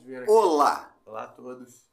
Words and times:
Vamos 0.00 0.06
ver 0.06 0.22
aqui. 0.22 0.30
Olá! 0.30 0.94
Olá 1.04 1.24
a 1.24 1.28
todos. 1.28 1.88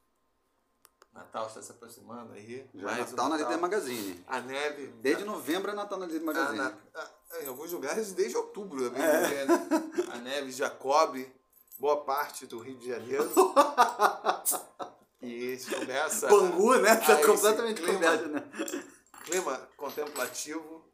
Natal 1.13 1.47
está 1.47 1.61
se 1.61 1.71
aproximando 1.71 2.33
aí. 2.33 2.69
Já 2.75 2.81
é 2.81 2.83
Mais 2.83 3.07
um 3.07 3.09
Natal 3.11 3.29
na 3.29 3.37
Líder 3.37 3.57
Magazine. 3.57 4.23
A 4.27 4.39
neve. 4.39 4.87
Desde 5.01 5.23
novembro 5.25 5.71
é 5.71 5.73
Natal 5.73 5.97
na 5.99 6.05
Líder 6.05 6.21
a, 6.21 6.25
Magazine. 6.25 6.57
na- 6.57 6.73
a- 6.95 7.43
em 7.43 7.47
alguns 7.47 7.71
lugares 7.71 8.13
desde 8.13 8.37
outubro. 8.37 8.85
É 8.95 9.21
dizer, 9.23 9.47
né? 9.47 9.67
A 10.13 10.17
neve 10.19 10.51
já 10.51 10.69
cobre 10.69 11.33
boa 11.79 12.03
parte 12.05 12.45
do 12.45 12.59
Rio 12.59 12.77
de 12.77 12.87
Janeiro. 12.87 13.29
e 15.21 15.53
isso 15.53 15.75
começa. 15.75 16.27
Bangu, 16.27 16.75
né? 16.77 16.95
Tá 16.97 17.13
Ah, 17.15 17.19
esse 17.19 17.25
completamente 17.27 17.81
clima. 17.81 17.93
coberto, 17.95 18.27
né? 18.29 18.43
clima 19.25 19.57
contemplativo, 19.75 20.85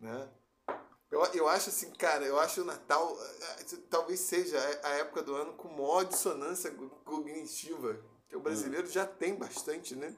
né? 0.00 0.28
Eu, 1.10 1.24
eu 1.26 1.48
acho 1.48 1.68
assim, 1.68 1.90
cara, 1.92 2.24
eu 2.24 2.38
acho 2.38 2.62
o 2.62 2.64
Natal 2.64 3.16
eh, 3.20 3.56
eh, 3.60 3.78
talvez 3.88 4.20
seja 4.20 4.58
a 4.82 4.90
época 4.90 5.22
do 5.22 5.34
ano 5.34 5.52
com 5.54 5.68
maior 5.68 6.04
dissonância 6.04 6.70
cognitiva. 7.04 7.96
Que 8.28 8.36
o 8.36 8.40
brasileiro 8.40 8.88
já 8.88 9.06
tem 9.06 9.34
bastante, 9.36 9.94
né? 9.94 10.16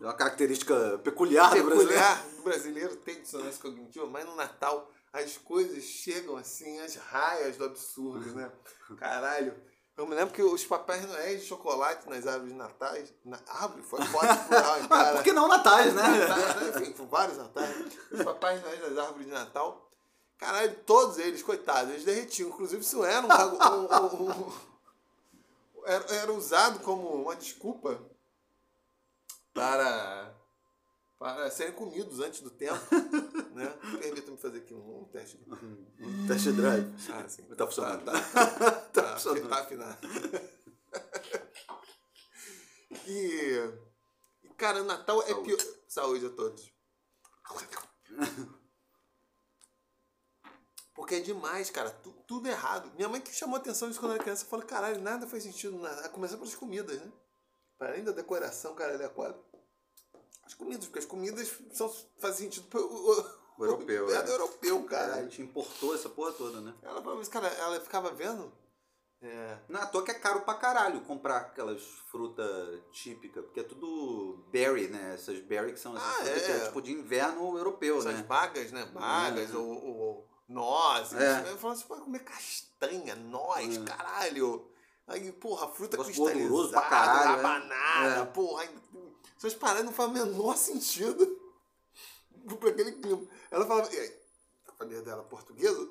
É 0.00 0.04
uma 0.04 0.14
característica 0.14 0.98
peculiar 0.98 1.54
do 1.54 1.62
brasileiro. 1.62 1.88
Peculiar, 1.88 2.26
o 2.38 2.42
brasileiro 2.42 2.96
tem 2.96 3.22
dissonância 3.22 3.62
cognitiva, 3.62 4.06
mas 4.06 4.24
no 4.26 4.34
Natal 4.34 4.90
as 5.12 5.38
coisas 5.38 5.84
chegam 5.84 6.36
assim, 6.36 6.80
as 6.80 6.96
raias 6.96 7.56
do 7.56 7.64
absurdo, 7.64 8.34
né? 8.34 8.50
Caralho. 8.98 9.54
Eu 9.96 10.08
me 10.08 10.14
lembro 10.16 10.34
que 10.34 10.42
os 10.42 10.64
papéis 10.64 11.06
noéis 11.06 11.42
de 11.42 11.46
chocolate 11.46 12.10
nas 12.10 12.26
árvores 12.26 12.50
de 12.50 12.58
Natal. 12.58 12.94
Na 13.24 13.38
árvore? 13.46 13.82
Foi 13.84 14.04
foto 14.06 14.48
plural, 14.48 14.80
cara? 14.88 15.12
por 15.14 15.22
que 15.22 15.32
não 15.32 15.46
natais, 15.46 15.94
né? 15.94 16.02
Natais, 16.02 16.74
né? 16.74 16.80
Enfim, 16.80 17.06
vários 17.06 17.38
natais. 17.38 17.76
Os 18.10 18.24
papais 18.24 18.60
noéis 18.60 18.80
das 18.80 18.98
árvores 18.98 19.26
de 19.26 19.32
Natal. 19.32 19.83
Caralho, 20.38 20.74
todos 20.84 21.18
eles, 21.18 21.42
coitados, 21.42 21.90
eles 21.92 22.04
derretiam. 22.04 22.48
Inclusive, 22.50 22.82
isso 22.82 23.04
era 23.04 23.26
um, 23.26 24.22
um- 24.24 24.30
um- 24.48 24.52
era, 25.86 26.04
era 26.14 26.32
usado 26.32 26.80
como 26.80 27.08
uma 27.22 27.36
desculpa 27.36 28.00
para, 29.52 30.34
para 31.18 31.50
serem 31.50 31.72
comidos 31.74 32.20
antes 32.20 32.40
do 32.40 32.50
tempo. 32.50 32.78
Né? 33.54 33.68
Permita-me 34.00 34.36
fazer 34.36 34.58
aqui 34.58 34.74
um, 34.74 35.02
um 35.02 35.04
teste. 35.04 35.38
Test 36.26 36.48
drive. 36.56 36.92
Ah, 37.12 37.28
sim. 37.28 37.44
Tá 37.44 37.64
funcionando. 37.64 38.04
Tá, 38.04 38.12
tá, 38.50 38.70
tá, 39.02 39.12
funcionando. 39.14 39.48
tá 39.48 39.60
afinado. 39.60 39.98
E, 43.06 43.70
cara, 44.56 44.82
Natal 44.82 45.22
é 45.22 45.26
Saúde. 45.26 45.44
pior. 45.56 45.74
Saúde 45.88 46.26
a 46.26 46.30
todos. 46.30 46.72
Porque 50.94 51.16
é 51.16 51.20
demais, 51.20 51.70
cara. 51.70 51.90
Tu- 51.90 52.12
tudo 52.26 52.48
errado. 52.48 52.90
Minha 52.94 53.08
mãe 53.08 53.20
que 53.20 53.32
chamou 53.34 53.56
atenção 53.56 53.90
isso 53.90 53.98
quando 53.98 54.12
eu 54.12 54.14
era 54.16 54.22
criança. 54.22 54.44
Falou, 54.46 54.64
caralho, 54.64 55.00
nada 55.00 55.26
faz 55.26 55.42
sentido. 55.42 55.76
Nada. 55.78 56.08
Começar 56.08 56.36
pelas 56.36 56.54
comidas, 56.54 57.00
né? 57.00 57.12
Para 57.78 57.88
além 57.90 58.04
da 58.04 58.12
decoração, 58.12 58.74
cara, 58.74 59.02
é 59.02 59.08
quadro. 59.08 59.42
As 60.44 60.54
comidas, 60.54 60.84
porque 60.84 61.00
as 61.00 61.04
comidas 61.06 61.52
são, 61.72 61.88
fazem 62.20 62.46
sentido 62.46 62.68
pro 62.68 62.80
o, 62.80 63.44
O 63.58 63.64
europeu, 63.64 64.06
o, 64.06 64.10
é. 64.14 64.28
europeu, 64.30 64.78
A 64.78 64.88
caralho. 64.88 65.24
gente 65.30 65.42
importou 65.42 65.94
essa 65.94 66.08
porra 66.08 66.32
toda, 66.32 66.60
né? 66.60 66.74
Ela 66.82 67.02
falou, 67.02 67.18
mas, 67.18 67.28
cara, 67.28 67.48
ela 67.48 67.80
ficava 67.80 68.10
vendo. 68.12 68.52
É, 69.22 69.58
Não 69.70 69.80
é 69.80 69.82
à 69.84 69.86
toa 69.86 70.04
que 70.04 70.10
é 70.10 70.14
caro 70.14 70.42
pra 70.42 70.52
caralho 70.54 71.00
comprar 71.00 71.38
aquelas 71.38 71.82
frutas 72.10 72.78
típicas, 72.92 73.42
porque 73.44 73.60
é 73.60 73.64
tudo 73.64 74.44
berry, 74.50 74.88
né? 74.88 75.14
Essas 75.14 75.40
berry 75.40 75.72
que 75.72 75.80
são 75.80 75.96
essas 75.96 76.08
Ah, 76.08 76.14
frutas 76.24 76.42
que 76.42 76.52
é. 76.52 76.56
é 76.56 76.66
tipo 76.66 76.82
de 76.82 76.92
inverno 76.92 77.56
europeu, 77.56 77.98
essas 77.98 78.14
né? 78.14 78.22
bagas, 78.22 78.70
né? 78.70 78.84
Bagas, 78.92 79.52
É. 79.52 79.56
ou, 79.56 79.66
ou 79.84 80.28
nozes. 80.48 81.18
É. 81.20 81.50
Eu 81.50 81.58
falava, 81.58 81.78
você 81.80 81.86
pode 81.86 82.02
comer 82.02 82.20
castanha, 82.20 83.14
noz, 83.16 83.76
É. 83.76 83.84
caralho. 83.84 84.70
Aí, 85.06 85.30
porra, 85.32 85.68
fruta 85.68 85.98
cristalizada, 85.98 86.68
pra 86.70 86.80
caralho, 86.82 87.28
é. 87.30 87.34
rabanada, 87.36 88.20
É. 88.22 88.26
porra. 88.26 88.62
aí, 88.62 88.78
Essas 89.36 89.54
paradas 89.54 89.84
não 89.84 89.92
fazem 89.92 90.12
o 90.22 90.26
menor 90.26 90.56
sentido 90.56 91.40
pra 92.58 92.70
aquele 92.70 92.92
clima. 92.92 93.26
Ela 93.50 93.66
falava, 93.66 93.92
e 93.92 93.98
aí, 93.98 94.20
a 94.68 94.72
família 94.72 95.02
dela 95.02 95.22
é 95.22 95.26
portuguesa, 95.26 95.88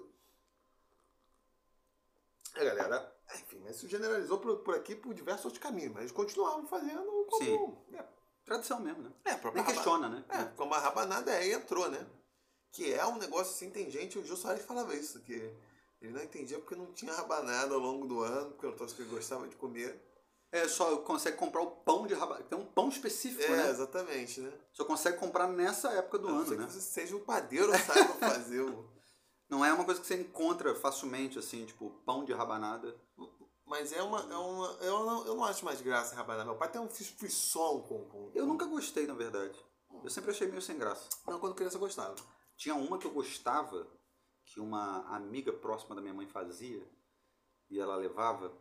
a 2.56 2.64
galera, 2.64 3.16
enfim, 3.36 3.60
mas 3.64 3.78
isso 3.78 3.88
generalizou 3.88 4.38
por, 4.38 4.58
por 4.58 4.76
aqui 4.76 4.96
por 4.96 5.14
diversos 5.14 5.46
outros 5.46 5.62
caminhos, 5.62 5.92
mas 5.92 6.02
eles 6.04 6.12
continuavam 6.12 6.66
fazendo 6.68 7.26
como... 7.30 7.44
Sim. 7.44 7.78
É, 7.98 8.04
Tradição 8.46 8.80
mesmo, 8.80 9.04
né? 9.04 9.12
é, 9.26 9.32
a 9.32 9.38
própria 9.38 9.64
Nem 9.64 9.74
questiona, 9.74 10.10
né? 10.10 10.24
é, 10.30 10.44
como 10.58 10.74
a 10.74 10.80
rabanada 10.80 11.32
é, 11.32 11.54
entrou, 11.54 11.90
né? 11.90 12.06
Que 12.74 12.92
é 12.92 13.06
um 13.06 13.18
negócio 13.18 13.54
assim, 13.54 13.70
tem 13.70 13.90
gente, 13.90 14.18
o 14.20 14.26
Gil 14.26 14.36
Soares 14.36 14.66
falava 14.66 14.96
isso, 14.96 15.20
que 15.22 15.34
ele 16.02 16.12
não 16.12 16.22
entendia 16.22 16.58
porque 16.60 16.76
não 16.76 16.92
tinha 16.92 17.14
rabanada 17.14 17.74
ao 17.74 17.80
longo 17.80 18.06
do 18.06 18.22
ano, 18.22 18.52
porque 18.52 18.76
trouxe 18.76 18.96
que 18.96 19.04
ele 19.04 19.12
gostava 19.12 19.48
de 19.48 19.56
comer. 19.56 20.02
É, 20.52 20.68
só 20.68 20.98
consegue 20.98 21.38
comprar 21.38 21.62
o 21.62 21.72
pão 21.72 22.06
de 22.06 22.14
rabanada. 22.14 22.46
Tem 22.46 22.58
um 22.58 22.66
pão 22.66 22.90
específico, 22.90 23.42
É, 23.42 23.58
né? 23.58 23.70
exatamente, 23.70 24.42
né? 24.42 24.52
Só 24.72 24.86
consegue 24.86 25.18
comprar 25.18 25.48
nessa 25.48 25.92
época 25.94 26.20
do 26.20 26.28
não 26.28 26.40
ano, 26.40 26.56
né? 26.56 26.66
que 26.66 26.74
você 26.74 26.82
seja 26.82 27.16
um 27.16 27.20
padeiro 27.20 27.72
saiba 27.72 28.14
fazer 28.16 28.62
o. 28.62 28.92
Não 29.50 29.64
é 29.64 29.72
uma 29.72 29.86
coisa 29.86 30.02
que 30.02 30.08
você 30.08 30.16
encontra 30.16 30.74
facilmente, 30.74 31.38
assim, 31.38 31.64
tipo, 31.66 31.92
pão 32.06 32.26
de 32.26 32.34
rabanada. 32.34 32.96
Mas 33.68 33.92
é 33.92 34.02
uma. 34.02 34.22
É 34.22 34.36
uma 34.38 34.68
eu, 34.82 35.06
não, 35.06 35.26
eu 35.28 35.36
não 35.36 35.44
acho 35.44 35.64
mais 35.64 35.80
graça 35.80 36.16
rabanada. 36.16 36.46
Meu 36.46 36.56
pai 36.56 36.72
tem 36.72 36.82
um 36.82 36.90
frisson 36.90 37.82
com, 37.82 38.04
com. 38.06 38.32
Eu 38.34 38.48
nunca 38.48 38.66
gostei, 38.66 39.06
na 39.06 39.14
verdade. 39.14 39.56
Eu 40.04 40.10
sempre 40.10 40.32
achei 40.32 40.48
meio 40.48 40.62
sem 40.62 40.78
graça. 40.78 41.08
Não, 41.28 41.40
quando 41.40 41.54
criança 41.54 41.76
eu 41.76 41.80
gostava. 41.82 42.16
Tinha 42.56 42.76
uma 42.76 42.98
que 42.98 43.06
eu 43.08 43.12
gostava, 43.12 43.88
que 44.46 44.60
uma 44.60 45.00
amiga 45.16 45.52
próxima 45.52 45.96
da 45.96 46.02
minha 46.02 46.14
mãe 46.14 46.28
fazia, 46.28 46.88
e 47.70 47.80
ela 47.80 47.96
levava 47.96 48.54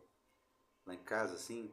lá 0.87 0.95
em 0.95 1.03
casa, 1.03 1.35
assim, 1.35 1.73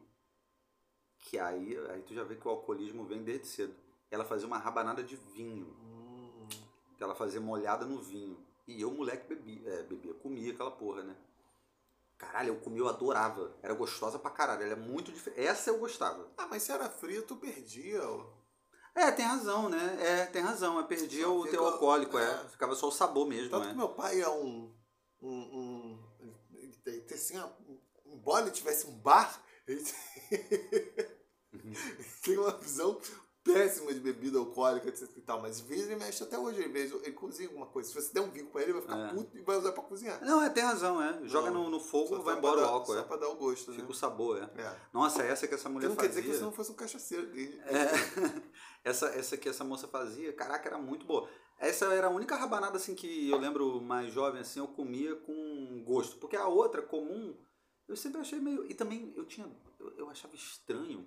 que 1.20 1.38
aí, 1.38 1.78
aí 1.90 2.02
tu 2.04 2.14
já 2.14 2.24
vê 2.24 2.36
que 2.36 2.48
o 2.48 2.52
alcoolismo 2.52 3.06
vem 3.06 3.24
desde 3.24 3.48
cedo. 3.48 3.76
Ela 4.10 4.26
fazia 4.26 4.48
uma 4.48 4.58
rabanada 4.58 5.04
de 5.04 5.16
vinho, 5.16 5.68
Hum, 5.82 6.48
que 6.98 7.04
ela 7.04 7.16
fazia 7.16 7.40
molhada 7.40 7.86
no 7.86 8.02
vinho. 8.02 8.38
E 8.68 8.82
eu, 8.82 8.92
moleque, 8.92 9.28
bebia, 9.28 9.70
é, 9.70 9.84
bebia, 9.84 10.14
comia 10.16 10.52
aquela 10.54 10.72
porra, 10.72 11.04
né? 11.04 11.16
Caralho, 12.18 12.50
eu 12.50 12.60
comia, 12.60 12.80
eu 12.82 12.88
adorava. 12.88 13.56
Era 13.64 13.74
gostosa 13.74 14.20
pra 14.20 14.30
caralho, 14.32 14.64
ela 14.64 14.74
é 14.74 14.76
muito 14.76 15.12
diferente. 15.12 15.42
Essa 15.48 15.70
eu 15.70 15.80
gostava. 15.80 16.30
Ah, 16.38 16.48
mas 16.48 16.64
se 16.64 16.72
era 16.72 16.90
frio, 16.90 17.26
tu 17.26 17.36
perdia. 17.38 18.04
ó. 18.04 18.39
É, 18.96 19.12
tem 19.12 19.26
razão, 19.26 19.70
né? 19.70 19.98
É, 20.02 20.26
tem 20.26 20.42
razão. 20.42 20.78
Eu 20.78 20.86
perdia 20.86 21.24
Só 21.26 21.36
o 21.38 21.44
fica- 21.44 21.58
teu 21.58 21.66
alcoólico, 21.66 22.18
é. 22.18 22.24
é. 22.46 22.50
Ficava 22.50 22.76
só 22.76 22.88
o 22.88 22.92
sabor 22.92 23.28
mesmo, 23.28 23.50
Tanto 23.50 23.68
é. 23.68 23.70
que 23.72 23.78
meu 23.78 23.90
pai 23.90 24.22
é 24.22 24.30
um. 24.30 24.74
um, 25.22 25.30
um 25.32 26.10
ele 26.54 27.02
tem, 27.02 27.18
assim, 27.18 27.36
embora 28.06 28.46
ele 28.46 28.52
tivesse 28.52 28.88
um 28.88 28.92
bar, 29.00 29.42
ele 29.68 29.84
Uhum. 31.54 31.74
tem 32.24 32.38
uma 32.38 32.52
visão 32.58 33.00
péssima 33.54 33.94
de 33.94 34.00
bebida 34.00 34.38
alcoólica, 34.40 34.88
etc 34.90 35.10
e 35.18 35.22
tal. 35.22 35.42
Mas 35.42 35.58
às 35.58 35.62
vezes 35.62 35.86
ele 35.88 35.96
mexe 35.96 36.24
até 36.24 36.38
hoje, 36.38 36.68
vezes 36.68 36.94
ele 37.04 37.12
cozinha 37.14 37.48
alguma 37.50 37.66
coisa. 37.68 37.90
Se 37.90 37.96
você 37.96 38.14
der 38.14 38.22
um 38.22 38.30
vinho 38.30 38.48
pra 38.48 38.62
ele, 38.62 38.72
ele 38.72 38.80
vai 38.80 38.88
ficar 38.90 39.10
É. 39.10 39.14
puto 39.14 39.38
e 39.38 39.42
vai 39.42 39.58
usar 39.58 39.72
pra 39.72 39.84
cozinhar. 39.84 40.24
Não, 40.26 40.42
é, 40.42 40.50
tem 40.50 40.64
razão, 40.64 41.02
é. 41.02 41.20
Joga 41.28 41.52
no, 41.52 41.70
no 41.70 41.80
fogo, 41.80 42.22
vai 42.22 42.38
embora 42.38 42.60
o 42.60 42.62
dar- 42.64 42.68
álcool, 42.70 42.94
Só 42.94 43.00
é. 43.00 43.04
pra 43.04 43.18
dar 43.18 43.30
o 43.30 43.36
gosto, 43.36 43.72
Fica 43.72 43.84
né? 43.84 43.90
o 43.90 43.94
sabor, 43.94 44.38
é. 44.38 44.62
É. 44.62 44.76
Nossa, 44.94 45.24
essa 45.24 45.48
que 45.48 45.54
essa 45.56 45.64
Que 45.68 45.70
mulher 45.70 45.90
não 45.90 45.96
quer 45.96 46.08
dizer 46.10 46.22
que 46.22 46.28
fazia. 46.28 46.40
você 46.40 46.46
não 46.46 46.52
fosse 46.52 46.72
um 46.72 46.76
cachaceiro. 46.76 47.30
É, 47.36 47.90
essa, 48.84 49.08
essa 49.08 49.38
que 49.38 49.50
essa 49.50 49.64
moça 49.64 49.88
fazia, 49.88 50.32
caraca, 50.34 50.68
era 50.70 50.78
muito 50.78 51.06
boa. 51.06 51.30
Essa 51.58 51.86
era 51.94 52.08
a 52.08 52.10
única 52.10 52.36
rabanada 52.38 52.78
assim 52.78 52.96
que 52.96 53.30
eu 53.30 53.38
lembro 53.38 53.82
mais 53.82 54.14
jovem 54.14 54.40
assim, 54.42 54.60
eu 54.60 54.68
comia 54.70 55.16
com 55.18 55.84
gosto. 55.86 56.16
Porque 56.18 56.38
a 56.38 56.48
outra 56.48 56.82
comum, 56.82 57.36
eu 57.88 57.98
sempre 57.98 58.22
achei 58.22 58.40
meio. 58.40 58.66
E 58.70 58.74
também 58.74 59.12
eu 59.16 59.26
tinha. 59.26 59.46
Eu, 59.78 59.90
eu 59.98 60.10
achava 60.10 60.34
estranho. 60.36 61.06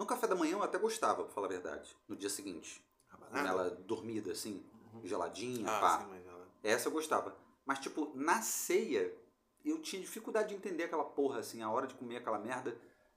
No 0.00 0.06
café 0.06 0.26
da 0.26 0.34
manhã 0.34 0.52
eu 0.52 0.62
até 0.62 0.78
gostava, 0.78 1.24
pra 1.24 1.32
falar 1.34 1.46
a 1.46 1.50
verdade. 1.50 1.94
No 2.08 2.16
dia 2.16 2.30
seguinte. 2.30 2.82
Rabanada? 3.06 3.48
Ela 3.50 3.70
dormida, 3.70 4.32
assim, 4.32 4.64
geladinha, 5.04 5.68
Ah, 5.68 5.78
pá. 5.78 5.98
sim, 5.98 6.06
mas 6.08 6.26
ela... 6.26 6.48
Essa 6.64 6.88
eu 6.88 6.92
gostava. 6.92 7.36
Mas, 7.66 7.80
tipo, 7.80 8.10
na 8.14 8.40
ceia, 8.40 9.14
eu 9.62 9.78
tinha 9.82 10.00
dificuldade 10.00 10.48
de 10.48 10.54
entender 10.54 10.84
aquela 10.84 11.04
porra, 11.04 11.40
assim, 11.40 11.60
a 11.60 11.70
hora 11.70 11.86
de 11.86 11.92
comer 11.94 12.16
aquela 12.16 12.38
merda. 12.38 12.74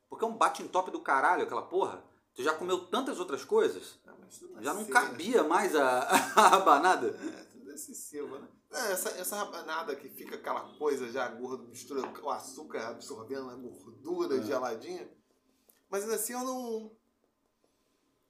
Porque 0.10 0.26
é 0.26 0.28
um 0.28 0.36
bate 0.36 0.62
em 0.62 0.68
top 0.68 0.92
do 0.92 1.00
caralho, 1.00 1.44
aquela 1.44 1.62
porra. 1.62 2.04
Tu 2.36 2.44
já 2.44 2.54
comeu 2.54 2.86
tantas 2.88 3.18
outras 3.18 3.46
coisas, 3.46 3.98
Ah, 4.06 4.12
já 4.60 4.74
não 4.74 4.82
nasceu, 4.82 4.94
cabia 4.94 5.42
mais 5.44 5.74
a, 5.78 6.00
a 6.36 6.48
rabanada. 6.50 7.12
né? 7.12 7.40
É, 7.40 7.44
tudo 7.46 7.72
excessivo, 7.72 8.38
né? 8.40 8.48
É, 8.72 8.92
essa, 8.92 9.10
essa 9.12 9.36
rabanada 9.38 9.96
que 9.96 10.10
fica 10.10 10.36
aquela 10.36 10.62
coisa 10.78 11.10
já 11.10 11.30
gorda, 11.30 11.64
mistura 11.64 12.02
o 12.22 12.30
açúcar 12.30 12.88
absorvendo 12.90 13.50
a 13.50 13.56
gordura 13.56 14.38
É. 14.38 14.42
geladinha. 14.42 15.10
Mas 15.94 16.06
ainda 16.06 16.16
assim 16.16 16.34
eu 16.34 16.40
não. 16.44 16.92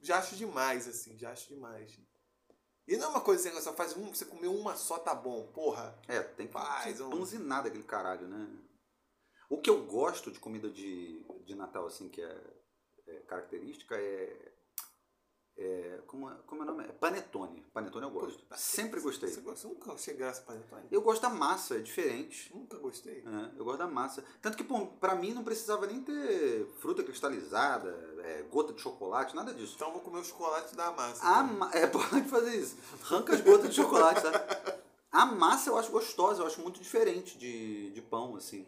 Já 0.02 0.18
acho 0.20 0.36
demais, 0.36 0.86
assim, 0.86 1.18
já 1.18 1.32
acho 1.32 1.48
demais. 1.48 1.98
E 2.86 2.98
não 2.98 3.06
é 3.06 3.10
uma 3.12 3.22
coisa 3.22 3.48
assim, 3.48 3.58
você 3.58 3.72
faz 3.72 3.96
um, 3.96 4.14
você 4.14 4.26
comeu 4.26 4.54
uma 4.54 4.76
só, 4.76 5.00
tá 5.00 5.16
bom, 5.16 5.48
porra. 5.54 5.98
É, 6.10 6.22
tem 6.22 6.46
que 6.48 6.52
Faz 6.52 7.00
um- 7.00 7.10
panzinada 7.10 7.70
aquele 7.70 7.86
caralho, 7.86 8.28
né? 8.28 8.50
O 9.50 9.62
que 9.62 9.70
eu 9.70 9.86
gosto 9.86 10.30
de 10.30 10.42
comida 10.42 10.70
de, 10.70 11.24
de 11.46 11.56
Natal, 11.56 11.88
assim, 11.88 12.10
que 12.10 12.22
é, 12.22 12.38
é 13.08 13.20
característica, 13.22 13.96
é 13.96 14.53
É, 15.56 16.00
como, 16.08 16.30
é- 16.30 16.36
como 16.48 16.62
é 16.62 16.66
o 16.66 16.68
nome? 16.68 16.84
É 16.86 16.92
panetone. 16.92 17.64
Panetone 17.74 18.06
eu 18.06 18.12
gosto. 18.12 18.44
Sempre 18.56 19.00
gostei. 19.00 19.30
Você 19.30 19.42
gosta? 19.42 19.68
Nunca 19.68 19.94
achei 19.94 20.16
graça 20.16 20.42
para 20.42 20.56
panetone. 20.56 20.88
Eu 20.92 21.02
gosto 21.02 21.22
da 21.22 21.30
massa, 21.30 21.76
é 21.76 21.80
diferente. 21.80 22.52
Nunca 22.54 22.78
gostei. 22.78 23.24
É, 23.26 23.60
eu 23.60 23.64
gosto 23.64 23.78
da 23.78 23.88
massa. 23.88 24.24
Tanto 24.42 24.58
que, 24.58 24.64
pô, 24.64 24.88
pra 24.88 25.16
mim 25.16 25.34
não 25.34 25.44
precisava 25.44 25.86
nem 25.86 26.02
ter 26.02 26.66
fruta 26.80 27.04
cristalizada, 27.04 27.90
é, 28.24 28.42
gota 28.50 28.74
de 28.74 28.82
chocolate, 28.82 29.36
nada 29.36 29.54
disso. 29.54 29.74
Então 29.76 29.90
eu 29.90 29.94
vou 29.94 30.02
comer 30.02 30.20
o 30.20 30.24
chocolate 30.24 30.76
da 30.76 30.92
massa. 30.92 31.24
A 31.24 31.44
então. 31.44 31.56
ma... 31.58 31.72
É, 31.74 31.86
pode 31.88 32.24
fazer 32.24 32.56
isso. 32.56 32.76
Arranca 33.04 33.34
as 33.34 33.42
gotas 33.42 33.70
de 33.70 33.76
chocolate, 33.76 34.22
tá? 34.22 34.80
A 35.12 35.28
massa 35.28 35.70
eu 35.70 35.78
acho 35.78 35.92
gostosa, 35.92 36.42
eu 36.42 36.48
acho 36.48 36.62
muito 36.62 36.80
diferente 36.80 37.38
de, 37.38 37.92
de 37.92 38.02
pão, 38.02 38.36
assim. 38.36 38.66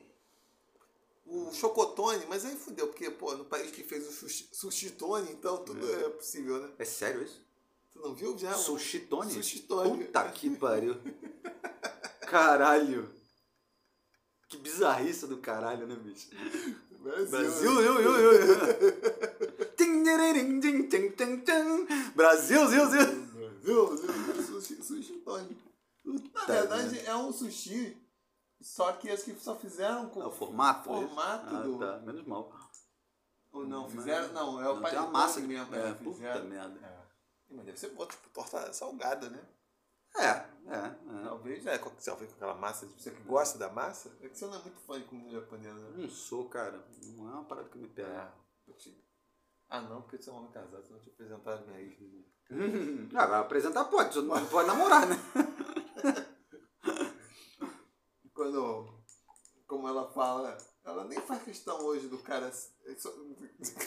O 1.25 1.51
chocotone, 1.51 2.23
mas 2.29 2.45
aí 2.45 2.55
fudeu, 2.55 2.87
porque, 2.87 3.09
pô, 3.09 3.35
no 3.35 3.45
país 3.45 3.71
que 3.71 3.83
fez 3.83 4.07
o 4.07 4.11
sushi, 4.11 4.47
sushitone, 4.51 5.31
então 5.31 5.57
tudo 5.57 5.91
é, 5.91 6.09
possível, 6.09 6.61
né? 6.61 6.69
É 6.77 6.85
sério 6.85 7.23
isso? 7.23 7.41
Tu 7.91 7.99
não 7.99 8.13
viu 8.13 8.37
já? 8.37 8.53
Sushitone? 8.53 9.33
Sushitone. 9.33 10.05
Puta 10.05 10.23
que 10.29 10.49
pariu. 10.57 10.95
Caralho. 12.21 13.09
Que 14.47 14.57
bizarrice 14.57 15.25
do 15.25 15.37
caralho, 15.37 15.87
né, 15.87 15.95
bicho? 15.95 16.29
Brasil. 16.99 17.29
Brasil, 17.29 17.81
eu, 17.81 18.01
eu, 18.01 19.65
tim, 19.75 20.03
tim. 20.03 21.87
Brasil, 22.15 22.67
Zil. 22.67 22.87
Brasil, 22.87 23.97
Brasil, 23.97 24.43
sushi, 24.43 24.83
sushitone. 24.83 25.57
Na 26.33 26.45
verdade, 26.45 26.99
é 27.05 27.15
um 27.15 27.31
sushi, 27.31 27.97
só 28.61 28.93
que 28.93 29.09
acho 29.09 29.23
que 29.25 29.35
só 29.39 29.55
fizeram 29.55 30.09
com... 30.09 30.21
É 30.21 30.25
o 30.27 30.31
formato? 30.31 30.89
é? 30.89 30.93
Formato 31.07 31.55
ah, 31.55 31.59
do- 31.61 31.79
tá. 31.79 31.97
Menos 31.99 32.25
mal. 32.25 32.51
Ou 33.51 33.65
não, 33.67 33.89
fizeram... 33.89 34.33
Não, 34.33 34.61
é 34.61 34.69
o 34.69 34.75
Não, 34.79 34.83
tem 34.89 34.99
uma 34.99 35.07
massa 35.11 35.41
que 35.41 35.47
mesmo. 35.47 35.73
É, 35.75 35.89
é, 35.89 35.93
puta 35.93 36.15
fizeram. 36.17 36.45
merda. 36.45 36.79
É. 36.85 37.05
Mas 37.53 37.65
deve 37.65 37.79
ser 37.79 37.89
boa, 37.89 38.07
tipo, 38.07 38.27
torta 38.29 38.73
salgada, 38.73 39.29
né? 39.29 39.39
É, 40.17 40.25
é. 40.27 40.75
é. 40.75 41.23
Talvez, 41.23 41.65
é, 41.67 41.77
com- 41.77 41.89
talvez 42.03 42.29
com 42.31 42.35
aquela 42.37 42.53
massa, 42.55 42.85
tipo, 42.87 42.99
você 42.99 43.11
que 43.11 43.21
gosta 43.23 43.57
da 43.59 43.69
massa, 43.69 44.11
é 44.21 44.29
que 44.29 44.37
você 44.37 44.45
não 44.47 44.55
é 44.55 44.61
muito 44.61 44.79
fã 44.81 44.99
de 44.99 45.05
comida 45.05 45.31
japonesa, 45.31 45.73
né? 45.79 45.93
Não 45.97 46.09
sou, 46.09 46.49
cara. 46.49 46.83
Não 47.15 47.27
é 47.29 47.33
uma 47.33 47.43
parada 47.45 47.69
que 47.69 47.77
me 47.77 47.87
pega. 47.87 48.33
É. 48.67 48.71
Te- 48.73 49.03
Ah, 49.69 49.81
não, 49.81 50.01
porque 50.01 50.17
você 50.17 50.29
é 50.29 50.33
um 50.33 50.37
homem 50.37 50.51
casado, 50.51 50.83
você 50.85 50.93
não 50.93 50.99
te 50.99 51.09
apresentaram 51.09 51.65
minha 51.67 51.79
ex. 51.81 51.97
Ah, 53.15 53.23
Agora 53.23 53.39
apresentar 53.39 53.85
pode, 53.85 54.13
só 54.13 54.21
não 54.21 54.45
pode 54.47 54.67
namorar, 54.67 55.05
né? 55.07 55.15
Quando, 58.45 58.93
como 59.65 59.87
ela 59.87 60.07
fala, 60.11 60.55
ela 60.83 61.03
nem 61.05 61.19
faz 61.19 61.41
questão 61.41 61.83
hoje 61.83 62.07
do 62.07 62.19
cara, 62.19 62.51
só- 62.95 63.09
do 63.09 63.35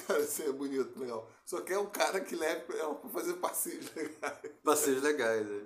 cara 0.05 0.27
ser 0.27 0.53
bonito, 0.53 0.99
legal. 0.99 1.31
Só 1.47 1.61
quer 1.61 1.79
um 1.79 1.87
cara 1.87 2.21
que 2.21 2.35
leve 2.35 2.77
ela 2.77 2.97
pra 2.97 3.09
fazer 3.09 3.35
passeios 3.35 3.89
legais. 3.95 4.39
Passeios 4.65 5.01
legais. 5.01 5.47
É. 5.49 5.63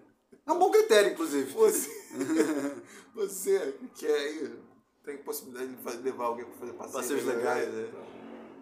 é 0.46 0.52
um 0.52 0.58
bom 0.58 0.70
critério, 0.70 1.10
inclusive. 1.12 1.50
Você, 1.54 1.88
você 3.14 3.72
que 3.72 3.88
quer 3.88 4.14
aí, 4.14 4.62
tem 5.02 5.16
possibilidade 5.22 5.74
de 5.96 6.02
levar 6.02 6.26
alguém 6.26 6.44
pra 6.44 6.54
fazer 6.58 6.72
passeios, 6.74 6.96
Passeios 6.96 7.24
legais, 7.24 7.74
é. 7.74 7.90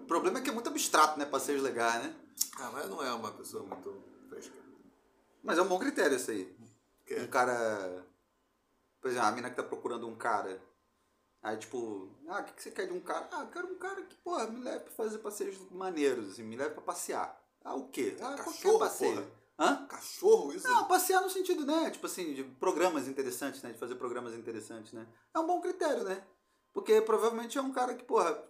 O 0.03 0.07
problema 0.07 0.39
é 0.39 0.43
que 0.43 0.51
é 0.51 0.53
muito 0.53 0.69
abstrato, 0.69 1.19
né? 1.19 1.25
Passeios 1.27 1.61
legais, 1.61 2.05
né? 2.05 2.15
Ah, 2.57 2.71
mas 2.73 2.89
não 2.89 3.03
é 3.05 3.13
uma 3.13 3.33
pessoa 3.33 3.65
muito 3.65 4.01
fresca. 4.29 4.55
Mas 5.43 5.59
é 5.59 5.63
um 5.63 5.69
bom 5.69 5.79
critério 5.81 6.17
esse 6.17 6.31
aí. 6.31 6.57
Que 7.05 7.17
Um 7.17 7.27
cara. 7.27 8.07
Por 9.01 9.11
exemplo, 9.11 9.29
a 9.29 9.33
mina 9.33 9.51
que 9.51 9.57
tá 9.57 9.63
procurando 9.63 10.07
um 10.07 10.17
cara. 10.17 10.61
Aí, 11.43 11.57
tipo, 11.57 12.11
ah, 12.29 12.41
o 12.41 12.45
que, 12.45 12.53
que 12.53 12.63
você 12.63 12.71
quer 12.71 12.87
de 12.87 12.93
um 12.93 13.01
cara? 13.01 13.29
Ah, 13.33 13.41
eu 13.43 13.49
quero 13.49 13.67
um 13.67 13.79
cara 13.79 14.03
que, 14.03 14.15
porra, 14.17 14.47
me 14.47 14.63
leve 14.63 14.85
pra 14.85 14.93
fazer 14.93 15.19
passeios 15.19 15.59
maneiros, 15.71 16.33
assim, 16.33 16.43
me 16.43 16.57
leve 16.57 16.75
pra 16.75 16.83
passear. 16.83 17.41
Ah, 17.65 17.75
o 17.75 17.89
quê? 17.89 18.17
Ah, 18.21 18.35
qualquer 18.35 18.45
Cachorro, 18.45 18.79
passeio. 18.79 19.15
porra. 19.15 19.41
Hã? 19.59 19.87
Cachorro, 19.87 20.53
isso? 20.55 20.67
Não, 20.67 20.87
passear 20.87 21.21
no 21.23 21.31
sentido, 21.31 21.67
né? 21.67 21.91
Tipo 21.91 22.07
assim, 22.07 22.33
de 22.35 22.45
programas 22.45 23.07
interessantes, 23.09 23.63
né? 23.63 23.73
De 23.73 23.79
fazer 23.79 23.95
programas 23.95 24.35
interessantes, 24.35 24.93
né? 24.93 25.07
É 25.35 25.39
um 25.39 25.47
bom 25.47 25.61
critério, 25.61 26.05
né? 26.05 26.27
Porque 26.73 27.01
provavelmente 27.03 27.59
é 27.59 27.63
um 27.63 27.73
cara 27.73 27.95
que, 27.95 28.05
porra, 28.05 28.43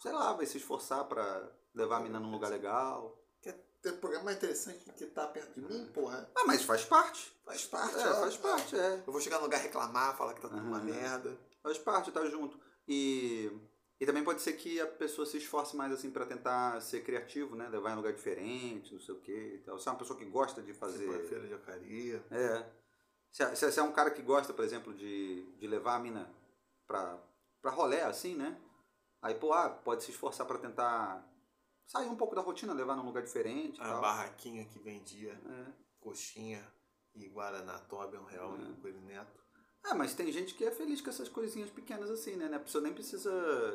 sei 0.00 0.12
lá, 0.12 0.32
vai 0.32 0.46
se 0.46 0.56
esforçar 0.56 1.04
pra 1.04 1.50
levar 1.74 1.98
a 1.98 2.00
mina 2.00 2.20
num 2.20 2.30
lugar 2.30 2.50
legal. 2.50 3.18
Ter 3.82 3.92
programa 3.92 4.24
mais 4.26 4.36
interessante 4.36 4.84
que 4.92 5.06
tá 5.06 5.26
perto 5.28 5.54
de 5.54 5.60
mim, 5.60 5.86
porra? 5.94 6.28
Ah, 6.34 6.44
mas 6.46 6.62
faz 6.62 6.84
parte. 6.84 7.32
Faz 7.44 7.64
parte, 7.64 7.96
É, 7.96 8.08
ó. 8.08 8.14
faz 8.20 8.36
parte, 8.36 8.76
é. 8.78 9.02
Eu 9.06 9.12
vou 9.12 9.20
chegar 9.20 9.36
no 9.38 9.44
lugar 9.44 9.60
reclamar, 9.60 10.16
falar 10.16 10.34
que 10.34 10.40
tá 10.40 10.48
tudo 10.48 10.60
uma 10.62 10.78
Aham. 10.78 10.84
merda. 10.86 11.38
Faz 11.62 11.78
parte, 11.78 12.10
tá 12.10 12.24
junto. 12.26 12.58
E, 12.88 13.50
e 14.00 14.04
também 14.06 14.24
pode 14.24 14.42
ser 14.42 14.54
que 14.54 14.80
a 14.80 14.86
pessoa 14.86 15.24
se 15.26 15.36
esforce 15.38 15.76
mais 15.76 15.92
assim 15.92 16.10
pra 16.10 16.26
tentar 16.26 16.80
ser 16.80 17.02
criativo, 17.04 17.54
né? 17.54 17.68
Levar 17.68 17.90
em 17.90 17.92
um 17.92 17.96
lugar 17.96 18.12
diferente, 18.12 18.92
não 18.94 19.00
sei 19.00 19.14
o 19.14 19.20
quê 19.20 19.52
e 19.54 19.58
tal. 19.58 19.78
Se 19.78 19.88
é 19.88 19.92
uma 19.92 19.98
pessoa 19.98 20.18
que 20.18 20.24
gosta 20.24 20.60
de 20.60 20.74
Fazer 20.74 21.06
fazer. 21.06 21.28
feira 21.28 21.46
de 21.46 21.54
Ocaria. 21.54 22.24
É. 22.32 22.66
Se, 23.30 23.42
é- 23.44 23.54
se, 23.54 23.70
se 23.72 23.78
é 23.78 23.82
um 23.82 23.92
cara 23.92 24.10
que 24.10 24.22
gosta, 24.22 24.52
por 24.52 24.64
exemplo, 24.64 24.92
de, 24.92 25.42
de 25.58 25.66
levar 25.68 25.94
a 25.94 25.98
mina 26.00 26.28
pra, 26.86 27.16
pra 27.62 27.70
rolé, 27.70 28.02
assim, 28.02 28.34
né? 28.34 28.58
Aí, 29.22 29.34
pô, 29.34 29.52
ah, 29.52 29.68
pode 29.70 30.02
se 30.02 30.10
esforçar 30.10 30.46
pra 30.46 30.58
tentar 30.58 31.24
sair 31.88 32.06
um 32.08 32.14
pouco 32.16 32.36
da 32.36 32.42
rotina, 32.42 32.72
levar 32.72 32.94
num 32.94 33.04
lugar 33.06 33.22
diferente 33.24 33.80
A 33.80 33.84
tal. 33.88 34.00
barraquinha 34.00 34.64
que 34.66 34.78
vendia 34.78 35.32
É. 35.32 35.72
coxinha 35.98 36.64
e 37.16 37.26
Guaraná 37.28 37.78
Tobe, 37.80 38.16
um 38.16 38.24
real 38.24 38.54
É. 38.54 38.58
no 38.58 38.76
Coelho 38.76 39.00
Neto. 39.00 39.36
É, 39.84 39.94
mas 39.94 40.14
tem 40.14 40.30
gente 40.30 40.54
que 40.54 40.64
é 40.64 40.70
feliz 40.70 41.00
com 41.00 41.08
essas 41.10 41.28
coisinhas 41.28 41.70
pequenas 41.70 42.10
assim, 42.10 42.36
né? 42.36 42.54
A 42.54 42.58
pessoa 42.60 42.82
nem 42.82 42.92
precisa, 42.92 43.30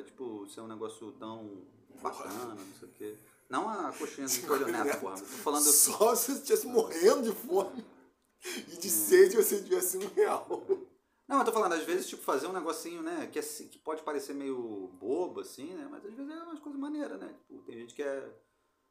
tipo, 0.06 0.48
ser 0.48 0.62
um 0.62 0.68
negócio 0.68 1.12
tão 1.14 1.66
bacana, 2.02 2.54
não 2.56 2.74
sei 2.80 2.88
o 2.88 2.92
quê. 2.92 3.18
Não 3.50 3.68
a 3.70 3.92
coxinha 3.92 4.28
do 4.28 4.48
Coelho 4.48 4.68
Neto, 4.68 5.00
porra. 5.00 5.16
Tô 5.20 5.26
falando... 5.26 5.64
Só 5.64 6.16
se 6.16 6.26
você 6.34 6.38
estivesse 6.40 6.68
morrendo 6.68 7.24
de 7.24 7.32
fome 7.36 7.84
e 8.68 8.74
É. 8.74 8.76
de 8.78 8.90
sede 8.90 9.36
você 9.38 9.62
tivesse 9.64 9.98
um 9.98 10.08
real. 10.14 10.62
Não, 11.28 11.40
eu 11.40 11.46
tô 11.46 11.52
falando, 11.54 11.74
às 11.74 11.84
vezes, 11.84 12.08
tipo, 12.08 12.22
fazer 12.22 12.48
um 12.48 12.54
negocinho, 12.54 13.02
né? 13.02 13.28
Que, 13.32 13.40
é, 13.40 13.42
assim- 13.42 13.68
que 13.68 13.80
pode 13.80 14.04
parecer 14.04 14.34
meio 14.34 14.90
bobo, 15.00 15.40
assim, 15.40 15.74
né? 15.74 15.88
Mas 15.90 16.06
às 16.06 16.14
vezes 16.14 16.32
é 16.32 16.44
umas 16.44 16.60
coisas 16.60 16.80
maneiras, 16.80 17.20
né? 17.20 17.34
Tipo, 17.48 17.62
tem 17.64 17.78
gente 17.80 17.94
que 17.94 18.04
é. 18.04 18.34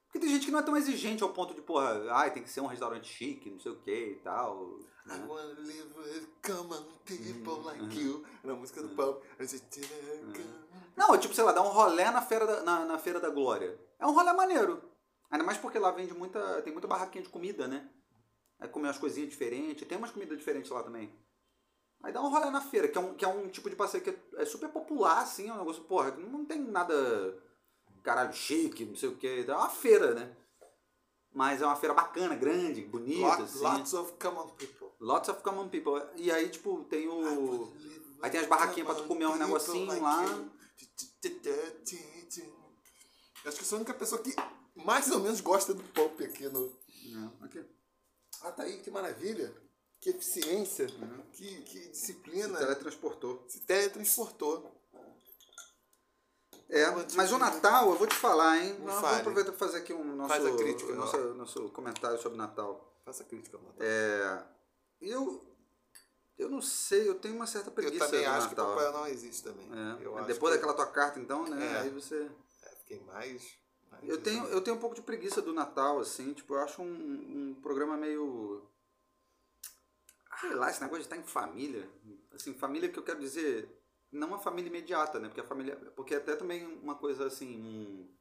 Porque 0.06 0.18
tem 0.18 0.28
gente 0.28 0.46
que 0.46 0.52
não 0.52 0.58
é 0.58 0.62
tão 0.62 0.76
exigente 0.76 1.22
ao 1.22 1.32
ponto 1.32 1.54
de, 1.54 1.62
porra, 1.62 2.12
ai, 2.12 2.32
tem 2.32 2.42
que 2.42 2.50
ser 2.50 2.60
um 2.60 2.66
restaurante 2.66 3.08
chique, 3.08 3.50
não 3.50 3.58
sei 3.58 3.72
o 3.72 3.80
que 3.80 3.90
e 3.90 4.14
tal. 4.16 4.78
I 5.06 5.08
né? 5.08 5.26
wanna 5.26 5.54
live 5.60 5.94
with 5.98 6.26
common 6.42 6.84
people 7.04 7.54
Uhum, 7.54 7.62
like 7.64 7.98
you. 8.00 8.24
Era 8.44 8.52
a 8.52 8.56
música 8.56 8.82
do 8.82 8.90
pop. 8.90 9.26
I 9.40 9.46
said, 9.48 9.62
"Come." 10.32 10.62
Não, 10.96 11.14
é 11.14 11.18
tipo, 11.18 11.34
sei 11.34 11.42
lá, 11.44 11.52
dar 11.52 11.62
um 11.62 11.68
rolé 11.70 12.10
na 12.10 12.20
feira 12.22 12.46
da, 12.46 12.62
na, 12.62 12.84
na 12.84 12.98
feira 12.98 13.18
da 13.20 13.30
Glória. 13.30 13.78
É 13.98 14.06
um 14.06 14.12
rolé 14.12 14.32
maneiro. 14.32 14.82
Ainda 15.30 15.44
mais 15.44 15.56
porque 15.58 15.78
lá 15.78 15.90
vende 15.90 16.12
muita. 16.14 16.60
Tem 16.62 16.72
muita 16.72 16.86
barraquinha 16.86 17.24
de 17.24 17.30
comida, 17.30 17.66
né? 17.66 17.88
Aí 18.60 18.68
comer 18.68 18.88
umas 18.88 18.98
coisinhas 18.98 19.30
diferentes. 19.30 19.88
Tem 19.88 19.96
umas 19.98 20.10
comidas 20.10 20.36
diferentes 20.38 20.70
lá 20.70 20.82
também. 20.82 21.12
Aí 22.02 22.12
dá 22.12 22.20
um 22.20 22.28
rolê 22.30 22.50
na 22.50 22.60
feira, 22.60 22.88
que 22.88 22.98
é 22.98 23.00
um, 23.00 23.14
que 23.14 23.24
é 23.24 23.28
um 23.28 23.48
tipo 23.48 23.70
de 23.70 23.76
passeio 23.76 24.02
que 24.02 24.10
é, 24.10 24.16
é 24.38 24.44
super 24.44 24.68
popular, 24.70 25.20
assim, 25.22 25.48
é 25.48 25.52
um 25.52 25.58
negócio, 25.58 25.84
porra, 25.84 26.10
não 26.16 26.44
tem 26.44 26.58
nada 26.60 26.94
caralho 28.02 28.32
chique, 28.32 28.84
não 28.84 28.96
sei 28.96 29.08
o 29.08 29.16
que. 29.16 29.44
É 29.46 29.54
uma 29.54 29.68
feira, 29.68 30.12
né? 30.14 30.36
Mas 31.32 31.62
é 31.62 31.66
uma 31.66 31.76
feira 31.76 31.94
bacana, 31.94 32.34
grande, 32.34 32.82
bonita, 32.82 33.20
Lot- 33.20 33.42
assim. 33.42 33.60
Lots 33.62 33.94
of 33.94 34.12
common 34.20 34.48
people. 34.48 34.88
Lots 35.00 35.28
of 35.28 35.42
common 35.42 35.68
people. 35.68 36.02
E 36.16 36.30
aí, 36.30 36.48
tipo, 36.48 36.84
tem 36.84 37.08
o. 37.08 37.72
Aí 38.20 38.30
tem 38.30 38.40
as 38.40 38.46
barraquinhas 38.46 38.86
pra 38.86 38.96
tu 38.96 39.08
comer 39.08 39.36
negocinhos 39.38 39.88
like 39.88 40.00
lá. 40.02 40.44
Acho 43.44 43.58
que 43.58 43.64
sou 43.64 43.76
a 43.76 43.80
única 43.80 43.94
pessoa 43.94 44.20
que 44.22 44.34
mais 44.76 45.10
ou 45.10 45.20
menos 45.20 45.40
gosta 45.40 45.72
do 45.74 45.82
pop 45.84 46.22
aqui 46.24 46.48
no. 46.48 46.72
Não, 47.06 47.32
aqui. 47.40 47.64
Ah, 48.42 48.52
tá 48.52 48.64
aí, 48.64 48.78
que 48.80 48.90
maravilha. 48.90 49.52
Que 50.02 50.10
eficiência. 50.10 50.86
Uhum. 51.00 51.22
Que, 51.30 51.62
que 51.62 51.88
disciplina. 51.90 52.58
teletransportou. 52.58 53.44
Se 53.46 53.60
teletransportou. 53.60 54.76
É, 56.68 56.86
mas 57.14 57.30
o 57.30 57.38
Natal, 57.38 57.90
eu 57.90 57.96
vou 57.96 58.06
te 58.08 58.16
falar, 58.16 58.58
hein? 58.58 58.74
Fale. 58.74 58.86
vamos 58.86 59.18
aproveitar 59.20 59.52
para 59.52 59.58
fazer 59.58 59.78
aqui 59.78 59.92
um 59.92 60.16
nosso, 60.16 60.28
Faz 60.28 60.56
crítica, 60.56 60.92
nosso, 60.94 61.18
nosso 61.34 61.68
comentário 61.68 62.20
sobre 62.20 62.36
Natal. 62.36 62.92
Faça 63.04 63.22
crítica, 63.22 63.58
Natal. 63.58 63.74
É, 63.78 64.42
eu, 65.02 65.40
eu 66.36 66.48
não 66.48 66.60
sei, 66.60 67.08
eu 67.08 67.14
tenho 67.14 67.36
uma 67.36 67.46
certa 67.46 67.68
Eu 67.68 67.74
preguiça 67.74 68.06
também 68.06 68.24
do 68.24 68.30
acho 68.30 68.48
que 68.48 68.56
Natal. 68.56 68.74
Papai 68.74 68.92
não 68.92 69.06
existe 69.06 69.44
também. 69.44 69.68
É, 69.70 70.04
Eu 70.04 70.24
depois 70.24 70.52
que- 70.52 70.58
daquela 70.58 70.74
tua 70.74 70.86
carta, 70.86 71.20
então, 71.20 71.44
né? 71.46 71.76
É. 71.76 71.80
Aí 71.80 71.90
você. 71.90 72.28
É, 72.64 72.76
fiquei 72.76 72.98
mais. 73.00 73.56
mais 73.90 74.08
Eu 74.08 74.20
tenho, 74.20 74.44
eu 74.46 74.60
tenho 74.60 74.76
um 74.76 74.80
pouco 74.80 74.96
de 74.96 75.02
preguiça 75.02 75.40
do 75.40 75.52
Natal, 75.52 76.00
assim, 76.00 76.32
tipo, 76.32 76.54
eu 76.54 76.58
acho 76.60 76.82
um, 76.82 76.86
um 77.50 77.60
programa 77.62 77.96
meio. 77.96 78.66
Sei 80.42 80.54
lá, 80.54 80.68
esse 80.70 80.80
negócio 80.82 81.02
de 81.02 81.06
estar 81.06 81.16
em 81.16 81.22
família. 81.22 81.88
Assim, 82.32 82.52
família 82.54 82.88
que 82.90 82.98
eu 82.98 83.02
quero 83.02 83.20
dizer, 83.20 83.68
não 84.10 84.28
uma 84.28 84.38
família 84.38 84.68
imediata, 84.68 85.18
né? 85.18 85.28
Porque 85.28 85.40
a 85.40 85.44
família. 85.44 85.76
Porque 85.96 86.14
até 86.14 86.36
também 86.36 86.66
uma 86.82 86.96
coisa 86.96 87.26
assim. 87.26 87.58
um- 87.58 88.12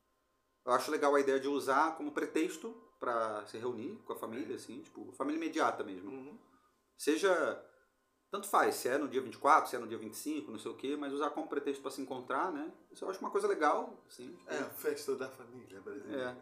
eu 0.63 0.71
acho 0.73 0.91
legal 0.91 1.15
a 1.15 1.19
ideia 1.19 1.39
de 1.39 1.47
usar 1.47 1.97
como 1.97 2.11
pretexto 2.11 2.69
pra 2.99 3.43
se 3.47 3.57
reunir 3.57 3.97
com 4.05 4.13
a 4.13 4.15
família, 4.15 4.55
assim, 4.55 4.79
tipo, 4.81 5.11
família 5.13 5.37
imediata 5.37 5.83
mesmo. 5.83 6.09
Uhum. 6.11 6.37
Seja. 6.97 7.65
Tanto 8.29 8.47
faz, 8.47 8.75
se 8.75 8.87
é 8.87 8.97
no 8.97 9.09
dia 9.09 9.21
24, 9.21 9.69
se 9.69 9.75
é 9.75 9.79
no 9.79 9.87
dia 9.87 9.97
25, 9.97 10.51
não 10.51 10.59
sei 10.59 10.71
o 10.71 10.75
quê, 10.77 10.95
mas 10.95 11.11
usar 11.11 11.31
como 11.31 11.49
pretexto 11.49 11.81
pra 11.81 11.91
se 11.91 11.99
encontrar, 12.01 12.49
né? 12.49 12.71
Isso 12.89 13.03
eu 13.03 13.09
acho 13.09 13.19
uma 13.19 13.29
coisa 13.29 13.45
legal, 13.45 14.01
assim. 14.07 14.33
tipo, 14.33 14.49
É 14.49 14.59
a 14.59 14.69
festa 14.69 15.15
da 15.17 15.27
família 15.29 15.81
brasileira. 15.81 16.41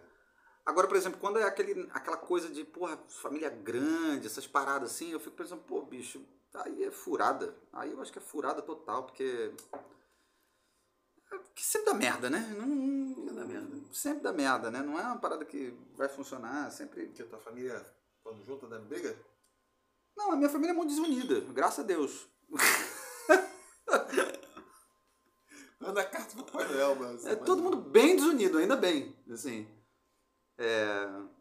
Agora, 0.69 0.87
por 0.87 0.95
exemplo, 0.95 1.19
quando 1.19 1.39
é 1.39 1.43
aquele, 1.43 1.89
aquela 1.91 2.15
coisa 2.15 2.47
de, 2.47 2.63
porra, 2.63 2.95
família 3.07 3.49
grande, 3.49 4.27
essas 4.27 4.45
paradas 4.45 4.91
assim, 4.91 5.09
eu 5.09 5.19
fico 5.19 5.35
pensando, 5.35 5.63
pô, 5.63 5.81
bicho, 5.81 6.23
aí 6.53 6.83
é 6.83 6.91
furada. 6.91 7.55
Aí 7.73 7.91
eu 7.91 7.99
acho 7.99 8.13
que 8.13 8.19
é 8.19 8.21
furada 8.21 8.61
total, 8.61 9.05
porque. 9.05 9.51
Que 11.55 11.65
sempre 11.65 11.87
dá 11.87 11.95
merda, 11.95 12.29
né? 12.29 12.55
Não, 12.55 13.33
dá 13.33 13.45
merda. 13.45 13.81
Sempre 13.91 14.21
dá 14.21 14.31
merda, 14.31 14.69
né? 14.69 14.83
Não 14.83 14.99
é 14.99 15.01
uma 15.01 15.17
parada 15.17 15.43
que 15.43 15.73
vai 15.95 16.07
funcionar, 16.07 16.71
sempre. 16.71 17.07
Porque 17.07 17.23
a 17.23 17.25
tua 17.25 17.39
família, 17.39 17.83
quando 18.21 18.45
junta, 18.45 18.67
dá 18.67 18.77
briga? 18.77 19.17
Não, 20.15 20.33
a 20.33 20.35
minha 20.35 20.49
família 20.49 20.71
é 20.71 20.75
muito 20.75 20.89
desunida, 20.89 21.39
graças 21.51 21.79
a 21.79 21.83
Deus. 21.83 22.27
Manda 25.79 26.05
carta 26.05 26.35
pro 26.35 26.43
Papai 26.43 26.67
Noel, 26.67 26.95
mano. 26.95 27.27
É 27.27 27.35
todo 27.35 27.63
mundo 27.63 27.77
bem 27.77 28.15
desunido, 28.15 28.59
ainda 28.59 28.75
bem, 28.75 29.15
assim. 29.31 29.78
É... 30.59 31.39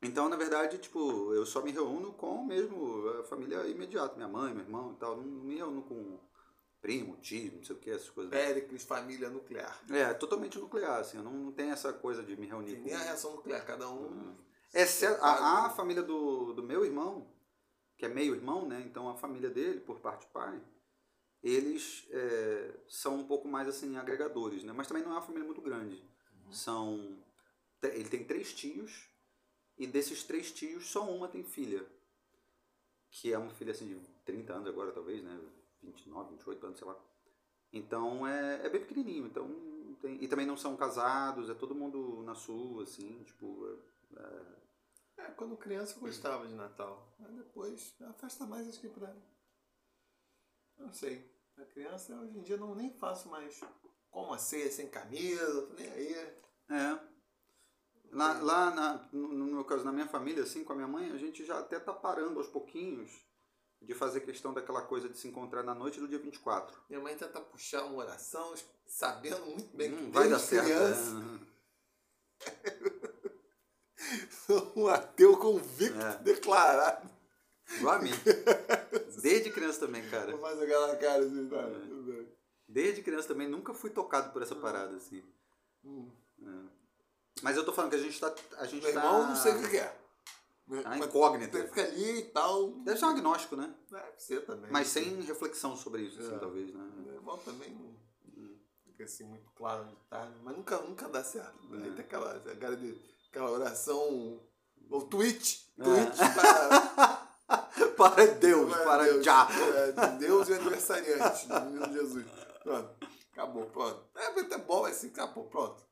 Então, 0.00 0.28
na 0.28 0.36
verdade, 0.36 0.78
tipo, 0.78 1.32
eu 1.34 1.44
só 1.44 1.60
me 1.60 1.72
reúno 1.72 2.12
com 2.12 2.44
mesmo 2.44 3.08
a 3.18 3.24
família 3.24 3.66
imediata, 3.66 4.14
minha 4.14 4.28
mãe, 4.28 4.54
meu 4.54 4.62
irmão 4.62 4.92
e 4.92 4.96
tal. 4.96 5.16
Não 5.16 5.24
me 5.24 5.56
reúno 5.56 5.82
com 5.82 6.20
primo, 6.80 7.16
tio, 7.16 7.56
não 7.56 7.64
sei 7.64 7.74
o 7.74 7.78
que, 7.78 7.90
essas 7.90 8.10
coisas. 8.10 8.30
Péricles, 8.30 8.84
família 8.84 9.28
nuclear. 9.28 9.82
É, 9.90 10.14
totalmente 10.14 10.58
nuclear, 10.58 11.00
assim. 11.00 11.16
Eu 11.16 11.24
não, 11.24 11.32
não 11.32 11.52
tenho 11.52 11.72
essa 11.72 11.92
coisa 11.92 12.22
de 12.22 12.36
me 12.36 12.46
reunir 12.46 12.74
Tem 12.74 12.82
nem 12.82 12.94
a 12.94 12.98
reação 12.98 13.32
nuclear, 13.34 13.64
cada 13.66 13.90
um. 13.90 14.36
Exceto 14.72 15.22
a, 15.24 15.66
a 15.66 15.70
família 15.70 16.02
do, 16.02 16.52
do 16.52 16.62
meu 16.62 16.84
irmão, 16.84 17.26
que 17.96 18.04
é 18.04 18.08
meio 18.08 18.34
irmão, 18.34 18.68
né? 18.68 18.82
Então 18.86 19.08
a 19.08 19.16
família 19.16 19.50
dele, 19.50 19.80
por 19.80 19.98
parte 19.98 20.26
de 20.26 20.32
pai, 20.32 20.62
eles 21.42 22.06
é, 22.10 22.74
são 22.88 23.16
um 23.16 23.24
pouco 23.24 23.48
mais 23.48 23.66
assim 23.66 23.96
agregadores, 23.96 24.62
né? 24.62 24.72
Mas 24.72 24.86
também 24.86 25.02
não 25.02 25.12
é 25.12 25.14
uma 25.14 25.22
família 25.22 25.46
muito 25.46 25.60
grande. 25.62 26.02
São 26.50 27.18
ele 27.82 28.08
tem 28.08 28.24
três 28.24 28.52
tios 28.52 29.08
e 29.76 29.86
desses 29.86 30.24
três 30.24 30.50
tios 30.50 30.86
só 30.88 31.08
uma 31.08 31.28
tem 31.28 31.42
filha, 31.44 31.86
que 33.10 33.32
é 33.32 33.38
uma 33.38 33.54
filha 33.54 33.72
assim 33.72 33.86
de 33.86 34.00
30 34.24 34.52
anos 34.52 34.68
agora 34.68 34.92
talvez, 34.92 35.22
né? 35.22 35.40
29, 35.82 36.30
28 36.30 36.66
anos, 36.66 36.78
sei 36.78 36.88
lá. 36.88 36.96
Então 37.72 38.26
é, 38.26 38.66
é 38.66 38.68
bem 38.68 38.80
pequenininho, 38.80 39.26
então 39.26 39.48
tem, 40.00 40.22
e 40.22 40.28
também 40.28 40.46
não 40.46 40.56
são 40.56 40.76
casados, 40.76 41.50
é 41.50 41.54
todo 41.54 41.74
mundo 41.74 42.22
na 42.22 42.34
sua, 42.34 42.82
assim, 42.82 43.22
tipo. 43.24 43.66
É, 44.16 45.22
é, 45.22 45.30
quando 45.32 45.56
criança 45.56 45.96
eu 45.96 46.00
gostava 46.00 46.46
de 46.46 46.54
Natal. 46.54 47.14
Mas 47.18 47.34
depois, 47.34 47.94
é 48.00 48.04
a 48.04 48.12
festa 48.12 48.46
mais 48.46 48.68
acho 48.68 48.80
que 48.80 48.88
pra. 48.88 49.14
Não 50.78 50.92
sei. 50.92 51.30
A 51.56 51.64
criança 51.64 52.14
hoje 52.14 52.38
em 52.38 52.42
dia 52.42 52.56
não 52.56 52.74
nem 52.74 52.92
faço 52.92 53.28
mais 53.28 53.60
como 54.10 54.32
a 54.32 54.38
ceia 54.38 54.70
sem 54.70 54.88
camisa, 54.88 55.68
nem 55.76 55.90
aí. 55.90 56.14
É. 56.70 57.07
Lá, 58.10 58.32
lá 58.40 58.70
na, 58.70 59.08
no, 59.12 59.46
meu 59.46 59.64
caso, 59.64 59.84
na 59.84 59.92
minha 59.92 60.06
família, 60.08 60.42
assim, 60.42 60.64
com 60.64 60.72
a 60.72 60.76
minha 60.76 60.88
mãe, 60.88 61.10
a 61.12 61.16
gente 61.16 61.44
já 61.44 61.58
até 61.58 61.78
tá 61.78 61.92
parando 61.92 62.38
aos 62.38 62.48
pouquinhos 62.48 63.10
de 63.82 63.94
fazer 63.94 64.20
questão 64.22 64.52
daquela 64.52 64.82
coisa 64.82 65.08
de 65.08 65.16
se 65.18 65.28
encontrar 65.28 65.62
na 65.62 65.74
noite 65.74 66.00
do 66.00 66.08
dia 66.08 66.18
24. 66.18 66.76
Minha 66.88 67.00
mãe 67.02 67.16
tenta 67.16 67.40
puxar 67.40 67.84
uma 67.84 67.98
oração, 67.98 68.54
sabendo 68.86 69.44
muito 69.46 69.76
bem 69.76 69.92
Hum, 69.92 69.96
que 70.06 70.10
vai 70.10 70.28
dar 70.28 70.36
desde 70.36 70.48
certo. 70.48 70.64
criança 70.64 71.16
é. 72.64 74.28
sou 74.46 74.72
um 74.76 74.88
ateu 74.88 75.36
convicto, 75.36 76.00
É. 76.00 76.16
declarado. 76.18 77.08
Igual 77.76 77.96
a 77.96 77.98
mim. 77.98 78.10
Desde 79.20 79.50
criança 79.52 79.80
também, 79.80 80.08
cara. 80.08 80.30
Vou 80.32 80.40
fazer 80.40 80.64
aquela 80.64 80.96
cara 80.96 81.22
assim, 81.24 81.48
sabe? 81.50 82.28
Desde 82.66 83.02
criança 83.02 83.28
também 83.28 83.46
nunca 83.48 83.74
fui 83.74 83.90
tocado 83.90 84.32
por 84.32 84.40
essa 84.42 84.54
parada, 84.54 84.96
assim. 84.96 85.22
Hum. 85.84 86.10
É. 87.38 87.44
Mas 87.44 87.56
eu 87.56 87.64
tô 87.64 87.72
falando 87.72 87.90
que 87.90 87.96
a 87.96 88.00
gente 88.02 88.18
tá. 88.20 88.32
A 88.58 88.66
gente 88.66 88.82
Meu 88.84 88.92
tá. 88.94 89.00
irmão 89.04 89.28
não 89.28 89.36
sei 89.36 89.52
o 89.54 89.60
que 89.62 89.68
que 89.70 89.76
é. 89.78 89.84
Tá 90.82 90.90
Mas 90.90 91.04
incógnita. 91.06 91.58
Fica 91.64 91.82
ali 91.82 92.18
e 92.18 92.22
tal. 92.26 92.70
Deve 92.84 92.98
ser 92.98 93.06
um 93.06 93.08
agnóstico, 93.08 93.56
né? 93.56 93.74
Deve 93.90 94.12
ser 94.18 94.44
também. 94.44 94.70
Mas 94.70 94.88
sem 94.88 95.20
reflexão 95.22 95.74
sobre 95.76 96.02
isso, 96.02 96.20
assim, 96.20 96.34
É. 96.34 96.38
talvez, 96.38 96.74
né? 96.74 96.90
Meu 96.96 97.14
irmão 97.14 97.38
também 97.38 97.70
não 97.70 97.96
fica 98.84 99.04
assim 99.04 99.24
muito 99.24 99.50
claro 99.52 99.84
onde 99.84 99.96
tá, 100.10 100.28
mas 100.42 100.56
nunca, 100.56 100.76
nunca 100.78 101.08
dá 101.08 101.22
certo. 101.24 101.56
É. 101.74 101.80
Tem 101.90 102.00
aquela, 102.00 102.32
aquela, 102.36 102.76
de- 102.76 103.00
aquela 103.30 103.50
oração, 103.50 104.40
ou 104.90 105.02
tweet, 105.08 105.72
É. 105.78 105.84
tweet 105.84 106.16
para, 106.34 107.28
para 107.96 108.26
Deus, 108.34 108.74
para 108.76 109.04
Deus, 109.04 109.24
já. 109.24 109.48
é, 109.50 109.92
de 109.92 110.18
Deus 110.18 110.48
e 110.48 110.54
aniversariante, 110.54 111.46
do 111.48 111.60
menino 111.60 111.92
Jesus. 111.94 112.26
Pronto, 112.62 112.90
acabou, 113.32 113.66
pronto. 113.66 114.04
É 114.16 114.32
vai 114.32 114.44
ter 114.44 114.58
bom 114.58 114.84
assim, 114.84 115.08
acabou, 115.08 115.44
pronto. 115.44 115.82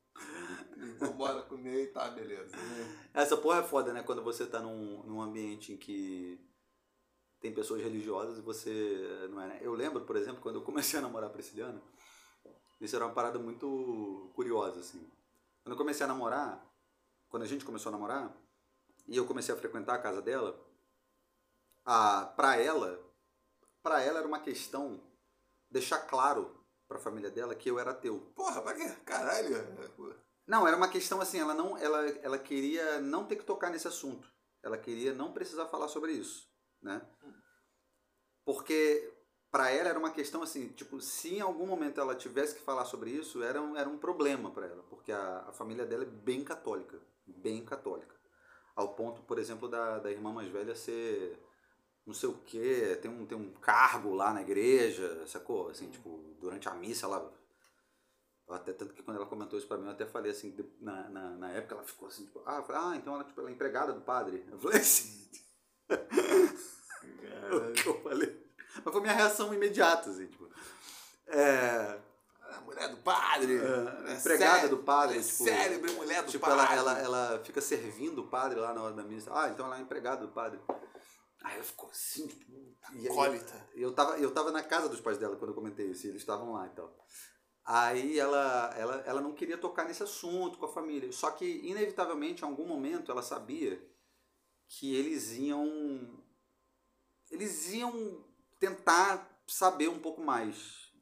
Vambora 0.99 1.43
comer 1.43 1.85
e 1.85 1.87
tá, 1.89 2.09
beleza. 2.11 2.57
né? 2.57 3.09
Essa 3.15 3.37
porra 3.37 3.61
é 3.61 3.63
foda, 3.63 3.93
né? 3.93 4.03
Quando 4.03 4.23
você 4.23 4.47
tá 4.47 4.61
num, 4.61 5.03
num 5.05 5.21
ambiente 5.21 5.73
em 5.73 5.77
que 5.77 6.41
tem 7.41 7.53
pessoas 7.53 7.83
religiosas 7.83 8.39
e 8.39 8.43
você 8.43 9.29
não 9.31 9.41
é, 9.41 9.49
né? 9.49 9.59
Eu 9.63 9.75
lembro, 9.75 10.05
por 10.05 10.17
exemplo, 10.17 10.41
quando 10.41 10.57
eu 10.57 10.63
comecei 10.63 10.99
a 10.99 11.03
namorar 11.03 11.31
a 11.31 11.33
Prisciliana, 11.33 11.81
isso 12.81 12.95
era 12.95 13.07
uma 13.07 13.15
parada 13.15 13.39
muito 13.39 14.31
curiosa, 14.35 14.81
assim. 14.81 15.11
Quando 15.63 15.73
eu 15.73 15.79
comecei 15.79 16.05
a 16.05 16.09
namorar, 16.09 16.65
quando 17.29 17.43
a 17.43 17.47
gente 17.47 17.65
começou 17.65 17.91
a 17.91 17.93
namorar, 17.93 18.37
e 19.07 19.17
eu 19.17 19.27
comecei 19.27 19.55
a 19.55 19.59
frequentar 19.59 19.95
a 19.95 20.03
casa 20.03 20.21
dela, 20.21 20.59
a, 21.85 22.27
pra 22.37 22.57
ela, 22.57 23.01
pra 23.83 24.03
ela 24.03 24.19
era 24.19 24.29
uma 24.29 24.41
questão 24.41 25.01
deixar 25.71 26.01
claro 26.01 26.55
pra 26.89 26.99
família 26.99 27.31
dela 27.31 27.55
que 27.55 27.71
eu 27.71 27.79
era 27.79 27.93
ateu. 27.93 28.21
Porra, 28.35 28.61
pra 28.63 28.75
quê? 28.75 28.89
Caralho. 29.05 29.57
Não, 30.47 30.67
era 30.67 30.77
uma 30.77 30.89
questão 30.89 31.21
assim, 31.21 31.41
ela 31.41 31.55
não, 31.55 31.77
ela, 31.77 32.07
ela 32.23 32.39
queria 32.39 33.01
não 33.01 33.25
ter 33.25 33.37
que 33.37 33.45
tocar 33.45 33.71
nesse 33.71 33.89
assunto. 33.89 34.31
Ela 34.63 34.79
queria 34.79 35.13
não 35.13 35.33
precisar 35.33 35.67
falar 35.67 35.89
sobre 35.89 36.13
isso, 36.13 36.49
né? 36.81 37.03
Porque 38.45 39.13
para 39.51 39.71
ela 39.71 39.89
era 39.89 39.99
uma 39.99 40.11
questão 40.11 40.43
assim, 40.43 40.69
tipo, 40.69 41.01
se 41.01 41.37
em 41.37 41.41
algum 41.41 41.67
momento 41.67 42.01
ela 42.01 42.15
tivesse 42.15 42.55
que 42.55 42.61
falar 42.61 42.85
sobre 42.85 43.11
isso, 43.11 43.43
era 43.43 43.61
um, 43.61 43.77
era 43.77 43.89
um 43.89 43.99
problema 43.99 44.51
para 44.51 44.67
ela, 44.67 44.83
porque 44.85 45.11
a, 45.11 45.45
a 45.49 45.53
família 45.53 45.85
dela 45.85 46.05
é 46.05 46.07
bem 46.07 46.45
católica, 46.45 47.01
bem 47.27 47.65
católica. 47.65 48.15
Ao 48.75 48.95
ponto, 48.95 49.23
por 49.23 49.39
exemplo, 49.39 49.69
da, 49.69 49.99
da 49.99 50.11
irmã 50.11 50.33
mais 50.33 50.49
velha 50.49 50.75
ser 50.75 51.41
não 52.07 52.15
sei 52.15 52.29
o 52.29 52.35
que, 52.35 52.97
tem 53.03 53.11
um, 53.11 53.27
tem 53.27 53.37
um 53.37 53.53
cargo 53.55 54.15
lá 54.15 54.33
na 54.33 54.41
igreja, 54.41 55.27
sacou? 55.27 55.69
Assim, 55.71 55.91
tipo, 55.91 56.37
durante 56.39 56.69
a 56.69 56.75
missa 56.75 57.07
ela 57.07 57.33
até 58.55 58.73
tanto 58.73 58.95
que 58.95 59.03
quando 59.03 59.17
ela 59.17 59.27
comentou 59.27 59.59
isso 59.59 59.67
pra 59.67 59.77
mim, 59.77 59.87
eu 59.87 59.91
até 59.91 60.07
falei 60.07 60.31
assim, 60.31 60.55
na, 60.81 61.09
na, 61.09 61.31
na 61.31 61.51
época 61.51 61.75
ela 61.75 61.85
ficou 61.85 62.07
assim, 62.09 62.25
tipo, 62.25 62.41
ah, 62.47 62.57
eu 62.57 62.63
falei, 62.63 62.83
ah, 62.83 62.97
então 62.97 63.15
ela, 63.15 63.25
tipo, 63.25 63.41
ela 63.41 63.51
é 63.51 63.53
empregada 63.53 63.93
do 63.93 64.01
padre. 64.03 64.47
Eu 64.51 64.59
falei 64.59 64.81
assim, 64.81 65.29
o 65.91 67.73
que 67.73 67.87
eu 67.87 68.01
falei. 68.03 68.47
Mas 68.85 68.93
foi 68.93 69.01
minha 69.01 69.15
reação 69.15 69.53
imediata, 69.53 70.11
assim, 70.11 70.27
tipo. 70.27 70.49
É, 71.27 71.99
A 72.53 72.61
mulher 72.61 72.89
do 72.89 72.99
padre. 72.99 73.57
É, 73.57 74.13
é 74.13 74.15
empregada 74.17 74.69
do 74.69 74.79
padre, 74.79 75.19
é 75.19 75.23
tipo, 75.23 75.45
cérebro, 75.45 75.93
mulher 75.95 76.23
do 76.23 76.31
tipo, 76.31 76.47
padre. 76.47 76.77
ela, 76.77 76.93
ela, 76.95 77.25
ela 77.27 77.45
fica 77.45 77.61
servindo 77.61 78.21
o 78.23 78.29
padre 78.29 78.61
lá 78.61 78.73
na 78.73 78.83
hora 78.83 78.95
da 78.95 79.03
missa. 79.03 79.31
Ah, 79.35 79.49
então 79.49 79.67
ela 79.67 79.79
é 79.79 79.81
empregada 79.81 80.25
do 80.25 80.33
padre. 80.33 80.61
Aí 81.43 81.55
ela 81.55 81.65
ficou 81.65 81.89
assim, 81.91 82.27
tipo, 82.27 83.13
Acólita. 83.13 83.69
eu 83.75 83.93
tava, 83.93 84.19
eu 84.19 84.31
tava 84.33 84.51
na 84.51 84.63
casa 84.63 84.89
dos 84.89 85.01
pais 85.01 85.19
dela 85.19 85.37
quando 85.37 85.51
eu 85.51 85.55
comentei 85.55 85.87
isso, 85.87 86.07
e 86.07 86.11
eles 86.11 86.23
estavam 86.23 86.53
lá 86.53 86.67
e 86.67 86.71
tal. 86.71 86.93
Aí 87.67 88.17
ela, 88.17 88.73
ela, 88.77 88.95
ela 89.05 89.21
não 89.21 89.33
queria 89.33 89.59
tocar 89.59 89.85
nesse 89.85 90.01
assunto 90.01 90.57
com 90.57 90.67
a 90.67 90.73
família. 90.73 91.11
Só 91.11 91.33
que, 91.33 91.45
inevitavelmente, 91.45 92.43
em 92.43 92.47
algum 92.47 92.65
momento, 92.65 93.11
ela 93.11 93.23
sabia 93.23 93.85
que 94.69 94.95
eles 94.95 95.33
iam. 95.33 96.23
Eles 97.29 97.73
iam 97.73 98.25
tentar 98.61 99.29
saber 99.49 99.89
um 99.89 99.99
pouco 99.99 100.21
mais 100.21 100.93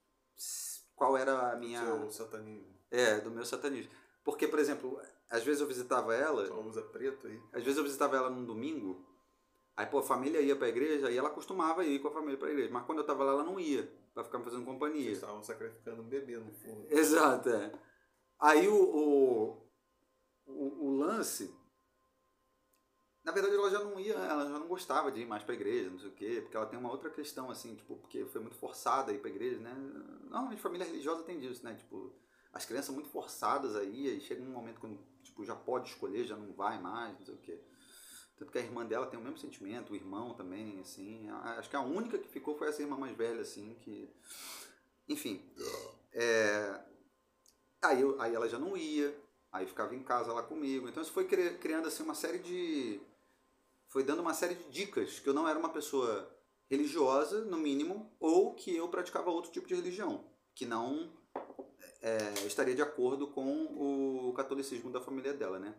qual 0.97 1.19
era 1.19 1.53
a 1.53 1.57
minha. 1.57 1.85
Seu 1.85 2.11
satanismo. 2.11 2.75
É, 2.91 3.21
do 3.21 3.31
meu 3.31 3.45
satanismo. 3.45 3.93
Porque, 4.25 4.49
por 4.49 4.59
exemplo, 4.59 4.99
às 5.29 5.45
vezes 5.45 5.61
eu 5.61 5.67
visitava 5.67 6.15
ela, 6.15 6.47
Só 6.47 6.61
usa 6.63 6.81
preto 6.81 7.27
aí. 7.27 7.39
às 7.53 7.63
vezes 7.63 7.77
eu 7.77 7.85
visitava 7.85 8.17
ela 8.17 8.31
num 8.31 8.45
domingo, 8.47 9.05
aí, 9.77 9.87
pô, 9.87 9.99
a 9.99 10.03
família 10.03 10.41
ia 10.41 10.57
pra 10.57 10.69
igreja 10.69 11.11
e 11.11 11.17
ela 11.17 11.31
costumava 11.31 11.85
ir 11.85 12.01
com 12.01 12.09
a 12.09 12.13
família 12.13 12.39
pra 12.39 12.51
igreja. 12.51 12.73
Mas 12.73 12.85
quando 12.85 12.99
eu 12.99 13.07
tava 13.07 13.25
lá, 13.25 13.33
ela 13.33 13.45
não 13.45 13.59
ia, 13.59 13.91
pra 14.13 14.25
ficar 14.25 14.39
me 14.39 14.45
fazendo 14.45 14.65
companhia. 14.65 15.05
Vocês 15.05 15.19
estavam 15.19 15.43
sacrificando 15.43 16.03
um 16.03 16.09
bebê 16.09 16.37
no 16.39 16.53
fundo. 16.53 16.87
Exato, 16.93 17.49
é. 17.51 17.73
Aí 18.39 18.69
o, 18.69 18.75
o, 18.75 19.71
o, 20.47 20.87
o 20.87 20.97
lance. 20.97 21.55
Na 23.25 23.33
verdade, 23.33 23.55
ela 23.57 23.71
já 23.71 23.79
não 23.83 23.99
ia, 23.99 24.13
ela 24.13 24.45
já 24.45 24.59
não 24.59 24.69
gostava 24.69 25.11
de 25.11 25.23
ir 25.23 25.27
mais 25.27 25.43
pra 25.43 25.55
igreja, 25.55 25.89
não 25.89 25.99
sei 25.99 26.11
o 26.11 26.13
quê, 26.13 26.41
porque 26.43 26.57
ela 26.57 26.67
tem 26.67 26.79
uma 26.79 26.91
outra 26.91 27.09
questão, 27.09 27.51
assim, 27.51 27.75
tipo, 27.75 27.97
porque 27.97 28.27
foi 28.27 28.41
muito 28.43 28.57
forçada 28.57 29.11
a 29.11 29.15
ir 29.15 29.19
pra 29.19 29.31
igreja, 29.31 29.59
né? 29.61 29.73
Normalmente 30.25 30.61
família 30.61 30.87
religiosa 30.87 31.23
tem 31.23 31.41
disso, 31.41 31.65
né? 31.65 31.75
Tipo, 31.75 32.13
as 32.53 32.67
crianças 32.67 32.87
são 32.87 32.95
muito 32.95 33.09
forçadas 33.09 33.75
aí, 33.77 34.11
aí 34.11 34.21
chega 34.21 34.43
um 34.43 34.53
momento 34.53 34.79
quando, 34.79 34.99
tipo, 35.23 35.43
já 35.43 35.57
pode 35.57 35.89
escolher, 35.89 36.25
já 36.25 36.37
não 36.37 36.53
vai 36.53 36.79
mais, 36.79 37.19
não 37.19 37.25
sei 37.25 37.35
o 37.35 37.39
quê. 37.39 37.61
Tanto 38.37 38.51
que 38.51 38.59
a 38.59 38.61
irmã 38.61 38.85
dela 38.85 39.07
tem 39.07 39.19
o 39.19 39.23
mesmo 39.23 39.39
sentimento, 39.39 39.93
o 39.93 39.97
irmão 39.97 40.35
também, 40.35 40.81
assim. 40.81 41.29
Acho 41.31 41.71
que 41.71 41.77
a 41.77 41.81
única 41.81 42.19
que 42.19 42.29
ficou 42.29 42.57
foi 42.59 42.69
essa 42.69 42.83
irmã 42.83 42.97
mais 42.97 43.17
velha, 43.17 43.41
assim, 43.41 43.77
que. 43.81 44.09
Enfim. 45.09 45.41
É... 46.13 46.81
Aí, 47.83 48.01
eu- 48.01 48.21
aí 48.21 48.35
ela 48.35 48.49
já 48.49 48.59
não 48.59 48.77
ia. 48.77 49.15
Aí 49.53 49.67
ficava 49.67 49.95
em 49.95 50.03
casa 50.03 50.33
lá 50.33 50.43
comigo. 50.43 50.89
Então 50.89 51.03
isso 51.03 51.13
foi 51.13 51.27
cri- 51.27 51.59
criando 51.59 51.87
assim 51.87 52.03
uma 52.03 52.15
série 52.15 52.39
de. 52.39 53.01
Foi 53.89 54.03
dando 54.03 54.21
uma 54.23 54.35
série 54.35 54.55
de 54.57 54.71
dicas 54.71 55.21
que 55.21 55.29
eu 55.29 55.35
não 55.35 55.47
era 55.49 55.59
uma 55.59 55.69
pessoa 55.69 56.29
religiosa, 56.69 57.43
no 57.45 57.57
mínimo, 57.59 58.11
ou 58.19 58.55
que 58.55 58.75
eu 58.75 58.89
praticava 58.89 59.31
outro 59.31 59.53
tipo 59.53 59.69
de 59.69 59.75
religião, 59.75 60.25
que 60.55 60.67
não 60.67 61.13
é, 62.03 62.47
estaria 62.47 62.75
de 62.75 62.83
acordo 62.83 63.29
com 63.29 64.29
o 64.29 64.33
catolicismo 64.35 64.91
da 64.91 65.01
família 65.01 65.33
dela, 65.33 65.59
né? 65.59 65.75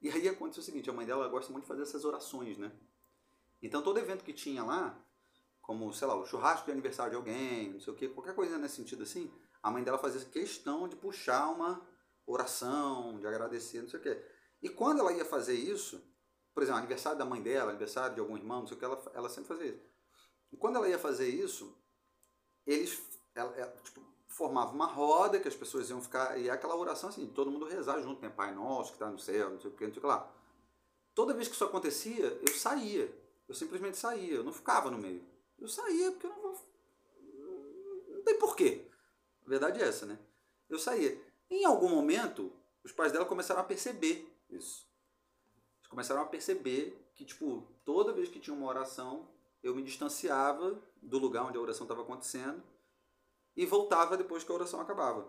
E 0.00 0.10
aí 0.10 0.28
aconteceu 0.28 0.62
o 0.62 0.64
seguinte, 0.64 0.88
a 0.88 0.92
mãe 0.92 1.06
dela 1.06 1.28
gosta 1.28 1.52
muito 1.52 1.64
de 1.64 1.68
fazer 1.68 1.82
essas 1.82 2.04
orações, 2.04 2.56
né? 2.56 2.72
Então 3.62 3.82
todo 3.82 3.98
evento 3.98 4.24
que 4.24 4.32
tinha 4.32 4.64
lá, 4.64 4.98
como, 5.60 5.92
sei 5.92 6.08
lá, 6.08 6.16
o 6.16 6.24
churrasco 6.24 6.66
de 6.66 6.72
aniversário 6.72 7.10
de 7.10 7.16
alguém, 7.16 7.72
não 7.72 7.80
sei 7.80 7.92
o 7.92 7.96
quê, 7.96 8.08
qualquer 8.08 8.34
coisa 8.34 8.56
nesse 8.56 8.76
sentido 8.76 9.02
assim, 9.02 9.32
a 9.62 9.70
mãe 9.70 9.84
dela 9.84 9.98
fazia 9.98 10.24
questão 10.24 10.88
de 10.88 10.96
puxar 10.96 11.50
uma 11.50 11.86
oração, 12.26 13.18
de 13.18 13.26
agradecer, 13.26 13.82
não 13.82 13.88
sei 13.88 14.00
o 14.00 14.02
quê. 14.02 14.24
E 14.62 14.68
quando 14.68 15.00
ela 15.00 15.12
ia 15.12 15.24
fazer 15.24 15.54
isso, 15.54 16.02
por 16.54 16.62
exemplo, 16.62 16.78
aniversário 16.78 17.18
da 17.18 17.24
mãe 17.24 17.42
dela, 17.42 17.70
aniversário 17.70 18.14
de 18.14 18.20
algum 18.20 18.36
irmão, 18.36 18.60
não 18.60 18.66
sei 18.66 18.76
o 18.76 18.78
que, 18.78 18.84
ela, 18.84 19.12
ela 19.14 19.28
sempre 19.28 19.48
fazia 19.48 19.66
isso. 19.66 19.90
E 20.52 20.56
quando 20.56 20.76
ela 20.76 20.88
ia 20.88 20.98
fazer 20.98 21.28
isso, 21.28 21.78
eles 22.66 23.00
ela, 23.34 23.54
ela, 23.56 23.70
tipo, 23.82 24.00
formavam 24.30 24.74
uma 24.74 24.86
roda 24.86 25.40
que 25.40 25.48
as 25.48 25.56
pessoas 25.56 25.90
iam 25.90 26.00
ficar, 26.00 26.38
e 26.38 26.48
aquela 26.48 26.76
oração 26.76 27.08
assim, 27.08 27.26
todo 27.26 27.50
mundo 27.50 27.66
rezar 27.66 28.00
junto, 28.00 28.22
né? 28.22 28.28
Pai 28.28 28.54
nosso 28.54 28.92
que 28.92 28.96
está 28.96 29.10
no 29.10 29.18
céu, 29.18 29.50
não 29.50 29.60
sei 29.60 29.70
o 29.70 29.74
que, 29.74 29.84
não 29.84 29.92
sei 29.92 29.98
o 29.98 30.00
que 30.00 30.06
lá. 30.06 30.32
Toda 31.14 31.34
vez 31.34 31.48
que 31.48 31.54
isso 31.54 31.64
acontecia, 31.64 32.40
eu 32.40 32.54
saía. 32.54 33.12
Eu 33.48 33.54
simplesmente 33.54 33.98
saía, 33.98 34.34
eu 34.34 34.44
não 34.44 34.52
ficava 34.52 34.88
no 34.90 34.98
meio. 34.98 35.22
Eu 35.58 35.66
saía 35.66 36.12
porque 36.12 36.26
eu 36.26 36.30
não 36.30 36.40
vou. 36.40 36.58
Não 38.08 38.22
tem 38.22 38.38
porquê. 38.38 38.86
A 39.44 39.48
verdade 39.48 39.82
é 39.82 39.88
essa, 39.88 40.06
né? 40.06 40.16
Eu 40.68 40.78
saía. 40.78 41.20
Em 41.50 41.64
algum 41.64 41.88
momento, 41.88 42.52
os 42.84 42.92
pais 42.92 43.10
dela 43.10 43.24
começaram 43.24 43.60
a 43.60 43.64
perceber 43.64 44.32
isso. 44.48 44.86
Eles 45.80 45.88
começaram 45.88 46.22
a 46.22 46.26
perceber 46.26 46.96
que, 47.16 47.24
tipo, 47.24 47.66
toda 47.84 48.12
vez 48.12 48.28
que 48.28 48.38
tinha 48.38 48.54
uma 48.54 48.68
oração, 48.68 49.28
eu 49.60 49.74
me 49.74 49.82
distanciava 49.82 50.80
do 51.02 51.18
lugar 51.18 51.44
onde 51.46 51.58
a 51.58 51.60
oração 51.60 51.84
estava 51.84 52.02
acontecendo 52.02 52.62
e 53.56 53.66
voltava 53.66 54.16
depois 54.16 54.44
que 54.44 54.50
a 54.50 54.54
oração 54.54 54.80
acabava. 54.80 55.28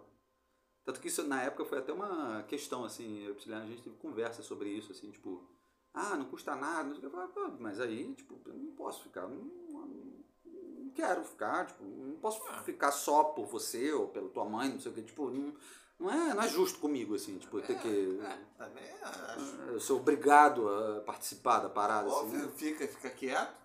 Tanto 0.84 1.00
que 1.00 1.08
isso, 1.08 1.24
na 1.24 1.44
época, 1.44 1.66
foi 1.66 1.78
até 1.78 1.94
uma 1.94 2.44
questão, 2.44 2.84
assim, 2.84 3.24
eu, 3.24 3.34
a 3.56 3.66
gente 3.66 3.84
teve 3.84 3.96
conversa 3.98 4.42
sobre 4.42 4.70
isso, 4.70 4.92
assim, 4.92 5.12
tipo, 5.12 5.48
ah, 5.94 6.16
não 6.16 6.26
custa 6.26 6.56
nada, 6.56 6.84
não 6.90 6.96
sei 6.96 6.98
o 6.98 7.00
que. 7.02 7.06
Eu 7.06 7.12
falei, 7.12 7.28
"Pô, 7.28 7.58
mas 7.60 7.80
aí, 7.80 8.14
tipo, 8.16 8.40
eu 8.46 8.54
não 8.54 8.72
posso 8.72 9.04
ficar, 9.04 9.28
não, 9.28 9.38
não- 9.70 10.22
não 10.46 10.90
quero 10.92 11.24
ficar, 11.24 11.68
tipo, 11.68 11.84
não 11.84 12.18
posso 12.20 12.42
ficar 12.64 12.92
só 12.92 13.26
por 13.26 13.46
você 13.46 13.94
ou 13.94 14.08
pela 14.08 14.30
tua 14.30 14.46
mãe, 14.46 14.70
não 14.70 14.80
sei 14.80 14.92
o 14.92 14.96
que, 14.96 15.04
tipo, 15.04 15.30
não, 15.30 15.54
não, 16.00 16.10
é, 16.10 16.34
não 16.34 16.42
é 16.42 16.48
justo 16.48 16.80
comigo, 16.80 17.14
assim, 17.14 17.38
tipo, 17.38 17.62
ter 17.62 17.80
que... 17.80 18.20
É, 18.20 18.38
também 18.58 18.92
acho. 19.04 19.56
Eu 19.68 19.80
sou 19.80 20.00
obrigado 20.00 20.68
a 20.68 21.02
participar 21.02 21.60
da 21.60 21.70
parada, 21.70 22.08
assim, 22.08 22.18
Óbvio, 22.18 22.46
né? 22.48 22.52
fica, 22.56 22.88
fica 22.88 23.10
quieto. 23.12 23.62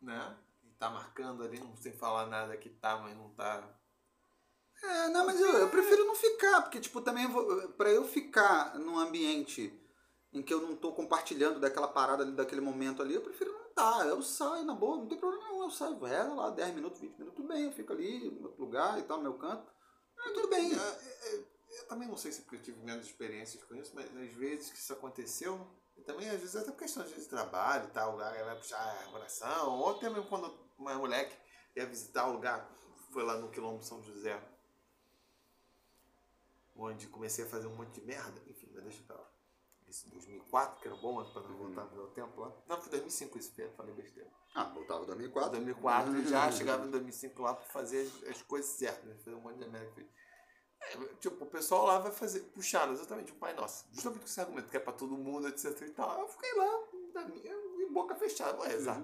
Né? 0.00 0.36
Tá 0.78 0.90
marcando 0.90 1.42
ali, 1.42 1.58
não 1.58 1.74
sem 1.76 1.92
falar 1.92 2.26
nada 2.26 2.56
que 2.56 2.68
tá, 2.68 2.96
mas 2.98 3.16
não 3.16 3.30
tá. 3.30 3.76
É, 4.82 5.08
não, 5.08 5.24
mas 5.24 5.40
eu, 5.40 5.52
eu 5.54 5.70
prefiro 5.70 6.04
não 6.04 6.14
ficar, 6.14 6.62
porque, 6.62 6.80
tipo, 6.80 7.00
também 7.00 7.24
eu 7.24 7.30
vou, 7.30 7.68
pra 7.70 7.90
eu 7.90 8.04
ficar 8.04 8.78
num 8.78 8.98
ambiente 8.98 9.72
em 10.32 10.42
que 10.42 10.52
eu 10.52 10.60
não 10.60 10.76
tô 10.76 10.92
compartilhando 10.92 11.58
daquela 11.58 11.88
parada 11.88 12.22
ali, 12.22 12.32
daquele 12.32 12.60
momento 12.60 13.00
ali, 13.00 13.14
eu 13.14 13.22
prefiro 13.22 13.52
não 13.52 13.66
estar. 13.68 14.06
Eu 14.06 14.22
saio, 14.22 14.64
na 14.64 14.74
boa, 14.74 14.98
não 14.98 15.06
tem 15.06 15.18
problema 15.18 15.48
nenhum, 15.48 15.62
eu 15.62 15.70
saio, 15.70 15.98
reza 15.98 16.34
lá, 16.34 16.50
10 16.50 16.74
minutos, 16.74 17.00
20 17.00 17.18
minutos, 17.18 17.36
tudo 17.36 17.48
bem, 17.48 17.64
eu 17.64 17.72
fico 17.72 17.92
ali, 17.92 18.30
no 18.30 18.48
outro 18.48 18.60
lugar 18.62 18.98
e 18.98 19.02
tal, 19.02 19.16
no 19.16 19.22
meu 19.22 19.34
canto. 19.34 19.72
Ah, 20.18 20.30
tudo 20.34 20.48
bem. 20.48 20.72
É, 20.72 20.76
é, 20.76 21.36
é, 21.36 21.56
eu 21.80 21.88
também 21.88 22.06
não 22.06 22.16
sei 22.16 22.32
se 22.32 22.42
porque 22.42 22.56
eu 22.56 22.62
tive 22.62 22.84
menos 22.84 23.06
experiências 23.06 23.62
com 23.64 23.74
isso, 23.74 23.92
mas 23.94 24.14
às 24.14 24.32
vezes 24.34 24.70
que 24.70 24.78
isso 24.78 24.92
aconteceu, 24.92 25.66
e 25.96 26.02
também 26.02 26.28
às 26.28 26.38
vezes 26.38 26.56
até 26.56 26.70
por 26.70 26.78
questão 26.78 27.02
de 27.02 27.12
trabalho 27.26 27.86
e 27.88 27.92
tal, 27.92 28.10
o 28.10 28.12
lugar 28.12 28.44
vai 28.44 28.56
puxar 28.56 28.78
a 28.78 29.14
oração, 29.14 29.78
ou 29.78 29.90
até 29.90 30.10
mesmo 30.10 30.26
quando 30.26 30.65
uma 30.78 30.94
moleque 30.94 31.36
ia 31.74 31.86
visitar 31.86 32.26
o 32.26 32.32
lugar, 32.32 32.70
foi 33.12 33.22
lá 33.22 33.36
no 33.36 33.50
Quilombo 33.50 33.82
São 33.82 34.02
José, 34.02 34.40
onde 36.74 37.06
comecei 37.08 37.44
a 37.44 37.48
fazer 37.48 37.66
um 37.66 37.76
monte 37.76 38.00
de 38.00 38.06
merda, 38.06 38.40
enfim, 38.46 38.70
mas 38.72 38.84
deixa 38.84 39.02
pra 39.04 39.16
lá. 39.16 39.30
Isso 39.88 40.08
em 40.08 40.10
2004, 40.10 40.80
que 40.80 40.88
era 40.88 40.96
bom, 40.96 41.12
mas 41.14 41.28
para 41.28 41.42
não 41.42 41.56
voltar 41.56 41.84
pro 41.84 41.96
meu 41.96 42.08
tempo 42.08 42.40
lá. 42.40 42.52
Não, 42.66 42.80
foi 42.80 42.90
2005 42.90 43.38
isso, 43.38 43.52
Pedro, 43.54 43.72
falei 43.76 43.94
besteira. 43.94 44.28
Ah, 44.54 44.64
voltava 44.64 45.04
em 45.04 45.06
2004, 45.06 45.50
2004. 45.52 46.12
2004 46.12 46.30
já 46.30 46.52
chegava 46.52 46.86
em 46.86 46.90
2005 46.90 47.42
lá 47.42 47.54
para 47.54 47.66
fazer 47.66 48.00
as, 48.06 48.30
as 48.30 48.42
coisas 48.42 48.70
certas, 48.72 49.04
né? 49.04 49.14
Fazer 49.22 49.36
um 49.36 49.40
monte 49.40 49.58
de 49.58 49.68
merda. 49.68 49.90
que. 49.92 50.06
É, 50.80 50.96
tipo, 51.20 51.44
o 51.44 51.46
pessoal 51.46 51.86
lá 51.86 51.98
vai 51.98 52.12
fazer, 52.12 52.40
puxar 52.54 52.90
exatamente 52.90 53.32
o 53.32 53.36
Pai 53.36 53.54
Nosso. 53.54 53.86
Justamente 53.92 54.20
com 54.20 54.26
esse 54.26 54.40
argumento, 54.40 54.68
que 54.68 54.76
é 54.76 54.80
para 54.80 54.92
todo 54.92 55.16
mundo, 55.16 55.48
etc 55.48 55.80
e 55.82 55.90
tal. 55.90 56.20
Eu 56.20 56.28
fiquei 56.28 56.52
lá, 56.54 56.82
na 57.14 57.28
minha, 57.28 57.90
boca 57.90 58.14
fechada, 58.14 58.56
vou 58.56 58.66
rezar. 58.66 59.02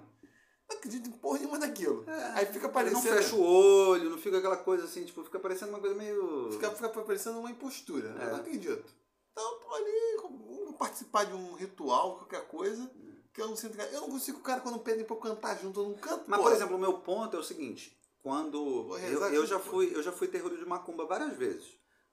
Não 0.73 0.79
acredito 0.79 1.09
em 1.09 1.13
porra 1.13 1.39
nenhuma 1.39 1.59
daquilo. 1.59 2.05
Aí 2.35 2.47
fica 2.47 2.67
Não 2.67 2.73
parecendo. 2.75 3.03
fecha 3.03 3.35
o 3.37 3.43
olho, 3.43 4.11
não 4.11 4.19
fica 4.19 4.39
aquela 4.39 4.57
coisa 4.57 4.85
assim, 4.85 5.05
tipo, 5.05 5.23
fica 5.25 5.39
parecendo 5.39 5.71
uma 5.71 5.81
coisa 5.81 5.95
meio. 5.95 6.51
Fica, 6.53 6.71
fica 6.71 6.89
parecendo 6.89 7.39
uma 7.39 7.51
impostura. 7.51 8.11
né? 8.13 8.25
É. 8.25 8.27
Eu 8.27 8.31
não 8.33 8.37
acredito. 8.41 8.85
Então 9.33 9.59
ali, 9.75 10.73
participar 10.79 11.25
de 11.25 11.35
um 11.35 11.55
ritual, 11.55 12.17
qualquer 12.17 12.47
coisa, 12.49 12.91
que 13.33 13.41
eu 13.41 13.49
não 13.49 13.57
sinto. 13.57 13.79
Eu 13.81 14.01
não 14.03 14.11
consigo, 14.11 14.41
cara, 14.41 14.61
quando 14.61 14.79
pedem 14.81 15.05
pra 15.05 15.15
eu 15.17 15.21
cantar 15.21 15.59
junto, 15.59 15.81
eu 15.81 15.89
não 15.89 15.95
canto. 15.95 16.25
Mas, 16.27 16.41
por 16.41 16.53
exemplo, 16.53 16.77
o 16.77 16.81
meu 16.81 16.95
ponto 16.95 17.37
é 17.37 17.41
o 17.41 17.45
seguinte: 17.45 17.97
quando. 18.23 18.97
Eu, 18.99 19.21
eu 19.33 19.47
já 19.47 19.59
fui, 19.59 19.95
eu 19.95 20.03
já 20.03 20.13
fui 20.13 20.29
terreiro 20.29 20.57
de 20.59 20.67
macumba 20.67 21.07
várias 21.07 21.37
vezes. 21.37 21.67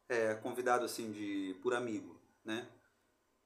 É, 0.08 0.34
convidado 0.36 0.86
assim 0.86 1.12
de 1.12 1.56
por 1.62 1.74
amigo, 1.74 2.20
né? 2.44 2.68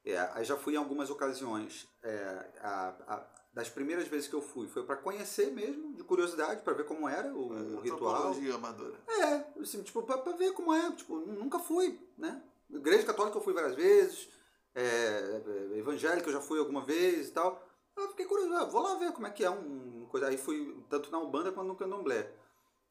É, 0.05 0.17
aí 0.33 0.43
já 0.45 0.55
fui 0.57 0.73
em 0.73 0.77
algumas 0.77 1.09
ocasiões. 1.09 1.87
É, 2.03 2.45
a- 2.61 2.93
a- 3.07 3.25
das 3.53 3.69
primeiras 3.69 4.07
vezes 4.07 4.27
que 4.27 4.33
eu 4.33 4.41
fui, 4.41 4.67
foi 4.67 4.83
para 4.83 4.95
conhecer 4.95 5.51
mesmo, 5.51 5.93
de 5.93 6.03
curiosidade, 6.03 6.63
para 6.63 6.73
ver 6.73 6.85
como 6.85 7.07
era 7.07 7.31
o, 7.33 7.75
o 7.75 7.79
ritual. 7.79 8.33
Amadora. 8.55 8.95
É, 9.07 9.61
assim, 9.61 9.83
tipo, 9.83 10.01
pra, 10.01 10.17
pra 10.17 10.33
ver 10.33 10.53
como 10.53 10.73
é, 10.73 10.91
tipo, 10.91 11.17
nunca 11.17 11.59
fui, 11.59 11.99
né? 12.17 12.41
Igreja 12.69 13.05
católica 13.05 13.37
eu 13.37 13.43
fui 13.43 13.53
várias 13.53 13.75
vezes, 13.75 14.27
é, 14.73 14.81
é, 14.83 15.77
evangélica 15.77 16.27
eu 16.27 16.33
já 16.33 16.41
fui 16.41 16.57
alguma 16.57 16.83
vez 16.83 17.27
e 17.27 17.31
tal. 17.31 17.63
Eu 17.95 18.09
fiquei 18.09 18.25
curioso, 18.25 18.51
ah, 18.55 18.65
vou 18.65 18.81
lá 18.81 18.95
ver 18.95 19.11
como 19.11 19.27
é 19.27 19.29
que 19.29 19.43
é 19.43 19.49
um 19.49 20.07
coisa. 20.09 20.27
Aí 20.27 20.37
fui 20.37 20.75
tanto 20.89 21.11
na 21.11 21.19
Umbanda 21.19 21.51
quanto 21.51 21.67
no 21.67 21.75
Candomblé. 21.75 22.31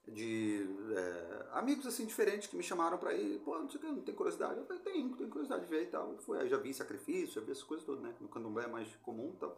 De 0.07 0.67
é, 0.97 1.47
amigos 1.53 1.87
assim 1.87 2.05
diferentes 2.05 2.49
que 2.49 2.57
me 2.57 2.63
chamaram 2.63 2.99
pra 2.99 3.15
ir, 3.15 3.39
pô, 3.41 3.57
não 3.57 3.71
sei 3.71 3.79
o 3.79 3.81
que, 3.81 3.87
não 3.87 4.03
tem 4.03 4.15
curiosidade. 4.15 4.59
Eu 4.59 4.67
falei, 4.67 4.83
tenho, 4.83 5.17
tenho 5.17 5.31
curiosidade 5.31 5.65
de 5.65 5.71
ver 5.71 5.85
e 5.85 5.87
tal. 5.87 6.13
Eu 6.13 6.19
fui, 6.19 6.41
aí 6.41 6.49
já 6.49 6.57
vi 6.57 6.75
sacrifício, 6.75 7.35
já 7.35 7.41
vi 7.41 7.53
essas 7.53 7.63
coisas 7.63 7.87
todas, 7.87 8.03
né? 8.03 8.13
No 8.21 8.29
Candomblé 8.29 8.65
é 8.65 8.69
mais 8.69 8.89
comum 8.97 9.33
e 9.35 9.39
tal. 9.39 9.57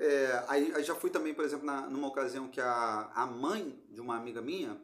É, 0.00 0.44
aí, 0.48 0.74
aí 0.74 0.82
já 0.82 0.94
fui 0.94 1.10
também, 1.10 1.34
por 1.34 1.44
exemplo, 1.44 1.66
na, 1.66 1.82
numa 1.82 2.08
ocasião 2.08 2.48
que 2.48 2.58
a, 2.58 3.10
a 3.14 3.26
mãe 3.26 3.78
de 3.90 4.00
uma 4.00 4.16
amiga 4.16 4.40
minha, 4.40 4.80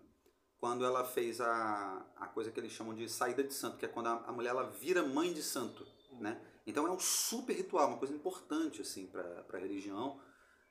quando 0.59 0.85
ela 0.85 1.07
fez 1.07 1.41
a, 1.41 2.07
a 2.17 2.27
coisa 2.27 2.51
que 2.51 2.61
eles 2.61 2.73
chamam 2.73 2.95
de 2.95 3.09
saída 3.09 3.43
de 3.43 3.55
santo, 3.55 3.79
que 3.79 3.87
é 3.87 3.89
quando 3.89 4.09
a, 4.09 4.25
a 4.27 4.33
mulher 4.33 4.51
ela 4.51 4.65
vira 4.65 5.03
mãe 5.03 5.33
de 5.33 5.43
santo, 5.43 5.87
né? 6.21 6.39
Então 6.67 6.87
é 6.87 6.91
um 6.91 6.99
super 6.99 7.57
ritual, 7.57 7.89
uma 7.89 7.97
coisa 7.97 8.13
importante, 8.13 8.83
assim, 8.83 9.07
para 9.07 9.47
a 9.55 9.59
religião. 9.59 10.21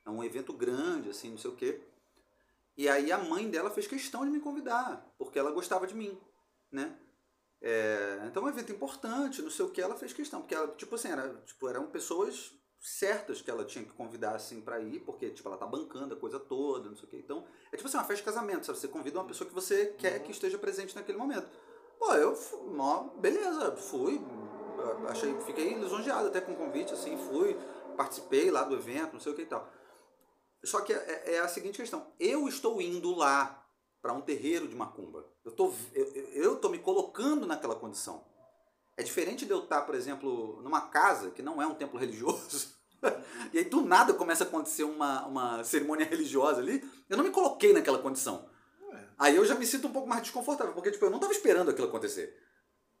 É 0.04 0.10
um 0.10 0.22
evento 0.22 0.52
grande, 0.52 1.10
assim, 1.10 1.30
não 1.30 1.38
sei 1.38 1.50
o 1.50 1.56
quê. 1.56 1.82
E 2.76 2.88
aí 2.88 3.10
a 3.10 3.18
mãe 3.18 3.50
dela 3.50 3.70
fez 3.70 3.88
questão 3.88 4.24
de 4.24 4.30
me 4.30 4.38
convidar, 4.38 5.12
porque 5.18 5.40
ela 5.40 5.50
gostava 5.50 5.88
de 5.88 5.94
mim, 5.96 6.16
né? 6.70 6.96
É, 7.60 8.20
então 8.28 8.44
é 8.44 8.46
um 8.46 8.50
evento 8.50 8.70
importante, 8.70 9.42
não 9.42 9.50
sei 9.50 9.64
o 9.64 9.70
que, 9.70 9.80
ela 9.80 9.96
fez 9.96 10.12
questão, 10.12 10.40
porque 10.40 10.54
ela, 10.54 10.68
tipo 10.76 10.94
assim, 10.94 11.08
era, 11.08 11.34
tipo, 11.46 11.68
eram 11.68 11.88
pessoas 11.88 12.52
certas 12.80 13.40
que 13.42 13.50
ela 13.50 13.64
tinha 13.64 13.84
que 13.84 13.92
convidar, 13.92 14.34
assim, 14.36 14.60
pra 14.60 14.80
ir, 14.80 15.00
porque, 15.00 15.30
tipo, 15.30 15.48
ela 15.48 15.56
tá 15.58 15.66
bancando 15.66 16.14
a 16.14 16.16
coisa 16.16 16.38
toda, 16.38 16.88
não 16.88 16.96
sei 16.96 17.04
o 17.06 17.08
que. 17.08 17.16
Então, 17.16 17.44
é 17.72 17.76
tipo 17.76 17.88
assim, 17.88 17.96
uma 17.96 18.04
festa 18.04 18.22
de 18.22 18.34
casamento, 18.34 18.66
sabe? 18.66 18.78
Você 18.78 18.88
convida 18.88 19.18
uma 19.18 19.26
pessoa 19.26 19.48
que 19.48 19.54
você 19.54 19.86
quer 19.98 20.22
que 20.22 20.30
esteja 20.30 20.58
presente 20.58 20.94
naquele 20.94 21.18
momento. 21.18 21.48
Pô, 21.98 22.12
eu, 22.14 22.38
ó, 22.78 23.04
beleza, 23.18 23.74
fui, 23.76 24.20
achei, 25.08 25.34
fiquei 25.40 25.74
lisonjeado 25.74 26.28
até 26.28 26.40
com 26.40 26.52
o 26.52 26.56
convite, 26.56 26.92
assim, 26.92 27.16
fui, 27.16 27.56
participei 27.96 28.50
lá 28.50 28.62
do 28.64 28.74
evento, 28.74 29.14
não 29.14 29.20
sei 29.20 29.32
o 29.32 29.34
que 29.34 29.42
e 29.42 29.46
tal. 29.46 29.68
Só 30.64 30.80
que 30.80 30.92
é, 30.92 31.34
é 31.36 31.38
a 31.40 31.48
seguinte 31.48 31.76
questão, 31.76 32.06
eu 32.18 32.48
estou 32.48 32.80
indo 32.80 33.14
lá 33.14 33.64
para 34.02 34.12
um 34.12 34.20
terreiro 34.20 34.68
de 34.68 34.74
macumba. 34.74 35.26
Eu 35.44 35.52
tô, 35.52 35.72
eu- 35.94 36.06
eu 36.34 36.56
tô 36.60 36.68
me 36.68 36.78
colocando 36.78 37.46
naquela 37.46 37.74
condição. 37.76 38.24
É 38.96 39.02
diferente 39.02 39.44
de 39.44 39.52
eu 39.52 39.60
estar, 39.60 39.82
por 39.82 39.94
exemplo, 39.94 40.60
numa 40.62 40.80
casa 40.80 41.30
que 41.30 41.42
não 41.42 41.60
é 41.60 41.66
um 41.66 41.74
templo 41.74 41.98
religioso. 41.98 42.74
e 43.52 43.58
aí 43.58 43.64
do 43.64 43.82
nada 43.82 44.14
começa 44.14 44.44
a 44.44 44.46
acontecer 44.46 44.84
uma, 44.84 45.26
uma 45.26 45.64
cerimônia 45.64 46.06
religiosa 46.06 46.60
ali. 46.60 46.82
Eu 47.08 47.16
não 47.16 47.24
me 47.24 47.30
coloquei 47.30 47.72
naquela 47.72 47.98
condição. 47.98 48.48
Ué. 48.90 49.08
Aí 49.18 49.36
eu 49.36 49.44
já 49.44 49.54
me 49.54 49.66
sinto 49.66 49.88
um 49.88 49.92
pouco 49.92 50.08
mais 50.08 50.22
desconfortável, 50.22 50.72
porque 50.72 50.90
tipo, 50.90 51.04
eu 51.04 51.10
não 51.10 51.18
estava 51.18 51.32
esperando 51.32 51.70
aquilo 51.70 51.88
acontecer. 51.88 52.34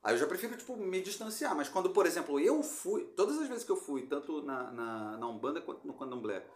Aí 0.02 0.14
eu 0.14 0.18
já 0.18 0.26
prefiro 0.26 0.56
tipo, 0.56 0.76
me 0.76 1.00
distanciar. 1.00 1.56
Mas 1.56 1.68
quando, 1.68 1.90
por 1.90 2.06
exemplo, 2.06 2.38
eu 2.38 2.62
fui, 2.62 3.04
todas 3.16 3.38
as 3.38 3.48
vezes 3.48 3.64
que 3.64 3.72
eu 3.72 3.76
fui, 3.76 4.06
tanto 4.06 4.42
na, 4.42 4.70
na, 4.70 5.16
na 5.16 5.28
Umbanda 5.28 5.60
quanto 5.60 5.86
no 5.86 5.94
Candomblé, 5.94 6.46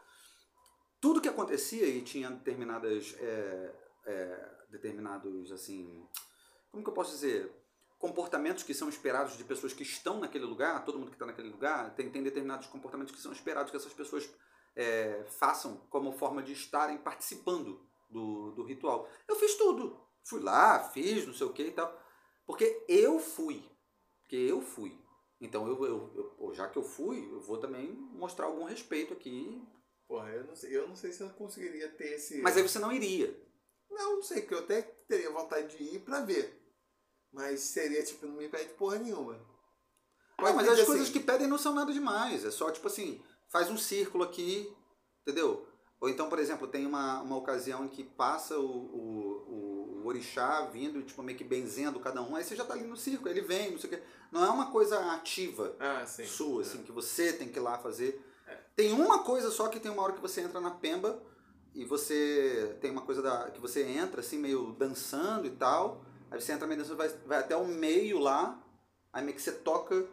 tudo 1.01 1.21
que 1.21 1.29
acontecia 1.29 1.87
e 1.87 2.03
tinha 2.03 2.31
determinadas. 2.31 3.17
é, 3.19 3.75
é, 4.07 4.51
determinados, 4.71 5.51
assim. 5.53 6.07
Como 6.71 6.85
que 6.85 6.91
eu 6.91 6.95
posso 6.95 7.11
dizer? 7.11 7.53
Comportamentos 8.01 8.65
que 8.65 8.73
são 8.73 8.89
esperados 8.89 9.37
de 9.37 9.45
pessoas 9.45 9.75
que 9.75 9.83
estão 9.83 10.19
naquele 10.19 10.47
lugar, 10.47 10.85
todo 10.87 10.99
mundo 10.99 11.11
que 11.11 11.17
está 11.17 11.27
naquele 11.27 11.51
lugar, 11.51 11.95
tem, 11.95 12.11
tem 12.11 12.23
determinados 12.23 12.67
comportamentos 12.67 13.15
que 13.15 13.21
são 13.21 13.31
esperados 13.31 13.71
que 13.71 13.77
essas 13.77 13.93
pessoas 13.93 14.29
é, 14.75 15.23
façam 15.39 15.77
como 15.91 16.11
forma 16.11 16.43
de 16.43 16.55
estarem 16.55 16.97
participando 16.97 17.87
do, 18.09 18.53
do 18.53 18.65
ritual. 18.65 19.07
Eu 19.29 19.37
fiz 19.37 19.55
tudo. 19.55 20.01
Fui 20.25 20.41
lá, 20.41 20.89
fiz, 20.89 21.27
não 21.27 21.35
sei 21.35 21.47
o 21.47 21.53
que 21.53 21.63
e 21.63 21.73
tal. 21.73 21.95
Porque 22.47 22.85
eu 22.89 23.19
fui. 23.19 23.63
Porque 24.23 24.37
eu 24.37 24.63
fui. 24.63 24.99
Então, 25.39 25.69
eu, 25.69 25.85
eu, 25.85 26.37
eu, 26.41 26.55
já 26.55 26.69
que 26.69 26.79
eu 26.79 26.83
fui, 26.83 27.31
eu 27.31 27.41
vou 27.41 27.59
também 27.59 27.93
mostrar 27.93 28.47
algum 28.47 28.65
respeito 28.65 29.13
aqui. 29.13 29.63
Porra, 30.09 30.31
eu 30.31 30.45
não 30.45 30.57
sei, 30.57 30.77
eu 30.77 30.89
não 30.89 30.97
sei 30.97 31.13
se 31.13 31.23
eu 31.23 31.29
conseguiria 31.31 31.89
ter 31.91 32.15
esse. 32.15 32.41
Mas 32.41 32.57
aí 32.57 32.63
você 32.63 32.79
não 32.79 32.93
iria. 32.93 33.39
Não, 33.91 34.17
não 34.17 34.23
sei, 34.23 34.43
que 34.43 34.55
eu 34.55 34.61
até 34.61 34.83
teria 34.83 35.31
vontade 35.31 35.77
de 35.77 35.97
ir 35.97 36.01
pra 36.01 36.21
ver. 36.21 36.60
Mas 37.33 37.61
seria, 37.61 38.03
tipo, 38.03 38.27
não 38.27 38.37
me 38.37 38.49
pede 38.49 38.71
porra 38.71 38.99
nenhuma. 38.99 39.39
Não, 40.39 40.55
mas 40.55 40.69
as 40.69 40.83
coisas 40.85 41.05
assim, 41.05 41.13
que 41.13 41.21
pedem 41.21 41.47
não 41.47 41.59
são 41.59 41.75
nada 41.75 41.93
demais. 41.93 42.45
É 42.45 42.51
só, 42.51 42.71
tipo 42.71 42.87
assim, 42.87 43.23
faz 43.49 43.71
um 43.71 43.77
círculo 43.77 44.25
aqui, 44.25 44.73
entendeu? 45.23 45.67
Ou 46.01 46.09
então, 46.09 46.29
por 46.31 46.39
exemplo, 46.39 46.67
tem 46.67 46.87
uma, 46.87 47.21
uma 47.21 47.37
ocasião 47.37 47.85
em 47.85 47.89
que 47.89 48.03
passa 48.03 48.59
o, 48.59 48.65
o, 48.65 50.01
o, 50.03 50.07
orixá 50.07 50.63
vindo, 50.63 51.03
tipo, 51.03 51.23
meio 51.23 51.37
que 51.37 51.45
benzendo 51.45 52.01
cada 52.01 52.23
um, 52.23 52.35
aí 52.35 52.43
você 52.43 52.57
já 52.57 52.65
tá 52.65 52.73
ali 52.73 52.85
no 52.85 52.97
círculo, 52.97 53.29
ele 53.29 53.43
vem, 53.43 53.73
não 53.73 53.79
sei 53.79 53.91
o 53.91 53.93
quê. 53.93 54.03
Não 54.33 54.43
é 54.43 54.49
uma 54.49 54.71
coisa 54.71 54.99
ativa 55.13 55.77
ah, 55.79 56.07
sua, 56.07 56.63
é. 56.63 56.67
assim, 56.67 56.83
que 56.83 56.91
você 56.91 57.35
tem 57.35 57.49
que 57.49 57.59
ir 57.59 57.63
lá 57.63 57.77
fazer. 57.77 58.25
É. 58.47 58.57
Tem 58.75 58.93
uma 58.93 59.23
coisa 59.23 59.51
só 59.51 59.69
que 59.69 59.79
tem 59.79 59.93
uma 59.93 60.03
hora 60.03 60.15
que 60.15 60.23
você 60.23 60.41
entra 60.41 60.59
na 60.59 60.71
pemba 60.71 61.23
e 61.75 61.85
você 61.85 62.79
tem 62.81 62.91
uma 62.91 63.03
coisa 63.03 63.21
da, 63.21 63.51
que 63.51 63.61
você 63.61 63.83
entra, 63.83 64.21
assim, 64.21 64.39
meio 64.39 64.73
dançando 64.73 65.47
e 65.47 65.51
tal. 65.51 66.03
Aí 66.31 66.41
você 66.41 66.53
entra 66.53 66.67
meio 66.67 66.81
dançando, 66.81 66.97
vai, 66.97 67.09
vai 67.27 67.39
até 67.39 67.57
o 67.57 67.67
meio 67.67 68.19
lá, 68.19 68.63
aí 69.13 69.23
meio 69.23 69.37
que 69.37 69.43
você 69.43 69.53
toca 69.53 70.09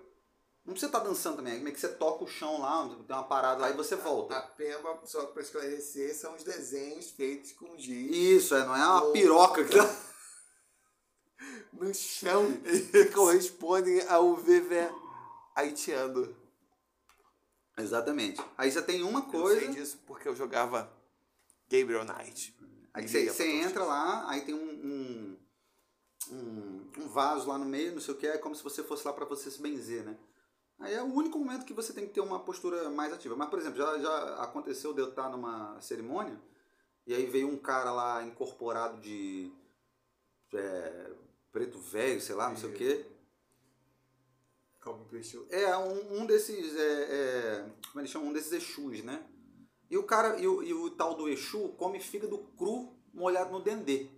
não 0.67 0.73
precisa 0.73 0.87
estar 0.87 0.99
tá 0.99 1.07
dançando 1.07 1.37
também, 1.37 1.65
é 1.65 1.71
que 1.71 1.79
você 1.79 1.87
toca 1.87 2.25
o 2.25 2.27
chão 2.27 2.59
lá, 2.59 2.85
tem 3.07 3.15
uma 3.15 3.23
parada 3.23 3.61
lá 3.61 3.69
e 3.69 3.73
você 3.73 3.95
volta. 3.95 4.35
A, 4.35 4.39
a 4.39 4.41
pemba, 4.41 4.99
só 5.05 5.25
para 5.27 5.41
esclarecer, 5.41 6.13
são 6.13 6.35
os 6.35 6.43
desenhos 6.43 7.09
feitos 7.11 7.53
com 7.53 7.77
giz. 7.77 8.13
Isso, 8.13 8.53
é, 8.53 8.65
não 8.65 8.75
é 8.75 8.85
uma 8.85 9.13
piroca 9.13 9.63
que 9.63 9.73
tá... 9.73 9.95
no 11.71 11.93
chão 11.93 12.51
que 12.91 13.05
correspondem 13.05 14.05
ao 14.09 14.35
VV 14.35 14.89
haitiano. 15.55 16.35
Exatamente. 17.77 18.41
Aí 18.57 18.69
você 18.69 18.81
tem 18.81 19.03
uma 19.03 19.21
coisa. 19.21 19.61
Eu 19.61 19.71
sei 19.71 19.81
disso 19.81 19.99
porque 20.05 20.27
eu 20.27 20.35
jogava 20.35 20.91
Gabriel 21.69 22.03
Knight. 22.03 22.53
Aí 22.93 23.07
você, 23.07 23.29
você 23.29 23.47
entra 23.47 23.85
lá, 23.85 24.29
aí 24.29 24.41
tem 24.41 24.53
um, 24.53 24.69
um, 24.69 25.26
um, 26.31 26.89
um, 26.97 27.07
vaso 27.07 27.47
lá 27.47 27.57
no 27.57 27.65
meio, 27.65 27.93
não 27.93 28.01
sei 28.01 28.13
o 28.13 28.17
que, 28.17 28.27
é 28.27 28.37
como 28.37 28.55
se 28.55 28.63
você 28.63 28.83
fosse 28.83 29.05
lá 29.05 29.13
para 29.13 29.25
você 29.25 29.49
se 29.49 29.61
benzer, 29.61 30.03
né? 30.03 30.17
Aí 30.79 30.93
é 30.93 31.01
o 31.01 31.13
único 31.13 31.39
momento 31.39 31.65
que 31.65 31.73
você 31.73 31.91
tem 31.91 32.05
que 32.05 32.13
ter 32.13 32.21
uma 32.21 32.39
postura 32.39 32.89
mais 32.89 33.11
ativa. 33.11 33.35
Mas, 33.35 33.49
por 33.49 33.57
exemplo, 33.57 33.77
já, 33.77 33.97
já 33.97 34.43
aconteceu 34.43 34.93
de 34.93 35.01
eu 35.01 35.09
estar 35.09 35.29
numa 35.29 35.79
cerimônia 35.81 36.39
e 37.05 37.15
aí 37.15 37.25
veio 37.25 37.47
um 37.47 37.57
cara 37.57 37.91
lá 37.91 38.23
incorporado 38.23 39.01
de 39.01 39.51
é, 40.53 41.11
preto 41.51 41.79
velho, 41.79 42.21
sei 42.21 42.35
lá, 42.35 42.49
não 42.49 42.57
sei 42.57 42.69
o 42.69 42.73
quê. 42.73 43.05
É, 45.49 45.75
um, 45.77 46.21
um 46.21 46.25
desses. 46.25 46.75
É, 46.75 47.01
é, 47.01 47.69
como 47.87 48.01
eles 48.01 48.11
chamam? 48.11 48.29
Um 48.29 48.33
desses 48.33 48.51
Exus, 48.51 49.03
né? 49.03 49.25
E 49.89 49.97
o 49.97 50.03
cara, 50.03 50.37
e 50.39 50.47
o, 50.47 50.61
e 50.63 50.73
o 50.73 50.89
tal 50.91 51.15
do 51.15 51.29
Exu 51.29 51.69
come 51.69 51.99
fígado 51.99 52.37
cru 52.57 52.93
molhado 53.13 53.51
no 53.51 53.61
dendê. 53.61 54.09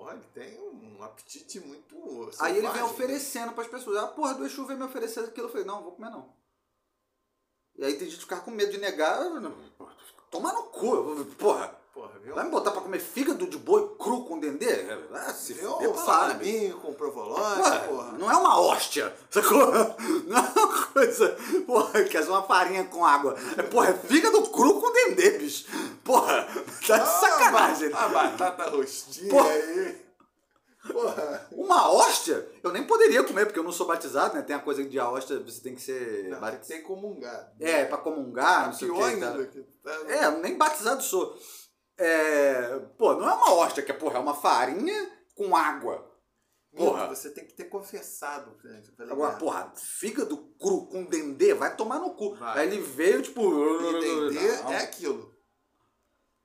Porra, 0.00 0.14
ele 0.14 0.24
tem 0.32 0.58
um 0.58 1.02
apetite 1.02 1.60
muito. 1.60 1.94
Selvagem, 1.94 2.36
Aí 2.40 2.56
ele 2.56 2.68
vem 2.70 2.82
oferecendo 2.82 3.52
para 3.52 3.64
as 3.64 3.70
pessoas. 3.70 3.98
A 3.98 4.06
porra 4.06 4.32
do 4.32 4.46
Exu 4.46 4.64
vem 4.64 4.78
me 4.78 4.84
oferecer 4.84 5.20
aquilo. 5.20 5.46
Eu 5.46 5.50
falei, 5.50 5.66
não, 5.66 5.82
vou 5.82 5.92
comer 5.92 6.08
não. 6.08 6.32
E 7.76 7.84
aí 7.84 7.92
tem 7.98 8.06
gente 8.06 8.16
que 8.16 8.22
ficar 8.22 8.40
com 8.40 8.50
medo 8.50 8.72
de 8.72 8.78
negar. 8.78 9.20
Toma 10.30 10.54
no 10.54 10.62
cu. 10.64 11.26
Porra. 11.38 11.78
Porra, 11.92 12.18
viu? 12.20 12.34
Vai 12.34 12.44
me 12.44 12.50
botar 12.50 12.70
pra 12.70 12.80
comer 12.80 13.00
fígado 13.00 13.46
de 13.46 13.58
boi 13.58 13.94
cru 13.98 14.24
com 14.24 14.38
dendê? 14.38 14.86
Ah, 15.12 15.34
se 15.34 15.52
viu? 15.52 15.76
Um 15.76 15.96
salaminho 15.96 16.78
com 16.78 16.94
provolone, 16.94 17.62
porra, 17.62 17.80
porra. 17.80 18.12
Não 18.12 18.30
é 18.30 18.36
uma 18.36 18.60
hóstia, 18.60 19.14
sacou? 19.28 19.58
Não 20.24 20.38
é 20.38 20.40
uma 20.40 20.79
coisa, 20.92 21.36
porra, 21.66 22.04
que 22.04 22.16
é 22.16 22.20
uma 22.22 22.42
farinha 22.42 22.84
com 22.84 23.04
água. 23.04 23.34
É, 23.56 23.62
porra, 23.62 23.90
é 23.90 23.94
fígado 23.94 24.42
cru 24.50 24.80
com 24.80 24.92
dendê, 24.92 25.38
bicho. 25.38 25.66
Porra, 26.04 26.46
tá 26.86 26.96
de 26.96 27.02
ah, 27.02 27.06
sacanagem. 27.06 27.92
A 27.92 28.08
batata 28.08 28.70
rostinha 28.70 29.30
porra. 29.30 29.50
aí. 29.50 30.10
Porra. 30.92 31.48
Uma 31.52 31.92
hóstia? 31.92 32.48
Eu 32.62 32.72
nem 32.72 32.86
poderia 32.86 33.22
comer, 33.22 33.44
porque 33.46 33.58
eu 33.58 33.64
não 33.64 33.72
sou 33.72 33.86
batizado, 33.86 34.34
né? 34.34 34.42
Tem 34.42 34.56
a 34.56 34.60
coisa 34.60 34.82
de 34.82 34.98
a 34.98 35.10
hóstia, 35.10 35.38
você 35.38 35.60
tem 35.60 35.74
que 35.74 35.82
ser. 35.82 36.28
Não, 36.28 36.40
tem 36.40 36.58
que 36.58 36.66
ser 36.66 36.78
comungar. 36.80 37.52
É, 37.60 37.84
pra 37.84 37.98
comungar, 37.98 38.66
não 38.66 38.72
sei 38.72 38.90
o 38.90 38.94
que. 38.94 39.16
Tá. 39.20 39.36
Tá... 39.84 40.12
É, 40.12 40.30
nem 40.38 40.56
batizado 40.56 41.02
sou. 41.02 41.38
É, 41.98 42.80
pô, 42.96 43.12
não 43.14 43.28
é 43.28 43.34
uma 43.34 43.52
hóstia 43.54 43.82
que 43.82 43.92
é, 43.92 43.94
porra, 43.94 44.16
é 44.16 44.22
uma 44.22 44.34
farinha 44.34 45.10
com 45.34 45.54
água. 45.54 46.09
Porra. 46.74 47.08
Você 47.08 47.30
tem 47.30 47.44
que 47.44 47.54
ter 47.54 47.64
confessado, 47.64 48.56
gente. 48.62 48.92
Tá 48.92 49.04
Agora, 49.04 49.36
porra, 49.36 49.72
fígado 49.74 50.36
cru 50.58 50.86
com 50.86 51.04
dendê, 51.04 51.52
vai 51.52 51.74
tomar 51.76 51.98
no 51.98 52.14
cu. 52.14 52.36
Vai. 52.36 52.60
Aí 52.60 52.68
ele 52.68 52.80
veio, 52.80 53.22
tipo. 53.22 53.42
E 53.42 54.00
dendê 54.00 54.62
não. 54.62 54.72
é 54.72 54.76
aquilo. 54.78 55.34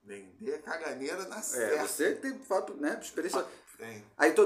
Dendê 0.02 0.52
é 0.52 0.58
caganeira 0.58 1.26
na 1.28 1.40
é, 1.40 1.42
certa. 1.42 1.76
É, 1.76 1.88
você 1.88 2.16
tem 2.16 2.40
fato, 2.40 2.74
né, 2.76 3.00
experiência. 3.02 3.46
Tem. 3.78 4.04
Aí 4.18 4.34
tô, 4.34 4.44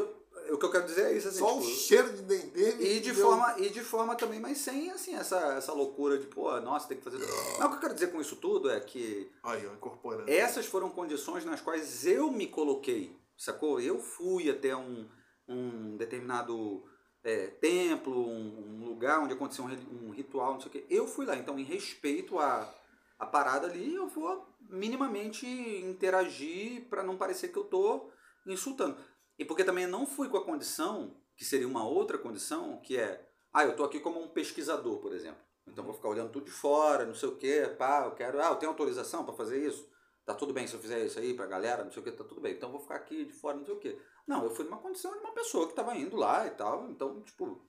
o 0.51 0.57
que 0.57 0.65
eu 0.65 0.71
quero 0.71 0.85
dizer 0.85 1.05
é 1.05 1.13
isso, 1.13 1.27
assim. 1.29 1.39
Só 1.39 1.53
tipo, 1.53 1.59
o 1.59 1.69
cheiro 1.69 2.13
de 2.13 2.21
dendê. 2.23 2.75
E 2.79 2.99
de, 2.99 3.13
forma, 3.13 3.55
e 3.59 3.69
de 3.69 3.81
forma 3.81 4.15
também, 4.15 4.39
mas 4.39 4.57
sem 4.57 4.89
assim, 4.91 5.15
essa, 5.15 5.37
essa 5.53 5.73
loucura 5.73 6.17
de, 6.17 6.27
pô, 6.27 6.59
nossa, 6.59 6.87
tem 6.87 6.97
que 6.97 7.03
fazer. 7.03 7.17
Mas 7.17 7.65
o 7.65 7.69
que 7.69 7.75
eu 7.75 7.79
quero 7.79 7.93
dizer 7.93 8.11
com 8.11 8.19
isso 8.19 8.35
tudo 8.35 8.69
é 8.69 8.79
que. 8.79 9.31
Aí, 9.43 9.65
incorporando. 9.65 10.29
Essas 10.29 10.65
foram 10.65 10.89
condições 10.89 11.45
nas 11.45 11.61
quais 11.61 12.05
eu 12.05 12.31
me 12.31 12.47
coloquei, 12.47 13.15
sacou? 13.37 13.79
Eu 13.79 13.99
fui 13.99 14.49
até 14.49 14.75
um, 14.75 15.07
um 15.49 15.97
determinado 15.97 16.83
é, 17.23 17.47
templo, 17.47 18.27
um, 18.27 18.81
um, 18.81 18.85
lugar 18.85 19.19
onde 19.19 19.33
acontecia 19.33 19.63
um, 19.63 20.07
um, 20.07 20.11
ritual, 20.11 20.53
não 20.53 20.61
sei 20.61 20.69
o 20.69 20.71
quê. 20.71 20.85
Eu 20.89 21.07
fui 21.07 21.25
lá. 21.25 21.35
Então, 21.35 21.57
em 21.59 21.63
respeito 21.63 22.39
à, 22.39 22.73
à 23.17 23.25
parada 23.25 23.67
ali, 23.67 23.93
eu 23.93 24.07
vou 24.07 24.47
minimamente 24.69 25.45
interagir 25.45 26.87
para 26.89 27.03
não 27.03 27.17
parecer 27.17 27.49
que 27.49 27.57
eu 27.57 27.63
tô 27.63 28.09
insultando. 28.45 28.97
E 29.37 29.43
porque 29.43 29.63
também 29.63 29.87
não 29.87 30.05
fui 30.05 30.29
com 30.29 30.37
a 30.37 30.45
condição, 30.45 31.15
que 31.35 31.43
seria 31.43 31.67
uma 31.67 31.85
outra 31.85 32.17
condição, 32.17 32.79
que 32.81 32.97
é, 32.97 33.25
ah, 33.53 33.63
eu 33.63 33.71
estou 33.71 33.85
aqui 33.85 33.99
como 33.99 34.21
um 34.21 34.27
pesquisador, 34.27 34.99
por 34.99 35.13
exemplo. 35.13 35.41
Então 35.67 35.83
vou 35.83 35.93
ficar 35.93 36.09
olhando 36.09 36.31
tudo 36.31 36.45
de 36.45 36.51
fora, 36.51 37.05
não 37.05 37.13
sei 37.13 37.29
o 37.29 37.37
quê, 37.37 37.73
pá, 37.77 38.05
eu 38.05 38.11
quero, 38.11 38.41
ah, 38.41 38.49
eu 38.49 38.55
tenho 38.55 38.71
autorização 38.71 39.23
para 39.23 39.35
fazer 39.35 39.65
isso? 39.65 39.87
Tá 40.29 40.35
tudo 40.35 40.53
bem 40.53 40.67
se 40.67 40.75
eu 40.75 40.79
fizer 40.79 41.03
isso 41.03 41.17
aí 41.17 41.33
pra 41.33 41.47
galera, 41.47 41.83
não 41.83 41.91
sei 41.91 42.03
o 42.03 42.05
que, 42.05 42.11
tá 42.11 42.23
tudo 42.23 42.39
bem. 42.39 42.53
Então 42.53 42.71
vou 42.71 42.79
ficar 42.79 42.97
aqui 42.97 43.25
de 43.25 43.33
fora, 43.33 43.57
não 43.57 43.65
sei 43.65 43.73
o 43.73 43.79
que. 43.79 43.99
Não, 44.27 44.43
eu 44.43 44.51
fui 44.51 44.63
numa 44.63 44.77
condição 44.77 45.11
de 45.11 45.17
uma 45.17 45.33
pessoa 45.33 45.67
que 45.67 45.73
tava 45.73 45.97
indo 45.97 46.15
lá 46.15 46.45
e 46.45 46.51
tal, 46.51 46.87
então, 46.87 47.19
tipo, 47.23 47.67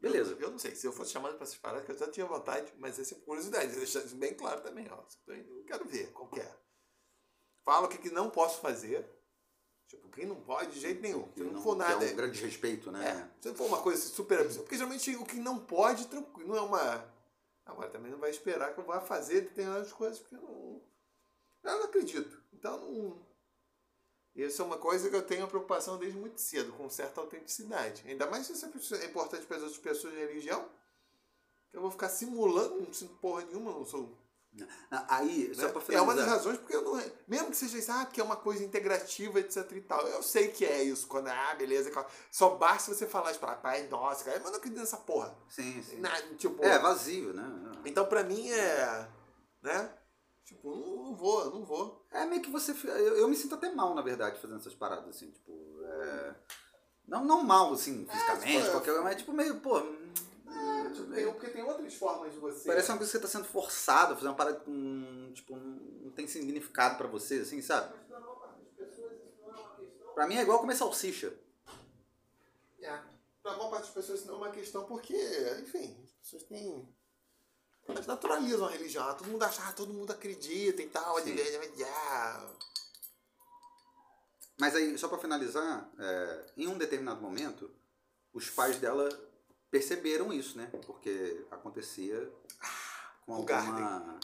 beleza. 0.00 0.30
Eu, 0.34 0.38
eu 0.42 0.50
não 0.52 0.60
sei, 0.60 0.76
se 0.76 0.86
eu 0.86 0.92
fosse 0.92 1.10
chamado 1.10 1.34
para 1.34 1.42
essas 1.42 1.56
paradas, 1.56 1.84
que 1.84 1.90
eu 1.90 1.98
já 1.98 2.08
tinha 2.08 2.24
vontade, 2.24 2.72
mas 2.78 3.00
essa 3.00 3.16
é 3.16 3.18
curiosidade, 3.18 3.74
deixar 3.74 4.04
isso 4.04 4.14
bem 4.14 4.32
claro 4.32 4.60
também, 4.60 4.86
ó. 4.88 5.02
Eu 5.26 5.64
quero 5.66 5.84
ver 5.86 6.12
qual 6.12 6.28
que 6.28 6.38
é. 6.38 6.56
Fala 7.64 7.86
o 7.86 7.88
que, 7.88 7.98
que 7.98 8.10
não 8.10 8.30
posso 8.30 8.60
fazer, 8.60 9.04
Tipo, 9.88 10.08
quem 10.10 10.26
não 10.26 10.36
pode, 10.36 10.70
de 10.72 10.80
jeito 10.80 11.00
nenhum. 11.00 11.26
Se 11.34 11.42
não, 11.42 11.52
não 11.52 11.62
for 11.62 11.74
nada. 11.74 12.04
É 12.04 12.12
um 12.12 12.16
grande 12.16 12.44
respeito, 12.44 12.92
né? 12.92 13.08
É, 13.08 13.42
se 13.42 13.48
não 13.48 13.56
for 13.56 13.66
uma 13.66 13.80
coisa 13.80 14.00
super 14.00 14.38
absurda. 14.38 14.62
Porque 14.64 14.76
geralmente 14.76 15.16
o 15.16 15.24
que 15.24 15.36
não 15.36 15.58
pode, 15.58 16.06
tranquilo, 16.06 16.50
não 16.50 16.56
é 16.56 16.60
uma. 16.60 17.18
Agora 17.64 17.88
também 17.88 18.12
não 18.12 18.18
vai 18.18 18.30
esperar 18.30 18.74
que 18.74 18.80
eu 18.80 18.84
vá 18.84 19.00
fazer 19.00 19.40
determinadas 19.40 19.90
coisas, 19.90 20.18
porque 20.18 20.36
eu 20.36 20.42
não. 20.42 20.67
Eu 21.62 21.78
não 21.78 21.84
acredito. 21.84 22.42
Então 22.52 22.78
não. 22.78 23.28
Isso 24.34 24.62
é 24.62 24.64
uma 24.64 24.78
coisa 24.78 25.10
que 25.10 25.16
eu 25.16 25.22
tenho 25.22 25.48
preocupação 25.48 25.98
desde 25.98 26.16
muito 26.16 26.40
cedo, 26.40 26.72
com 26.72 26.88
certa 26.88 27.20
autenticidade. 27.20 28.04
Ainda 28.06 28.26
mais 28.26 28.46
se 28.46 28.52
isso 28.52 28.94
é 28.94 29.04
importante 29.04 29.46
para 29.46 29.56
as 29.56 29.62
outras 29.62 29.80
pessoas 29.80 30.14
de 30.14 30.20
religião. 30.20 30.68
Eu 31.72 31.80
vou 31.80 31.90
ficar 31.90 32.08
simulando, 32.08 32.80
não 32.80 32.92
sinto 32.92 33.14
porra 33.16 33.44
nenhuma, 33.44 33.72
não 33.72 33.84
sou 33.84 34.16
Aí, 34.90 35.54
só 35.54 35.66
né? 35.66 35.68
pra 35.68 35.94
É 35.94 36.00
uma 36.00 36.14
das 36.14 36.26
razões 36.26 36.58
porque 36.58 36.74
eu 36.74 36.82
não. 36.82 37.00
Mesmo 37.26 37.50
que 37.50 37.56
seja 37.56 37.78
isso, 37.78 37.92
ah, 37.92 38.04
porque 38.06 38.20
é 38.20 38.24
uma 38.24 38.36
coisa 38.36 38.64
integrativa, 38.64 39.38
etc 39.38 39.70
e 39.72 39.80
tal. 39.82 40.06
Eu 40.08 40.22
sei 40.22 40.48
que 40.48 40.64
é 40.64 40.82
isso. 40.82 41.06
Quando, 41.06 41.28
ah, 41.28 41.54
beleza, 41.54 41.92
só 42.30 42.56
basta 42.56 42.92
você 42.92 43.06
falar 43.06 43.30
isso 43.30 43.40
pra 43.40 43.54
pai, 43.54 43.86
nossa, 43.88 44.24
cara, 44.24 44.38
mas 44.38 44.46
eu 44.46 44.52
não 44.52 44.58
acredito 44.58 44.80
nessa 44.80 44.96
porra. 44.96 45.36
Sim, 45.48 45.82
sim. 45.82 46.00
Na, 46.00 46.10
tipo, 46.36 46.64
é, 46.64 46.78
vazio, 46.78 47.32
né? 47.32 47.44
Então 47.84 48.06
pra 48.06 48.24
mim 48.24 48.50
é. 48.50 49.08
Né? 49.62 49.92
Tipo, 50.48 50.74
não, 50.74 51.04
não 51.04 51.14
vou, 51.14 51.50
não 51.50 51.64
vou. 51.64 52.06
É 52.10 52.24
meio 52.24 52.42
que 52.42 52.50
você. 52.50 52.72
Eu, 52.84 53.18
eu, 53.18 53.28
me 53.28 53.36
sinto 53.36 53.54
até 53.54 53.70
mal, 53.70 53.94
na 53.94 54.02
verdade, 54.02 54.40
fazendo 54.40 54.58
essas 54.58 54.74
paradas, 54.74 55.08
assim, 55.08 55.30
tipo. 55.30 55.52
É... 55.84 56.34
Não, 57.06 57.24
não 57.24 57.42
mal, 57.42 57.72
assim, 57.72 58.06
fisicamente, 58.06 58.56
é, 58.56 58.60
tipo, 58.60 58.72
qualquer 58.72 59.00
mas 59.02 59.16
tipo 59.16 59.32
meio, 59.32 59.60
pô 59.60 59.82
tem, 61.06 61.32
porque 61.32 61.48
tem 61.48 61.62
outras 61.62 61.94
formas 61.94 62.32
de 62.32 62.38
você. 62.38 62.66
Parece 62.66 62.90
uma 62.90 62.98
coisa 62.98 63.12
que 63.12 63.18
você 63.18 63.22
tá 63.22 63.28
sendo 63.28 63.44
forçado 63.44 64.12
a 64.12 64.16
fazer 64.16 64.28
uma 64.28 64.34
parada 64.34 64.60
com. 64.60 65.32
Tipo, 65.34 65.56
não 65.56 66.10
tem 66.10 66.26
significado 66.26 66.96
pra 66.96 67.06
você, 67.06 67.40
assim, 67.40 67.60
sabe? 67.60 67.94
Pra 70.14 70.26
mim 70.26 70.36
é 70.36 70.42
igual 70.42 70.58
comer 70.58 70.74
salsicha. 70.74 71.32
É. 72.80 73.00
pra 73.42 73.56
maior 73.56 73.70
parte 73.70 73.86
das 73.86 73.94
pessoas 73.94 74.20
isso 74.20 74.28
não 74.28 74.36
é 74.36 74.38
uma 74.38 74.50
questão 74.50 74.84
porque, 74.84 75.16
enfim, 75.62 76.00
as 76.04 76.12
pessoas 76.12 76.42
têm. 76.44 76.88
Elas 77.88 78.06
naturalizam 78.06 78.66
a 78.66 78.70
religião. 78.70 79.08
Ah, 79.08 79.14
Todo 79.14 79.28
mundo 79.28 79.42
acha, 79.42 79.62
ah, 79.66 79.72
todo 79.72 79.92
mundo 79.92 80.12
acredita 80.12 80.82
e 80.82 80.88
tal. 80.88 81.18
Sim. 81.22 81.34
ah, 81.84 82.50
Mas 84.58 84.74
aí, 84.74 84.96
só 84.98 85.08
pra 85.08 85.18
finalizar, 85.18 85.90
é, 85.98 86.46
em 86.56 86.68
um 86.68 86.76
determinado 86.76 87.20
momento, 87.20 87.70
os 88.32 88.50
pais 88.50 88.78
dela 88.78 89.08
perceberam 89.70 90.32
isso, 90.32 90.56
né? 90.58 90.70
Porque 90.86 91.44
acontecia 91.50 92.30
com 93.24 93.32
o 93.32 93.34
alguma. 93.36 94.18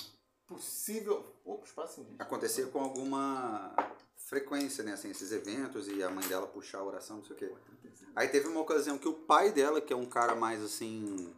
Possível. 0.47 1.35
Opa, 1.45 1.65
espaço. 1.67 2.07
Acontecia 2.19 2.67
com 2.67 2.81
alguma 2.81 3.75
frequência, 4.17 4.85
né? 4.85 4.93
Assim, 4.93 5.11
esses 5.11 5.33
eventos 5.33 5.89
e 5.89 6.03
a 6.03 6.11
mãe 6.11 6.27
dela 6.29 6.47
puxar 6.47 6.79
a 6.79 6.85
oração, 6.85 7.19
não 7.19 7.25
sei 7.25 7.35
o 7.37 7.39
quê. 7.39 7.55
Aí 8.15 8.29
teve 8.29 8.47
uma 8.49 8.61
ocasião 8.61 8.99
que 8.99 9.09
o 9.09 9.15
pai 9.15 9.51
dela, 9.53 9.81
que 9.81 9.93
é 9.93 9.97
um 9.97 10.07
cara 10.07 10.35
mais 10.35 10.63
assim. 10.63 11.35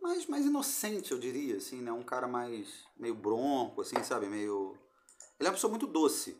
Mais, 0.00 0.26
mais 0.26 0.46
inocente, 0.46 1.12
eu 1.12 1.18
diria, 1.18 1.56
assim, 1.56 1.80
né? 1.80 1.92
Um 1.92 2.02
cara 2.02 2.26
mais. 2.26 2.84
meio 2.96 3.14
bronco, 3.14 3.80
assim, 3.80 4.02
sabe? 4.02 4.26
Meio. 4.26 4.76
Ele 5.38 5.46
é 5.46 5.50
uma 5.50 5.54
pessoa 5.54 5.70
muito 5.70 5.86
doce. 5.86 6.36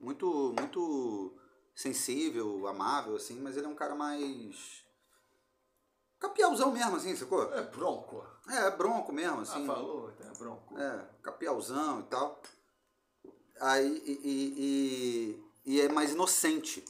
Muito. 0.00 0.54
muito 0.58 1.38
sensível, 1.74 2.66
amável, 2.66 3.14
assim, 3.14 3.40
mas 3.40 3.56
ele 3.56 3.66
é 3.66 3.68
um 3.68 3.74
cara 3.74 3.94
mais. 3.94 4.84
Capiauzão 6.18 6.72
mesmo, 6.72 6.96
assim, 6.96 7.14
sacou? 7.14 7.54
É 7.54 7.62
bronco. 7.62 8.26
É, 8.48 8.70
bronco 8.72 9.12
mesmo, 9.12 9.40
assim. 9.42 9.62
Ah, 9.62 9.74
falou? 9.74 10.12
É 10.18 10.38
bronco. 10.38 10.76
É, 10.76 11.08
capiauzão 11.22 12.00
e 12.00 12.02
tal. 12.04 12.42
Aí, 13.60 14.02
e, 14.04 14.20
e, 14.24 15.42
e, 15.66 15.74
e 15.74 15.80
é 15.80 15.88
mais 15.88 16.10
inocente, 16.12 16.84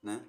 né? 0.00 0.24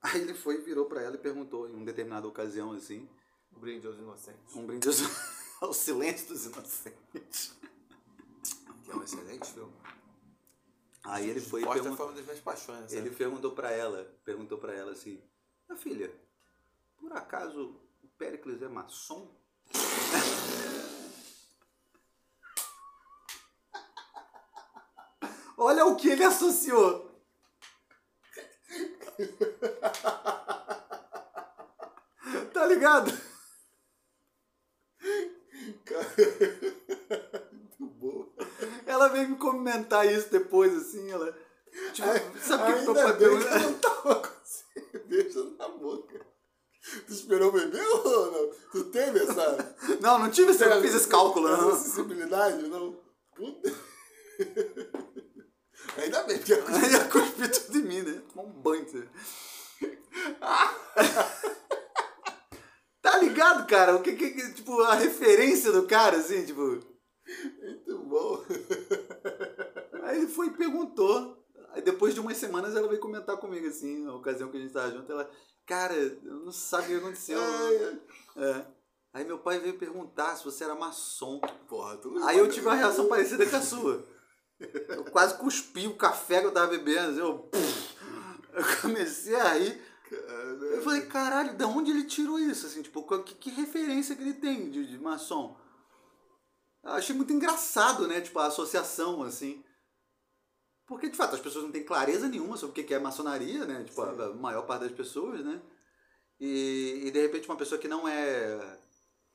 Aí 0.00 0.20
ele 0.20 0.34
foi, 0.34 0.58
virou 0.58 0.84
pra 0.84 1.02
ela 1.02 1.16
e 1.16 1.18
perguntou 1.18 1.68
em 1.68 1.74
uma 1.74 1.84
determinada 1.84 2.28
ocasião, 2.28 2.72
assim, 2.72 3.08
Um 3.56 3.60
brinde 3.60 3.86
aos 3.86 3.96
inocentes. 3.98 4.54
um 4.56 4.66
brinde 4.66 4.88
ao- 4.88 4.94
ao 5.68 5.72
silêncio 5.74 6.28
dos 6.28 6.46
inocentes. 6.46 7.54
Que 8.84 8.90
é 8.90 8.94
um 8.94 9.02
excelente 9.02 9.52
filme. 9.52 9.72
Aí 11.04 11.28
ele 11.28 11.40
foi 11.40 11.62
perguntou, 11.62 11.96
foi 11.96 12.06
uma 12.06 12.12
das 12.14 12.24
minhas 12.24 12.40
paixões. 12.40 12.92
ele 12.92 13.04
sabe? 13.04 13.16
perguntou 13.16 13.52
pra 13.52 13.70
ela, 13.70 14.04
perguntou 14.24 14.58
pra 14.58 14.72
ela 14.74 14.92
assim, 14.92 15.22
minha 15.68 15.78
filha, 15.80 16.14
por 16.96 17.12
acaso 17.12 17.78
o 18.02 18.08
Péricles 18.16 18.62
é 18.62 18.68
maçom? 18.68 19.30
Olha 25.56 25.86
o 25.86 25.96
que 25.96 26.08
ele 26.08 26.24
associou. 26.24 27.10
tá 32.52 32.66
ligado? 32.66 33.12
Muito 37.52 37.86
bom. 37.94 38.32
Ela 38.86 39.08
veio 39.08 39.30
me 39.30 39.36
comentar 39.36 40.10
isso 40.10 40.30
depois, 40.30 40.74
assim, 40.74 41.10
ela. 41.10 41.36
Tipo, 41.92 42.08
sabe 42.40 42.72
o 42.72 42.76
que 42.76 42.82
meu 42.82 42.94
pai 42.94 43.12
bem 43.14 43.38
que 43.38 43.44
eu 43.44 43.60
não 43.60 43.74
tava 43.74 44.14
com 44.16 44.34
beijo 45.08 45.56
na 45.58 45.68
boca. 45.68 46.20
Tu 47.06 47.12
esperou 47.12 47.50
beber 47.50 47.82
ou 47.82 48.30
não? 48.30 48.50
Tu 48.70 48.84
teve 48.84 49.20
essa, 49.20 49.74
Não, 50.00 50.18
não 50.18 50.30
tive 50.30 50.52
esse, 50.52 50.64
eu 50.64 50.82
fiz 50.82 50.94
esse 50.94 51.08
cálculo, 51.08 51.48
essa 51.48 51.62
não. 51.62 51.76
sensibilidade, 51.76 52.68
não? 52.68 52.96
Puta. 53.34 53.72
Ainda 55.96 56.22
bem 56.24 56.38
que 56.38 56.52
ia 56.52 57.04
cuspir 57.08 57.50
tudo 57.50 57.78
em 57.78 57.82
mim, 57.82 58.02
né? 58.02 58.22
Tomar 58.32 58.48
um 58.48 58.52
banho. 58.52 58.86
você. 58.86 59.08
Ligado, 63.34 63.66
cara? 63.66 63.96
O 63.96 64.02
que, 64.02 64.14
que, 64.14 64.54
tipo, 64.54 64.80
a 64.82 64.94
referência 64.94 65.72
do 65.72 65.86
cara, 65.86 66.16
assim, 66.16 66.46
tipo. 66.46 66.62
Muito 66.62 67.98
bom. 68.04 68.44
Aí 70.04 70.18
ele 70.18 70.28
foi 70.28 70.46
e 70.46 70.56
perguntou. 70.56 71.42
Aí 71.72 71.82
depois 71.82 72.14
de 72.14 72.20
umas 72.20 72.36
semanas 72.36 72.76
ela 72.76 72.86
veio 72.86 73.00
comentar 73.00 73.36
comigo, 73.36 73.66
assim, 73.66 74.04
na 74.04 74.14
ocasião 74.14 74.48
que 74.48 74.56
a 74.56 74.60
gente 74.60 74.72
tava 74.72 74.92
junto, 74.92 75.10
ela, 75.10 75.28
cara, 75.66 75.94
eu 75.94 76.36
não 76.44 76.52
sabe 76.52 76.84
o 76.84 76.86
que 76.88 76.94
aconteceu. 77.04 77.40
É. 78.36 78.66
Aí 79.12 79.24
meu 79.24 79.38
pai 79.38 79.58
veio 79.58 79.78
perguntar 79.78 80.36
se 80.36 80.44
você 80.44 80.64
era 80.64 80.74
maçom. 80.74 81.40
porra, 81.68 81.96
tu 81.96 82.16
Aí 82.24 82.38
eu 82.38 82.48
tive 82.48 82.66
uma 82.66 82.76
reação 82.76 83.08
parecida 83.08 83.44
com 83.46 83.56
a 83.56 83.60
sua. 83.60 84.04
Eu 84.60 85.04
quase 85.06 85.36
cuspi 85.36 85.88
o 85.88 85.96
café 85.96 86.40
que 86.40 86.46
eu 86.46 86.52
tava 86.52 86.68
bebendo. 86.68 87.10
assim, 87.10 87.20
Eu, 87.20 87.50
eu 88.52 88.80
comecei 88.82 89.34
a 89.34 89.54
rir. 89.54 89.82
Eu 90.14 90.82
falei, 90.82 91.02
caralho, 91.06 91.56
da 91.56 91.66
onde 91.66 91.90
ele 91.90 92.04
tirou 92.04 92.38
isso? 92.38 92.66
Assim, 92.66 92.82
tipo, 92.82 93.02
que, 93.22 93.34
que 93.34 93.50
referência 93.50 94.14
que 94.14 94.22
ele 94.22 94.34
tem 94.34 94.70
de, 94.70 94.86
de 94.86 94.98
maçom? 94.98 95.56
Eu 96.82 96.92
achei 96.92 97.14
muito 97.14 97.32
engraçado, 97.32 98.06
né? 98.06 98.20
Tipo, 98.20 98.38
a 98.38 98.46
associação, 98.46 99.22
assim. 99.22 99.64
Porque, 100.86 101.08
de 101.08 101.16
fato, 101.16 101.34
as 101.34 101.40
pessoas 101.40 101.64
não 101.64 101.72
têm 101.72 101.84
clareza 101.84 102.28
nenhuma 102.28 102.56
sobre 102.56 102.72
o 102.72 102.74
que 102.74 102.84
que 102.84 102.94
é 102.94 102.98
maçonaria, 102.98 103.64
né? 103.64 103.84
Tipo, 103.84 104.02
a, 104.02 104.10
a 104.10 104.34
maior 104.34 104.66
parte 104.66 104.82
das 104.82 104.92
pessoas, 104.92 105.44
né? 105.44 105.60
E, 106.38 107.04
e, 107.06 107.10
de 107.10 107.20
repente, 107.22 107.48
uma 107.48 107.56
pessoa 107.56 107.80
que 107.80 107.88
não 107.88 108.06
é 108.06 108.78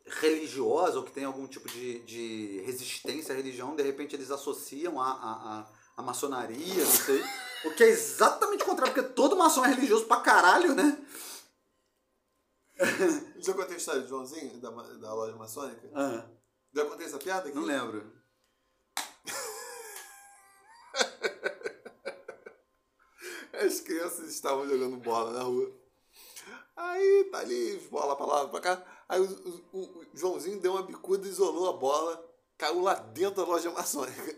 religiosa 0.05 0.97
ou 0.97 1.03
que 1.03 1.11
tem 1.11 1.23
algum 1.23 1.47
tipo 1.47 1.67
de, 1.67 1.99
de 1.99 2.61
resistência 2.65 3.33
à 3.33 3.37
religião, 3.37 3.75
de 3.75 3.83
repente 3.83 4.15
eles 4.15 4.31
associam 4.31 4.99
a, 4.99 5.11
a, 5.11 5.59
a, 5.59 5.67
a 5.97 6.01
maçonaria, 6.01 6.83
não 6.83 6.91
sei. 6.91 7.23
O 7.65 7.71
que 7.71 7.83
é 7.83 7.87
exatamente 7.89 8.63
o 8.63 8.65
contrário, 8.65 8.93
porque 8.93 9.09
todo 9.13 9.35
maçom 9.35 9.65
é 9.65 9.69
religioso 9.69 10.05
pra 10.05 10.21
caralho, 10.21 10.73
né? 10.73 11.05
Já 13.39 13.53
contei 13.53 13.75
a 13.75 13.77
história 13.77 14.01
de 14.01 14.07
Joãozinho, 14.07 14.57
da, 14.61 14.69
da 14.69 15.13
loja 15.13 15.35
maçônica? 15.35 15.89
Ah, 15.93 16.25
Já 16.73 16.85
contei 16.85 17.05
essa 17.05 17.17
piada 17.17 17.49
aqui? 17.49 17.57
não 17.57 17.65
lembro. 17.65 18.13
As 23.53 23.81
crianças 23.81 24.29
estavam 24.29 24.67
jogando 24.67 24.97
bola 24.97 25.31
na 25.33 25.43
rua. 25.43 25.71
Aí 26.75 27.25
tá 27.31 27.39
ali, 27.39 27.77
bola 27.91 28.15
pra 28.15 28.25
lá, 28.25 28.47
pra 28.47 28.61
cá. 28.61 29.03
Aí 29.09 29.19
o, 29.19 29.25
o- 29.73 29.99
o 29.99 30.05
Joãozinho 30.13 30.59
deu 30.61 30.73
uma 30.73 30.83
bicuda, 30.83 31.27
isolou 31.27 31.67
a 31.69 31.73
bola, 31.73 32.23
caiu 32.57 32.81
lá 32.81 32.93
dentro 32.93 33.43
da 33.43 33.49
loja 33.51 33.69
maçônica. 33.71 34.35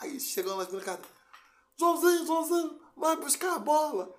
Aí 0.00 0.18
chegou 0.18 0.56
lá 0.56 0.66
na 0.68 0.80
casa. 0.80 1.02
Joãozinho, 1.78 2.26
Joãozinho, 2.26 2.80
vai 2.96 3.16
buscar 3.16 3.56
a 3.56 3.58
bola. 3.58 4.14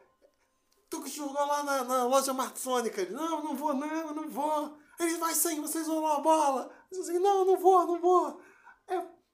Tu 0.90 1.02
que 1.02 1.10
jogou 1.10 1.34
lá 1.34 1.64
na, 1.64 1.84
na 1.84 2.06
loja 2.06 2.34
maçônica. 2.34 3.02
Ele, 3.02 3.14
não, 3.14 3.44
não 3.44 3.56
vou, 3.56 3.74
não, 3.74 4.14
não 4.14 4.30
vou. 4.30 4.78
Ele 5.00 5.18
vai 5.18 5.34
sim, 5.34 5.62
você 5.62 5.80
isolou 5.80 6.08
a 6.08 6.20
bola. 6.20 6.72
Joãozinho, 6.92 7.22
não, 7.22 7.46
não 7.46 7.58
vou, 7.58 7.88
não 7.88 8.00
vou. 8.00 8.42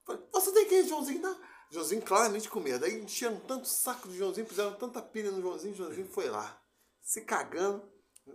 Falei, 0.05 0.23
você 0.31 0.51
tem 0.51 0.67
que 0.67 0.75
ir, 0.75 0.87
Joãozinho, 0.87 1.21
não. 1.21 1.37
Joãozinho 1.69 2.01
claramente 2.01 2.49
com 2.49 2.59
medo. 2.59 2.85
Aí 2.85 3.01
encheram 3.01 3.39
tanto 3.41 3.67
saco 3.67 4.07
do 4.07 4.13
Joãozinho, 4.13 4.47
puseram 4.47 4.73
tanta 4.73 5.01
pilha 5.01 5.31
no 5.31 5.41
Joãozinho, 5.41 5.75
Joãozinho 5.75 6.07
foi 6.07 6.29
lá. 6.29 6.61
Se 7.01 7.21
cagando, 7.21 7.83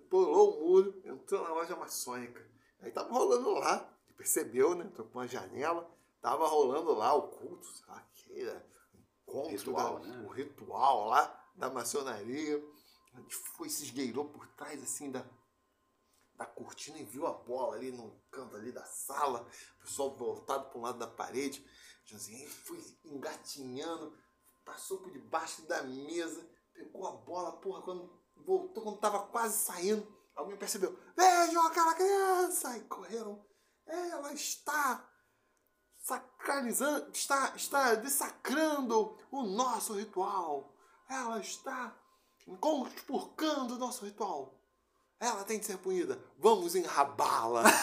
pulou 0.09 0.57
o 0.57 0.61
muro, 0.67 1.01
entrou 1.05 1.43
na 1.43 1.51
loja 1.51 1.77
maçônica. 1.77 2.45
Aí 2.81 2.91
tava 2.91 3.13
rolando 3.13 3.51
lá, 3.55 3.89
percebeu, 4.17 4.75
né? 4.75 4.85
Entrou 4.85 5.07
por 5.07 5.19
uma 5.19 5.29
janela, 5.29 5.89
tava 6.21 6.47
rolando 6.47 6.93
lá 6.95 7.15
o 7.15 7.29
culto, 7.29 7.67
sei 7.67 7.87
lá, 7.89 8.01
que 8.13 8.41
era, 8.41 8.67
encontro, 9.27 9.51
Ritual, 9.51 9.99
da- 10.01 10.07
né? 10.07 10.25
o 10.27 10.29
ritual 10.29 11.07
lá 11.09 11.51
da 11.55 11.71
maçonaria. 11.71 12.63
A 13.15 13.21
gente 13.21 13.35
foi, 13.35 13.69
se 13.69 13.85
esgueirou 13.85 14.27
por 14.27 14.47
trás 14.49 14.83
assim 14.83 15.11
da, 15.11 15.25
da 16.35 16.45
cortina 16.47 16.99
e 16.99 17.05
viu 17.05 17.27
a 17.27 17.33
bola 17.33 17.77
ali 17.77 17.91
no 17.91 18.21
canto 18.31 18.57
ali 18.57 18.71
da 18.71 18.85
sala, 18.85 19.47
o 19.79 19.83
pessoal 19.83 20.15
voltado 20.17 20.69
para 20.69 20.79
um 20.79 20.83
lado 20.83 20.99
da 20.99 21.07
parede. 21.07 21.67
Josinho 22.05 22.49
foi 22.49 22.79
engatinhando, 23.05 24.17
passou 24.65 24.99
por 24.99 25.11
debaixo 25.11 25.63
da 25.63 25.83
mesa, 25.83 26.47
pegou 26.73 27.07
a 27.07 27.13
bola, 27.13 27.53
porra, 27.57 27.83
quando 27.83 28.13
voltou, 28.37 28.83
quando 28.83 28.99
tava 28.99 29.27
quase 29.29 29.57
saindo, 29.65 30.07
alguém 30.35 30.57
percebeu, 30.57 30.97
vejam 31.17 31.67
aquela 31.67 31.95
criança! 31.95 32.77
E 32.77 32.83
correram, 32.85 33.45
ela 33.87 34.33
está 34.35 35.09
sacralizando, 36.07 37.11
está, 37.13 37.53
está 37.57 37.97
dessacrando 37.97 39.19
o 39.29 39.43
nosso 39.43 39.95
ritual. 39.95 40.73
Ela 41.09 41.41
está 41.41 41.93
conspurcando 42.61 43.75
o 43.75 43.79
nosso 43.79 44.05
ritual. 44.05 44.55
Ela 45.19 45.43
tem 45.43 45.59
de 45.59 45.67
ser 45.67 45.79
punida. 45.79 46.23
Vamos 46.39 46.77
enrabá-la. 46.77 47.65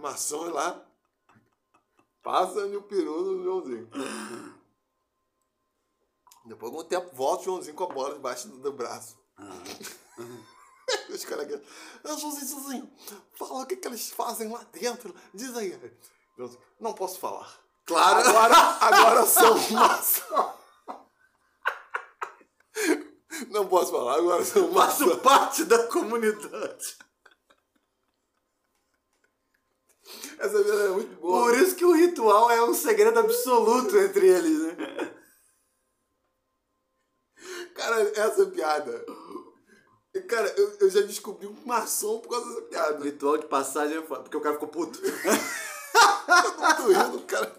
Maçom 0.00 0.48
lá. 0.48 0.82
Passa-lhe 2.22 2.76
o 2.76 2.82
peru 2.82 3.22
no 3.22 3.44
Joãozinho. 3.44 3.90
Depois 6.46 6.72
de 6.72 6.78
algum 6.78 6.88
tempo, 6.88 7.14
volta 7.14 7.42
o 7.42 7.44
Joãozinho 7.44 7.76
com 7.76 7.84
a 7.84 7.88
bola 7.88 8.14
debaixo 8.14 8.48
do, 8.48 8.58
do 8.58 8.72
braço. 8.72 9.18
Os 11.10 11.24
caras 11.24 11.44
aqui. 11.46 11.62
"Ah, 12.04 12.16
Joãozinho, 12.16 12.48
Joãozinho, 12.48 12.92
fala 13.34 13.62
o 13.62 13.66
que, 13.66 13.76
que 13.76 13.88
eles 13.88 14.10
fazem 14.10 14.48
lá 14.50 14.64
dentro. 14.72 15.14
Diz 15.34 15.56
aí. 15.56 15.78
Não 16.80 16.92
posso 16.92 17.18
falar. 17.18 17.60
Claro! 17.84 18.28
Agora, 18.28 18.56
agora 18.80 19.26
são 19.26 19.58
maçom. 19.70 20.62
Não 23.48 23.66
posso 23.66 23.92
falar 23.92 24.16
agora, 24.16 24.42
eu 24.42 24.72
Faço 24.72 25.16
parte 25.18 25.64
da 25.64 25.86
comunidade. 25.88 26.96
Essa 30.38 30.62
vida 30.62 30.84
é 30.84 30.88
muito 30.88 31.20
boa. 31.20 31.44
Por 31.44 31.58
isso 31.58 31.76
que 31.76 31.84
o 31.84 31.92
ritual 31.92 32.50
é 32.50 32.62
um 32.64 32.74
segredo 32.74 33.18
absoluto 33.18 33.96
entre 33.96 34.26
eles, 34.26 34.58
né? 34.60 35.12
Cara, 37.74 38.00
essa 38.00 38.46
piada. 38.46 39.04
Cara, 40.28 40.48
eu, 40.58 40.76
eu 40.80 40.90
já 40.90 41.00
descobri 41.00 41.46
um 41.46 41.56
maçom 41.64 42.20
por 42.20 42.28
causa 42.30 42.46
dessa 42.46 42.60
O 42.60 42.68
piada. 42.68 43.04
ritual 43.04 43.38
de 43.38 43.46
passagem 43.46 43.96
é 43.96 44.02
foda, 44.02 44.22
porque 44.22 44.36
o 44.36 44.40
cara 44.40 44.54
ficou 44.54 44.68
puto. 44.68 45.00
Eu 45.04 45.12
não 46.58 46.76
tô 46.76 46.86
rindo, 46.88 47.20
cara. 47.26 47.56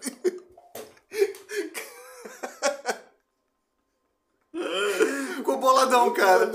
Ficou 5.36 5.58
boladão, 5.58 6.12
cara. 6.12 6.50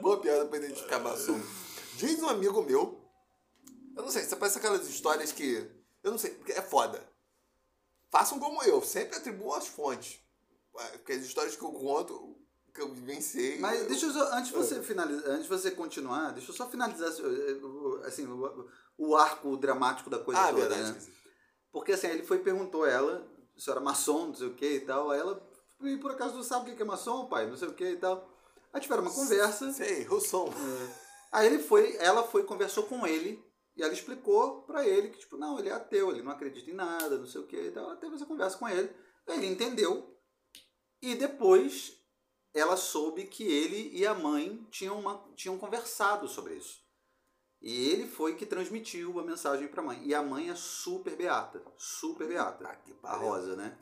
Boa 0.00 0.20
piada 0.20 0.46
pra 0.46 0.58
identificar 0.58 0.98
maçom. 0.98 1.40
Diz 1.96 2.22
um 2.22 2.28
amigo 2.28 2.62
meu. 2.62 3.00
Eu 3.96 4.02
não 4.02 4.10
sei, 4.10 4.24
você 4.24 4.36
parece 4.36 4.58
aquelas 4.58 4.88
histórias 4.88 5.32
que. 5.32 5.70
Eu 6.02 6.10
não 6.10 6.18
sei, 6.18 6.38
é 6.48 6.62
foda. 6.62 7.02
Façam 8.10 8.38
como 8.38 8.62
eu, 8.62 8.82
sempre 8.82 9.16
atribuam 9.16 9.54
as 9.54 9.66
fontes. 9.66 10.20
Porque 10.92 11.12
as 11.12 11.24
histórias 11.24 11.56
que 11.56 11.62
eu 11.64 11.72
conto, 11.72 12.36
que 12.74 12.80
eu 12.80 12.92
vivenciei. 12.92 13.58
Mas 13.58 13.80
eu- 13.80 13.88
deixa 13.88 14.06
eu 14.06 14.12
só, 14.12 14.32
antes 14.34 14.50
de 14.50 14.56
você 14.56 14.82
finalizar, 14.82 15.30
antes 15.30 15.46
você 15.46 15.70
continuar, 15.70 16.32
deixa 16.32 16.50
eu 16.50 16.54
só 16.56 16.68
finalizar 16.68 17.08
assim, 18.06 18.26
o, 18.26 18.68
o 18.98 19.16
arco 19.16 19.56
dramático 19.56 20.10
da 20.10 20.18
coisa 20.18 20.40
Ah, 20.40 20.48
toda, 20.52 20.68
verdade. 20.68 20.92
né? 20.92 21.12
Porque 21.72 21.92
assim, 21.92 22.08
ele 22.08 22.24
foi 22.24 22.38
perguntou 22.38 22.84
a 22.84 22.90
ela 22.90 23.26
se 23.56 23.70
era 23.70 23.80
maçom, 23.80 24.26
não 24.28 24.34
sei 24.34 24.48
o 24.48 24.54
que 24.54 24.68
e 24.68 24.80
tal. 24.80 25.10
Aí 25.10 25.20
ela, 25.20 25.40
e 25.82 25.96
por 25.98 26.10
acaso 26.10 26.34
tu 26.34 26.42
sabe 26.44 26.70
o 26.72 26.76
que 26.76 26.82
é 26.82 26.84
maçom, 26.84 27.26
pai? 27.26 27.46
Não 27.48 27.56
sei 27.56 27.68
o 27.68 27.74
que 27.74 27.84
e 27.90 27.96
tal. 27.96 28.28
Aí 28.72 28.80
tiveram 28.80 29.02
uma 29.02 29.12
conversa. 29.12 29.72
Sei, 29.72 30.02
Rousson. 30.04 30.52
Aí 31.30 31.46
ele 31.46 31.58
foi, 31.60 31.96
ela 31.96 32.22
foi, 32.24 32.42
conversou 32.44 32.84
com 32.84 33.06
ele 33.06 33.44
e 33.76 33.82
ela 33.82 33.92
explicou 33.92 34.62
pra 34.62 34.86
ele 34.86 35.08
que, 35.10 35.18
tipo, 35.18 35.36
não, 35.36 35.58
ele 35.58 35.68
é 35.68 35.72
ateu, 35.72 36.10
ele 36.10 36.22
não 36.22 36.32
acredita 36.32 36.70
em 36.70 36.74
nada, 36.74 37.18
não 37.18 37.26
sei 37.26 37.40
o 37.40 37.46
que 37.46 37.56
e 37.56 37.70
tal. 37.70 37.84
Ela 37.84 37.96
teve 37.96 38.14
essa 38.16 38.26
conversa 38.26 38.56
com 38.58 38.68
ele, 38.68 38.90
ele 39.28 39.46
entendeu. 39.46 40.13
E 41.04 41.14
depois 41.14 42.02
ela 42.54 42.78
soube 42.78 43.26
que 43.26 43.42
ele 43.42 43.90
e 43.94 44.06
a 44.06 44.14
mãe 44.14 44.66
tinham, 44.70 44.98
uma, 44.98 45.22
tinham 45.36 45.58
conversado 45.58 46.26
sobre 46.26 46.54
isso. 46.54 46.82
E 47.60 47.90
ele 47.90 48.06
foi 48.06 48.36
que 48.36 48.46
transmitiu 48.46 49.20
a 49.20 49.22
mensagem 49.22 49.68
pra 49.68 49.82
mãe. 49.82 50.00
E 50.02 50.14
a 50.14 50.22
mãe 50.22 50.48
é 50.48 50.54
super 50.54 51.14
beata, 51.14 51.62
super 51.76 52.26
beata 52.26 52.66
Ah, 52.66 52.76
que 52.76 52.92
a 52.92 52.94
pariu. 52.94 53.28
Rosa, 53.28 53.54
né? 53.54 53.76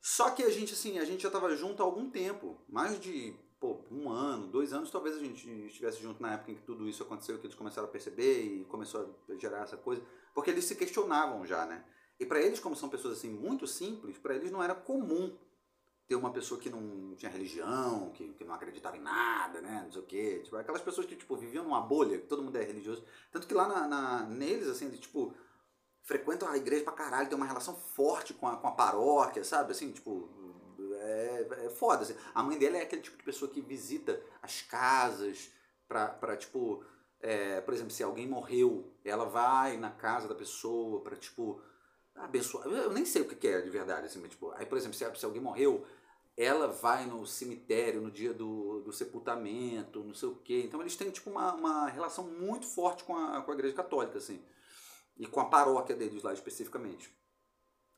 Só 0.00 0.30
que 0.30 0.44
a 0.44 0.50
gente, 0.50 0.74
assim, 0.74 1.00
a 1.00 1.04
gente 1.04 1.24
já 1.24 1.30
tava 1.30 1.56
junto 1.56 1.82
há 1.82 1.86
algum 1.86 2.08
tempo. 2.08 2.64
Mais 2.68 3.00
de, 3.00 3.34
pô, 3.58 3.84
um 3.90 4.08
ano, 4.08 4.46
dois 4.46 4.72
anos, 4.72 4.92
talvez 4.92 5.16
a 5.16 5.20
gente 5.20 5.50
estivesse 5.66 6.00
junto 6.00 6.22
na 6.22 6.34
época 6.34 6.52
em 6.52 6.54
que 6.54 6.62
tudo 6.62 6.88
isso 6.88 7.02
aconteceu, 7.02 7.36
que 7.40 7.46
eles 7.46 7.56
começaram 7.56 7.88
a 7.88 7.90
perceber 7.90 8.42
e 8.42 8.64
começou 8.66 9.12
a 9.28 9.34
gerar 9.34 9.64
essa 9.64 9.76
coisa. 9.76 10.06
Porque 10.32 10.50
eles 10.50 10.66
se 10.66 10.76
questionavam 10.76 11.44
já, 11.44 11.66
né? 11.66 11.84
E 12.20 12.24
para 12.24 12.40
eles, 12.40 12.60
como 12.60 12.76
são 12.76 12.88
pessoas, 12.88 13.18
assim, 13.18 13.30
muito 13.30 13.66
simples, 13.66 14.18
para 14.18 14.36
eles 14.36 14.52
não 14.52 14.62
era 14.62 14.74
comum 14.74 15.36
ter 16.10 16.16
uma 16.16 16.32
pessoa 16.32 16.60
que 16.60 16.68
não 16.68 17.14
tinha 17.14 17.30
religião, 17.30 18.10
que, 18.10 18.32
que 18.32 18.42
não 18.42 18.52
acreditava 18.52 18.96
em 18.96 19.00
nada, 19.00 19.60
né? 19.60 19.82
Não 19.84 19.92
sei 19.92 20.00
o 20.02 20.04
quê. 20.04 20.40
Tipo, 20.42 20.56
aquelas 20.56 20.82
pessoas 20.82 21.06
que, 21.06 21.14
tipo, 21.14 21.36
viviam 21.36 21.62
numa 21.62 21.80
bolha, 21.80 22.18
que 22.18 22.26
todo 22.26 22.42
mundo 22.42 22.56
é 22.56 22.64
religioso. 22.64 23.04
Tanto 23.30 23.46
que 23.46 23.54
lá 23.54 23.68
na, 23.68 23.86
na- 23.86 24.22
neles, 24.24 24.66
assim, 24.66 24.86
eles, 24.86 24.98
tipo, 24.98 25.32
frequentam 26.02 26.48
a 26.48 26.56
igreja 26.56 26.82
pra 26.82 26.92
caralho, 26.94 27.28
tem 27.28 27.36
uma 27.36 27.46
relação 27.46 27.76
forte 27.76 28.34
com 28.34 28.48
a, 28.48 28.56
com 28.56 28.66
a 28.66 28.72
paróquia, 28.72 29.44
sabe? 29.44 29.70
Assim, 29.70 29.92
tipo, 29.92 30.28
é, 30.94 31.46
é 31.66 31.70
foda. 31.70 32.02
Assim. 32.02 32.16
A 32.34 32.42
mãe 32.42 32.58
dela 32.58 32.78
é 32.78 32.82
aquele 32.82 33.02
tipo 33.02 33.16
de 33.16 33.22
pessoa 33.22 33.48
que 33.48 33.60
visita 33.60 34.20
as 34.42 34.62
casas 34.62 35.52
pra, 35.86 36.08
pra 36.08 36.36
tipo, 36.36 36.82
é, 37.20 37.60
por 37.60 37.72
exemplo, 37.72 37.92
se 37.92 38.02
alguém 38.02 38.26
morreu, 38.26 38.92
ela 39.04 39.26
vai 39.26 39.76
na 39.76 39.90
casa 39.90 40.26
da 40.26 40.34
pessoa 40.34 41.02
pra, 41.02 41.14
tipo, 41.14 41.62
abençoar. 42.16 42.66
Eu 42.66 42.92
nem 42.92 43.04
sei 43.04 43.22
o 43.22 43.28
que 43.28 43.36
que 43.36 43.46
é 43.46 43.60
de 43.60 43.70
verdade, 43.70 44.06
assim, 44.06 44.18
mas, 44.18 44.30
tipo, 44.30 44.50
aí, 44.56 44.66
por 44.66 44.76
exemplo, 44.76 44.96
se, 44.98 45.04
se 45.14 45.24
alguém 45.24 45.40
morreu, 45.40 45.86
ela 46.42 46.68
vai 46.68 47.06
no 47.06 47.26
cemitério 47.26 48.00
no 48.00 48.10
dia 48.10 48.32
do, 48.32 48.80
do 48.80 48.92
sepultamento, 48.92 50.02
não 50.04 50.14
sei 50.14 50.28
o 50.28 50.36
quê. 50.36 50.62
Então 50.64 50.80
eles 50.80 50.96
têm, 50.96 51.10
tipo, 51.10 51.30
uma, 51.30 51.52
uma 51.54 51.88
relação 51.88 52.24
muito 52.24 52.66
forte 52.66 53.04
com 53.04 53.16
a, 53.16 53.42
com 53.42 53.50
a 53.50 53.54
igreja 53.54 53.74
católica, 53.74 54.18
assim 54.18 54.40
e 55.20 55.26
com 55.26 55.38
a 55.38 55.44
paróquia 55.44 55.94
deles 55.94 56.22
lá 56.22 56.32
especificamente. 56.32 57.14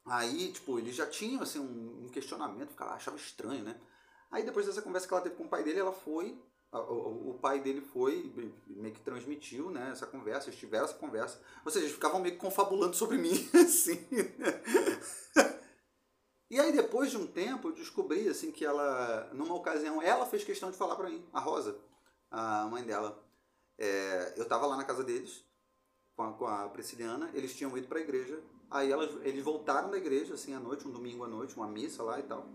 Aí, 0.05 0.53
tipo, 0.53 0.77
eles 0.81 0.97
já 0.97 1.07
tinham 1.07 1.41
assim 1.41 1.61
um, 1.61 2.05
um 2.05 2.09
questionamento, 2.09 2.71
ficava, 2.71 2.95
achava 2.95 3.17
estranho, 3.17 3.63
né? 3.63 3.81
Aí 4.29 4.43
depois 4.43 4.67
dessa 4.67 4.83
conversa 4.83 5.07
que 5.07 5.15
ela 5.15 5.23
teve 5.23 5.37
com 5.37 5.45
o 5.45 5.49
pai 5.49 5.63
dele, 5.63 5.79
ela 5.79 5.93
foi, 5.93 6.37
o, 6.73 7.31
o 7.31 7.39
pai 7.41 7.61
dele 7.61 7.81
foi, 7.81 8.33
meio 8.67 8.93
que 8.93 9.01
transmitiu, 9.01 9.71
né, 9.71 9.91
essa 9.93 10.07
conversa, 10.07 10.49
eles 10.49 10.59
tiveram 10.59 10.87
essa 10.87 10.95
conversa. 10.95 11.41
Ou 11.65 11.71
seja, 11.71 11.85
eles 11.85 11.95
ficavam 11.95 12.21
meio 12.21 12.35
que 12.35 12.41
confabulando 12.41 12.97
sobre 12.97 13.19
mim, 13.19 13.35
assim. 13.55 14.05
E 16.53 16.61
aí 16.61 16.71
depois 16.71 17.11
de 17.11 17.17
um 17.17 17.27
tempo 17.27 17.69
eu 17.69 17.73
descobri, 17.73 18.29
assim, 18.29 18.53
que 18.53 18.63
ela, 18.63 19.31
numa 19.33 19.55
ocasião, 19.55 20.03
ela 20.03 20.27
fez 20.27 20.45
questão 20.45 20.71
de 20.71 20.77
falar 20.77 20.97
pra 20.97 21.09
mim, 21.09 21.25
a 21.33 21.41
Rosa, 21.41 21.79
a 22.31 22.67
mãe 22.67 22.85
dela. 22.85 23.19
É, 23.79 24.35
eu 24.37 24.45
tava 24.45 24.67
lá 24.67 24.77
na 24.77 24.85
casa 24.85 25.03
deles, 25.03 25.43
com 26.15 26.25
a, 26.25 26.33
com 26.35 26.47
a 26.47 26.69
Prisciliana, 26.69 27.31
eles 27.33 27.57
tinham 27.57 27.75
ido 27.79 27.89
para 27.89 28.01
a 28.01 28.03
igreja. 28.03 28.39
Aí 28.71 28.93
elas, 28.93 29.11
eles 29.25 29.43
voltaram 29.43 29.91
da 29.91 29.97
igreja, 29.97 30.35
assim, 30.35 30.53
à 30.53 30.61
noite, 30.61 30.87
um 30.87 30.91
domingo 30.91 31.25
à 31.25 31.27
noite, 31.27 31.57
uma 31.57 31.67
missa 31.67 32.03
lá 32.03 32.21
e 32.21 32.23
tal. 32.25 32.47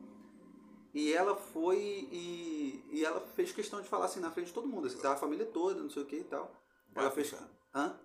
E 0.93 1.12
ela 1.12 1.36
foi 1.36 1.79
e, 2.12 2.86
e 2.91 3.03
ela 3.03 3.19
fez 3.19 3.51
questão 3.51 3.81
de 3.81 3.89
falar 3.89 4.05
assim 4.05 4.19
na 4.19 4.29
frente 4.29 4.47
de 4.49 4.53
todo 4.53 4.67
mundo, 4.67 4.86
assim, 4.86 4.99
tava 4.99 5.15
a 5.15 5.17
família 5.17 5.47
toda, 5.47 5.81
não 5.81 5.89
sei 5.89 6.03
o 6.03 6.05
que 6.05 6.17
e 6.17 6.23
tal. 6.23 6.51
Ela 6.93 7.10
fez. 7.10 7.33
Hã? 7.73 7.99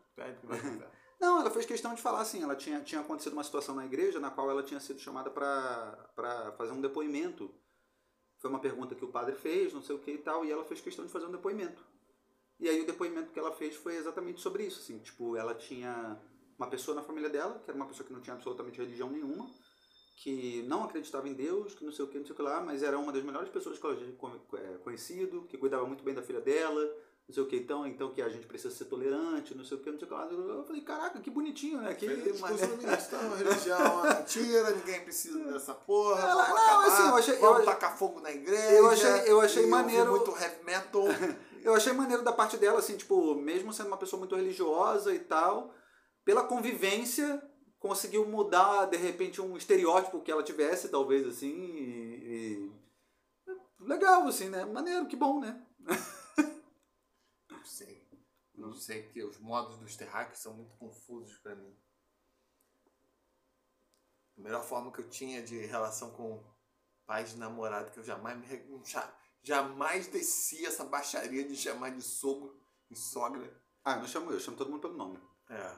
Não, 1.23 1.39
ela 1.39 1.53
fez 1.53 1.65
questão 1.65 1.95
de 1.95 2.03
falar 2.03 2.21
assim, 2.21 2.43
ela 2.43 2.57
tinha, 2.57 2.81
tinha 2.81 3.01
acontecido 3.01 3.35
uma 3.35 3.45
situação 3.45 3.77
na 3.77 3.87
igreja 3.87 4.19
na 4.19 4.29
qual 4.29 4.51
ela 4.51 4.61
tinha 4.61 4.81
sido 4.81 4.99
chamada 4.99 5.31
para 5.31 6.53
fazer 6.59 6.73
um 6.73 6.81
depoimento. 6.81 7.49
Foi 8.41 8.51
uma 8.51 8.59
pergunta 8.59 8.97
que 8.97 9.05
o 9.05 9.09
padre 9.09 9.37
fez, 9.37 9.73
não 9.73 9.81
sei 9.81 9.95
o 9.95 10.01
que 10.01 10.11
e 10.11 10.19
tal, 10.19 10.45
e 10.45 10.51
ela 10.51 10.65
fez 10.65 10.81
questão 10.81 11.07
de 11.07 11.13
fazer 11.13 11.27
um 11.27 11.31
depoimento. 11.31 11.81
E 12.59 12.69
aí 12.69 12.81
o 12.81 12.87
depoimento 12.87 13.31
que 13.31 13.39
ela 13.39 13.53
fez 13.53 13.77
foi 13.77 13.95
exatamente 13.95 14.41
sobre 14.41 14.65
isso, 14.65 14.81
assim, 14.81 14.99
tipo, 14.99 15.37
ela 15.37 15.55
tinha 15.55 16.21
uma 16.59 16.67
pessoa 16.67 16.97
na 16.97 17.05
família 17.05 17.31
dela, 17.31 17.57
que 17.65 17.71
era 17.71 17.77
uma 17.77 17.87
pessoa 17.87 18.05
que 18.05 18.13
não 18.13 18.21
tinha 18.21 18.35
absolutamente 18.35 18.79
religião 18.79 19.09
nenhuma, 19.09 19.49
que 20.17 20.65
não 20.65 20.83
acreditava 20.83 21.29
em 21.29 21.35
Deus, 21.35 21.73
que 21.73 21.85
não 21.85 21.93
sei 21.93 22.05
o 22.05 22.09
que, 22.09 22.19
não 22.19 22.27
sei 22.27 22.33
o 22.33 22.37
que 22.37 22.43
lá, 22.43 22.61
mas 22.61 22.83
era 22.83 22.99
uma 22.99 23.13
das 23.13 23.23
melhores 23.23 23.49
pessoas 23.49 23.79
que 23.79 23.87
ela 23.87 23.95
tinha 23.95 24.11
é, 24.11 24.79
conhecido, 24.79 25.43
que 25.43 25.57
cuidava 25.57 25.87
muito 25.87 26.03
bem 26.03 26.15
da 26.15 26.23
filha 26.23 26.41
dela, 26.41 26.93
não 27.33 27.35
sei 27.35 27.43
o 27.45 27.47
que, 27.47 27.57
então, 27.57 27.87
então 27.87 28.13
que 28.13 28.21
a 28.21 28.29
gente 28.29 28.47
precisa 28.47 28.75
ser 28.75 28.85
tolerante, 28.85 29.55
não 29.55 29.65
sei 29.65 29.79
o 29.79 29.81
que, 29.81 29.91
não 29.91 29.99
sei 29.99 30.07
o 30.07 30.09
que 30.11 30.15
lá. 30.15 30.27
Eu 30.31 30.65
falei, 30.65 30.83
caraca, 30.83 31.19
que 31.19 31.31
bonitinho, 31.31 31.81
né? 31.81 31.95
Que 31.95 32.05
Exclusionista, 32.05 33.17
religião 33.39 34.07
é 34.07 34.15
mentira, 34.21 34.71
ninguém 34.73 35.01
precisa 35.01 35.39
dessa 35.51 35.73
porra. 35.73 36.21
Ela- 36.21 36.45
vamos 36.45 36.61
não, 36.61 36.67
acabar, 36.67 36.87
assim, 36.89 37.09
eu 37.09 37.17
achei- 37.17 37.37
eu 37.37 37.41
vamos 37.41 37.57
achei- 37.61 37.73
tacar 37.73 37.97
fogo 37.97 38.21
na 38.21 38.31
igreja. 38.31 38.73
Eu 38.73 38.91
achei- 38.91 39.31
eu 39.33 39.41
achei 39.41 39.67
maneiro- 39.67 40.11
muito 40.11 40.31
heavy 40.37 40.63
metal. 40.65 41.05
Eu 41.65 41.77
achei 41.77 41.93
maneiro 41.93 42.25
da 42.25 42.33
parte 42.33 42.57
dela, 42.57 42.81
assim, 42.81 42.97
tipo, 42.97 43.37
mesmo 43.37 43.73
sendo 43.73 43.87
uma 43.87 43.97
pessoa 43.97 44.19
muito 44.19 44.35
religiosa 44.35 45.15
e 45.15 45.21
tal, 45.21 45.73
pela 46.25 46.43
convivência, 46.43 47.41
conseguiu 47.79 48.27
mudar, 48.27 48.87
de 48.87 48.97
repente, 48.97 49.41
um 49.41 49.57
estereótipo 49.57 50.21
que 50.23 50.33
ela 50.33 50.43
tivesse, 50.43 50.89
talvez, 50.89 51.25
assim, 51.25 51.53
e... 51.55 52.69
e- 52.69 52.73
Legal, 53.79 54.27
assim, 54.27 54.49
né? 54.49 54.65
Maneiro, 54.65 55.07
que 55.07 55.15
bom, 55.15 55.39
né? 55.39 55.63
Não 58.63 58.75
sei. 58.75 59.09
Que 59.09 59.23
os 59.25 59.39
modos 59.39 59.77
dos 59.79 59.97
terráqueos 59.97 60.39
são 60.41 60.55
muito 60.55 60.77
confusos 60.77 61.37
pra 61.39 61.55
mim. 61.55 61.77
A 64.39 64.41
melhor 64.41 64.65
forma 64.65 64.93
que 64.93 65.01
eu 65.01 65.09
tinha 65.09 65.43
de 65.43 65.59
relação 65.67 66.11
com 66.13 66.43
pais 67.07 67.31
de 67.31 67.37
namorado, 67.39 67.91
que 67.91 67.99
eu 67.99 68.05
jamais 68.05 68.39
me 68.39 68.83
já- 68.85 69.15
jamais 69.43 70.07
desci 70.07 70.65
essa 70.65 70.85
baixaria 70.85 71.45
de 71.47 71.57
chamar 71.57 71.91
de 71.91 72.03
sogro 72.03 72.61
e 72.91 72.97
sogra. 72.97 73.61
Ah, 73.85 73.95
eu 73.95 74.01
não 74.01 74.07
chamo 74.09 74.31
eu, 74.31 74.35
eu 74.35 74.41
chamo 74.41 74.57
todo 74.57 74.71
mundo 74.71 74.81
pelo 74.81 74.97
nome. 74.97 75.21
É. 75.51 75.77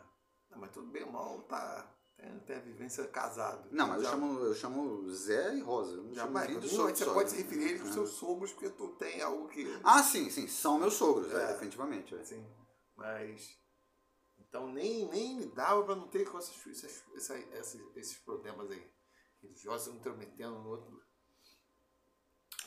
Não, 0.50 0.59
mas 0.59 0.70
tudo 0.70 0.86
bem, 0.90 1.04
mal 1.11 1.42
tá. 1.42 1.90
Tem, 2.16 2.38
tem 2.40 2.56
a 2.56 2.61
vivência 2.61 3.09
casado. 3.09 3.68
Não, 3.72 3.88
mas 3.88 3.96
eu 3.98 4.02
Já- 4.04 4.11
chamo, 4.11 4.38
eu 4.38 4.54
chamo 4.54 5.11
Zé 5.11 5.56
e 5.56 5.61
Rosa. 5.61 5.92
Eu 5.96 6.04
não 6.04 6.14
chamo 6.14 6.14
Jamais. 6.14 6.48
ninguém 6.48 6.68
de 6.68 6.76
Você 6.76 7.04
pode 7.06 7.30
se 7.30 7.36
referir 7.38 7.64
a 7.64 7.68
eles 7.70 7.80
como 7.80 7.90
Ah. 7.90 7.94
seus 7.94 8.11
sogros, 8.11 8.52
porque 8.52 8.70
tu 8.70 8.88
tem 8.96 9.20
algo 9.20 9.48
que. 9.48 9.66
Ah, 9.82 10.00
sim, 10.02 10.30
sim, 10.30 10.46
são 10.46 10.78
meus 10.78 10.94
sogros, 10.94 11.32
é, 11.32 11.42
É. 11.42 11.46
definitivamente. 11.54 12.14
é. 12.14 12.22
Mas. 12.97 13.59
Então 14.38 14.72
nem, 14.72 15.07
nem 15.09 15.36
me 15.36 15.47
dava 15.47 15.82
pra 15.84 15.95
não 15.97 16.09
ter 16.09 16.28
com 16.30 16.38
essas, 16.38 16.55
essas, 16.66 17.05
essa- 17.14 17.78
esses, 17.97 18.18
problemas 18.18 18.70
aí. 18.70 18.92
Religiosos 19.42 19.95
intrometendo 19.95 20.59
no 20.59 20.68
outro. 20.70 21.03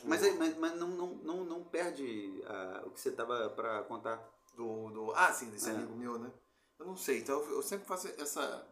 Mas, 0.04 0.22
aí- 0.22 0.36
mas, 0.36 0.56
mas 0.56 0.74
não, 0.74 0.88
não, 0.88 1.14
não, 1.16 1.44
não 1.44 1.64
perde 1.64 2.42
ah, 2.46 2.84
o 2.86 2.90
que 2.90 3.00
você 3.00 3.10
tava 3.12 3.50
pra 3.50 3.82
contar. 3.84 4.16
Do, 4.54 4.90
do, 4.90 5.12
ah, 5.12 5.32
sim, 5.32 5.50
desse 5.50 5.68
É. 5.70 5.72
amigo 5.72 5.94
meu, 5.94 6.18
né? 6.18 6.32
Eu 6.80 6.86
não 6.86 6.96
sei, 6.96 7.18
então 7.20 7.40
eu, 7.44 7.56
eu 7.56 7.62
sempre 7.62 7.86
faço 7.86 8.08
essa. 8.08 8.68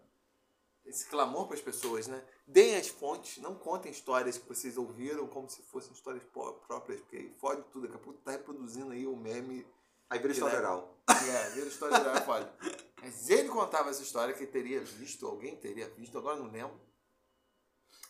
esse 0.85 1.09
clamor 1.09 1.47
para 1.47 1.55
as 1.57 1.63
pessoas, 1.63 2.07
né? 2.09 2.25
Deem 2.47 2.77
as 2.77 2.89
fontes, 2.89 3.39
não 3.43 3.55
contem 3.57 3.91
histórias 3.93 4.37
que 4.39 4.49
vocês 4.49 4.77
ouviram 4.77 5.27
como 5.29 5.49
se 5.49 5.63
fossem 5.63 5.93
histórias 5.93 6.25
próprias, 6.25 7.01
porque 7.01 7.17
aí 7.17 7.35
fode 7.39 7.63
tudo, 7.71 7.83
daqui 7.87 7.97
a 7.97 8.05
pouco 8.05 8.21
tá 8.21 8.33
reproduzindo 8.33 8.91
aí 8.93 9.07
o 9.07 9.17
meme. 9.17 9.65
Aí 10.09 10.19
vira 10.19 10.33
história 10.33 10.59
oral. 10.59 10.97
É, 11.09 11.51
vira 11.51 11.67
história 11.67 12.01
oral, 12.01 12.17
é 12.17 12.21
foda. 12.21 12.55
Mas 13.03 13.29
ele 13.29 13.49
contava 13.49 13.91
essa 13.91 14.03
história 14.03 14.35
que 14.35 14.45
ele 14.45 14.53
teria 14.53 14.81
visto, 14.81 15.27
alguém 15.27 15.57
teria 15.57 15.89
visto, 15.91 16.17
agora 16.17 16.37
não 16.37 16.51
lembro. 16.51 16.81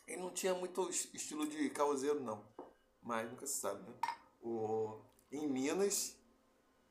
Ele 0.07 0.22
não 0.22 0.30
tinha 0.30 0.55
muito 0.55 0.88
estilo 0.90 1.47
de 1.47 1.68
causeiro, 1.70 2.20
não. 2.20 2.47
Mas 3.03 3.28
nunca 3.30 3.47
se 3.47 3.61
sabe, 3.61 3.82
né? 3.82 3.94
O, 4.40 5.01
em 5.30 5.49
Minas, 5.49 6.16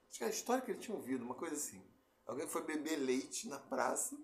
acho 0.09 0.17
que 0.17 0.23
era 0.23 0.33
a 0.33 0.35
história 0.35 0.61
que 0.63 0.71
ele 0.71 0.79
tinha 0.79 0.95
ouvido, 0.95 1.23
uma 1.23 1.35
coisa 1.35 1.55
assim. 1.55 1.81
Alguém 2.25 2.47
foi 2.47 2.63
beber 2.63 2.97
leite 2.97 3.47
na 3.47 3.59
praça, 3.59 4.17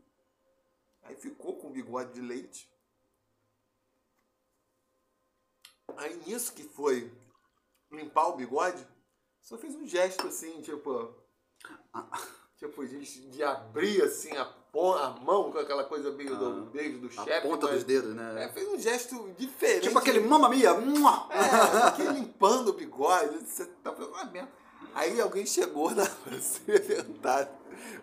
aí 1.04 1.16
ficou 1.16 1.58
com 1.58 1.72
bigode 1.72 2.14
de 2.14 2.22
leite. 2.22 2.70
Aí 5.98 6.16
nisso 6.26 6.54
que 6.54 6.64
foi 6.64 7.12
limpar 7.92 8.28
o 8.28 8.38
bigode, 8.38 8.86
só 9.42 9.58
fez 9.58 9.76
um 9.76 9.86
gesto 9.86 10.28
assim, 10.28 10.62
tipo. 10.62 11.16
Tipo, 12.58 12.86
de, 12.86 13.00
de 13.32 13.44
abrir 13.44 14.04
assim 14.04 14.38
a, 14.38 14.44
a 14.44 15.10
mão 15.24 15.52
com 15.52 15.58
aquela 15.58 15.84
coisa 15.84 16.12
meio 16.12 16.38
do 16.38 16.46
ah, 16.46 16.70
beijo 16.72 17.00
do 17.00 17.10
chefe. 17.10 17.34
A 17.34 17.42
ponta 17.42 17.66
mas, 17.66 17.78
dos 17.78 17.84
dedos, 17.86 18.14
né? 18.14 18.46
É, 18.46 18.50
fez 18.50 18.68
um 18.68 18.78
gesto 18.78 19.32
diferente. 19.36 19.88
Tipo 19.88 19.98
aquele 19.98 20.20
mamma 20.20 20.48
mia! 20.48 20.70
É, 20.70 21.88
aquele 21.88 22.12
limpando 22.12 22.68
o 22.70 22.74
bigode. 22.74 23.40
Você 23.48 23.66
tá 23.66 23.92
fazendo 23.92 24.14
uma 24.14 24.26
merda. 24.26 24.52
Aí 24.94 25.20
alguém 25.20 25.44
chegou 25.44 25.90
na 25.90 26.04
verdade. 26.68 27.50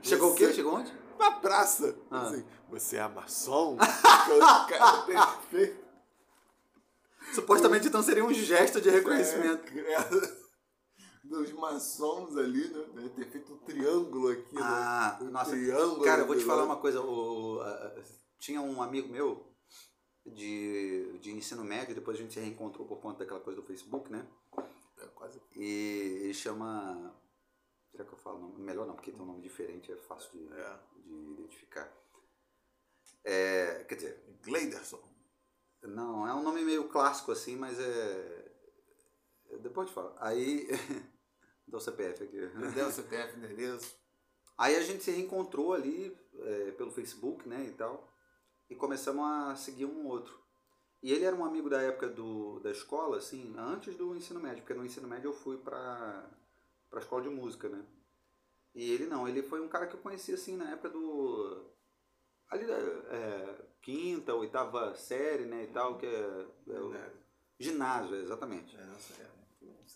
Chegou 0.03 0.30
você, 0.30 0.45
o 0.45 0.49
quê? 0.49 0.55
Chegou 0.55 0.74
onde? 0.74 0.93
Na 1.18 1.30
praça. 1.30 1.97
Ah. 2.11 2.22
Assim, 2.22 2.45
você 2.68 2.97
é 2.97 3.09
maçom? 3.09 3.76
cara 3.76 5.03
perfeito. 5.03 5.86
Supostamente 7.32 7.86
então 7.86 8.03
seria 8.03 8.24
um 8.24 8.32
gesto 8.32 8.80
de 8.80 8.91
reconhecimento. 8.91 9.62
É, 9.78 9.93
é 9.93 10.47
dos 11.29 11.53
maçons 11.53 12.37
ali, 12.37 12.68
né? 12.68 12.85
Deve 12.95 13.09
ter 13.11 13.31
feito 13.31 13.53
um 13.53 13.59
triângulo 13.59 14.31
aqui. 14.31 14.55
Né? 14.55 14.61
Ah, 14.64 15.18
né? 15.20 15.29
um 15.29 15.31
nossa. 15.31 15.51
Triângulo 15.51 16.05
cara, 16.05 16.22
eu 16.22 16.26
vou 16.26 16.37
te 16.37 16.45
falar 16.45 16.64
uma 16.64 16.76
coisa. 16.76 17.01
O, 17.01 17.61
uh, 17.61 18.03
tinha 18.39 18.61
um 18.61 18.83
amigo 18.83 19.09
meu 19.09 19.47
de, 20.26 21.18
de 21.18 21.31
ensino 21.31 21.64
médio, 21.64 21.95
depois 21.95 22.16
a 22.16 22.20
gente 22.20 22.35
se 22.35 22.41
reencontrou 22.41 22.87
por 22.87 22.99
conta 22.99 23.20
daquela 23.20 23.41
coisa 23.41 23.61
do 23.61 23.66
Facebook, 23.66 24.11
né? 24.11 24.26
É, 24.99 25.07
quase. 25.14 25.41
E 25.55 26.20
ele 26.22 26.35
chama. 26.35 27.14
Será 27.91 28.05
que 28.05 28.12
eu 28.12 28.18
falo? 28.18 28.39
Não, 28.39 28.49
melhor 28.59 28.87
não, 28.87 28.95
porque 28.95 29.12
tem 29.12 29.20
um 29.20 29.26
nome 29.26 29.43
diferente, 29.43 29.93
é 29.93 29.97
fácil 29.97 30.31
de, 30.33 30.53
é. 30.53 30.79
de 31.05 31.33
identificar. 31.33 31.93
É, 33.24 33.85
quer 33.85 33.95
dizer. 33.95 34.39
Gleiderson. 34.43 35.01
Não, 35.83 36.26
é 36.26 36.35
um 36.35 36.43
nome 36.43 36.64
meio 36.64 36.89
clássico 36.89 37.33
assim, 37.33 37.57
mas 37.57 37.79
é. 37.79 38.53
Depois 39.61 39.89
eu 39.89 39.93
te 39.93 39.95
falo. 39.95 40.14
Aí. 40.18 40.68
Dá 41.69 41.79
o 41.79 41.81
CPF 41.81 42.25
aqui. 42.25 42.41
Dá 42.75 42.87
o 42.87 42.93
CPF, 42.93 43.37
endereço. 43.37 43.97
Aí 44.57 44.75
a 44.75 44.83
gente 44.83 45.05
se 45.05 45.11
reencontrou 45.11 45.73
ali 45.73 46.16
é, 46.35 46.73
pelo 46.73 46.91
Facebook, 46.91 47.49
né, 47.49 47.64
e 47.66 47.73
tal. 47.73 48.12
E 48.69 48.75
começamos 48.75 49.25
a 49.25 49.55
seguir 49.55 49.85
um 49.85 50.07
outro. 50.07 50.37
E 51.03 51.12
ele 51.12 51.25
era 51.25 51.37
um 51.37 51.45
amigo 51.45 51.71
da 51.71 51.81
época 51.81 52.09
do, 52.09 52.59
da 52.61 52.71
escola, 52.71 53.19
assim, 53.19 53.55
antes 53.57 53.95
do 53.97 54.16
ensino 54.16 54.41
médio, 54.41 54.62
porque 54.62 54.75
no 54.75 54.85
ensino 54.85 55.07
médio 55.07 55.29
eu 55.29 55.33
fui 55.33 55.57
pra, 55.59 56.29
pra 56.91 57.01
escola 57.01 57.23
de 57.23 57.29
música, 57.29 57.69
né? 57.69 57.85
E 58.75 58.91
ele 58.91 59.07
não, 59.07 59.29
ele 59.29 59.43
foi 59.43 59.61
um 59.61 59.69
cara 59.69 59.87
que 59.87 59.95
eu 59.95 60.01
conheci, 60.01 60.35
assim, 60.35 60.57
na 60.57 60.73
época 60.73 60.91
do... 60.91 61.73
Ali 62.49 62.66
da 62.66 62.77
é, 62.77 63.64
quinta, 63.81 64.35
oitava 64.35 64.95
série, 64.97 65.45
né, 65.45 65.64
e 65.64 65.66
tal, 65.69 65.99
que 65.99 66.07
é... 66.07 66.47
é 66.69 66.81
o, 66.81 66.93
ginásio, 67.61 68.16
exatamente. 68.16 68.77
É, 68.77 68.85
nossa, 68.85 69.23
é. 69.23 69.38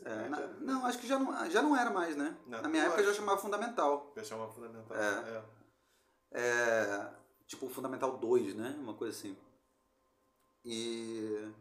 É, 0.05 0.28
na, 0.28 0.47
não, 0.61 0.86
acho 0.86 0.99
que 0.99 1.07
já 1.07 1.18
não, 1.18 1.51
já 1.51 1.61
não 1.62 1.76
era 1.76 1.90
mais, 1.90 2.16
né? 2.16 2.36
Não, 2.47 2.62
na 2.62 2.68
minha 2.68 2.84
época 2.84 3.05
já 3.05 3.12
chamava 3.12 3.40
Fundamental. 3.40 4.12
Já 4.16 4.24
chamava 4.24 4.53
Fundamental, 4.53 4.97
é. 4.97 5.45
é. 6.32 6.40
é 6.40 7.14
tipo 7.47 7.68
Fundamental 7.68 8.16
2, 8.16 8.55
né? 8.55 8.76
Uma 8.78 8.95
coisa 8.95 9.16
assim. 9.16 9.36
E... 10.64 11.53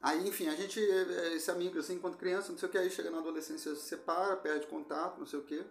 Aí, 0.00 0.28
enfim, 0.28 0.48
a 0.48 0.54
gente, 0.56 0.80
esse 0.80 1.50
amigo, 1.50 1.78
assim, 1.78 1.94
enquanto 1.94 2.18
criança, 2.18 2.50
não 2.50 2.58
sei 2.58 2.68
o 2.68 2.72
que, 2.72 2.78
aí 2.78 2.90
chega 2.90 3.10
na 3.10 3.18
adolescência, 3.18 3.74
se 3.76 3.82
separa, 3.82 4.36
perde 4.36 4.66
contato, 4.66 5.18
não 5.18 5.26
sei 5.26 5.38
o 5.38 5.44
que. 5.44 5.64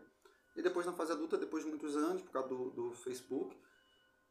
E 0.56 0.62
depois 0.62 0.86
na 0.86 0.94
fase 0.94 1.12
adulta, 1.12 1.38
depois 1.38 1.64
de 1.64 1.70
muitos 1.70 1.96
anos, 1.98 2.22
por 2.22 2.32
causa 2.32 2.48
do, 2.48 2.70
do 2.72 2.94
Facebook, 2.94 3.58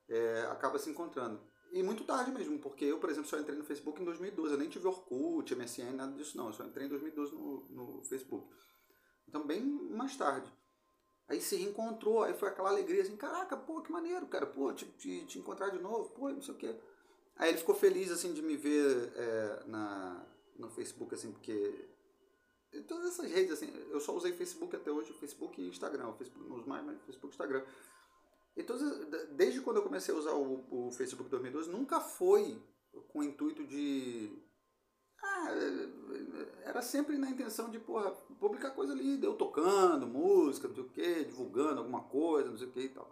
é, 0.09 0.43
acaba 0.51 0.79
se 0.79 0.89
encontrando. 0.89 1.41
E 1.73 1.83
muito 1.83 2.05
tarde 2.05 2.33
mesmo, 2.33 2.59
porque 2.59 2.85
eu, 2.85 2.99
por 2.99 3.11
exemplo, 3.11 3.29
só 3.29 3.39
entrei 3.39 3.57
no 3.57 3.65
Facebook 3.65 4.01
em 4.01 4.05
2012. 4.05 4.53
Eu 4.53 4.59
nem 4.59 4.69
tive 4.69 4.87
Orkut, 4.89 5.55
MSN, 5.55 5.93
nada 5.93 6.13
disso 6.13 6.37
não. 6.37 6.49
Eu 6.49 6.53
só 6.53 6.65
entrei 6.65 6.87
em 6.87 6.89
2012 6.89 7.33
no, 7.33 7.65
no 7.71 8.05
Facebook. 8.05 8.53
Então, 9.29 9.47
bem 9.47 9.63
mais 9.63 10.17
tarde. 10.17 10.53
Aí 11.29 11.41
se 11.41 11.55
reencontrou, 11.55 12.25
aí 12.25 12.35
foi 12.35 12.49
aquela 12.49 12.71
alegria 12.71 13.03
assim, 13.03 13.17
caraca, 13.17 13.57
pô, 13.57 13.81
que 13.83 13.93
maneiro, 13.93 14.27
cara, 14.27 14.47
pô, 14.47 14.73
te, 14.73 14.85
te, 14.85 15.25
te 15.27 15.39
encontrar 15.39 15.69
de 15.69 15.79
novo, 15.79 16.11
pô, 16.11 16.29
não 16.29 16.43
sei 16.43 16.55
o 16.55 16.57
quê. 16.57 16.75
Aí 17.37 17.51
ele 17.51 17.59
ficou 17.59 17.75
feliz, 17.75 18.11
assim, 18.11 18.35
de 18.35 18.43
me 18.43 18.57
ver 18.57 19.13
é, 19.15 19.63
na, 19.67 20.27
no 20.59 20.69
Facebook, 20.69 21.15
assim, 21.15 21.31
porque 21.31 21.89
todas 22.89 23.13
essas 23.13 23.31
redes, 23.31 23.53
assim, 23.53 23.73
eu 23.91 24.01
só 24.01 24.13
usei 24.13 24.33
Facebook 24.33 24.75
até 24.75 24.91
hoje, 24.91 25.13
Facebook 25.13 25.63
e 25.63 25.69
Instagram, 25.69 26.09
o 26.09 26.15
Facebook 26.15 26.49
não 26.49 26.57
uso 26.57 26.69
mais, 26.69 26.85
mas 26.85 27.01
Facebook 27.03 27.33
e 27.33 27.35
Instagram. 27.35 27.65
Então, 28.57 28.77
desde 29.33 29.61
quando 29.61 29.77
eu 29.77 29.83
comecei 29.83 30.15
a 30.15 30.19
usar 30.19 30.35
o, 30.35 30.89
o 30.89 30.93
Facebook 30.93 31.31
2012, 31.31 31.71
nunca 31.71 32.01
foi 32.01 32.61
com 33.09 33.21
o 33.21 33.25
intuito 33.25 33.67
de. 33.67 34.31
Ah, 35.23 35.49
era 36.65 36.83
sempre 36.83 37.19
na 37.19 37.31
intenção 37.31 37.71
de, 37.71 37.79
porra, 37.79 38.11
publicar 38.39 38.71
coisa 38.71 38.93
ali, 38.93 39.23
eu 39.23 39.35
tocando, 39.35 40.07
música, 40.07 40.69
não 40.69 40.75
sei 40.75 40.85
o 40.85 40.89
quê, 40.89 41.25
divulgando 41.25 41.81
alguma 41.81 42.03
coisa, 42.03 42.51
não 42.51 42.57
sei 42.57 42.69
o 42.69 42.71
que 42.71 42.81
e 42.81 42.89
tal. 42.89 43.11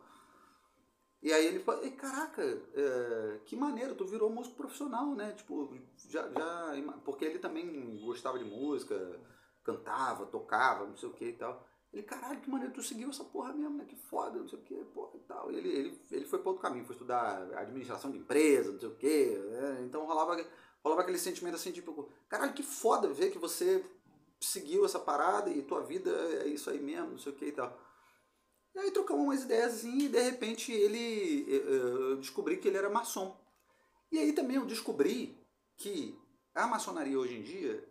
E 1.21 1.33
aí 1.33 1.47
ele 1.47 1.59
falou, 1.59 1.91
caraca, 1.93 2.43
é, 2.43 3.41
que 3.45 3.57
maneiro, 3.57 3.95
tu 3.95 4.07
virou 4.07 4.31
músico 4.31 4.57
profissional, 4.57 5.15
né? 5.15 5.33
Tipo, 5.33 5.77
já, 6.09 6.29
já. 6.31 6.73
Porque 7.05 7.25
ele 7.25 7.41
também 7.41 7.99
gostava 7.99 8.39
de 8.39 8.45
música, 8.45 9.21
cantava, 9.65 10.27
tocava, 10.27 10.87
não 10.87 10.97
sei 10.97 11.09
o 11.09 11.13
que 11.13 11.27
e 11.27 11.33
tal. 11.33 11.68
Ele, 11.93 12.03
caralho, 12.03 12.41
que 12.41 12.51
maneiro, 12.51 12.73
tu 12.73 12.83
seguiu 12.83 13.09
essa 13.09 13.25
porra 13.25 13.53
mesmo, 13.53 13.79
né? 13.79 13.85
Que 13.87 13.97
foda, 13.97 14.39
não 14.39 14.49
sei 14.49 14.59
o 14.59 14.63
que, 14.63 14.75
porra 14.95 15.17
e 15.17 15.21
tal. 15.21 15.51
E 15.51 15.57
ele, 15.57 15.69
ele, 15.69 16.01
ele 16.11 16.25
foi 16.27 16.39
para 16.39 16.51
outro 16.51 16.63
caminho, 16.63 16.85
foi 16.85 16.95
estudar 16.95 17.43
administração 17.57 18.11
de 18.11 18.19
empresa, 18.19 18.73
não 18.73 18.79
sei 18.79 18.89
o 18.89 18.97
que. 18.97 19.27
Né? 19.37 19.83
Então 19.85 20.05
rolava, 20.05 20.37
rolava 20.85 21.03
aquele 21.03 21.19
sentimento 21.19 21.55
assim, 21.55 21.73
tipo, 21.73 22.11
caralho, 22.29 22.53
que 22.53 22.63
foda 22.63 23.09
ver 23.09 23.31
que 23.31 23.39
você 23.39 23.85
seguiu 24.41 24.85
essa 24.85 24.99
parada 24.99 25.51
e 25.51 25.63
tua 25.63 25.83
vida 25.83 26.11
é 26.11 26.49
isso 26.49 26.71
aí 26.71 26.81
mesmo, 26.81 27.13
não 27.13 27.19
sei 27.19 27.33
o 27.33 27.37
que 27.37 27.47
e 27.47 27.53
tal. 27.53 27.77
E 28.75 28.79
aí 28.79 28.91
trocamos 28.91 29.25
umas 29.25 29.43
ideias 29.43 29.75
assim 29.75 29.99
e 29.99 30.09
de 30.09 30.23
repente 30.23 30.71
ele. 30.71 31.47
Eu 31.49 32.17
descobri 32.17 32.59
que 32.59 32.69
ele 32.69 32.77
era 32.77 32.91
maçom. 32.91 33.37
E 34.13 34.19
aí 34.19 34.33
também 34.33 34.57
eu 34.57 34.67
descobri 34.67 35.37
que 35.77 36.19
a 36.55 36.67
maçonaria 36.67 37.19
hoje 37.19 37.35
em 37.35 37.43
dia 37.43 37.89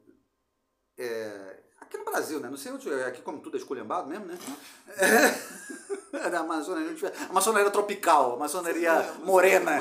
é, 0.98 1.57
Aqui 1.80 1.98
no 1.98 2.06
Brasil, 2.06 2.40
né? 2.40 2.50
Não 2.50 2.58
sei 2.58 2.72
onde. 2.72 2.92
Aqui, 3.04 3.22
como 3.22 3.40
tudo 3.40 3.58
é 3.58 3.60
esculhambado 3.60 4.10
mesmo, 4.10 4.26
né? 4.26 4.38
É, 6.14 6.30
da 6.30 6.40
Amazônia, 6.40 6.88
a, 7.30 7.34
maçonaria 7.34 7.70
tropical, 7.70 8.34
a 8.34 8.38
maçonaria 8.38 8.92
é, 8.92 9.14
morena. 9.26 9.78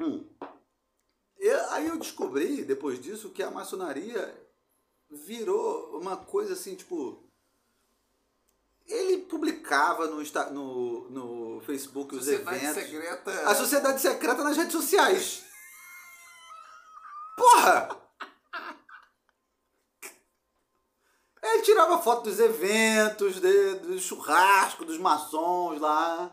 hum. 0.00 0.26
aí 1.72 1.88
eu 1.88 1.98
descobri, 1.98 2.64
depois 2.64 3.00
disso, 3.00 3.30
que 3.30 3.42
a 3.42 3.50
maçonaria 3.50 4.32
virou 5.10 5.98
uma 5.98 6.16
coisa 6.16 6.52
assim, 6.52 6.74
tipo. 6.74 7.22
Ele 8.86 9.18
publicava 9.22 10.08
no, 10.08 10.22
no, 10.50 11.10
no 11.10 11.60
Facebook 11.62 12.16
os 12.16 12.24
Sociedade 12.24 12.56
eventos. 12.56 12.82
Secreta... 12.82 13.48
A 13.48 13.54
sociedade 13.54 14.00
secreta 14.00 14.44
nas 14.44 14.56
redes 14.56 14.72
sociais. 14.72 15.44
Porra! 17.36 18.02
Ele 21.42 21.62
tirava 21.82 21.98
foto 21.98 22.24
dos 22.24 22.38
eventos, 22.38 23.40
de, 23.40 23.74
do 23.74 23.98
churrasco, 23.98 24.84
dos 24.84 24.98
maçons 24.98 25.80
lá. 25.80 26.30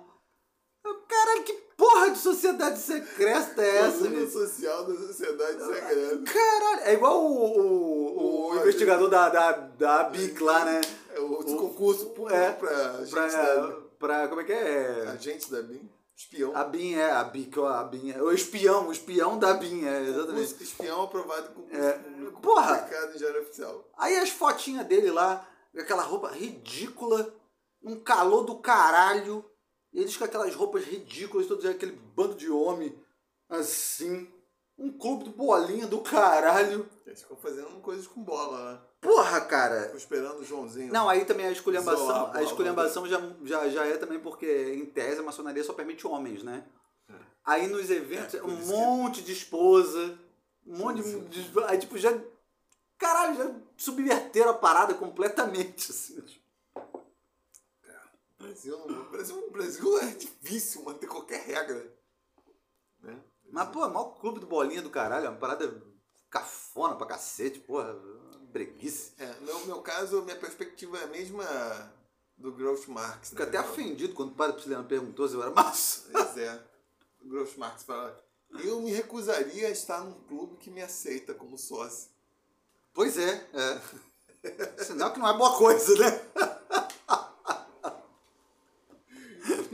Caralho, 1.08 1.44
que 1.44 1.54
porra 1.76 2.12
de 2.12 2.20
sociedade 2.20 2.80
secreta 2.80 3.62
é 3.62 3.78
essa, 3.78 4.08
velho? 4.08 4.30
social 4.30 4.86
da 4.86 4.96
sociedade 4.96 5.66
secreta. 5.66 6.32
Caralho, 6.32 6.82
é 6.82 6.94
igual 6.94 7.22
o, 7.22 7.36
o, 7.36 8.18
o, 8.18 8.52
o 8.52 8.56
investigador 8.58 9.10
da, 9.10 9.30
da, 9.30 9.52
da 9.52 10.04
BIC 10.06 10.42
lá, 10.42 10.66
né? 10.66 10.82
É 11.14 11.20
o, 11.20 11.44
concurso 11.44 12.14
é, 12.30 12.52
pra, 12.52 12.70
pra, 13.10 13.28
pra, 13.28 13.78
pra, 14.00 14.28
Como 14.28 14.42
é 14.42 14.44
que 14.44 14.54
é? 14.54 15.08
Agente 15.08 15.52
da 15.52 15.62
BIM. 15.62 15.90
Espião. 16.20 16.54
A 16.54 16.66
BIM 16.66 16.96
é, 16.96 17.12
a 17.12 17.24
BIC, 17.24 17.58
a 17.60 17.84
BIM 17.86 18.12
é. 18.12 18.22
O 18.22 18.30
espião, 18.34 18.90
o 18.90 18.92
espião 18.92 19.40
da 19.40 19.54
BIM, 19.54 19.86
é, 19.86 20.02
exatamente. 20.02 20.54
O 20.54 20.64
espião 20.64 21.04
aprovado 21.04 21.54
com 21.54 21.66
é, 21.72 21.94
porra. 22.42 22.90
em 23.16 23.18
diário 23.18 23.42
oficial. 23.42 23.90
Aí 23.98 24.18
as 24.18 24.30
fotinhas 24.30 24.86
dele 24.86 25.12
lá, 25.12 25.48
aquela 25.78 26.04
roupa 26.04 26.28
ridícula, 26.28 27.34
um 27.82 27.98
calor 27.98 28.44
do 28.44 28.56
caralho. 28.60 29.46
Eles 29.94 30.18
com 30.18 30.26
aquelas 30.26 30.54
roupas 30.54 30.84
ridículas, 30.84 31.48
todos 31.48 31.66
aquele 31.66 31.94
bando 31.94 32.36
de 32.36 32.50
homem 32.50 32.94
assim. 33.48 34.30
Um 34.78 34.92
clube 34.92 35.24
do 35.24 35.32
bolinha 35.32 35.88
do 35.88 36.02
caralho. 36.02 36.86
Eles 37.10 37.22
ficam 37.24 37.36
fazendo 37.38 37.82
coisas 37.82 38.06
com 38.06 38.22
bola, 38.22 38.74
né? 38.74 38.80
Porra, 39.02 39.42
cara. 39.42 39.82
Ficam 39.84 39.98
esperando 39.98 40.40
o 40.42 40.46
Joãozinho. 40.46 40.94
Não, 40.94 41.10
aí 41.10 41.26
também 41.26 41.48
a 41.48 41.52
esculhambação, 41.52 42.28
a 42.28 42.38
a 42.38 42.44
esculhambação 42.44 43.08
já, 43.08 43.20
já, 43.44 43.68
já 43.68 43.86
é 43.88 43.98
também 43.98 44.20
porque, 44.20 44.74
em 44.76 44.86
tese, 44.86 45.20
a 45.20 45.24
maçonaria 45.24 45.64
só 45.64 45.74
permite 45.74 46.06
homens, 46.06 46.44
né? 46.44 46.64
Aí 47.44 47.66
nos 47.68 47.90
eventos, 47.90 48.36
É, 48.36 48.44
um 48.44 48.54
isso 48.54 48.68
que- 48.72 48.78
monte 48.78 49.22
de 49.24 49.32
esposa, 49.34 50.20
um 50.68 50.78
monte 50.78 51.02
de, 51.02 51.20
de. 51.50 51.64
Aí, 51.66 51.80
tipo, 51.80 51.98
já. 51.98 52.16
Caralho, 52.96 53.36
já 53.36 53.56
subverteram 53.76 54.52
a 54.52 54.54
parada 54.54 54.94
completamente, 54.94 55.90
assim. 55.92 56.22
Brasil, 58.38 58.78
Brasil, 59.10 59.50
Brasil 59.52 59.98
é 60.00 60.12
difícil 60.12 60.84
manter 60.84 61.08
qualquer 61.08 61.42
regra. 61.44 61.92
Né? 63.02 63.20
Mas, 63.52 63.70
pô, 63.70 63.84
é 63.84 63.88
o 63.88 63.94
maior 63.94 64.20
clube 64.20 64.40
do 64.40 64.46
bolinha 64.46 64.82
do 64.82 64.90
caralho, 64.92 65.26
é 65.26 65.30
uma 65.30 65.38
parada 65.40 65.89
cafona 66.30 66.96
pra 66.96 67.08
cacete, 67.08 67.60
porra, 67.60 67.94
breguice. 68.52 69.14
É, 69.18 69.34
no 69.42 69.66
meu 69.66 69.82
caso, 69.82 70.22
minha 70.24 70.38
perspectiva 70.38 70.98
é 70.98 71.04
a 71.04 71.08
mesma 71.08 71.46
do 72.38 72.52
Groucho 72.52 72.92
Marx. 72.92 73.30
Fico 73.30 73.42
né? 73.42 73.48
até 73.48 73.60
ofendido 73.60 74.14
quando 74.14 74.32
o 74.32 74.36
padre 74.36 74.54
Prisciliano 74.54 74.88
perguntou 74.88 75.28
se 75.28 75.36
eu 75.36 75.42
era 75.42 75.52
massa. 75.52 76.10
Pois 76.12 76.38
é. 76.38 76.64
O 77.22 77.28
Groucho 77.28 77.60
Marx 77.60 77.84
fala: 77.84 78.18
Eu 78.64 78.82
me 78.82 78.92
recusaria 78.92 79.68
a 79.68 79.72
estar 79.72 80.02
num 80.02 80.14
clube 80.24 80.58
que 80.58 80.70
me 80.70 80.82
aceita 80.82 81.34
como 81.34 81.58
sócio. 81.58 82.10
Pois 82.94 83.18
é, 83.18 83.48
é. 83.54 84.84
Sinal 84.84 85.12
que 85.12 85.20
não 85.20 85.28
é 85.28 85.38
boa 85.38 85.58
coisa, 85.58 85.96
né? 85.98 86.22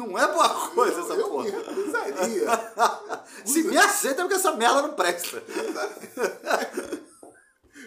Não 0.06 0.18
é 0.20 0.32
boa 0.34 0.70
coisa 0.70 1.01
essa 1.01 1.14
eu 1.14 1.30
porra. 1.30 1.43
me 1.43 1.51
recusaria. 1.51 2.47
Se 3.45 3.64
me 3.64 3.78
aceita 3.78 4.22
é 4.22 4.24
porque 4.24 4.36
essa 4.36 4.53
merda 4.56 4.82
não 4.82 4.93
presta. 4.93 5.41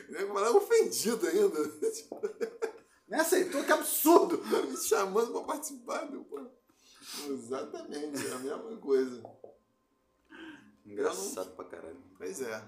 Eu 0.09 0.29
falar 0.33 0.51
ofendido 0.51 1.27
ainda. 1.27 1.59
Me 3.09 3.17
aceitou, 3.17 3.65
que 3.65 3.73
absurdo. 3.73 4.39
me 4.45 4.77
chamando 4.77 5.33
pra 5.33 5.43
participar 5.43 6.05
do. 6.07 6.25
pô. 6.25 6.47
Exatamente, 7.29 8.27
é 8.27 8.33
a 8.33 8.39
mesma 8.39 8.77
coisa. 8.77 9.23
Engraçado 10.85 11.55
pra 11.57 11.65
caralho. 11.65 11.97
Pois 12.19 12.43
é. 12.43 12.63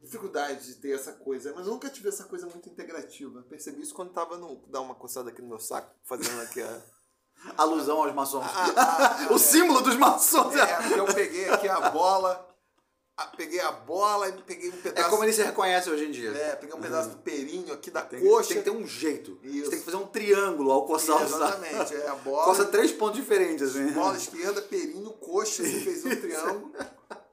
Dificuldade 0.00 0.66
de 0.66 0.74
ter 0.76 0.92
essa 0.92 1.12
coisa, 1.12 1.52
mas 1.54 1.66
eu 1.66 1.72
nunca 1.72 1.90
tive 1.90 2.08
essa 2.08 2.24
coisa 2.24 2.46
muito 2.46 2.68
integrativa. 2.68 3.42
Percebi 3.42 3.82
isso 3.82 3.94
quando 3.94 4.12
tava 4.12 4.38
no. 4.38 4.56
dar 4.68 4.80
uma 4.80 4.94
coçada 4.94 5.28
aqui 5.30 5.42
no 5.42 5.48
meu 5.48 5.58
saco, 5.58 5.94
fazendo 6.02 6.40
aqui 6.40 6.62
a. 6.62 6.82
Alusão 7.56 8.02
aos 8.02 8.14
maçons. 8.14 8.44
Ah, 8.46 9.28
o 9.32 9.38
símbolo 9.38 9.80
dos 9.80 9.96
maçons. 9.96 10.54
É, 10.56 10.66
porque 10.76 11.00
eu 11.00 11.04
peguei 11.06 11.48
aqui 11.48 11.68
a 11.68 11.90
bola, 11.90 12.48
peguei 13.36 13.60
a 13.60 13.70
bola 13.70 14.28
e 14.28 14.32
peguei 14.42 14.70
um 14.70 14.74
É 14.74 14.76
pedaço. 14.76 15.10
como 15.10 15.22
ele 15.24 15.32
se 15.32 15.42
reconhece 15.42 15.88
hoje 15.90 16.06
em 16.06 16.10
dia. 16.10 16.30
É, 16.30 16.56
peguei 16.56 16.74
um 16.74 16.80
pedaço 16.80 17.10
do 17.10 17.16
perinho 17.18 17.72
aqui 17.72 17.90
da 17.90 18.02
Tem, 18.02 18.20
coxa. 18.20 18.48
tem 18.48 18.58
que 18.58 18.64
ter 18.64 18.70
um 18.76 18.86
jeito. 18.86 19.38
Isso. 19.42 19.64
Você 19.66 19.70
tem 19.70 19.78
que 19.80 19.84
fazer 19.84 19.96
um 19.98 20.06
triângulo 20.06 20.72
ao 20.72 20.84
coçar 20.86 21.16
o 21.16 21.28
saco. 21.28 21.34
Exatamente, 21.44 21.94
é 21.94 22.08
a 22.08 22.14
bola. 22.16 22.44
Coça 22.46 22.64
três 22.64 22.90
pontos 22.92 23.16
diferentes, 23.20 23.70
assim. 23.70 23.92
Bola 23.92 24.16
esquerda, 24.16 24.60
perinho, 24.62 25.10
coxa, 25.12 25.62
você 25.62 25.80
fez 25.80 26.04
um 26.04 26.16
triângulo. 26.16 26.72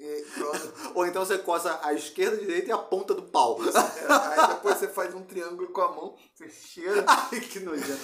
E 0.00 0.24
pronto. 0.32 0.72
Ou 0.94 1.06
então 1.08 1.24
você 1.26 1.36
coça 1.38 1.80
a 1.82 1.92
esquerda, 1.92 2.36
a 2.36 2.38
direita 2.38 2.68
e 2.68 2.72
a 2.72 2.78
ponta 2.78 3.12
do 3.14 3.22
pau. 3.22 3.58
É, 3.64 4.40
aí 4.40 4.46
depois 4.50 4.78
você 4.78 4.86
faz 4.86 5.12
um 5.12 5.22
triângulo 5.24 5.66
com 5.70 5.80
a 5.80 5.88
mão, 5.92 6.14
você 6.36 6.48
cheira 6.48 7.04
Ai, 7.04 7.40
que 7.40 7.58
nojento. 7.58 7.98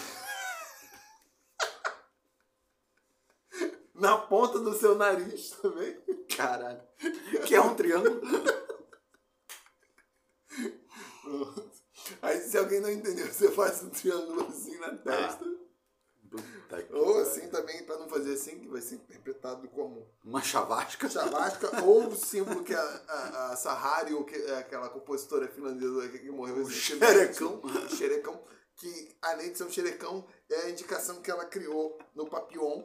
Na 3.95 4.19
ponta 4.19 4.59
do 4.59 4.75
seu 4.75 4.95
nariz 4.97 5.51
também. 5.51 5.97
Caralho. 6.37 6.83
Que 7.47 7.55
é 7.55 7.61
um 7.61 7.75
triângulo. 7.75 8.21
Aí 12.21 12.41
se 12.41 12.59
alguém 12.59 12.81
não 12.81 12.91
entendeu, 12.91 13.27
você 13.27 13.51
faz 13.51 13.83
um 13.83 13.91
triângulo 13.91 14.47
assim 14.49 14.77
na 14.79 14.91
testa. 14.97 15.45
Puta 16.31 16.83
que 16.83 16.93
Ou 16.93 17.21
assim 17.21 17.49
também, 17.49 17.85
pra 17.85 17.97
não 17.97 18.09
fazer 18.09 18.35
assim, 18.35 18.59
que 18.59 18.69
vai 18.69 18.81
ser 18.81 18.97
interpretado 18.97 19.69
como 19.69 20.07
Uma 20.25 20.43
chavasca. 20.43 21.09
chavasca, 21.09 21.83
ou 21.85 22.09
o 22.09 22.17
símbolo 22.17 22.63
que 22.65 22.75
a, 22.75 22.81
a, 23.09 23.53
a 23.53 23.57
Sahari, 23.57 24.13
ou 24.15 24.25
que 24.25 24.35
é 24.35 24.59
aquela 24.59 24.89
compositora 24.89 25.47
finlandesa 25.49 26.09
que 26.09 26.31
morreu 26.31 26.57
O 26.57 26.69
xerecão. 26.71 27.63
xerecão, 27.97 28.43
que 28.77 29.17
além 29.23 29.53
de 29.53 29.59
ser 29.59 29.65
um 29.65 29.71
xerecão, 29.71 30.27
é 30.51 30.63
a 30.63 30.71
indicação 30.71 31.23
que 31.23 31.31
ela 31.31 31.45
criou 31.45 31.97
no 32.15 32.27
Papillon 32.29 32.83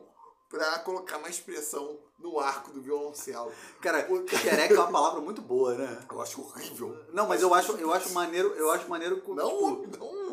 pra 0.50 0.80
colocar 0.80 1.18
uma 1.18 1.30
expressão 1.30 2.00
no 2.18 2.40
arco 2.40 2.72
do 2.72 2.82
violoncelo. 2.82 3.52
Cara, 3.80 4.08
xereca 4.28 4.74
é 4.74 4.80
uma 4.80 4.92
palavra 4.92 5.22
muito 5.22 5.42
boa, 5.42 5.76
né? 5.76 6.06
Eu 6.12 6.22
acho 6.22 6.42
horrível. 6.42 6.98
Não, 7.14 7.28
mas 7.28 7.42
eu 7.42 7.54
acho, 7.54 7.74
eu 7.74 7.94
acho 7.94 8.12
maneiro, 8.12 8.50
eu 8.56 8.72
acho 8.72 8.90
maneiro 8.90 9.22
com, 9.22 9.36
Não, 9.36 9.82
tipo, 9.82 9.98
não 9.98 10.30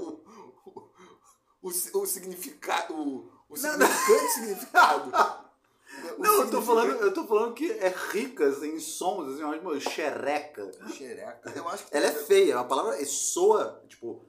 o, 1.63 1.69
o, 1.69 2.07
significado, 2.07 2.95
o, 2.95 3.31
o 3.49 3.57
significante 3.57 4.33
significado. 4.33 5.13
O 6.19 6.23
Não, 6.23 6.43
eu 6.43 6.51
tô 6.51 6.61
falando, 6.61 6.91
eu 6.97 7.15
tô 7.15 7.27
falando 7.27 7.55
que 7.55 7.71
é 7.71 7.89
rica 8.11 8.49
assim, 8.49 8.75
em 8.75 8.81
sons, 8.81 9.33
assim, 9.33 9.43
uma 9.43 9.55
tipo, 9.55 9.81
xereca. 9.81 10.71
Xereca. 10.93 11.53
Eu 11.55 11.67
acho 11.69 11.87
que 11.87 11.97
Ela 11.97 12.07
é 12.07 12.13
feia, 12.13 12.53
é 12.53 12.57
uma 12.57 12.65
palavra, 12.65 13.01
é 13.01 13.05
soa, 13.05 13.83
tipo, 13.89 14.23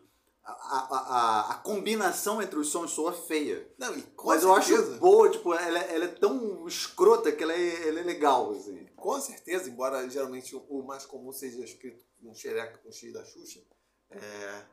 a, 0.52 0.88
a, 0.98 1.52
a, 1.52 1.56
combinação 1.56 2.42
entre 2.42 2.58
os 2.58 2.70
sons 2.70 2.92
soa 2.92 3.12
feia. 3.14 3.70
Não, 3.78 3.94
e 3.96 4.04
Mas 4.24 4.44
eu 4.44 4.54
certeza, 4.56 4.92
acho 4.92 5.00
boa, 5.00 5.30
tipo, 5.30 5.54
ela, 5.54 5.80
ela 5.80 6.06
é 6.06 6.08
tão 6.08 6.66
escrota 6.68 7.32
que 7.32 7.44
ela 7.44 7.54
é, 7.54 7.88
ela 7.90 8.00
é 8.00 8.04
legal, 8.04 8.52
assim. 8.52 8.86
Com 8.96 9.20
certeza, 9.20 9.70
embora 9.70 10.10
geralmente 10.10 10.56
o- 10.56 10.84
mais 10.84 11.06
comum 11.06 11.32
seja 11.32 11.64
escrito 11.64 12.04
com 12.22 12.34
xereca 12.34 12.78
com 12.80 12.92
X 12.92 13.12
da 13.14 13.24
Xuxa, 13.26 13.62
é, 14.10 14.66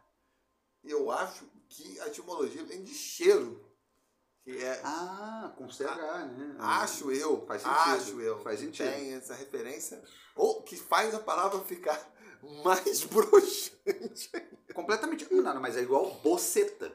eu 0.84 1.10
acho 1.10 1.44
que 1.68 1.98
a 2.00 2.06
etimologia 2.06 2.64
vem 2.64 2.82
de 2.84 2.94
cheiro. 2.94 3.68
Que 4.44 4.62
é, 4.62 4.80
Ah, 4.84 5.54
com 5.56 5.68
CH, 5.70 6.26
né? 6.26 6.56
acho 6.58 7.10
eu, 7.10 7.46
Faz 7.46 7.62
sentido. 7.62 7.80
acho 7.80 8.20
eu, 8.20 8.42
Faz 8.42 8.60
sentido. 8.60 8.90
tem 8.92 9.14
essa 9.14 9.32
referência, 9.34 10.02
ou 10.36 10.62
que 10.62 10.76
faz 10.76 11.14
a 11.14 11.18
palavra 11.18 11.58
ficar 11.60 12.13
mais 12.64 13.04
broxante. 13.04 14.30
Completamente. 14.74 15.32
Não, 15.32 15.54
não, 15.54 15.60
mas 15.60 15.76
é 15.76 15.82
igual 15.82 16.10
boceta. 16.22 16.94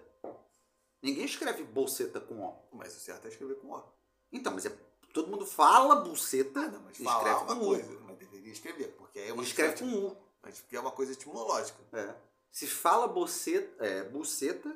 Ninguém 1.02 1.26
escreve 1.26 1.64
boceta 1.64 2.20
com 2.20 2.44
O. 2.44 2.54
Mas 2.74 2.96
o 2.96 3.00
certo 3.00 3.26
é 3.26 3.30
escrever 3.30 3.56
com 3.56 3.72
O. 3.72 3.84
Então, 4.32 4.54
mas 4.54 4.66
é, 4.66 4.70
todo 5.14 5.30
mundo 5.30 5.46
fala 5.46 5.96
buceta 5.98 6.60
Ah, 6.60 6.68
não, 6.68 6.82
mas 6.82 7.00
escreve 7.00 7.40
uma 7.44 7.56
com 7.56 7.60
coisa, 7.60 7.92
U. 7.94 8.02
mas 8.02 8.18
deveria 8.18 8.52
escrever, 8.52 8.88
porque 8.98 9.20
é 9.20 9.34
uma 9.34 9.44
escreve 9.44 9.80
com 9.80 10.08
U. 10.08 10.18
mas 10.42 10.60
porque 10.60 10.76
é 10.76 10.80
uma 10.80 10.92
coisa 10.92 11.14
etimológica. 11.14 11.80
É. 11.94 12.16
Se 12.52 12.68
fala 12.68 13.08
boceta, 13.08 13.86
é, 13.86 14.04
buceta, 14.04 14.76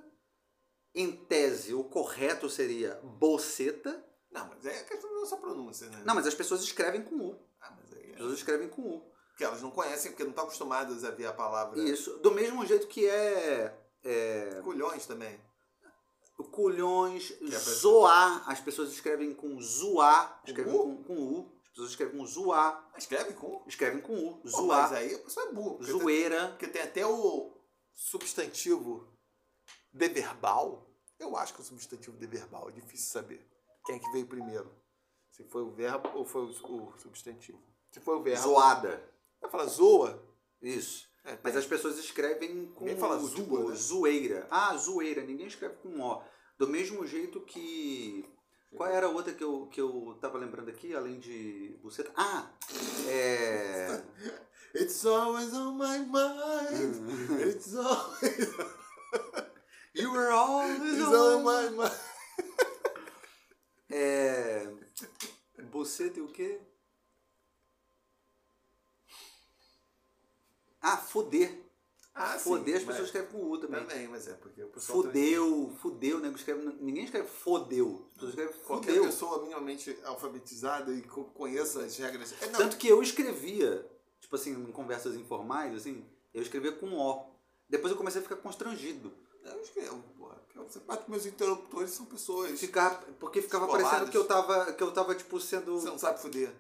em 0.96 1.12
tese 1.12 1.74
o 1.74 1.84
correto 1.84 2.50
seria 2.50 2.96
boceta. 3.04 4.04
Não, 4.32 4.48
mas 4.48 4.66
é 4.66 4.84
questão 4.84 5.14
da 5.14 5.20
nossa 5.20 5.38
pronúncia, 5.38 5.90
né? 5.90 6.02
Não, 6.06 6.16
mas 6.16 6.26
as 6.26 6.34
pessoas 6.34 6.62
escrevem 6.62 7.04
com 7.04 7.16
U. 7.16 7.40
Ah, 7.62 7.76
mas 7.80 7.92
aí 7.94 8.04
As 8.06 8.10
é... 8.10 8.14
pessoas 8.14 8.38
escrevem 8.38 8.70
com 8.70 8.82
U. 8.82 9.13
Porque 9.34 9.44
elas 9.44 9.64
não 9.64 9.72
conhecem, 9.72 10.12
porque 10.12 10.24
não 10.24 10.30
estão 10.30 10.46
acostumadas 10.46 11.04
a 11.04 11.10
ver 11.10 11.26
a 11.26 11.34
palavra 11.34 11.82
Isso. 11.82 12.20
Do 12.20 12.32
mesmo 12.32 12.64
jeito 12.68 12.88
que 12.88 13.08
é. 13.08 13.76
é 14.04 14.62
culhões 14.64 15.08
também. 15.08 15.42
culhões, 16.52 17.34
é 17.42 17.58
zoar. 17.58 18.48
As 18.48 18.60
pessoas 18.60 18.92
escrevem 18.92 19.34
com 19.34 19.60
zoar. 19.60 20.40
Escrevem 20.46 20.72
com, 20.72 21.04
com 21.04 21.16
U. 21.16 21.52
As 21.64 21.70
pessoas 21.70 21.90
escrevem 21.90 22.18
com 22.18 22.26
zoar. 22.28 22.92
Escreve 22.96 23.34
com. 23.34 23.64
Escrevem 23.68 24.02
com 24.02 24.14
U. 24.14 24.38
Pô, 24.38 24.48
Zoar. 24.48 24.82
mas 24.84 24.94
aí 24.94 25.16
a 25.16 25.20
pessoa 25.20 25.48
é 25.48 25.52
burra. 25.52 25.78
Porque, 25.78 25.92
tem, 25.92 26.00
Zoeira. 26.00 26.48
porque 26.50 26.68
tem 26.68 26.82
até 26.84 27.06
o 27.08 27.58
substantivo 27.92 29.08
deverbal. 29.92 30.88
Eu 31.18 31.36
acho 31.36 31.56
que 31.56 31.62
o 31.62 31.64
substantivo 31.64 32.18
deverbal 32.18 32.70
é 32.70 32.72
difícil 32.72 33.12
saber. 33.12 33.50
Quem 33.84 33.96
é 33.96 34.00
que 34.00 34.12
veio 34.12 34.28
primeiro? 34.28 34.72
Se 35.32 35.44
foi 35.46 35.64
o 35.64 35.72
verbo 35.72 36.08
ou 36.16 36.24
foi 36.24 36.44
o, 36.44 36.50
o 36.50 37.00
substantivo. 37.00 37.60
Se 37.90 38.00
foi 38.00 38.16
o 38.16 38.22
verbo. 38.22 38.44
Zoada. 38.44 39.13
Vai 39.44 39.52
falar 39.52 39.66
zoa. 39.66 40.24
Isso. 40.62 41.08
É, 41.26 41.38
Mas 41.44 41.56
as 41.56 41.66
pessoas 41.66 41.98
escrevem 42.00 42.66
com 42.74 42.86
Ninguém 42.86 43.00
fala 43.00 43.18
U, 43.18 43.28
zoa, 43.28 43.36
tipo, 43.36 43.70
né? 43.70 43.76
zoeira. 43.76 44.48
Ah, 44.50 44.76
zoeira. 44.76 45.22
Ninguém 45.24 45.48
escreve 45.48 45.76
com 45.76 46.02
O. 46.02 46.22
Do 46.58 46.68
mesmo 46.68 47.06
jeito 47.06 47.40
que. 47.42 48.26
Qual 48.76 48.90
era 48.90 49.06
a 49.06 49.10
outra 49.10 49.32
que 49.34 49.44
eu, 49.44 49.68
que 49.68 49.80
eu 49.80 50.18
tava 50.20 50.40
lembrando 50.40 50.70
aqui, 50.70 50.96
além 50.96 51.20
de 51.20 51.78
buceta? 51.82 52.12
Ah! 52.16 52.52
É. 53.08 54.04
It's 54.76 55.06
always 55.06 55.54
on 55.54 55.74
my 55.78 56.00
mind. 56.00 57.40
It's 57.48 57.76
always, 57.76 58.50
You 59.94 60.12
were 60.12 60.32
always 60.32 60.82
it's 60.82 61.04
on 61.04 61.44
my 61.44 61.70
mind. 61.70 61.92
É. 63.92 64.68
Buceta 65.72 66.18
e 66.18 66.22
o 66.24 66.28
quê? 66.30 66.60
Ah, 70.84 70.98
foder. 70.98 71.62
Ah, 72.16 72.38
sim, 72.38 72.44
Foder 72.44 72.76
as 72.76 72.84
mas- 72.84 72.86
pessoas 72.98 73.08
escrevem 73.08 73.32
com 73.32 73.50
U 73.50 73.58
também. 73.58 73.80
Também, 73.84 74.08
mas 74.08 74.28
é 74.28 74.34
porque 74.34 74.64
o 74.64 74.68
pessoal... 74.68 75.02
Fudeu, 75.02 75.74
fudeu, 75.82 76.20
nego 76.20 76.36
escreve. 76.36 76.64
Ninguém 76.80 77.06
escreve 77.06 77.28
fodeu. 77.28 78.06
As 78.10 78.14
pessoas 78.14 78.30
escrevem 78.36 78.54
Qualquer 78.62 78.88
fudeu. 78.92 79.06
pessoa 79.06 79.42
minimamente 79.42 79.98
alfabetizada 80.04 80.94
e 80.94 81.02
co- 81.02 81.24
conheça 81.24 81.80
as 81.80 81.98
regras... 81.98 82.32
É, 82.40 82.48
Tanto 82.50 82.78
que 82.78 82.88
eu 82.88 83.02
escrevia, 83.02 83.90
tipo 84.20 84.36
assim, 84.36 84.52
em 84.52 84.72
conversas 84.72 85.16
informais, 85.16 85.74
assim, 85.74 86.06
eu 86.36 86.44
escrevia 86.44 86.74
com 86.74 86.94
O. 86.94 87.26
Depois 87.68 87.90
eu 87.92 87.98
comecei 87.98 88.20
a 88.20 88.24
ficar 88.24 88.36
constrangido. 88.36 89.12
eu 89.44 89.60
escrevo, 89.62 89.98
porra. 90.16 90.40
Você 90.70 90.80
parte 90.82 91.10
meus 91.10 91.26
interlocutores 91.26 91.90
são 91.92 92.06
pessoas... 92.06 92.60
Ficar, 92.60 93.02
porque 93.20 93.42
ficava 93.42 93.66
Escoladas. 93.66 93.90
parecendo 93.90 94.12
que 94.12 94.18
eu 94.18 94.26
tava, 94.26 94.72
que 94.74 94.84
eu 94.84 94.92
tava, 94.92 95.16
tipo, 95.16 95.40
sendo. 95.40 95.80
Você 95.80 95.88
não 95.88 95.98
sabe 95.98 96.22
fuder. 96.22 96.54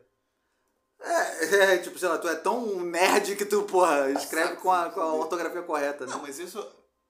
É, 1.04 1.76
é, 1.76 1.78
tipo, 1.80 1.99
sei 1.99 2.08
lá, 2.08 2.18
tu 2.18 2.28
é 2.28 2.36
tão 2.36 2.82
nerd 2.82 3.36
que 3.36 3.45
tu, 3.45 3.64
porra, 3.64 4.10
escreve 4.12 4.56
com 4.58 4.72
a, 4.72 4.89
com 4.89 5.01
a 5.01 5.14
ortografia 5.14 5.62
correta, 5.62 6.06
né? 6.06 6.12
Não, 6.14 6.22
mas 6.22 6.39
isso. 6.39 6.66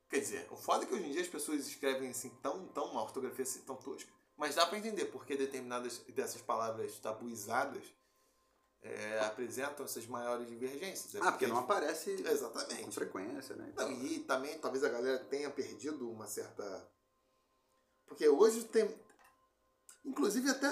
Quer 0.09 0.19
dizer, 0.19 0.47
o 0.51 0.55
foda 0.55 0.83
é 0.83 0.87
que 0.87 0.93
hoje 0.93 1.05
em 1.05 1.11
dia 1.11 1.21
as 1.21 1.27
pessoas 1.27 1.65
escrevem 1.67 2.09
assim 2.09 2.29
tão, 2.41 2.67
tão 2.67 2.85
uma 2.85 3.01
ortografia 3.01 3.43
assim, 3.43 3.61
tão 3.61 3.75
tosca. 3.75 4.11
Mas 4.37 4.55
dá 4.55 4.65
pra 4.65 4.77
entender 4.77 5.05
porque 5.05 5.35
determinadas 5.35 5.99
dessas 6.09 6.41
palavras 6.41 6.97
tabuizadas 6.99 7.83
é, 8.83 9.19
apresentam 9.21 9.85
essas 9.85 10.05
maiores 10.05 10.47
divergências. 10.47 11.15
É 11.15 11.19
ah, 11.19 11.31
porque 11.31 11.47
não 11.47 11.59
aparece 11.59 12.21
com 12.21 12.29
Exatamente. 12.29 12.91
frequência, 12.91 13.55
né? 13.55 13.71
Não, 13.75 13.91
e 13.91 14.19
também 14.19 14.57
talvez 14.59 14.83
a 14.83 14.89
galera 14.89 15.19
tenha 15.19 15.49
perdido 15.49 16.09
uma 16.09 16.27
certa. 16.27 16.87
Porque 18.05 18.27
hoje 18.27 18.65
tem. 18.65 18.93
Inclusive 20.03 20.49
até. 20.49 20.67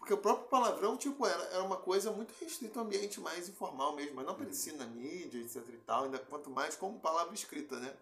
Porque 0.00 0.14
o 0.14 0.18
próprio 0.18 0.48
palavrão, 0.48 0.96
tipo, 0.96 1.26
era, 1.26 1.42
era 1.44 1.62
uma 1.62 1.76
coisa 1.76 2.10
muito 2.10 2.34
restrita 2.40 2.80
ao 2.80 2.86
ambiente 2.86 3.20
mais 3.20 3.48
informal 3.48 3.94
mesmo, 3.94 4.16
mas 4.16 4.24
não 4.24 4.32
aparecia 4.32 4.72
na 4.72 4.86
mídia, 4.86 5.38
etc 5.38 5.56
e 5.68 5.76
tal, 5.78 6.04
ainda 6.04 6.18
quanto 6.18 6.50
mais 6.50 6.74
como 6.74 6.98
palavra 6.98 7.34
escrita, 7.34 7.78
né? 7.78 7.94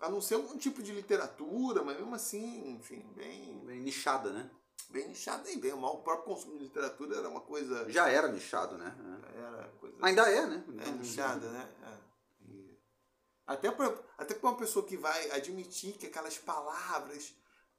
A 0.00 0.08
não 0.08 0.20
ser 0.20 0.36
um 0.36 0.58
tipo 0.58 0.82
de 0.82 0.92
literatura, 0.92 1.82
mas 1.82 1.96
mesmo 1.96 2.14
assim, 2.14 2.72
enfim, 2.72 3.04
bem, 3.16 3.58
Bem 3.64 3.80
nichada, 3.80 4.30
né? 4.30 4.50
bem 4.90 5.08
nichado 5.08 5.48
e 5.48 5.56
bem 5.56 5.74
mal. 5.74 5.96
O 5.96 6.02
próprio 6.02 6.34
consumo 6.34 6.58
de 6.58 6.64
literatura 6.64 7.16
era 7.18 7.28
uma 7.28 7.40
coisa. 7.40 7.90
Já 7.90 8.08
era 8.08 8.28
nichado, 8.28 8.76
né? 8.76 8.94
É. 9.34 9.38
Era 9.38 9.68
coisa. 9.78 9.96
Ainda 10.02 10.22
é, 10.30 10.46
né? 10.46 10.64
É 10.86 10.90
nichada, 10.90 11.48
né? 11.50 11.68
É. 11.82 12.08
Até 13.46 13.70
pra, 13.70 13.94
até 14.18 14.34
pra 14.34 14.50
uma 14.50 14.58
pessoa 14.58 14.84
que 14.84 14.96
vai 14.96 15.30
admitir 15.30 15.94
que 15.94 16.06
aquelas 16.06 16.36
palavras, 16.36 17.34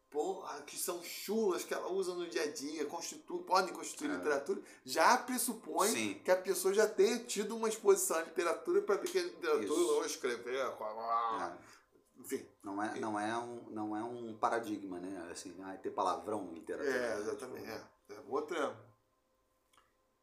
porra, 0.10 0.62
que 0.64 0.78
são 0.78 1.03
chulas, 1.03 1.64
que 1.64 1.74
ela 1.74 1.88
usa 1.91 2.14
no 2.16 2.28
dia 2.28 2.43
a 2.43 2.51
dia, 2.51 2.86
constitu, 2.86 3.39
podem 3.39 3.74
constituir 3.74 4.10
É. 4.10 4.16
literatura, 4.16 4.62
já 4.84 5.18
pressupõe 5.18 5.89
Sim. 5.89 6.22
que 6.24 6.32
a 6.32 6.36
pessoa 6.36 6.74
já 6.74 6.88
tenha 6.88 7.20
tido 7.20 7.55
uma 7.55 7.70
exposição 7.70 8.18
à 8.18 8.22
literatura 8.24 8.82
para 8.82 8.95
ver 8.95 9.10
que 9.12 9.20
a 9.20 9.24
literatura 9.24 9.64
Isso. 9.66 9.76
não 9.95 10.05
escrever, 10.05 10.55
É. 10.55 11.57
enfim. 12.18 12.45
Não 12.64 12.82
é, 12.82 12.99
não, 12.99 13.20
é 13.20 13.38
um, 13.38 13.64
não 13.70 13.95
é 13.95 14.03
um 14.03 14.36
paradigma, 14.38 14.99
né? 14.99 15.30
Assim, 15.32 15.55
ah, 15.64 15.78
ter 15.78 15.91
palavrão 15.91 16.49
em 16.51 16.55
literatura. 16.55 16.91
É, 16.95 17.18
exatamente. 17.20 17.70
É. 17.70 17.86
É 18.10 18.20
outra. 18.28 18.76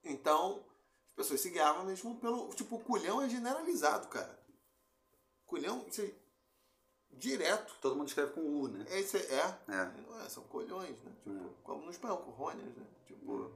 Então, 0.03 0.65
as 1.11 1.15
pessoas 1.15 1.41
se 1.41 1.51
guiavam 1.51 1.85
mesmo 1.85 2.17
pelo. 2.17 2.49
Tipo, 2.55 2.77
o 2.77 2.81
culhão 2.85 3.23
é 3.23 3.29
generalizado, 3.29 4.09
cara. 4.09 4.39
Culhão, 5.47 5.85
você, 5.89 6.15
direto. 7.19 7.75
Todo 7.81 7.97
mundo 7.97 8.09
escreve 8.09 8.33
com 8.33 8.41
U, 8.41 8.69
né? 8.69 8.85
Esse 8.91 9.17
é. 9.19 9.59
É. 9.69 9.85
Não 10.09 10.21
é, 10.21 10.29
são 10.29 10.43
colhões, 10.45 11.03
né? 11.03 11.13
Tipo, 11.23 11.31
É. 11.31 11.51
como 11.63 11.85
no 11.85 11.91
espanhol, 11.91 12.19
colhões, 12.19 12.77
né? 12.77 12.87
Tipo. 13.07 13.51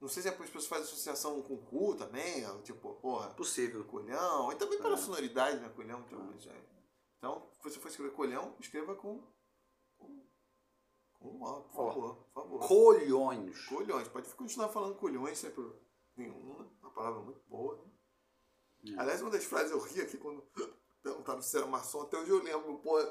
Não 0.00 0.08
sei 0.08 0.22
se 0.22 0.28
é 0.28 0.32
porque 0.32 0.44
as 0.44 0.50
pessoas 0.50 0.66
fazem 0.68 0.84
associação 0.84 1.40
com 1.42 1.56
cu 1.56 1.94
também, 1.94 2.44
ó, 2.44 2.58
tipo, 2.62 2.92
porra, 2.94 3.30
Possível. 3.34 3.84
colhão, 3.84 4.50
e 4.50 4.56
também 4.56 4.78
pela 4.80 4.94
É. 4.94 4.96
sonoridade, 4.96 5.60
né? 5.60 5.68
Colhão, 5.76 6.00
então, 6.00 6.38
já 6.40 6.50
é. 6.50 6.64
Então, 7.18 7.48
se 7.52 7.62
você 7.62 7.78
for 7.78 7.88
escrever 7.88 8.12
colhão, 8.12 8.56
escreva 8.58 8.96
com. 8.96 9.22
com. 9.96 10.26
com 11.20 11.42
ó, 11.42 11.60
por 11.60 11.80
Ó. 11.80 11.86
favor, 11.92 12.14
por 12.16 12.32
favor. 12.42 12.66
Colhões. 12.66 13.64
Colhões, 13.66 14.08
pode 14.08 14.28
continuar 14.34 14.70
falando 14.70 14.96
colhões 14.96 15.38
sem 15.38 15.50
problema 15.52 15.78
nenhum, 16.16 16.58
né? 16.58 16.68
Uma 16.82 16.90
palavra 16.90 17.20
muito 17.20 17.40
boa. 17.48 17.76
né? 17.76 18.92
É. 18.96 18.98
Aliás, 19.00 19.22
uma 19.22 19.30
das 19.30 19.44
frases 19.44 19.70
eu 19.70 19.78
ri 19.78 20.00
aqui 20.00 20.18
quando 20.18 20.42
perguntaram 21.02 21.42
se 21.42 21.56
era 21.56 21.66
maçom, 21.66 22.02
até 22.02 22.16
hoje 22.18 22.30
eu 22.30 22.42
lembro, 22.42 22.78
pô, 22.78 22.96
a 22.98 23.06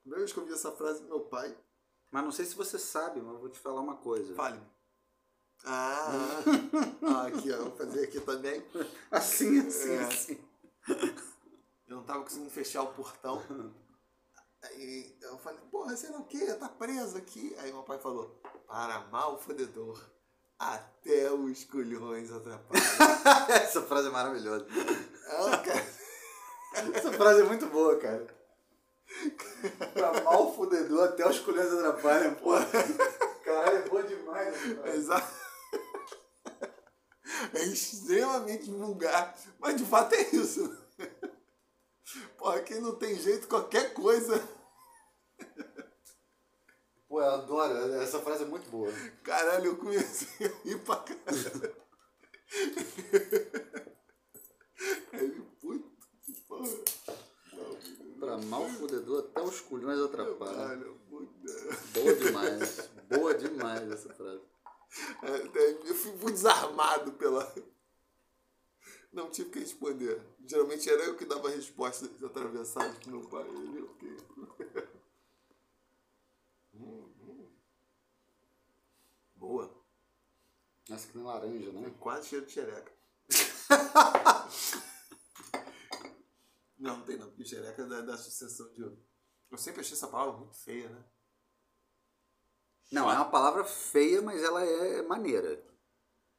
primeira 0.00 0.20
vez 0.24 0.32
que 0.32 0.38
eu 0.38 0.44
vi 0.46 0.52
essa 0.52 0.72
frase 0.72 1.02
do 1.02 1.08
meu 1.08 1.20
pai, 1.20 1.56
Mas 2.10 2.22
não 2.24 2.30
sei 2.32 2.44
se 2.44 2.54
você 2.54 2.78
sabe, 2.78 3.20
mas 3.20 3.34
eu 3.34 3.40
vou 3.40 3.48
te 3.48 3.58
falar 3.58 3.80
uma 3.80 3.96
coisa. 3.96 4.34
fale. 4.34 4.60
Ah, 5.64 6.42
ah, 7.02 7.26
aqui, 7.26 7.50
ó, 7.52 7.56
vou 7.64 7.76
fazer 7.76 8.04
aqui 8.04 8.20
também. 8.20 8.64
Assim, 9.10 9.60
assim, 9.66 9.90
É. 9.92 10.02
assim. 10.04 10.44
Eu 11.88 11.96
não 11.96 12.04
tava 12.04 12.22
conseguindo 12.22 12.50
fechar 12.50 12.82
o 12.82 12.92
portão. 12.94 13.42
Aí 14.62 15.16
eu 15.22 15.38
falei, 15.38 15.60
porra, 15.70 15.96
sei 15.96 16.10
lá 16.10 16.18
o 16.18 16.24
quê? 16.26 16.52
Tá 16.54 16.68
preso 16.68 17.16
aqui. 17.16 17.54
Aí 17.58 17.72
meu 17.72 17.82
pai 17.82 17.98
falou, 17.98 18.40
para 18.66 19.00
mal 19.08 19.38
fodedor, 19.38 20.00
até 20.58 21.32
os 21.32 21.64
colhões 21.64 22.30
atrapalham. 22.32 22.84
Essa 23.62 23.82
frase 23.82 24.08
é 24.08 24.10
maravilhosa. 24.10 24.66
Ah, 25.28 25.58
cara. 25.58 25.93
Essa 26.94 27.12
frase 27.12 27.42
é 27.42 27.44
muito 27.44 27.66
boa, 27.66 27.98
cara. 27.98 28.26
Pra 29.92 30.22
mal 30.22 30.54
fudedor 30.54 31.04
até 31.08 31.28
os 31.28 31.38
colhões 31.40 31.72
atrapalham, 31.72 32.34
pô. 32.36 32.52
Caralho, 33.44 33.78
é 33.78 33.88
boa 33.88 34.02
demais. 34.02 34.56
Exato. 34.94 35.44
É 37.54 37.62
extremamente 37.64 38.70
vulgar, 38.70 39.36
mas 39.58 39.76
de 39.76 39.84
fato 39.84 40.14
é 40.14 40.22
isso. 40.34 40.76
Porra, 42.38 42.60
quem 42.60 42.80
não 42.80 42.94
tem 42.96 43.18
jeito, 43.18 43.48
qualquer 43.48 43.92
coisa. 43.92 44.42
Pô, 47.08 47.20
eu 47.20 47.30
adoro. 47.30 47.94
Essa 48.02 48.20
frase 48.20 48.44
é 48.44 48.46
muito 48.46 48.68
boa. 48.70 48.92
Caralho, 49.22 49.66
eu 49.66 49.76
comecei 49.76 50.46
a 50.46 50.50
rir 50.64 50.78
pra 50.80 50.96
caralho. 50.96 51.76
Pra 58.18 58.38
mal 58.38 58.68
fudedor 58.68 59.20
até 59.20 59.42
os 59.42 59.60
colhões 59.60 59.98
atrapalham. 60.00 60.96
Boa 61.92 62.14
demais. 62.16 62.90
Boa 63.08 63.34
demais 63.34 63.90
essa 63.90 64.12
frase. 64.14 64.42
Até 65.22 65.72
Eu 65.88 65.94
fui 65.94 66.12
muito 66.12 66.32
desarmado 66.32 67.12
pela. 67.12 67.52
Não 69.12 69.30
tive 69.30 69.50
que 69.50 69.58
responder. 69.60 70.20
Geralmente 70.46 70.88
era 70.90 71.04
eu 71.04 71.16
que 71.16 71.24
dava 71.24 71.48
respostas 71.48 72.10
atravessadas 72.22 72.98
pro 72.98 73.10
meu 73.10 73.28
pai. 73.28 73.46
Ele, 73.48 73.82
ok. 73.82 74.16
Hum, 76.74 77.08
hum. 77.20 77.48
Boa. 79.36 79.70
Essa 80.90 81.04
aqui 81.04 81.12
tem 81.12 81.22
laranja, 81.22 81.70
Tem 81.70 81.80
né? 81.80 81.94
quase 82.00 82.28
cheiro 82.28 82.46
de 82.46 82.52
xereca. 82.52 82.92
não, 86.78 86.98
não 86.98 87.04
tem 87.04 87.16
não, 87.16 87.28
porque 87.28 87.44
xereca 87.44 87.82
é 87.82 87.86
da, 87.86 88.00
da 88.00 88.16
sucessão 88.16 88.70
de. 88.72 88.82
Eu 88.82 89.58
sempre 89.58 89.80
achei 89.80 89.94
essa 89.94 90.08
palavra 90.08 90.38
muito 90.38 90.56
feia, 90.56 90.88
né? 90.88 91.04
Não, 92.90 93.10
é 93.10 93.14
uma 93.14 93.30
palavra 93.30 93.64
feia, 93.64 94.20
mas 94.20 94.42
ela 94.42 94.62
é 94.62 95.02
maneira. 95.02 95.64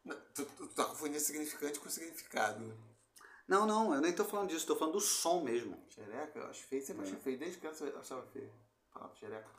Não, 0.04 0.16
tu, 0.34 0.46
tu 0.46 0.68
tá 0.70 0.86
confundindo 0.86 1.20
significante 1.20 1.80
com 1.80 1.90
significado. 1.90 2.62
Não, 3.48 3.66
não, 3.66 3.94
eu 3.94 4.02
nem 4.02 4.14
tô 4.14 4.26
falando 4.26 4.50
disso, 4.50 4.66
tô 4.66 4.76
falando 4.76 4.94
do 4.94 5.02
som 5.02 5.42
mesmo. 5.44 5.84
Xereca, 5.90 6.40
eu 6.40 6.48
acho 6.48 6.64
feio, 6.66 6.86
sempre 6.86 7.04
É. 7.04 7.08
achei 7.08 7.20
feio. 7.20 7.40
Desde 7.40 7.60
criança 7.60 7.86
eu 7.86 8.00
achava 8.00 8.26
feio. 8.28 8.52
Ah, 8.94 9.10
xereca. 9.16 9.50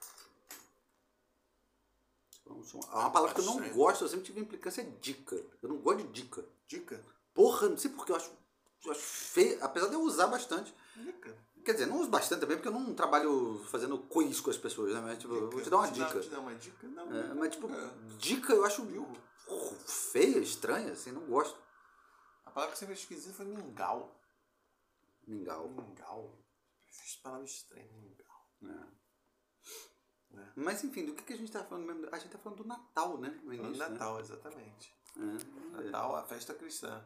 É 2.47 2.51
uma 2.97 3.11
palavra 3.11 3.35
que 3.35 3.41
eu 3.41 3.45
não 3.45 3.69
gosto, 3.71 4.05
eu 4.05 4.09
sempre 4.09 4.27
tive 4.27 4.41
implicância, 4.41 4.81
é 4.81 4.85
dica. 4.85 5.37
Eu 5.63 5.69
não 5.69 5.79
gosto 5.79 6.05
de 6.07 6.23
dica. 6.23 6.45
Dica? 6.67 7.05
Porra, 7.35 7.69
não 7.69 7.77
sei 7.77 7.91
porque 7.91 8.13
eu 8.13 8.17
acho 8.17 8.31
feio, 8.95 9.59
apesar 9.65 9.89
de 9.89 9.95
eu 9.95 10.01
usar 10.03 10.27
bastante. 10.27 10.75
Dica. 10.97 11.37
Quer 11.65 11.73
dizer, 11.73 11.87
não 11.87 11.99
uso 12.01 12.09
bastante 12.09 12.41
também, 12.41 12.57
porque 12.57 12.69
eu 12.69 12.73
não 12.73 12.95
trabalho 12.95 13.61
fazendo 13.71 13.99
quiz 13.99 14.41
com 14.41 14.51
as 14.51 14.57
pessoas, 14.57 14.95
né? 14.95 15.01
Mas, 15.01 15.19
tipo, 15.19 15.35
eu 15.35 15.51
vou 15.51 15.61
te 15.61 15.69
dar 15.69 15.79
uma 15.79 15.91
dica. 15.91 16.21
Te 16.21 16.29
dar 16.31 16.39
uma 16.39 16.55
dica? 16.55 16.87
Não. 16.87 17.13
É, 17.13 17.35
mas, 17.35 17.51
tipo, 17.51 17.69
É. 17.69 17.91
dica 18.19 18.53
eu 18.53 18.65
acho 18.65 18.87
porra, 19.47 19.77
feia, 19.85 20.39
estranha, 20.39 20.93
assim, 20.93 21.11
não 21.11 21.27
gosto. 21.27 21.59
A 22.45 22.51
palavra 22.53 22.73
que 22.73 22.79
sempre 22.79 22.95
esqueci 22.95 23.33
foi 23.33 23.47
mingau. 23.47 24.17
Mingau. 25.27 25.69
Mingau. 25.69 26.39
Essas 26.89 27.17
palavras 27.17 27.51
estranhas, 27.51 27.91
mingau. 27.93 28.49
É. 28.63 28.97
É. 30.39 30.53
Mas 30.55 30.85
enfim, 30.85 31.05
do 31.05 31.15
que, 31.15 31.25
que 31.25 31.33
a 31.33 31.37
gente 31.37 31.51
tá 31.51 31.65
falando 31.65 31.87
mesmo? 31.87 32.09
A 32.13 32.19
gente 32.19 32.31
tá 32.31 32.39
falando 32.39 32.59
do 32.59 32.69
Natal, 32.69 33.19
né? 33.19 33.41
No 33.43 33.47
No 33.47 33.55
início, 33.55 33.77
Natal, 33.79 34.21
exatamente. 34.21 34.95
Né? 35.17 35.39
É, 35.79 35.83
Natal, 35.83 36.15
a 36.17 36.23
festa 36.23 36.55
cristã. 36.55 37.03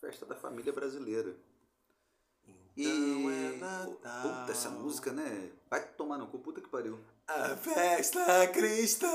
Festa 0.00 0.24
da 0.26 0.34
família 0.34 0.72
brasileira. 0.72 1.36
Então 2.76 3.30
E. 3.30 3.54
é 3.54 3.56
Natal. 3.58 4.22
Puta, 4.22 4.52
essa 4.52 4.70
música, 4.70 5.12
né? 5.12 5.50
Vai 5.68 5.84
tomar 5.92 6.18
no 6.18 6.26
cu, 6.26 6.38
puta 6.38 6.60
que 6.60 6.68
pariu. 6.68 6.98
A 7.28 7.56
festa 7.56 8.48
cristã. 8.48 9.08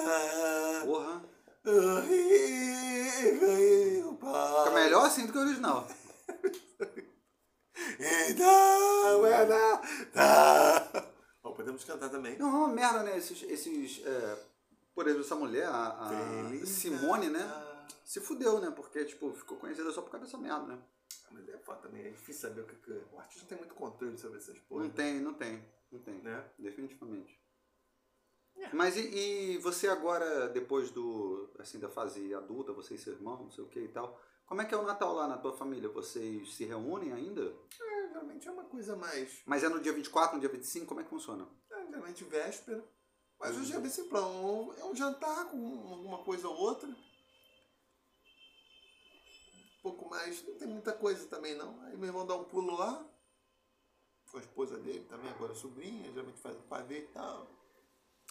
Porra. 0.86 1.24
O. 1.66 2.02
Fica 4.20 4.72
melhor 4.72 5.06
assim 5.06 5.26
do 5.26 5.32
que 5.32 5.38
o 5.38 5.42
original. 5.42 5.88
Então, 8.30 9.26
é. 9.26 9.46
Bom, 11.42 11.54
podemos 11.54 11.84
cantar 11.84 12.10
também. 12.10 12.38
Não, 12.38 12.48
é 12.48 12.52
uma 12.52 12.68
merda, 12.68 13.04
né? 13.04 13.18
Esses. 13.18 13.44
esses 13.44 14.02
é, 14.06 14.38
por 14.94 15.06
exemplo, 15.06 15.26
essa 15.26 15.36
mulher, 15.36 15.68
a, 15.68 16.08
a 16.08 16.66
Simone, 16.66 17.30
né? 17.30 17.42
Se 18.04 18.20
fudeu, 18.20 18.60
né? 18.60 18.72
Porque, 18.72 19.04
tipo, 19.06 19.34
ficou 19.34 19.58
conhecida 19.58 19.92
só 19.92 20.02
por 20.02 20.12
causa 20.12 20.26
dessa 20.26 20.38
merda, 20.38 20.66
né? 20.66 20.82
Mas 21.32 21.50
é 21.50 21.58
foda 21.58 21.82
também, 21.82 22.06
é 22.06 22.10
difícil 22.10 22.42
saber 22.50 22.62
o 22.62 22.68
que, 22.68 22.76
que 22.76 22.92
o 22.92 23.20
artista 23.20 23.42
não 23.42 23.50
tem 23.50 23.58
muito 23.58 23.74
controle 23.74 24.18
sobre 24.18 24.38
essas 24.38 24.58
porras. 24.60 24.88
Não 24.88 24.94
tem, 24.94 25.20
não 25.20 25.34
tem, 25.34 25.66
não 25.92 26.00
tem. 26.00 26.16
Né? 26.22 26.52
Definitivamente. 26.58 27.40
É. 28.58 28.74
Mas 28.74 28.96
e, 28.96 29.02
e 29.02 29.58
você 29.58 29.88
agora, 29.88 30.48
depois 30.50 30.92
do 30.92 31.50
assim 31.60 31.80
da 31.80 31.90
fase 31.90 32.34
adulta, 32.34 32.72
você 32.72 32.96
e 32.96 32.98
seu 32.98 33.14
irmão, 33.14 33.44
não 33.44 33.52
sei 33.52 33.64
o 33.64 33.68
que 33.68 33.80
e 33.80 33.88
tal, 33.90 34.20
como 34.46 34.62
é 34.62 34.66
que 34.66 34.74
é 34.74 34.78
o 34.78 34.84
Natal 34.84 35.14
lá 35.14 35.28
na 35.28 35.38
tua 35.38 35.58
família? 35.58 35.90
Vocês 35.90 36.56
se 36.56 36.66
reúnem 36.66 37.12
ainda? 37.12 37.54
É, 37.82 38.08
geralmente 38.08 38.48
é 38.48 38.52
uma 38.52 38.64
coisa 38.64 38.96
mais. 38.96 39.42
Mas 39.46 39.64
é 39.64 39.70
no 39.70 39.82
dia 39.82 39.92
24, 39.92 40.36
no 40.36 40.40
dia 40.40 40.50
25? 40.50 40.86
Como 40.86 41.02
é 41.02 41.04
que 41.04 41.10
funciona? 41.10 41.48
É, 41.72 41.86
geralmente 41.88 42.24
véspera. 42.24 42.84
Mas 43.40 43.58
hoje 43.58 43.74
é 43.74 43.80
bem 43.80 43.90
simplão. 43.90 44.74
É 44.78 44.86
um 44.86 44.96
jantar 44.96 45.50
com 45.50 45.90
alguma 45.92 46.24
coisa 46.24 46.48
ou 46.48 46.56
outra. 46.56 46.90
Um 49.86 49.92
pouco 49.92 50.10
mais. 50.10 50.44
Não 50.48 50.56
tem 50.56 50.68
muita 50.68 50.94
coisa 50.94 51.28
também 51.28 51.56
não. 51.56 51.80
Aí 51.84 51.96
meu 51.96 52.08
irmão 52.08 52.26
dá 52.26 52.36
um 52.36 52.44
pulo 52.44 52.76
lá. 52.76 53.06
Com 54.32 54.38
a 54.38 54.42
esposa 54.42 54.78
dele 54.80 55.06
também, 55.08 55.30
agora 55.30 55.54
sobrinha, 55.54 56.12
geralmente 56.12 56.40
faz 56.40 56.58
pavê 56.68 57.00
e 57.00 57.08
tal. 57.08 57.48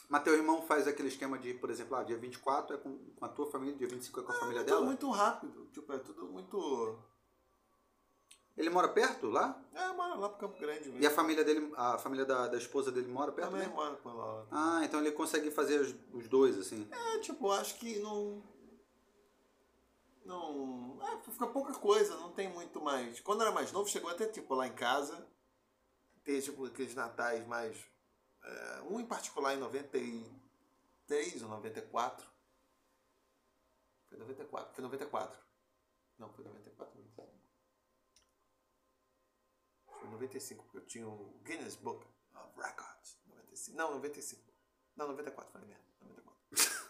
Mas 0.08 0.22
teu 0.24 0.34
irmão 0.34 0.60
faz 0.62 0.88
aquele 0.88 1.08
esquema 1.08 1.38
de, 1.38 1.54
por 1.54 1.70
exemplo, 1.70 1.96
ah, 1.96 2.02
dia 2.02 2.16
24 2.18 2.74
é 2.74 2.78
com, 2.78 2.98
com 3.16 3.24
a 3.24 3.28
tua 3.28 3.50
família, 3.50 3.76
dia 3.76 3.88
25 3.88 4.20
é 4.20 4.22
com 4.24 4.32
a 4.32 4.34
família 4.34 4.60
é 4.60 4.64
dela? 4.64 4.78
tudo 4.78 4.86
muito 4.86 5.10
rápido. 5.10 5.66
Tipo, 5.72 5.92
é 5.92 5.98
tudo 5.98 6.26
muito. 6.26 6.98
Ele 8.56 8.68
mora 8.68 8.88
perto 8.88 9.30
lá? 9.30 9.60
É, 9.72 9.92
mora 9.92 10.14
lá 10.14 10.28
pro 10.28 10.38
Campo 10.38 10.60
Grande 10.60 10.88
mesmo. 10.88 11.02
E 11.02 11.06
a 11.06 11.10
família 11.10 11.44
dele, 11.44 11.72
a 11.76 11.98
família 11.98 12.26
da, 12.26 12.48
da 12.48 12.58
esposa 12.58 12.90
dele 12.92 13.08
mora 13.08 13.32
perto 13.32 13.50
também 13.50 13.68
também? 13.68 13.76
mora 13.76 13.94
por 13.96 14.14
lá. 14.14 14.46
Ah, 14.50 14.80
então 14.84 15.00
ele 15.00 15.12
consegue 15.12 15.50
fazer 15.50 15.80
os, 15.80 15.94
os 16.12 16.28
dois, 16.28 16.58
assim. 16.58 16.86
É, 16.90 17.18
tipo, 17.20 17.50
acho 17.50 17.76
que 17.78 18.00
não. 18.00 18.42
Não. 20.24 20.98
É, 21.02 21.20
fica 21.30 21.46
pouca 21.46 21.74
coisa, 21.74 22.16
não 22.16 22.32
tem 22.32 22.48
muito 22.52 22.80
mais. 22.80 23.20
Quando 23.20 23.42
era 23.42 23.52
mais 23.52 23.70
novo, 23.72 23.88
chegou 23.88 24.10
até, 24.10 24.26
tipo, 24.26 24.54
lá 24.54 24.66
em 24.66 24.74
casa, 24.74 25.26
ter, 26.22 26.40
tipo, 26.42 26.64
aqueles 26.66 26.94
natais 26.94 27.46
mais. 27.46 27.76
é, 28.42 28.82
um 28.82 29.00
em 29.00 29.06
particular 29.06 29.54
em 29.54 29.58
93 29.58 31.42
ou 31.42 31.48
94. 31.48 32.26
Foi 34.08 34.18
94. 34.18 34.74
Foi 34.74 34.82
94. 34.82 35.38
Não, 36.18 36.32
foi 36.32 36.44
94. 36.44 37.00
não. 37.00 37.04
Foi 39.98 40.08
95, 40.10 40.64
porque 40.64 40.78
eu 40.78 40.86
tinha 40.86 41.08
o 41.08 41.40
Guinness 41.44 41.76
Book 41.76 42.06
of 42.34 42.60
Records. 42.60 43.18
95. 43.26 43.76
Não, 43.76 43.90
95. 43.94 44.52
Não, 44.96 45.08
94, 45.08 45.52
falei 45.52 45.68
merda. 45.68 45.84
94. 46.00 46.83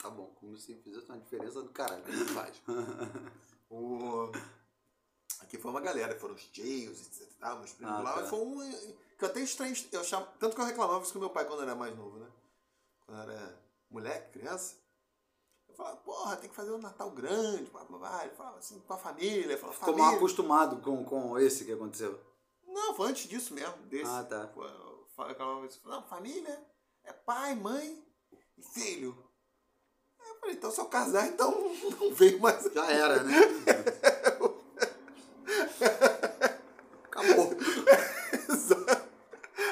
Tá 0.00 0.10
bom, 0.10 0.26
como 0.38 0.56
se 0.56 0.74
fizesse 0.76 1.06
uma 1.06 1.18
diferença 1.18 1.62
do 1.62 1.70
caralho. 1.70 2.02
Não 2.06 2.26
faz. 2.28 2.60
o... 3.70 4.30
Aqui 5.40 5.58
foi 5.58 5.70
uma 5.70 5.80
galera, 5.80 6.18
foram 6.18 6.34
os 6.34 6.48
Jails, 6.52 7.06
etc. 7.06 7.28
Tá, 7.38 7.54
meus 7.56 7.72
primos 7.72 7.94
Ah, 7.94 8.00
lá. 8.02 8.12
tá. 8.22 8.26
Foi 8.26 8.38
um 8.40 8.58
que 9.18 9.24
eu 9.24 9.28
até 9.28 9.40
estranho. 9.40 9.74
Eu 9.92 10.00
achava, 10.00 10.26
tanto 10.38 10.54
que 10.54 10.60
eu 10.60 10.66
reclamava 10.66 11.02
isso 11.02 11.12
com 11.12 11.18
meu 11.18 11.30
pai 11.30 11.44
quando 11.46 11.60
eu 11.60 11.64
era 11.64 11.74
mais 11.74 11.96
novo, 11.96 12.18
né? 12.18 12.28
Quando 13.06 13.18
eu 13.18 13.22
era 13.30 13.60
moleque, 13.90 14.38
criança. 14.38 14.76
Eu 15.68 15.74
falava, 15.74 15.96
porra, 15.98 16.36
tem 16.36 16.50
que 16.50 16.56
fazer 16.56 16.72
um 16.72 16.78
Natal 16.78 17.10
grande. 17.10 17.70
blá, 17.70 17.84
blá, 17.84 17.98
blá. 17.98 18.24
Ele 18.24 18.34
falava 18.34 18.58
assim, 18.58 18.80
com 18.80 18.92
a 18.94 18.98
família. 18.98 19.56
Falava, 19.58 19.78
Ficou 19.78 19.92
mal 19.94 19.98
família. 19.98 20.18
acostumado 20.18 20.80
com, 20.82 21.04
com 21.04 21.38
esse 21.38 21.64
que 21.64 21.72
aconteceu. 21.72 22.20
Não, 22.66 22.94
foi 22.94 23.08
antes 23.10 23.28
disso 23.28 23.54
mesmo. 23.54 23.76
Desse. 23.86 24.10
Ah, 24.10 24.24
tá. 24.24 24.50
Eu 24.54 25.06
falava 25.14 25.66
isso. 25.66 25.80
Não, 25.84 26.02
família 26.04 26.64
é 27.04 27.12
pai, 27.12 27.54
mãe 27.54 28.04
e 28.56 28.62
filho. 28.62 29.16
Eu 30.28 30.40
falei, 30.40 30.54
então 30.56 30.70
se 30.70 30.80
eu 30.80 30.84
casar, 30.86 31.26
então 31.26 31.50
não 32.00 32.14
veio 32.14 32.38
mais. 32.40 32.64
Já 32.72 32.90
era, 32.90 33.22
né? 33.22 33.36
Acabou. 37.04 37.52
Exato. 38.48 39.08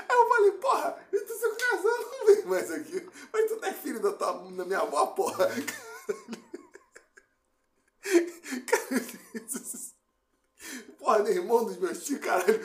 Aí 0.08 0.16
eu 0.16 0.28
falei, 0.28 0.52
porra, 0.52 0.98
então 1.12 1.38
se 1.38 1.44
eu 1.44 1.56
casar, 1.56 1.98
não 2.10 2.26
vem 2.26 2.44
mais 2.44 2.70
aqui. 2.70 3.08
Falei, 3.30 3.46
tu 3.46 3.56
não 3.56 3.68
é 3.68 3.72
filho 3.72 4.00
da, 4.00 4.12
tua, 4.12 4.32
da 4.32 4.64
minha 4.64 4.80
avó, 4.80 5.06
porra? 5.08 5.48
Porra, 10.98 11.20
nem 11.20 11.34
irmão 11.34 11.64
dos 11.64 11.76
meus 11.78 12.04
tios, 12.04 12.18
caralho. 12.18 12.60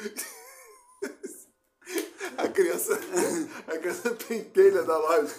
A 2.38 2.48
criança, 2.50 3.00
a 3.68 3.78
criança 3.78 4.10
pentelha 4.28 4.82
da 4.82 4.98
loja. 4.98 5.36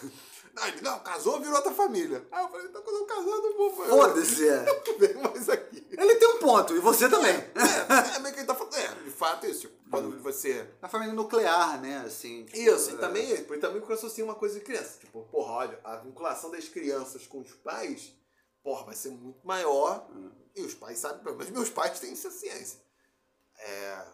Não, 0.82 0.98
casou, 1.00 1.38
virou 1.38 1.54
outra 1.54 1.72
família. 1.72 2.26
Aí 2.30 2.42
eu 2.42 2.48
falei, 2.48 2.66
então 2.66 2.82
quando 2.82 2.96
eu 2.96 3.06
casar, 3.06 3.30
eu 3.30 3.42
não 3.42 3.56
vou. 3.56 3.70
Foda-se, 3.70 4.48
é. 4.48 4.62
Não 4.86 4.98
vem 4.98 5.14
mais 5.14 5.48
aqui. 5.48 5.86
Ele 5.90 6.14
tem 6.16 6.28
um 6.28 6.38
ponto, 6.38 6.74
e 6.74 6.80
você 6.80 7.08
também. 7.08 7.32
É, 7.32 8.16
é 8.16 8.18
meio 8.18 8.34
que 8.34 8.40
ele 8.40 8.46
tá 8.46 8.54
falando. 8.54 8.74
É, 8.74 8.88
de 9.04 9.10
fato, 9.10 9.46
isso. 9.46 9.62
Tipo, 9.62 9.90
quando 9.90 10.22
você. 10.22 10.68
A 10.80 10.88
família 10.88 11.14
nuclear, 11.14 11.80
né? 11.80 12.02
Assim, 12.04 12.44
tipo, 12.44 12.58
Isso, 12.58 12.90
e 12.90 12.94
é, 12.94 12.96
também, 12.96 13.30
e 13.30 13.42
também 13.58 13.80
porque 13.80 13.92
eu 13.92 13.96
associo 13.96 14.24
uma 14.24 14.34
coisa 14.34 14.58
de 14.58 14.64
criança. 14.64 14.98
Tipo, 14.98 15.22
porra, 15.30 15.52
olha, 15.52 15.80
a 15.84 15.96
vinculação 15.96 16.50
das 16.50 16.68
crianças 16.68 17.26
com 17.26 17.40
os 17.40 17.52
pais, 17.52 18.12
porra, 18.62 18.84
vai 18.86 18.94
ser 18.94 19.10
muito 19.10 19.46
maior. 19.46 20.06
E 20.54 20.62
os 20.62 20.74
pais 20.74 20.98
sabem, 20.98 21.22
pelo 21.22 21.36
menos 21.36 21.52
meus 21.52 21.70
pais 21.70 22.00
têm 22.00 22.12
essa 22.12 22.30
ciência. 22.30 22.80
É, 23.58 24.04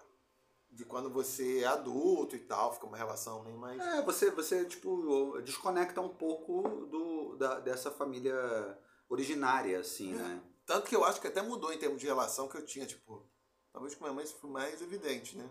de 0.70 0.84
quando 0.84 1.10
você 1.10 1.60
é 1.60 1.66
adulto 1.66 2.36
e 2.36 2.40
tal, 2.40 2.72
fica 2.74 2.86
uma 2.86 2.96
relação 2.96 3.42
bem 3.42 3.56
mais. 3.56 3.80
É, 3.80 4.02
você, 4.02 4.30
você 4.30 4.64
tipo, 4.64 5.40
desconecta 5.42 6.00
um 6.00 6.08
pouco 6.08 6.86
do, 6.86 7.36
da, 7.36 7.60
dessa 7.60 7.90
família 7.90 8.78
originária, 9.08 9.80
assim, 9.80 10.14
né? 10.14 10.42
Tanto 10.66 10.88
que 10.88 10.94
eu 10.94 11.04
acho 11.04 11.20
que 11.20 11.26
até 11.26 11.40
mudou 11.40 11.72
em 11.72 11.78
termos 11.78 12.00
de 12.00 12.06
relação 12.06 12.46
que 12.46 12.56
eu 12.56 12.64
tinha, 12.64 12.86
tipo. 12.86 13.26
Talvez 13.72 13.94
com 13.94 14.04
minha 14.04 14.14
mãe 14.14 14.24
isso 14.24 14.36
foi 14.36 14.50
mais 14.50 14.82
evidente, 14.82 15.36
né? 15.36 15.48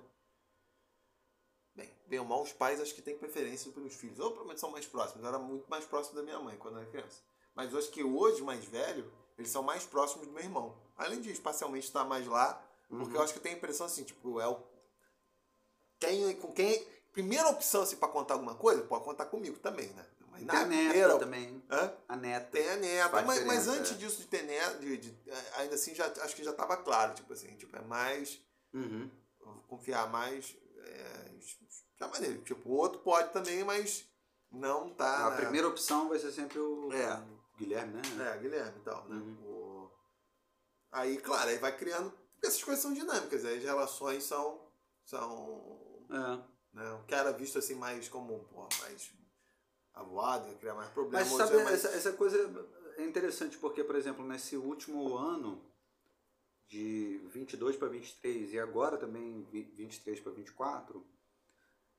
Bem, 1.75 1.91
bem 2.07 2.19
ou 2.19 2.25
mal, 2.25 2.41
os 2.41 2.53
pais 2.53 2.79
acho 2.79 2.93
que 2.93 3.01
têm 3.01 3.17
preferência 3.17 3.71
pelos 3.71 3.95
filhos. 3.95 4.19
Ou 4.19 4.31
pelo 4.31 4.45
menos 4.45 4.59
são 4.59 4.71
mais 4.71 4.85
próximos. 4.85 5.23
Eu 5.23 5.29
era 5.29 5.39
muito 5.39 5.69
mais 5.69 5.85
próximo 5.85 6.15
da 6.15 6.23
minha 6.23 6.39
mãe 6.39 6.57
quando 6.57 6.75
eu 6.75 6.81
era 6.81 6.89
criança. 6.89 7.21
Mas 7.55 7.73
acho 7.73 7.89
que 7.89 8.03
hoje, 8.03 8.43
mais 8.43 8.63
velho, 8.65 9.11
eles 9.37 9.49
são 9.49 9.63
mais 9.63 9.85
próximos 9.85 10.27
do 10.27 10.33
meu 10.33 10.43
irmão. 10.43 10.77
Além 10.95 11.19
de 11.21 11.31
espacialmente 11.31 11.87
estar 11.87 12.03
mais 12.03 12.27
lá, 12.27 12.63
porque 12.89 13.17
eu 13.17 13.21
acho 13.21 13.33
que 13.33 13.39
eu 13.39 13.43
tenho 13.43 13.55
a 13.55 13.57
impressão 13.57 13.85
assim, 13.85 14.03
tipo, 14.03 14.39
é 14.39 14.47
o. 14.47 14.63
Quem, 15.99 16.35
com 16.35 16.51
quem. 16.53 16.85
Primeira 17.11 17.49
opção, 17.49 17.81
assim, 17.81 17.95
pra 17.95 18.07
contar 18.07 18.35
alguma 18.35 18.55
coisa, 18.55 18.83
pode 18.83 19.03
contar 19.03 19.25
comigo 19.25 19.57
também, 19.59 19.87
né? 19.89 20.05
Mas 20.29 20.45
Tem 20.45 20.59
a 20.59 20.65
neta 20.65 21.17
também. 21.19 21.63
Hã? 21.69 21.93
A 22.07 22.15
neta. 22.15 22.51
Tem 22.51 22.69
a 22.69 22.75
neta. 22.75 23.21
Mas, 23.23 23.43
mas 23.45 23.67
antes 23.67 23.91
é. 23.91 23.95
disso 23.95 24.17
de 24.21 24.27
ter 24.27 24.43
neta, 24.43 24.77
de, 24.77 24.97
de- 24.97 25.17
ainda 25.55 25.73
assim, 25.73 25.95
já, 25.95 26.05
acho 26.21 26.35
que 26.35 26.43
já 26.43 26.53
tava 26.53 26.77
claro, 26.77 27.15
tipo 27.15 27.33
assim, 27.33 27.55
tipo, 27.55 27.75
é 27.75 27.81
mais. 27.81 28.39
Uhum. 28.71 29.09
Confiar 29.67 30.07
mais. 30.11 30.55
É, 30.79 31.31
já 31.99 32.07
maneiro. 32.07 32.41
Tipo, 32.43 32.69
o 32.69 32.73
outro 32.73 32.99
pode 32.99 33.33
também, 33.33 33.63
mas 33.63 34.05
não 34.51 34.89
tá. 34.93 35.25
A 35.25 35.29
né? 35.31 35.37
primeira 35.37 35.67
opção 35.67 36.09
vai 36.09 36.19
ser 36.19 36.31
sempre 36.31 36.59
o 36.59 36.91
É. 36.93 37.19
Guilherme, 37.57 37.93
né? 38.15 38.31
É, 38.31 38.37
Guilherme 38.37 38.77
e 38.77 38.81
tal, 38.83 39.05
né? 39.07 39.15
Uhum. 39.15 39.37
O- 39.45 39.91
Aí, 40.91 41.17
claro, 41.17 41.49
aí 41.49 41.57
vai 41.57 41.75
criando. 41.75 42.11
Porque 42.33 42.47
essas 42.47 42.63
coisas 42.63 42.81
são 42.81 42.93
dinâmicas, 42.93 43.43
aí 43.43 43.57
as 43.57 43.63
relações 43.63 44.23
são. 44.23 44.61
são 45.03 45.81
É. 46.09 46.39
né? 46.73 46.91
O 46.93 47.03
que 47.05 47.13
era 47.15 47.31
visto 47.33 47.57
assim 47.59 47.75
mais 47.75 48.07
como 48.09 48.39
pô, 48.45 48.67
mais 48.81 49.11
avoado, 49.93 50.47
ia 50.49 50.55
criar 50.55 50.73
mais 50.75 50.89
problemas. 50.91 51.27
Mas 51.29 51.37
sabe, 51.37 51.63
mais- 51.63 51.85
essa, 51.85 51.95
essa 51.95 52.13
coisa 52.13 52.37
é 52.97 53.05
interessante 53.05 53.57
porque, 53.57 53.83
por 53.83 53.95
exemplo, 53.95 54.25
nesse 54.25 54.55
último 54.57 55.15
ano, 55.17 55.61
de 56.67 57.21
22 57.29 57.77
para 57.77 57.87
23 57.87 58.53
e 58.53 58.59
agora 58.59 58.97
também 58.97 59.43
vi- 59.51 59.71
23 59.75 60.19
para 60.19 60.31
24, 60.33 61.05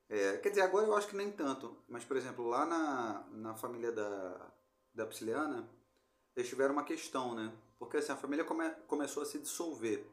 é, 0.07 0.37
quer 0.37 0.49
dizer, 0.49 0.61
agora 0.61 0.85
eu 0.87 0.95
acho 0.95 1.07
que 1.07 1.15
nem 1.15 1.31
tanto, 1.31 1.75
mas, 1.87 2.03
por 2.05 2.15
exemplo, 2.17 2.47
lá 2.47 2.65
na, 2.65 3.27
na 3.31 3.55
família 3.55 3.91
da, 3.91 4.51
da 4.93 5.05
Psiliana, 5.07 5.67
eles 6.35 6.49
tiveram 6.49 6.73
uma 6.73 6.83
questão, 6.83 7.33
né? 7.35 7.51
Porque 7.77 7.97
assim, 7.97 8.11
a 8.11 8.17
família 8.17 8.43
come, 8.45 8.69
começou 8.87 9.23
a 9.23 9.25
se 9.25 9.39
dissolver. 9.39 10.05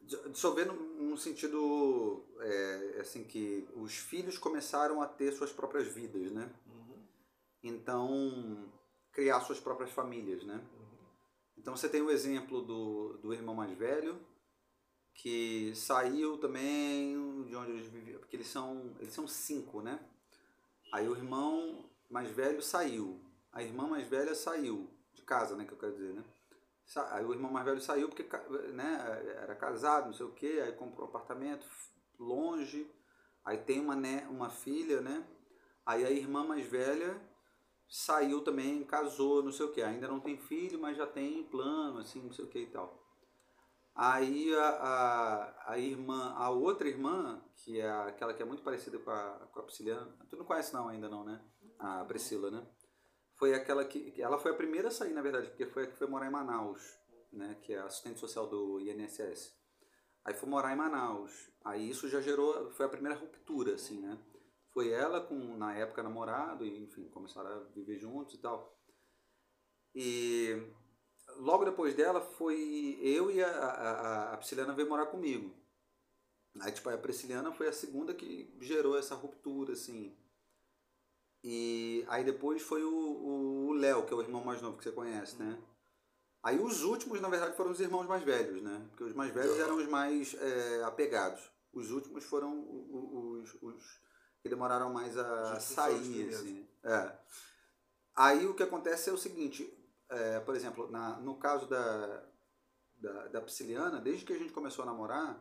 Dis- 0.00 0.30
Dissolver 0.32 0.66
no, 0.66 0.74
no 1.16 1.22
sentido, 1.22 2.22
é, 2.40 2.98
assim, 3.00 3.24
que 3.24 3.66
os 3.74 3.96
filhos 3.96 4.36
começaram 4.36 5.00
a 5.00 5.06
ter 5.06 5.32
suas 5.32 5.50
próprias 5.50 5.88
vidas, 5.88 6.30
né? 6.30 6.52
Uhum, 6.66 7.02
então 7.62 8.70
criar 9.10 9.40
suas 9.40 9.58
próprias 9.58 9.90
famílias, 9.90 10.44
né? 10.44 10.62
Então 11.56 11.74
você 11.74 11.88
tem 11.88 12.02
o 12.02 12.10
exemplo 12.10 12.60
do, 12.60 13.16
do 13.16 13.32
irmão 13.32 13.54
mais 13.54 13.74
velho 13.78 14.20
que 15.14 15.74
saiu 15.74 16.36
também 16.36 17.44
de 17.44 17.56
onde 17.56 17.70
eles 17.70 17.86
viviam, 17.86 18.20
porque 18.20 18.36
eles 18.36 18.48
são 18.48 18.94
eles 19.00 19.14
são 19.14 19.26
cinco, 19.26 19.80
né? 19.80 19.98
Aí 20.92 21.08
o 21.08 21.16
irmão 21.16 21.88
mais 22.10 22.30
velho 22.30 22.60
saiu, 22.60 23.18
a 23.50 23.62
irmã 23.62 23.88
mais 23.88 24.06
velha 24.06 24.34
saiu 24.34 24.86
de 25.14 25.22
casa, 25.22 25.56
né? 25.56 25.64
Que 25.64 25.72
eu 25.72 25.78
quero 25.78 25.94
dizer, 25.94 26.12
né? 26.12 26.22
O 27.26 27.32
irmão 27.32 27.50
mais 27.50 27.64
velho 27.64 27.80
saiu 27.80 28.08
porque 28.08 28.28
né, 28.72 29.22
era 29.42 29.54
casado, 29.56 30.06
não 30.06 30.12
sei 30.12 30.26
o 30.26 30.32
quê, 30.32 30.62
aí 30.64 30.72
comprou 30.72 31.06
um 31.06 31.10
apartamento 31.10 31.66
longe, 32.18 32.90
aí 33.44 33.58
tem 33.58 33.80
uma, 33.80 33.96
né, 33.96 34.26
uma 34.30 34.48
filha, 34.50 35.00
né? 35.00 35.26
Aí 35.84 36.04
a 36.04 36.10
irmã 36.10 36.44
mais 36.44 36.66
velha 36.66 37.20
saiu 37.88 38.42
também, 38.42 38.84
casou, 38.84 39.42
não 39.42 39.52
sei 39.52 39.66
o 39.66 39.72
quê. 39.72 39.82
Ainda 39.82 40.08
não 40.08 40.20
tem 40.20 40.36
filho, 40.36 40.80
mas 40.80 40.96
já 40.96 41.06
tem 41.06 41.44
plano, 41.44 41.98
assim, 41.98 42.22
não 42.22 42.32
sei 42.32 42.44
o 42.44 42.48
que 42.48 42.60
e 42.60 42.66
tal. 42.66 43.02
Aí 43.94 44.54
a, 44.54 44.68
a, 44.68 45.72
a 45.72 45.78
irmã, 45.78 46.34
a 46.36 46.50
outra 46.50 46.86
irmã, 46.86 47.42
que 47.54 47.80
é 47.80 47.90
aquela 47.90 48.34
que 48.34 48.42
é 48.42 48.46
muito 48.46 48.62
parecida 48.62 48.98
com 48.98 49.10
a, 49.10 49.48
com 49.52 49.60
a 49.60 49.62
Prisciliana, 49.62 50.14
tu 50.28 50.36
não 50.36 50.44
conhece 50.44 50.74
não 50.74 50.88
ainda 50.88 51.08
não, 51.08 51.24
né? 51.24 51.40
A 51.78 52.04
Priscila, 52.04 52.50
né? 52.50 52.66
Foi 53.36 53.54
aquela 53.54 53.84
que, 53.84 54.20
ela 54.20 54.38
foi 54.38 54.52
a 54.52 54.56
primeira 54.56 54.88
a 54.88 54.90
sair, 54.90 55.12
na 55.12 55.22
verdade, 55.22 55.48
porque 55.48 55.66
foi 55.66 55.84
a 55.84 55.86
que 55.86 55.96
foi 55.96 56.06
morar 56.06 56.26
em 56.26 56.30
Manaus, 56.30 56.82
né? 57.32 57.56
Que 57.62 57.74
é 57.74 57.78
assistente 57.78 58.18
social 58.20 58.46
do 58.48 58.80
INSS. 58.80 59.54
Aí 60.24 60.34
foi 60.34 60.48
morar 60.48 60.72
em 60.72 60.76
Manaus. 60.76 61.50
Aí 61.64 61.88
isso 61.90 62.08
já 62.08 62.20
gerou, 62.20 62.70
foi 62.72 62.86
a 62.86 62.88
primeira 62.88 63.16
ruptura, 63.18 63.74
assim, 63.74 64.00
né? 64.00 64.18
Foi 64.72 64.90
ela 64.90 65.20
com, 65.20 65.56
na 65.56 65.74
época, 65.74 66.02
namorado, 66.02 66.64
e 66.64 66.82
enfim, 66.82 67.08
começaram 67.10 67.50
a 67.50 67.58
viver 67.74 67.98
juntos 67.98 68.34
e 68.34 68.38
tal. 68.38 68.76
E 69.94 70.54
logo 71.38 71.64
depois 71.64 71.94
dela 71.94 72.20
foi 72.20 72.98
eu 73.02 73.30
e 73.30 73.42
a, 73.42 73.48
a- 73.50 74.32
a 74.34 74.36
Prisciliana 74.36 74.74
veio 74.74 74.88
morar 74.88 75.06
comigo. 75.06 75.54
Aí, 76.60 76.72
tipo, 76.72 76.88
a 76.88 76.96
Prisciliana 76.98 77.52
foi 77.52 77.68
a 77.68 77.72
segunda 77.72 78.14
que 78.14 78.52
gerou 78.60 78.98
essa 78.98 79.14
ruptura, 79.14 79.72
assim. 79.74 80.16
E 81.48 82.04
aí 82.08 82.24
depois 82.24 82.60
foi 82.60 82.82
o- 82.82 83.72
Léo, 83.74 84.04
que 84.04 84.12
é 84.12 84.16
o 84.16 84.20
irmão 84.20 84.42
mais 84.44 84.60
novo 84.60 84.76
que 84.76 84.82
você 84.82 84.90
conhece, 84.90 85.36
né? 85.36 85.56
Aí 86.42 86.58
os 86.58 86.82
últimos, 86.82 87.20
na 87.20 87.28
verdade, 87.28 87.56
foram 87.56 87.70
os 87.70 87.78
irmãos 87.78 88.04
mais 88.08 88.24
velhos, 88.24 88.60
né? 88.62 88.84
Porque 88.88 89.04
os 89.04 89.14
mais 89.14 89.32
velhos 89.32 89.56
eram 89.60 89.76
os 89.76 89.86
mais 89.86 90.34
é, 90.34 90.82
apegados. 90.82 91.48
Os 91.72 91.92
últimos 91.92 92.24
foram 92.24 92.52
os, 92.68 93.54
os 93.62 94.00
que 94.42 94.48
demoraram 94.48 94.92
mais 94.92 95.16
a 95.16 95.60
sair, 95.60 96.28
assim. 96.30 96.68
É. 96.82 97.16
Aí 98.16 98.44
o 98.46 98.54
que 98.54 98.64
acontece 98.64 99.08
é 99.08 99.12
o 99.12 99.18
seguinte, 99.18 99.72
é, 100.08 100.40
por 100.40 100.56
exemplo, 100.56 100.90
na, 100.90 101.16
no 101.20 101.36
caso 101.36 101.68
da, 101.68 102.24
da, 102.96 103.28
da 103.28 103.40
Prisciliana, 103.40 104.00
desde 104.00 104.24
que 104.24 104.32
a 104.32 104.38
gente 104.38 104.52
começou 104.52 104.82
a 104.82 104.86
namorar, 104.86 105.40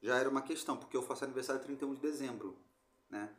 já 0.00 0.16
era 0.16 0.30
uma 0.30 0.42
questão, 0.42 0.78
porque 0.78 0.96
eu 0.96 1.02
faço 1.02 1.24
aniversário 1.24 1.60
31 1.62 1.94
de 1.94 2.00
dezembro, 2.00 2.56
né? 3.10 3.34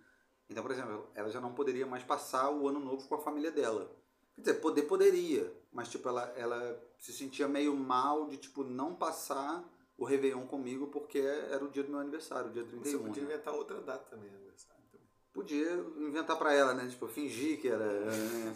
Então, 0.49 0.63
por 0.63 0.71
exemplo, 0.71 1.07
ela 1.13 1.29
já 1.29 1.41
não 1.41 1.53
poderia 1.53 1.85
mais 1.85 2.03
passar 2.03 2.49
o 2.49 2.67
ano 2.67 2.79
novo 2.79 3.07
com 3.07 3.15
a 3.15 3.19
família 3.21 3.51
dela. 3.51 3.91
Quer 4.35 4.41
dizer, 4.41 4.53
poder 4.55 4.83
poderia, 4.83 5.51
mas 5.71 5.89
tipo, 5.89 6.07
ela, 6.07 6.21
ela 6.37 6.79
se 6.99 7.11
sentia 7.11 7.47
meio 7.47 7.75
mal 7.75 8.27
de 8.27 8.37
tipo 8.37 8.63
não 8.63 8.93
passar 8.95 9.63
o 9.97 10.05
Réveillon 10.05 10.45
comigo 10.45 10.87
porque 10.87 11.17
era 11.19 11.63
o 11.65 11.69
dia 11.69 11.83
do 11.83 11.89
meu 11.89 11.99
aniversário, 11.99 12.49
o 12.49 12.53
dia 12.53 12.63
Você 12.63 12.69
31. 12.97 13.03
podia 13.03 13.23
né? 13.23 13.33
inventar 13.33 13.53
outra 13.55 13.81
data 13.81 14.05
também, 14.11 14.29
aniversário. 14.29 14.81
também. 14.91 15.07
Podia 15.33 15.73
inventar 15.97 16.37
pra 16.37 16.53
ela, 16.53 16.73
né? 16.75 16.87
Tipo, 16.87 17.07
fingir 17.07 17.59
que 17.59 17.67
era. 17.67 17.83
né? 18.05 18.55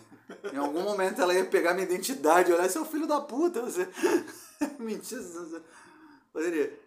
Em 0.54 0.58
algum 0.58 0.82
momento 0.84 1.20
ela 1.20 1.34
ia 1.34 1.46
pegar 1.46 1.74
minha 1.74 1.86
identidade 1.86 2.52
e 2.52 2.54
olhar, 2.54 2.70
seu 2.70 2.86
filho 2.86 3.08
da 3.08 3.20
puta, 3.20 3.62
você. 3.64 3.88
Mentira, 4.80 5.22
você- 5.22 5.62
poderia. 6.32 6.80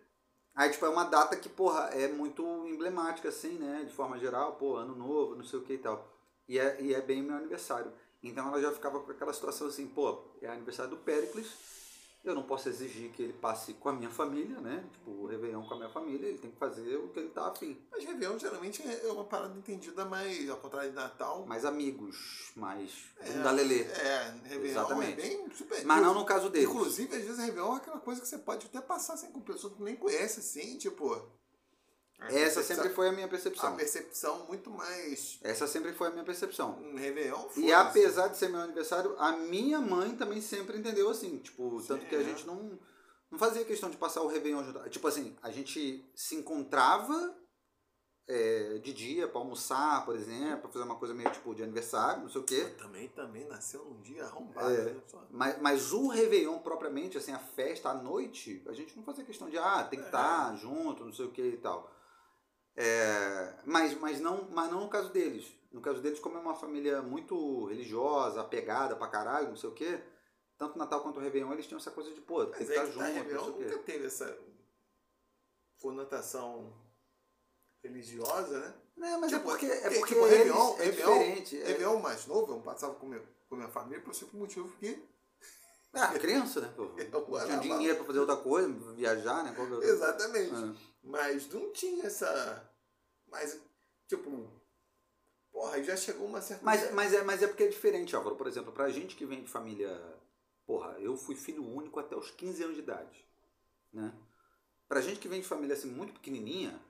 Aí, 0.54 0.70
tipo, 0.70 0.86
é 0.86 0.88
uma 0.88 1.04
data 1.04 1.34
que, 1.36 1.48
porra, 1.48 1.86
é 1.92 2.06
muito 2.06 2.63
emblemática, 2.74 3.28
assim, 3.28 3.58
né? 3.58 3.84
De 3.84 3.92
forma 3.92 4.18
geral, 4.18 4.56
pô, 4.56 4.76
ano 4.76 4.94
novo, 4.94 5.34
não 5.36 5.44
sei 5.44 5.58
o 5.58 5.62
que 5.62 5.74
e 5.74 5.78
tal. 5.78 6.08
E 6.48 6.58
é, 6.58 6.80
e 6.80 6.94
é 6.94 7.00
bem 7.00 7.22
meu 7.22 7.36
aniversário. 7.36 7.92
Então 8.22 8.48
ela 8.48 8.60
já 8.60 8.72
ficava 8.72 9.00
com 9.00 9.10
aquela 9.10 9.32
situação 9.32 9.66
assim, 9.66 9.86
pô, 9.86 10.22
é 10.40 10.48
aniversário 10.48 10.90
do 10.90 10.96
Péricles, 10.96 11.46
eu 12.24 12.34
não 12.34 12.42
posso 12.42 12.70
exigir 12.70 13.10
que 13.10 13.22
ele 13.22 13.34
passe 13.34 13.74
com 13.74 13.90
a 13.90 13.92
minha 13.92 14.08
família, 14.08 14.58
né? 14.58 14.82
Tipo, 14.94 15.10
o 15.10 15.26
Réveillon 15.26 15.62
com 15.62 15.74
a 15.74 15.76
minha 15.76 15.90
família, 15.90 16.26
ele 16.26 16.38
tem 16.38 16.50
que 16.50 16.56
fazer 16.56 16.96
o 16.96 17.08
que 17.08 17.20
ele 17.20 17.28
tá 17.28 17.48
afim. 17.48 17.78
Mas 17.90 18.02
Réveillon 18.02 18.38
geralmente 18.38 18.82
é 18.82 19.12
uma 19.12 19.24
parada 19.24 19.54
entendida 19.58 20.06
mais, 20.06 20.48
ao 20.48 20.56
contrário 20.56 20.88
de 20.88 20.96
Natal. 20.96 21.44
mais 21.44 21.66
amigos, 21.66 22.50
mais 22.56 22.90
é, 23.20 23.30
bunda 23.30 23.50
lelê. 23.50 23.82
É, 23.82 24.34
Réveillon 24.44 24.80
Exatamente. 24.80 25.20
é 25.20 25.22
bem 25.22 25.50
super. 25.50 25.84
Mas 25.84 26.02
não 26.02 26.14
no 26.14 26.24
caso 26.24 26.48
deles. 26.48 26.66
Inclusive, 26.70 27.14
às 27.14 27.24
vezes, 27.24 27.38
Réveillon 27.38 27.74
é 27.74 27.76
aquela 27.76 28.00
coisa 28.00 28.22
que 28.22 28.26
você 28.26 28.38
pode 28.38 28.66
até 28.68 28.80
passar 28.80 29.14
assim, 29.14 29.30
com 29.30 29.42
pessoas 29.42 29.74
que 29.74 29.82
nem 29.82 29.94
conhece, 29.94 30.40
assim, 30.40 30.78
tipo. 30.78 31.22
Essa 32.26 32.36
percepção- 32.60 32.76
sempre 32.76 32.88
foi 32.90 33.08
a 33.08 33.12
minha 33.12 33.26
A 33.26 33.28
percepção. 33.28 33.76
percepção 33.76 34.46
muito 34.46 34.70
mais. 34.70 35.38
Essa 35.42 35.66
sempre 35.66 35.92
foi 35.92 36.08
a 36.08 36.10
minha 36.10 36.24
percepção. 36.24 36.78
Um 36.82 36.96
Réveillon 36.96 37.46
E 37.48 37.54
foda-se. 37.54 37.72
apesar 37.72 38.28
de 38.28 38.36
ser 38.36 38.48
meu 38.48 38.60
aniversário, 38.60 39.14
a 39.18 39.32
minha 39.32 39.80
mãe 39.80 40.16
também 40.16 40.40
sempre 40.40 40.78
entendeu 40.78 41.08
assim. 41.10 41.38
Tipo, 41.38 41.80
Sim, 41.80 41.86
tanto 41.88 42.06
que 42.06 42.14
a 42.16 42.20
é. 42.20 42.24
gente 42.24 42.46
não, 42.46 42.78
não 43.30 43.38
fazia 43.38 43.64
questão 43.64 43.90
de 43.90 43.96
passar 43.96 44.22
o 44.22 44.26
Réveillon 44.28 44.62
junto. 44.64 44.88
Tipo 44.90 45.08
assim, 45.08 45.36
a 45.42 45.50
gente 45.50 46.04
se 46.14 46.34
encontrava 46.36 47.36
é, 48.26 48.78
de 48.78 48.94
dia 48.94 49.28
pra 49.28 49.38
almoçar, 49.38 50.02
por 50.06 50.16
exemplo, 50.16 50.60
pra 50.62 50.70
fazer 50.70 50.84
uma 50.86 50.94
coisa 50.96 51.12
meio 51.12 51.30
tipo 51.30 51.54
de 51.54 51.62
aniversário, 51.62 52.22
não 52.22 52.30
sei 52.30 52.40
o 52.40 52.44
quê. 52.44 52.64
Também, 52.78 53.06
também 53.08 53.46
nasceu 53.46 53.84
num 53.84 54.00
dia 54.00 54.24
arrombado, 54.24 54.70
É. 54.72 54.82
né? 54.94 55.00
Mas, 55.30 55.60
mas 55.60 55.92
o 55.92 56.08
Réveillon 56.08 56.58
propriamente, 56.60 57.18
assim, 57.18 57.32
a 57.32 57.38
festa 57.38 57.90
à 57.90 57.94
noite, 57.94 58.64
a 58.66 58.72
gente 58.72 58.96
não 58.96 59.04
fazia 59.04 59.26
questão 59.26 59.50
de, 59.50 59.58
ah, 59.58 59.84
tem 59.84 59.98
que 59.98 60.06
É. 60.06 60.08
estar 60.08 60.56
junto, 60.56 61.04
não 61.04 61.12
sei 61.12 61.26
o 61.26 61.30
que 61.30 61.42
e 61.42 61.56
tal. 61.58 61.90
É, 62.76 63.54
mas, 63.64 63.94
mas, 64.00 64.20
não, 64.20 64.48
mas 64.50 64.70
não 64.70 64.80
no 64.80 64.88
caso 64.88 65.10
deles. 65.10 65.46
No 65.72 65.80
caso 65.80 66.00
deles, 66.00 66.18
como 66.20 66.36
é 66.36 66.40
uma 66.40 66.54
família 66.54 67.02
muito 67.02 67.66
religiosa, 67.66 68.40
apegada 68.40 68.94
pra 68.96 69.08
caralho, 69.08 69.48
não 69.48 69.56
sei 69.56 69.68
o 69.70 69.74
que, 69.74 70.00
tanto 70.56 70.78
Natal 70.78 71.00
quanto 71.02 71.18
o 71.18 71.20
Réveillon, 71.22 71.52
eles 71.52 71.66
tinham 71.66 71.78
essa 71.80 71.90
coisa 71.90 72.12
de, 72.12 72.20
pô, 72.20 72.44
tem 72.46 72.66
que 72.66 72.72
é 72.72 72.76
estar 72.76 72.86
que 72.86 72.92
junto, 72.92 72.98
tá, 73.04 73.08
não 73.08 73.14
Réveillon 73.14 73.46
nunca 73.46 73.68
quê. 73.78 73.78
teve 73.78 74.06
essa 74.06 74.38
conotação 75.80 76.72
religiosa, 77.82 78.60
né? 78.60 78.74
Não, 78.96 79.20
mas 79.20 79.30
Tipo, 79.32 79.42
é 79.48 79.50
porque, 79.50 79.66
é 79.66 79.80
porque, 79.80 79.98
porque 79.98 80.14
tipo, 80.14 80.26
Réveillon- 80.26 80.74
é 80.78 80.84
Réveillon- 80.84 81.18
diferente. 81.18 81.60
é- 81.60 81.64
Réveillon 81.66 82.00
mais 82.00 82.26
novo, 82.26 82.52
eu 82.52 82.60
passava 82.60 82.94
com, 82.94 83.06
meu, 83.06 83.22
com 83.48 83.56
minha 83.56 83.68
família 83.68 84.00
por 84.00 84.14
simples 84.14 84.38
motivo 84.40 84.68
que. 84.78 85.02
Ah, 85.92 86.08
criança, 86.18 86.60
né? 86.60 86.72
Pô, 86.76 86.84
Eu 86.98 87.46
tinha 87.46 87.58
dinheiro 87.58 87.96
pra 87.96 88.04
fazer 88.06 88.18
outra 88.20 88.36
coisa, 88.36 88.68
viajar, 88.94 89.44
né? 89.44 89.54
Exatamente. 89.82 90.54
Ah. 90.54 90.74
Mas 91.04 91.48
não 91.48 91.72
tinha 91.72 92.06
essa. 92.06 92.70
Mas, 93.28 93.60
tipo. 94.08 94.48
Porra, 95.52 95.82
já 95.84 95.96
chegou 95.96 96.26
uma 96.26 96.40
certa. 96.40 96.64
Mas, 96.64 96.90
mas, 96.92 97.12
é, 97.14 97.22
mas 97.22 97.42
é 97.42 97.46
porque 97.46 97.62
é 97.64 97.68
diferente, 97.68 98.16
Álvaro. 98.16 98.36
Por 98.36 98.46
exemplo, 98.46 98.72
pra 98.72 98.90
gente 98.90 99.14
que 99.14 99.26
vem 99.26 99.42
de 99.42 99.48
família. 99.50 99.90
Porra, 100.66 100.96
eu 100.98 101.16
fui 101.16 101.34
filho 101.36 101.62
único 101.64 102.00
até 102.00 102.16
os 102.16 102.30
15 102.30 102.62
anos 102.64 102.74
de 102.76 102.82
idade. 102.82 103.24
Né? 103.92 104.12
Pra 104.88 105.00
gente 105.00 105.20
que 105.20 105.28
vem 105.28 105.40
de 105.40 105.46
família 105.46 105.74
assim 105.74 105.90
muito 105.90 106.14
pequenininha, 106.14 106.80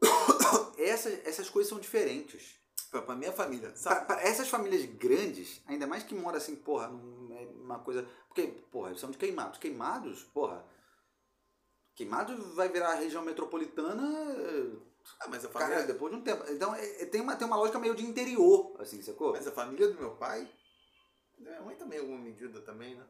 essas, 0.78 1.26
essas 1.26 1.48
coisas 1.50 1.68
são 1.70 1.80
diferentes. 1.80 2.56
Pra, 2.90 3.02
pra 3.02 3.16
minha 3.16 3.32
família, 3.32 3.68
Pra, 3.70 3.76
sabe? 3.76 4.06
pra 4.06 4.22
essas 4.22 4.48
famílias 4.48 4.84
grandes, 4.84 5.60
ainda 5.66 5.86
mais 5.86 6.02
que 6.04 6.14
mora 6.14 6.36
assim, 6.38 6.54
porra, 6.54 6.88
num- 6.88 7.34
é 7.36 7.44
uma 7.62 7.78
coisa. 7.80 8.06
Porque, 8.28 8.46
porra, 8.70 8.90
eles 8.90 9.00
são 9.00 9.10
de 9.10 9.18
queimados. 9.18 9.58
Queimados, 9.58 10.22
porra. 10.24 10.64
Queimados 11.96 12.54
vai 12.54 12.68
virar 12.68 12.90
a 12.92 12.94
região 12.94 13.22
metropolitana. 13.24 14.04
Ah, 15.20 15.28
mas 15.28 15.44
a 15.44 15.48
Cara, 15.48 15.64
família. 15.66 15.86
depois 15.86 16.12
de 16.12 16.18
um 16.18 16.22
tempo. 16.22 16.44
Então 16.50 16.74
é- 16.74 17.02
é- 17.02 17.06
tem, 17.06 17.20
uma, 17.22 17.34
tem 17.36 17.46
uma 17.46 17.56
lógica 17.56 17.78
meio 17.78 17.94
de 17.94 18.04
interior, 18.04 18.76
assim, 18.80 19.00
sacou? 19.02 19.32
Mas 19.32 19.46
a 19.46 19.52
família 19.52 19.88
do 19.88 19.98
meu 19.98 20.14
pai. 20.16 20.46
Minha 21.38 21.60
mãe 21.62 21.74
também, 21.76 21.98
em 21.98 22.02
alguma 22.02 22.18
medida 22.18 22.60
também, 22.60 22.94
né? 22.94 23.06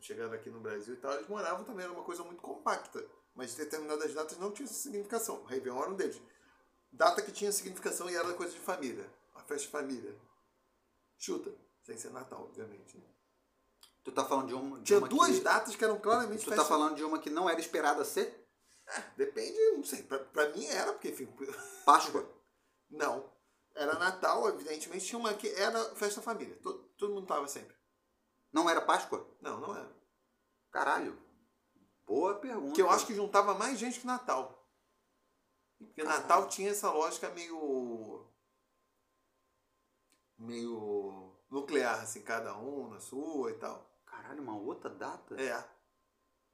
Chegaram 0.00 0.32
aqui 0.32 0.50
no 0.50 0.60
Brasil 0.60 0.94
e 0.94 0.96
tal, 0.98 1.14
eles 1.14 1.26
moravam 1.26 1.64
também, 1.64 1.84
era 1.84 1.92
uma 1.92 2.04
coisa 2.04 2.22
muito 2.22 2.42
compacta. 2.42 3.04
Mas 3.34 3.54
determinadas 3.54 4.12
datas 4.14 4.38
não 4.38 4.50
tinham 4.52 4.68
significação. 4.68 5.40
O 5.42 5.44
Réveillon 5.44 5.80
era 5.82 5.90
um 5.90 5.96
deles. 5.96 6.20
Data 6.92 7.22
que 7.22 7.32
tinha 7.32 7.50
significação 7.52 8.08
e 8.10 8.14
era 8.14 8.32
coisa 8.34 8.52
de 8.52 8.60
família. 8.60 9.10
A 9.34 9.40
festa 9.40 9.66
de 9.66 9.68
família. 9.72 10.14
Chuta. 11.18 11.50
Sem 11.82 11.96
ser 11.96 12.10
Natal, 12.10 12.42
obviamente. 12.44 12.98
né? 12.98 13.04
Tu 14.06 14.12
tá 14.12 14.24
falando 14.24 14.46
de 14.46 14.54
uma. 14.54 14.78
De 14.78 14.84
Tinha 14.84 15.00
uma 15.00 15.08
duas 15.08 15.32
que, 15.32 15.40
datas 15.40 15.74
que 15.74 15.84
eram 15.84 15.98
claramente 15.98 16.44
Tu 16.44 16.54
tá 16.54 16.64
falando 16.64 16.94
de 16.94 17.02
uma 17.02 17.18
que 17.18 17.28
não 17.28 17.50
era 17.50 17.58
esperada 17.58 18.04
ser 18.04 18.46
Depende, 19.16 19.58
não 19.72 19.82
sei. 19.82 20.04
Pra, 20.04 20.20
pra 20.20 20.48
mim 20.50 20.64
era, 20.66 20.92
porque, 20.92 21.08
enfim. 21.08 21.26
Páscoa. 21.84 22.24
Não. 22.88 23.28
Era 23.74 23.98
Natal, 23.98 24.48
evidentemente, 24.48 25.04
tinha 25.04 25.18
uma 25.18 25.34
que 25.34 25.48
era 25.48 25.92
festa 25.96 26.22
família. 26.22 26.56
Todo, 26.62 26.84
todo 26.96 27.14
mundo 27.14 27.26
tava 27.26 27.48
sempre. 27.48 27.76
Não 28.52 28.70
era 28.70 28.80
Páscoa? 28.80 29.28
Não, 29.40 29.58
não 29.58 29.76
era. 29.76 29.92
Caralho. 30.70 31.20
Boa 32.06 32.36
pergunta. 32.36 32.76
Que 32.76 32.82
eu 32.82 32.88
acho 32.88 33.08
que 33.08 33.14
juntava 33.14 33.54
mais 33.54 33.76
gente 33.76 33.98
que 33.98 34.06
Natal. 34.06 34.70
Porque 35.76 36.00
Caralho. 36.00 36.20
Natal 36.22 36.48
tinha 36.48 36.70
essa 36.70 36.92
lógica 36.92 37.28
meio. 37.30 38.24
meio 40.38 41.36
nuclear, 41.50 42.00
assim, 42.00 42.22
cada 42.22 42.56
um 42.56 42.88
na 42.88 43.00
sua 43.00 43.50
e 43.50 43.54
tal. 43.54 43.85
Caralho, 44.26 44.42
uma 44.42 44.56
outra 44.56 44.90
data? 44.90 45.40
É. 45.40 45.64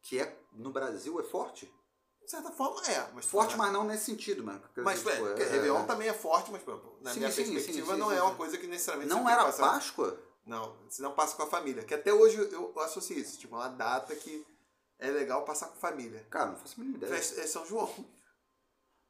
Que 0.03 0.21
é, 0.21 0.39
no 0.53 0.71
Brasil 0.71 1.19
é 1.19 1.23
forte? 1.23 1.73
De 2.23 2.31
certa 2.31 2.51
forma 2.53 2.81
é, 2.87 3.11
mas 3.15 3.27
Forte, 3.27 3.57
mas 3.57 3.73
não 3.73 3.85
nesse 3.85 4.05
sentido, 4.05 4.45
mano. 4.45 4.63
Mas 4.77 5.05
é, 5.07 5.11
tipo, 5.13 5.27
porque 5.27 5.43
Réveillon 5.43 5.85
também 5.87 6.09
é 6.09 6.13
forte, 6.13 6.53
mas 6.53 6.63
na 7.01 7.13
Sim, 7.13 7.19
minha 7.19 7.33
sim, 7.33 7.53
perspectiva 7.53 7.95
sim, 7.95 7.99
não 7.99 8.13
é 8.13 8.23
uma 8.23 8.35
coisa 8.37 8.57
que 8.59 8.67
necessariamente 8.67 9.13
Não 9.13 9.25
você 9.25 9.33
era. 9.33 9.53
Páscoa? 9.53 10.19
Não, 10.47 10.77
se 10.89 11.03
não 11.03 11.15
passa 11.15 11.37
com 11.37 11.43
a 11.43 11.47
família. 11.47 11.83
Que 11.83 11.95
até 11.95 12.13
hoje 12.13 12.37
eu 12.53 12.79
associo 12.81 13.19
isso. 13.19 13.39
Tipo, 13.39 13.57
uma 13.57 13.69
data 13.69 14.15
que 14.15 14.47
é 14.99 15.11
legal 15.11 15.45
passar 15.45 15.67
com 15.69 15.75
a 15.75 15.91
família. 15.91 16.25
Cara, 16.31 16.51
não 16.51 16.57
faço 16.57 16.75
a 16.77 16.79
mínima 16.81 16.99
ideia. 16.99 17.13
Festa, 17.13 17.41
é 17.41 17.47
São 17.47 17.67
João. 17.67 17.93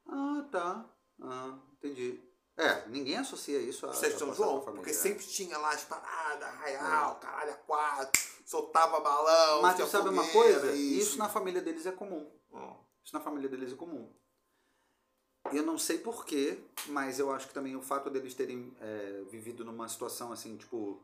Ah, 0.07 0.45
tá. 0.51 0.85
Ah, 1.21 1.57
entendi. 1.73 2.21
É, 2.57 2.87
ninguém 2.87 3.17
associa 3.17 3.59
isso 3.59 3.85
a. 3.85 3.93
Festa 3.93 4.09
de 4.09 4.19
São 4.19 4.33
João. 4.33 4.61
Porque 4.61 4.91
é. 4.91 4.93
sempre 4.93 5.25
tinha 5.25 5.57
lá 5.57 5.71
as 5.71 5.83
paradas, 5.83 6.47
arraial, 6.47 7.15
caralho, 7.15 7.51
a 7.51 7.55
quatro, 7.55 8.21
soltava 8.45 8.99
balão. 8.99 9.61
Mas 9.61 9.77
tu 9.77 9.85
sabe 9.87 10.09
uma 10.09 10.27
coisa? 10.27 10.71
Isso 10.73 11.17
na 11.17 11.29
família 11.29 11.61
deles 11.61 11.85
é 11.85 11.91
comum. 11.91 12.29
Isso 13.03 13.13
na 13.13 13.21
família 13.21 13.49
deles 13.49 13.73
é 13.73 13.75
comum. 13.75 14.11
Eu 15.51 15.63
não 15.63 15.77
sei 15.77 15.97
porquê, 15.97 16.63
mas 16.87 17.19
eu 17.19 17.31
acho 17.31 17.47
que 17.47 17.53
também 17.53 17.75
o 17.75 17.81
fato 17.81 18.09
deles 18.09 18.33
terem 18.33 18.75
é, 18.79 19.23
vivido 19.29 19.65
numa 19.65 19.87
situação 19.89 20.31
assim, 20.31 20.55
tipo. 20.55 21.03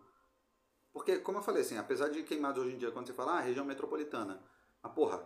Porque, 0.94 1.20
como 1.20 1.38
eu 1.38 1.42
falei 1.42 1.62
assim, 1.62 1.78
apesar 1.78 2.10
de 2.10 2.24
queimados 2.24 2.64
hoje 2.64 2.76
em 2.76 2.78
dia, 2.78 2.92
quando 2.92 3.08
você 3.08 3.14
fala, 3.14 3.34
ah, 3.34 3.42
região 3.42 3.66
metropolitana. 3.66 4.42
Mas, 4.82 4.94
porra, 4.94 5.24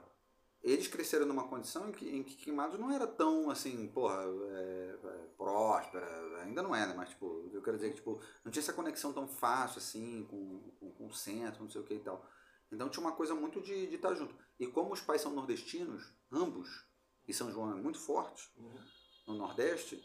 eles 0.63 0.87
cresceram 0.87 1.25
numa 1.25 1.47
condição 1.47 1.89
em 1.89 1.91
que, 1.91 2.09
em 2.09 2.23
que 2.23 2.35
queimados 2.35 2.79
não 2.79 2.89
era 2.89 3.05
tão 3.05 3.49
assim, 3.49 3.87
porra, 3.87 4.23
é, 4.23 4.97
é, 5.03 5.27
próspera, 5.37 6.07
ainda 6.41 6.63
não 6.63 6.73
é, 6.73 6.87
né? 6.87 6.93
Mas, 6.95 7.09
tipo, 7.09 7.49
eu 7.51 7.61
quero 7.61 7.75
dizer 7.75 7.89
que, 7.89 7.97
tipo, 7.97 8.21
não 8.45 8.51
tinha 8.51 8.61
essa 8.61 8.71
conexão 8.71 9.11
tão 9.11 9.27
fácil 9.27 9.79
assim, 9.79 10.25
com, 10.29 10.59
com, 10.79 10.91
com 10.91 11.07
o 11.07 11.13
centro, 11.13 11.63
não 11.63 11.69
sei 11.69 11.81
o 11.81 11.83
que 11.83 11.95
e 11.95 11.99
tal. 11.99 12.25
Então 12.71 12.89
tinha 12.89 13.05
uma 13.05 13.15
coisa 13.15 13.35
muito 13.35 13.61
de, 13.61 13.87
de 13.87 13.95
estar 13.95 14.15
junto. 14.15 14.33
E 14.59 14.65
como 14.65 14.93
os 14.93 15.01
pais 15.01 15.21
são 15.21 15.33
nordestinos, 15.33 16.13
ambos, 16.31 16.85
e 17.27 17.33
São 17.33 17.51
João 17.51 17.71
é 17.71 17.75
muito 17.75 17.99
forte 17.99 18.49
no 19.27 19.35
Nordeste, 19.35 20.01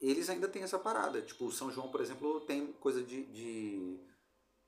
eles 0.00 0.28
ainda 0.28 0.48
têm 0.48 0.62
essa 0.62 0.78
parada. 0.78 1.22
Tipo, 1.22 1.50
São 1.50 1.70
João, 1.70 1.90
por 1.90 2.00
exemplo, 2.00 2.40
tem 2.42 2.72
coisa 2.74 3.02
de, 3.02 3.24
de, 3.26 4.00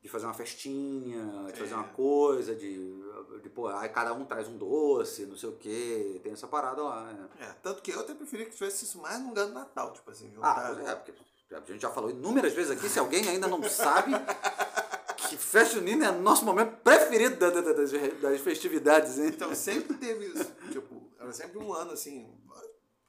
de 0.00 0.08
fazer 0.08 0.26
uma 0.26 0.34
festinha, 0.34 1.50
de 1.52 1.58
fazer 1.58 1.72
É. 1.72 1.76
uma 1.76 1.88
coisa, 1.88 2.54
de, 2.54 3.02
de 3.42 3.48
pô, 3.50 3.66
aí 3.66 3.88
cada 3.88 4.12
um 4.14 4.24
traz 4.24 4.46
um 4.48 4.56
doce, 4.56 5.26
não 5.26 5.36
sei 5.36 5.48
o 5.48 5.56
quê, 5.56 6.20
tem 6.22 6.32
essa 6.32 6.46
parada 6.46 6.82
lá. 6.82 7.12
né? 7.12 7.28
É, 7.40 7.46
tanto 7.62 7.82
que 7.82 7.90
eu 7.90 8.00
até 8.00 8.14
preferia 8.14 8.46
que 8.46 8.52
tivesse 8.54 8.84
isso 8.84 8.98
mais 8.98 9.20
no 9.20 9.28
lugar 9.28 9.46
do 9.46 9.52
Natal, 9.52 9.92
tipo 9.92 10.10
assim, 10.10 10.32
Ah, 10.40 10.72
juntar. 10.74 10.90
é, 10.90 10.94
porque 10.94 11.12
a 11.52 11.60
gente 11.72 11.82
já 11.82 11.90
falou 11.90 12.10
inúmeras 12.10 12.52
vezes 12.52 12.70
aqui, 12.70 12.88
se 12.88 12.98
alguém 12.98 13.26
ainda 13.28 13.48
não 13.48 13.60
sabe 13.64 14.12
que 15.16 15.36
festa 15.36 15.74
junina 15.74 16.06
é 16.06 16.10
nosso 16.12 16.44
momento 16.44 16.76
preferido 16.82 17.36
da- 17.36 17.50
da- 17.50 17.60
da- 17.60 17.72
das, 17.72 17.90
das 18.20 18.40
festividades, 18.40 19.18
hein? 19.18 19.28
Então 19.28 19.52
sempre 19.54 19.96
teve 19.96 20.26
isso. 20.26 20.44
tipo, 20.70 21.10
era 21.18 21.32
sempre 21.32 21.58
um 21.58 21.72
ano 21.72 21.90
assim, 21.92 22.32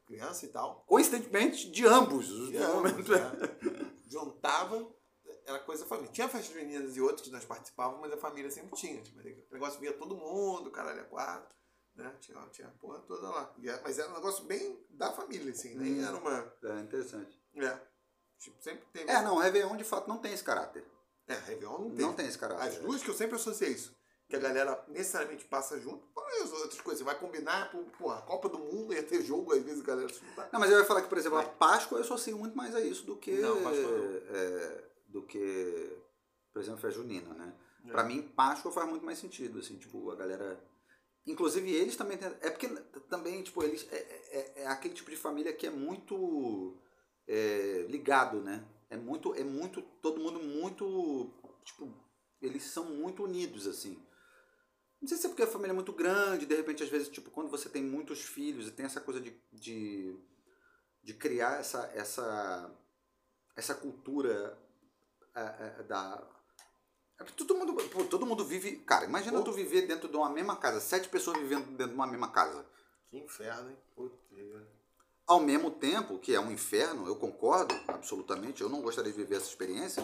criança 0.08 0.44
e 0.46 0.50
tal. 0.50 0.84
Coincidentemente, 0.88 1.70
de 1.70 1.86
ambos 1.86 2.32
os 2.32 2.50
E 2.52 2.58
ambos, 2.58 3.08
né? 3.08 3.32
Juntava, 4.08 4.88
era 5.50 5.60
coisa 5.60 5.84
da 5.84 5.90
família. 5.90 6.12
Tinha 6.12 6.28
festas 6.30 6.54
juninas 6.54 6.96
e 6.96 7.02
outras 7.02 7.22
que 7.22 7.32
nós 7.32 7.46
participávamos, 7.46 8.02
mas 8.02 8.14
a 8.14 8.18
família 8.18 8.50
sempre 8.52 8.76
tinha. 8.76 9.02
Tipo, 9.02 9.20
o 9.20 9.54
negócio 9.54 9.80
via 9.80 9.94
todo 9.94 10.16
mundo, 10.16 10.72
caralho, 10.72 11.00
é 11.00 11.04
quatro. 11.04 11.54
Né? 11.96 12.16
Tinha, 12.22 12.40
tinha 12.52 12.68
a 12.68 12.72
porra 12.72 13.00
toda 13.00 13.30
lá. 13.30 13.54
Era- 13.64 13.82
mas 13.84 14.00
era 14.00 14.10
um 14.10 14.14
negócio 14.14 14.46
bem 14.46 14.86
da 14.92 15.12
família, 15.12 15.52
assim, 15.52 15.76
nem 15.76 16.00
Hum. 16.02 16.08
era 16.08 16.18
uma. 16.18 16.54
É 16.64 16.80
interessante. 16.82 17.42
É. 17.56 17.80
Tipo, 18.38 18.62
sempre 18.64 18.86
teve. 18.94 19.10
É, 19.12 19.22
não, 19.22 19.36
o 19.36 19.40
Réveillon 19.40 19.76
de 19.76 19.84
fato 19.84 20.08
não 20.08 20.18
tem 20.20 20.32
esse 20.34 20.44
caráter. 20.44 20.86
É, 21.28 21.34
Réveillon 21.34 21.78
não 21.80 21.90
tem. 21.90 22.06
Não 22.06 22.14
tem 22.14 22.28
esse 22.28 22.38
caráter. 22.38 22.64
As 22.68 22.78
duas 22.78 23.04
que 23.04 23.10
eu 23.10 23.14
sempre 23.14 23.36
associei 23.36 23.72
isso. 23.72 23.94
Que 24.30 24.36
a 24.36 24.40
galera 24.40 24.82
necessariamente 24.88 25.44
passa 25.46 25.80
junto, 25.80 26.06
porra, 26.14 26.28
e 26.38 26.44
as 26.44 26.54
outras 26.54 26.80
coisas. 26.82 27.00
Você 27.00 27.04
vai 27.04 27.18
combinar, 27.20 27.72
porra, 27.98 28.20
a 28.20 28.22
Copa 28.22 28.48
do 28.48 28.60
Mundo 28.60 28.94
ia 28.94 29.02
ter 29.04 29.24
jogo, 29.24 29.52
às 29.54 29.64
vezes 29.64 29.82
a 29.82 29.86
galera 29.86 30.08
se 30.08 30.20
juntar. 30.24 30.48
Não, 30.54 30.60
mas 30.60 30.72
eu 30.72 30.78
ia 30.78 30.86
falar 30.86 31.02
que, 31.02 31.10
por 31.10 31.18
exemplo, 31.18 31.40
a. 31.40 31.44
Páscoa 31.44 31.98
eu 31.98 32.04
associo 32.04 32.38
muito 32.38 32.56
mais 32.56 32.74
a 32.76 32.80
isso 32.80 33.06
do 33.08 33.18
que. 33.18 33.32
Não, 33.40 33.56
Páscoa 33.64 33.90
é, 34.32 34.84
do 35.10 35.24
que, 35.24 35.98
por 36.54 36.62
exemplo, 36.62 36.80
festa 36.80 37.02
junina, 37.02 37.34
né? 37.34 37.54
É. 37.86 37.92
Pra 37.92 38.04
mim, 38.04 38.22
Páscoa 38.22 38.72
faz 38.72 38.88
muito 38.90 39.06
mais 39.06 39.20
sentido, 39.20 39.60
assim, 39.60 39.78
tipo, 39.78 40.10
a 40.12 40.16
galera. 40.16 40.64
Inclusive 41.26 41.72
eles 41.72 41.96
também. 41.96 42.18
É 42.42 42.50
porque 42.50 42.68
também, 43.10 43.44
tipo, 43.44 43.64
eles. 43.64 43.88
É, 43.92 43.98
é, 43.98 44.62
é 44.64 44.68
aquele 44.68 44.94
tipo 44.94 45.10
de 45.10 45.18
família 45.18 45.54
que 45.54 45.68
é 45.68 45.70
muito 45.70 46.78
é, 47.28 47.86
ligado, 47.90 48.42
né? 48.42 48.66
É 48.90 48.98
muito. 48.98 49.34
É 49.36 49.44
muito. 49.44 49.82
Todo 50.02 50.22
mundo 50.22 50.40
muito. 50.40 51.34
Tipo, 51.64 51.94
eles 52.42 52.64
são 52.64 52.86
muito 52.86 53.24
unidos, 53.24 53.68
assim. 53.68 54.02
Não 55.02 55.08
sei 55.08 55.18
se 55.18 55.26
é 55.26 55.30
porque 55.30 55.44
a 55.44 55.48
família 55.48 55.72
é 55.72 55.76
muito 55.76 55.94
grande, 55.94 56.46
de 56.46 56.56
repente, 56.56 56.84
às 56.84 56.90
vezes, 56.90 57.08
tipo, 57.08 57.32
quando 57.32 57.50
você 57.50 57.70
tem 57.70 57.82
muitos 57.82 58.22
filhos 58.22 58.68
e 58.68 58.72
tem 58.72 58.86
essa 58.86 59.00
coisa 59.00 59.22
de, 59.22 59.34
de, 59.52 60.14
de 61.02 61.14
criar 61.14 61.62
essa, 61.62 61.90
essa, 61.96 62.78
essa 63.56 63.74
cultura 63.74 64.58
é, 65.36 65.76
é, 65.80 65.84
da. 65.84 66.22
é 67.20 67.24
porque 67.24 67.44
Todo 67.46 67.56
mundo, 67.58 67.74
pô, 67.90 68.04
todo 68.06 68.26
mundo 68.26 68.44
vive. 68.46 68.78
Cara, 68.78 69.06
imagina 69.06 69.38
Pô. 69.38 69.44
tu 69.46 69.52
viver 69.54 69.88
dentro 69.88 70.08
de 70.10 70.16
uma 70.16 70.30
mesma 70.30 70.56
casa, 70.56 70.80
sete 70.80 71.08
pessoas 71.10 71.38
vivendo 71.40 71.66
dentro 71.72 71.90
de 71.90 71.96
uma 71.96 72.08
mesma 72.08 72.32
casa. 72.32 72.66
Que 73.10 73.18
inferno, 73.18 73.70
hein? 73.70 73.78
Grilo. 74.32 74.66
Ao 75.26 75.40
mesmo 75.40 75.70
tempo, 75.72 76.18
que 76.18 76.34
é 76.34 76.40
um 76.40 76.52
inferno, 76.52 77.08
eu 77.08 77.16
concordo, 77.16 77.76
absolutamente, 77.88 78.62
eu 78.62 78.70
não 78.70 78.82
gostaria 78.82 79.12
de 79.12 79.18
viver 79.18 79.36
essa 79.36 79.48
experiência, 79.48 80.04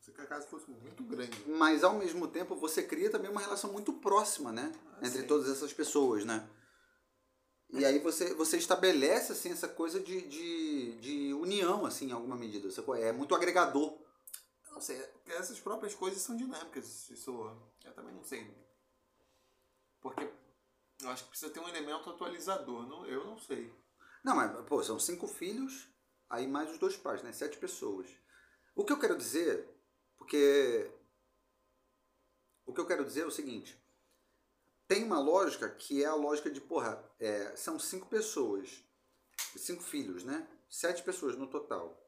Se 0.00 0.10
a 0.10 0.26
casa 0.26 0.46
fosse 0.46 0.70
muito 0.70 1.02
grande. 1.04 1.44
mas 1.46 1.84
ao 1.84 1.94
mesmo 1.94 2.26
tempo 2.28 2.56
você 2.56 2.82
cria 2.82 3.10
também 3.10 3.30
uma 3.30 3.42
relação 3.42 3.70
muito 3.70 3.92
próxima, 3.92 4.50
né? 4.50 4.72
Ah, 4.94 5.06
Entre 5.06 5.20
sim. 5.20 5.26
todas 5.26 5.50
essas 5.50 5.72
pessoas, 5.74 6.24
né? 6.24 6.48
E 7.70 7.84
aí 7.84 7.98
você, 7.98 8.32
você 8.32 8.56
estabelece, 8.56 9.32
assim, 9.32 9.50
essa 9.50 9.68
coisa 9.68 10.00
de, 10.00 10.22
de, 10.22 10.92
de 10.96 11.34
união, 11.34 11.84
assim, 11.84 12.08
em 12.08 12.12
alguma 12.12 12.34
medida. 12.34 12.66
É 12.98 13.12
muito 13.12 13.34
agregador. 13.34 13.98
Não 14.78 14.82
sei, 14.82 15.04
essas 15.26 15.58
próprias 15.58 15.92
coisas 15.92 16.22
são 16.22 16.36
dinâmicas. 16.36 17.10
Isso 17.10 17.32
eu 17.84 17.92
também 17.94 18.14
não 18.14 18.22
sei. 18.22 18.48
Porque 20.00 20.30
eu 21.02 21.10
acho 21.10 21.24
que 21.24 21.30
precisa 21.30 21.50
ter 21.50 21.58
um 21.58 21.68
elemento 21.68 22.08
atualizador. 22.08 22.86
Não, 22.86 23.04
eu 23.04 23.24
não 23.24 23.36
sei. 23.36 23.74
Não, 24.22 24.36
mas, 24.36 24.64
pô, 24.66 24.80
são 24.84 24.96
cinco 24.96 25.26
filhos, 25.26 25.88
aí 26.30 26.46
mais 26.46 26.70
os 26.70 26.78
dois 26.78 26.96
pais, 26.96 27.24
né? 27.24 27.32
Sete 27.32 27.58
pessoas. 27.58 28.06
O 28.72 28.84
que 28.84 28.92
eu 28.92 29.00
quero 29.00 29.18
dizer, 29.18 29.68
porque... 30.16 30.88
O 32.64 32.72
que 32.72 32.80
eu 32.80 32.86
quero 32.86 33.04
dizer 33.04 33.22
é 33.22 33.26
o 33.26 33.32
seguinte. 33.32 33.76
Tem 34.86 35.02
uma 35.02 35.18
lógica 35.18 35.68
que 35.68 36.04
é 36.04 36.06
a 36.06 36.14
lógica 36.14 36.52
de, 36.52 36.60
porra, 36.60 37.04
é, 37.18 37.56
são 37.56 37.80
cinco 37.80 38.06
pessoas, 38.06 38.84
cinco 39.56 39.82
filhos, 39.82 40.22
né? 40.22 40.48
Sete 40.70 41.02
pessoas 41.02 41.36
no 41.36 41.48
total. 41.48 42.00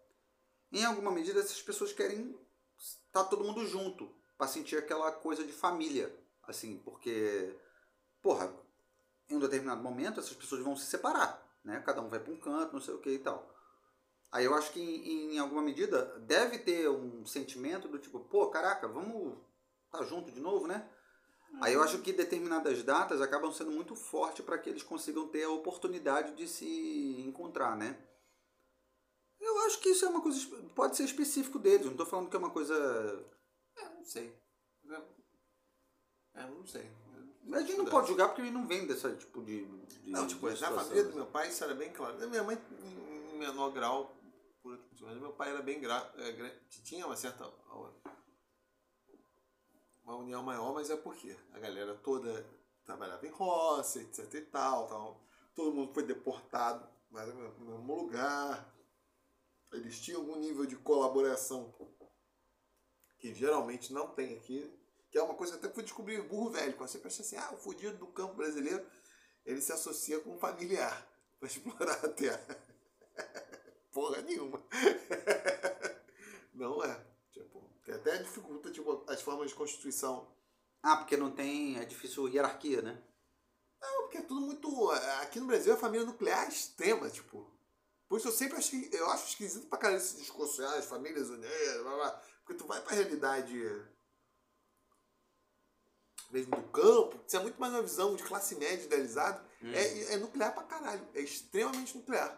Em 0.71 0.85
alguma 0.85 1.11
medida, 1.11 1.41
essas 1.41 1.61
pessoas 1.61 1.93
querem 1.93 2.39
estar 2.81 3.25
todo 3.25 3.45
mundo 3.45 3.67
junto, 3.67 4.11
para 4.39 4.49
sentir 4.49 4.77
aquela 4.79 5.13
coisa 5.13 5.45
de 5.45 5.53
família, 5.53 6.15
assim, 6.45 6.79
porque, 6.79 7.55
porra, 8.23 8.51
em 9.29 9.37
um 9.37 9.39
determinado 9.39 9.83
momento 9.83 10.19
essas 10.19 10.33
pessoas 10.33 10.63
vão 10.63 10.75
se 10.75 10.87
separar, 10.87 11.47
né? 11.63 11.83
Cada 11.85 12.01
um 12.01 12.09
vai 12.09 12.19
para 12.19 12.33
um 12.33 12.41
canto, 12.41 12.73
não 12.73 12.81
sei 12.81 12.95
o 12.95 13.01
que 13.01 13.11
e 13.11 13.19
tal. 13.19 13.55
Aí 14.33 14.45
eu 14.45 14.55
acho 14.55 14.73
que 14.73 14.81
em, 14.81 15.35
em 15.35 15.39
alguma 15.39 15.61
medida 15.61 16.19
deve 16.21 16.59
ter 16.59 16.89
um 16.89 17.27
sentimento 17.27 17.87
do 17.87 17.99
tipo, 17.99 18.21
pô, 18.21 18.47
caraca, 18.49 18.89
vamos 18.89 19.37
estar 19.87 20.05
junto 20.05 20.31
de 20.33 20.41
novo, 20.41 20.67
né? 20.67 20.89
Aí 21.61 21.75
eu 21.75 21.83
acho 21.83 21.99
que 21.99 22.13
determinadas 22.13 22.83
datas 22.83 23.21
acabam 23.21 23.53
sendo 23.53 23.73
muito 23.73 23.95
fortes 23.97 24.45
para 24.45 24.57
que 24.57 24.71
eles 24.71 24.85
consigam 24.85 25.29
ter 25.29 25.43
a 25.43 25.51
oportunidade 25.51 26.35
de 26.35 26.47
se 26.47 27.21
encontrar, 27.27 27.77
né? 27.77 27.99
Eu 29.51 29.67
acho 29.67 29.81
que 29.81 29.91
isso 29.91 30.05
é 30.05 30.09
uma 30.09 30.21
coisa. 30.21 30.39
Pode 30.75 30.97
ser 30.97 31.05
específico 31.05 31.59
deles, 31.59 31.85
não 31.85 31.93
estou 31.93 32.07
falando 32.07 32.31
que 32.31 32.37
é 32.37 32.39
uma 32.39 32.51
coisa. 32.51 32.75
É, 33.77 33.89
não 33.89 34.05
sei. 34.05 34.35
É, 34.89 35.03
é, 36.35 36.47
não 36.47 36.67
sei. 36.67 36.91
A 37.53 37.61
gente 37.61 37.77
não 37.77 37.87
pode 37.87 38.09
julgar 38.09 38.29
porque 38.29 38.43
ele 38.43 38.51
não 38.51 38.67
vem 38.67 38.87
desse 38.87 39.13
tipo 39.17 39.43
de. 39.43 39.65
de 39.65 40.11
Não, 40.11 40.27
tipo, 40.27 40.49
de 40.49 40.61
na 40.61 40.71
família 40.71 41.03
do 41.03 41.09
assim. 41.09 41.19
meu 41.19 41.27
pai 41.27 41.49
isso 41.49 41.65
era 41.65 41.75
bem 41.75 41.93
claro. 41.93 42.17
Da 42.17 42.27
minha 42.27 42.45
mãe, 42.45 42.59
em 43.35 43.39
menor 43.39 43.71
grau, 43.71 44.15
por 44.63 44.79
mas 45.01 45.17
meu 45.17 45.33
pai 45.33 45.51
era 45.51 45.63
bem 45.63 45.81
gra... 45.81 46.13
é, 46.19 46.59
tinha 46.85 47.07
uma 47.07 47.17
certa 47.17 47.51
uma 50.05 50.17
união 50.17 50.43
maior, 50.43 50.75
mas 50.75 50.91
é 50.91 50.97
porque 50.97 51.37
a 51.53 51.59
galera 51.59 51.95
toda 51.95 52.45
trabalhava 52.85 53.27
em 53.27 53.31
roça, 53.31 54.01
etc 54.01 54.35
e 54.35 54.41
tal, 54.43 54.89
tal. 54.89 55.21
todo 55.55 55.73
mundo 55.73 55.95
foi 55.95 56.03
deportado, 56.03 56.87
mas 57.11 57.29
no 57.29 57.65
mesmo 57.65 57.95
lugar. 57.95 58.75
Eles 59.73 60.01
tinham 60.01 60.21
algum 60.21 60.37
nível 60.37 60.67
de 60.67 60.77
colaboração 60.77 61.75
que 63.19 63.35
geralmente 63.35 63.93
não 63.93 64.09
tem 64.09 64.37
aqui, 64.37 64.71
que 65.11 65.19
é 65.19 65.23
uma 65.23 65.35
coisa 65.35 65.53
que 65.53 65.65
até 65.65 65.75
fui 65.75 65.83
descobrir 65.83 66.23
burro 66.23 66.51
velho, 66.51 66.77
quando 66.77 66.89
você 66.89 66.99
pensa 66.99 67.23
assim, 67.23 67.37
ah, 67.37 67.53
o 67.53 67.57
fudido 67.57 67.99
do 67.99 68.07
campo 68.09 68.35
brasileiro, 68.35 68.85
ele 69.45 69.61
se 69.61 69.73
associa 69.73 70.21
com 70.21 70.35
um 70.35 70.39
familiar 70.39 71.07
para 71.39 71.49
explorar 71.49 72.05
a 72.05 72.09
terra. 72.09 72.59
Porra 73.93 74.23
nenhuma. 74.23 74.63
Não 76.55 76.83
é. 76.85 77.07
Tipo, 77.33 77.69
até 77.89 78.19
dificulta 78.19 78.71
tipo, 78.71 79.05
as 79.09 79.21
formas 79.21 79.51
de 79.51 79.55
constituição. 79.55 80.31
Ah, 80.83 80.97
porque 80.97 81.17
não 81.17 81.31
tem. 81.31 81.79
É 81.79 81.85
difícil 81.85 82.29
hierarquia, 82.29 82.81
né? 82.83 83.03
Não, 83.81 84.03
porque 84.03 84.19
é 84.19 84.23
tudo 84.23 84.41
muito. 84.41 84.91
Aqui 85.23 85.41
no 85.41 85.47
Brasil 85.47 85.75
a 85.75 85.77
família 85.77 86.07
nuclear 86.07 86.45
é 86.45 86.49
extrema, 86.49 87.11
tipo. 87.11 87.51
Por 88.11 88.19
isso 88.19 88.27
eu 88.27 88.33
sempre 88.33 88.59
achei. 88.59 88.91
Eu 88.93 89.09
acho 89.13 89.29
esquisito 89.29 89.69
pra 89.69 89.79
caralho 89.79 90.01
esse 90.03 90.17
discurso, 90.17 90.61
ah, 90.65 90.75
as 90.75 90.85
famílias 90.87 91.31
unidas, 91.31 91.81
blá 91.83 91.95
blá. 91.95 92.23
Porque 92.45 92.55
tu 92.61 92.67
vai 92.67 92.81
pra 92.81 92.93
realidade 92.97 93.55
mesmo 96.29 96.57
do 96.57 96.63
campo, 96.71 97.21
isso 97.25 97.37
é 97.37 97.41
muito 97.41 97.61
mais 97.61 97.73
uma 97.73 97.83
visão 97.83 98.17
de 98.17 98.23
classe 98.25 98.57
média 98.57 98.85
idealizada, 98.85 99.41
Hum. 99.63 99.71
é, 99.73 100.15
é 100.15 100.17
nuclear 100.17 100.53
pra 100.53 100.65
caralho. 100.65 101.07
É 101.15 101.21
extremamente 101.21 101.97
nuclear. 101.97 102.37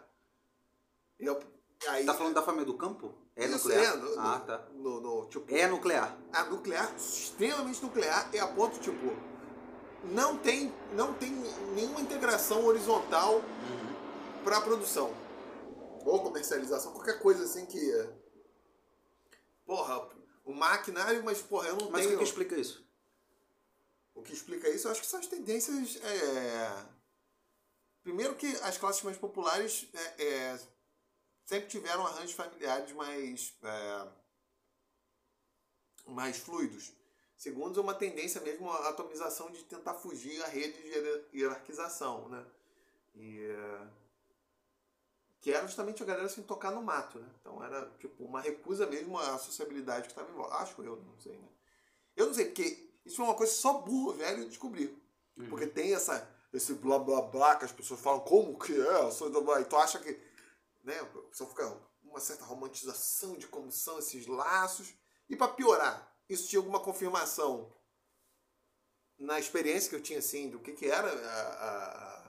E 1.19 1.25
eu- 1.25 1.39
aí, 1.87 2.05
Tá 2.05 2.13
falando 2.13 2.35
da 2.35 2.43
família 2.43 2.65
do 2.65 2.75
campo? 2.77 3.13
É 3.35 3.45
Isso, 3.45 3.53
nuclear? 3.67 3.93
é, 3.93 3.95
no- 3.97 4.19
ah, 4.19 4.37
no- 4.39 4.45
tá. 4.45 4.67
no- 4.73 5.01
no, 5.01 5.25
tipo, 5.27 5.55
É 5.55 5.67
nuclear. 5.67 6.15
a 6.31 6.43
nuclear, 6.45 6.93
extremamente 6.95 7.81
nuclear, 7.83 8.29
é 8.31 8.39
a 8.39 8.47
ponto, 8.47 8.79
tipo, 8.79 9.15
não 10.05 10.37
tem, 10.37 10.71
não 10.93 11.13
tem 11.15 11.31
nenhuma 11.75 11.99
integração 12.01 12.63
horizontal 12.65 13.35
Uhum. 13.37 14.43
para 14.43 14.61
produção 14.61 15.22
ou 16.05 16.21
comercialização, 16.23 16.93
qualquer 16.93 17.19
coisa 17.19 17.43
assim 17.43 17.65
que. 17.65 17.79
Porra, 19.65 20.09
o 20.43 20.53
maquinário, 20.53 21.23
mas 21.23 21.41
porra, 21.41 21.69
eu 21.69 21.77
não 21.77 21.89
Mas 21.89 22.05
o 22.05 22.07
tenho. 22.09 22.19
que, 22.19 22.23
que 22.25 22.29
explica 22.29 22.55
isso? 22.57 22.83
O 24.13 24.21
que 24.21 24.33
explica 24.33 24.69
isso, 24.69 24.87
eu 24.87 24.91
acho 24.91 25.01
que 25.01 25.07
são 25.07 25.19
as 25.19 25.27
tendências. 25.27 25.95
é, 26.03 26.85
Primeiro 28.03 28.35
que 28.35 28.47
as 28.57 28.77
classes 28.77 29.01
mais 29.01 29.17
populares 29.17 29.87
é, 29.93 30.23
é, 30.25 30.59
sempre 31.45 31.69
tiveram 31.69 32.05
arranjos 32.05 32.33
familiares 32.33 32.91
mais, 32.91 33.55
é, 33.63 34.07
mais 36.07 36.37
fluidos. 36.37 36.91
Segundo, 37.37 37.79
é 37.79 37.83
uma 37.83 37.95
tendência 37.95 38.39
mesmo 38.41 38.69
à 38.69 38.89
atomização 38.89 39.49
de 39.51 39.63
tentar 39.63 39.93
fugir 39.95 40.41
à 40.43 40.47
rede 40.47 40.81
de 40.81 40.87
hier- 40.89 41.25
hierarquização, 41.33 42.27
né? 42.29 42.45
E, 43.15 43.39
é, 43.45 43.87
que 45.43 45.51
era 45.51 45.67
justamente 45.67 46.01
a 46.01 46.05
galera 46.05 46.29
sem 46.29 46.41
tocar 46.41 46.71
no 46.71 46.81
mato, 46.81 47.19
né? 47.19 47.29
Então 47.41 47.61
era 47.61 47.85
tipo 47.99 48.23
uma 48.23 48.39
recusa 48.39 48.87
mesmo 48.87 49.19
à 49.19 49.37
sociabilidade 49.37 50.03
que 50.03 50.13
estava 50.13 50.31
em 50.31 50.33
volta. 50.33 50.55
Acho 50.55 50.81
eu, 50.81 50.95
não 50.95 51.19
sei, 51.19 51.37
né? 51.37 51.49
Eu 52.15 52.27
não 52.27 52.33
sei, 52.33 52.45
porque 52.45 52.89
isso 53.05 53.17
foi 53.17 53.25
uma 53.25 53.35
coisa 53.35 53.51
só 53.51 53.73
burro 53.73 54.13
velho 54.13 54.47
descobriu. 54.47 54.97
Uhum. 55.35 55.49
Porque 55.49 55.67
tem 55.67 55.93
essa, 55.93 56.25
esse 56.53 56.73
blá 56.75 56.97
blá 56.97 57.23
blá 57.23 57.57
que 57.57 57.65
as 57.65 57.73
pessoas 57.73 57.99
falam, 57.99 58.21
como 58.21 58.57
que 58.57 58.71
é? 58.71 59.01
Eu 59.01 59.11
sou 59.11 59.29
blá. 59.43 59.59
E 59.59 59.65
tu 59.65 59.75
acha 59.75 59.99
que. 59.99 60.17
Né? 60.81 60.97
A 60.97 61.05
pessoa 61.05 61.49
fica 61.49 61.77
uma 62.01 62.21
certa 62.21 62.45
romantização 62.45 63.35
de 63.35 63.45
como 63.47 63.69
são 63.69 63.99
esses 63.99 64.25
laços. 64.25 64.93
E 65.29 65.35
para 65.35 65.49
piorar, 65.51 66.09
isso 66.29 66.47
tinha 66.47 66.61
alguma 66.61 66.79
confirmação 66.79 67.69
na 69.19 69.37
experiência 69.39 69.89
que 69.89 69.95
eu 69.97 70.01
tinha, 70.01 70.19
assim, 70.19 70.49
do 70.49 70.59
que, 70.59 70.71
que 70.71 70.85
era 70.85 71.09
a. 71.11 71.41
a- 71.49 72.22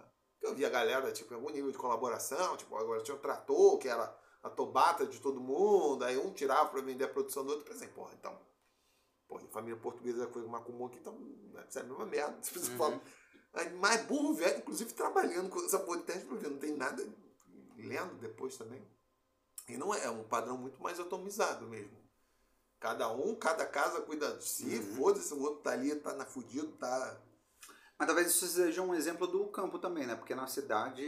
eu 0.44 0.54
via 0.54 0.66
a 0.66 0.70
galera, 0.70 1.10
tipo, 1.12 1.32
em 1.32 1.36
algum 1.36 1.50
nível 1.50 1.70
de 1.70 1.78
colaboração, 1.78 2.56
tipo, 2.56 2.76
agora 2.76 3.02
tinha 3.02 3.16
o 3.16 3.20
trator, 3.20 3.78
que 3.78 3.88
era 3.88 4.14
a 4.42 4.50
tobata 4.50 5.06
de 5.06 5.18
todo 5.20 5.40
mundo, 5.40 6.04
aí 6.04 6.18
um 6.18 6.32
tirava 6.32 6.68
para 6.68 6.80
vender 6.82 7.04
a 7.04 7.08
produção 7.08 7.44
do 7.44 7.50
outro, 7.50 7.64
por 7.64 7.74
exemplo, 7.74 7.94
porra, 7.94 8.14
então. 8.18 8.38
Porra, 9.26 9.42
família 9.50 9.78
portuguesa 9.80 10.24
é 10.24 10.26
coisa 10.26 10.46
mais 10.48 10.64
comum 10.64 10.86
aqui, 10.86 10.98
então, 10.98 11.14
né, 11.52 11.64
isso 11.68 11.78
é 11.78 11.82
a 11.82 11.84
mesma 11.84 12.06
merda. 12.06 12.36
Tipo, 12.42 12.58
você 12.58 12.70
Uhum. 12.70 12.76
fala, 12.76 13.00
Aí, 13.54 13.72
mais 13.74 14.04
burro 14.04 14.34
velho, 14.34 14.58
inclusive 14.58 14.92
trabalhando 14.94 15.48
com 15.48 15.60
essa 15.64 15.78
porra 15.78 15.98
de 15.98 16.04
teste 16.04 16.26
ver, 16.34 16.50
não 16.50 16.58
tem 16.58 16.76
nada 16.76 17.06
lendo 17.76 18.14
depois 18.16 18.56
também. 18.56 18.84
E 19.68 19.76
não 19.76 19.94
é, 19.94 20.04
é 20.06 20.10
um 20.10 20.24
padrão 20.24 20.58
muito 20.58 20.82
mais 20.82 20.98
atomizado 20.98 21.64
mesmo. 21.68 21.96
Cada 22.80 23.08
um, 23.12 23.34
cada 23.36 23.64
casa 23.64 24.00
cuida 24.02 24.36
de 24.36 24.44
si, 24.44 24.64
Uhum. 24.76 24.96
foda-se, 24.96 25.32
o 25.32 25.40
outro 25.40 25.60
tá 25.62 25.70
ali, 25.70 25.94
tá 25.94 26.12
na 26.14 26.26
fudido, 26.26 26.66
tá. 26.78 27.16
Mas 27.98 28.06
talvez 28.06 28.28
isso 28.28 28.46
seja 28.46 28.82
um 28.82 28.94
exemplo 28.94 29.26
do 29.26 29.46
campo 29.48 29.78
também, 29.78 30.06
né? 30.06 30.14
Porque 30.16 30.34
na 30.34 30.46
cidade. 30.46 31.02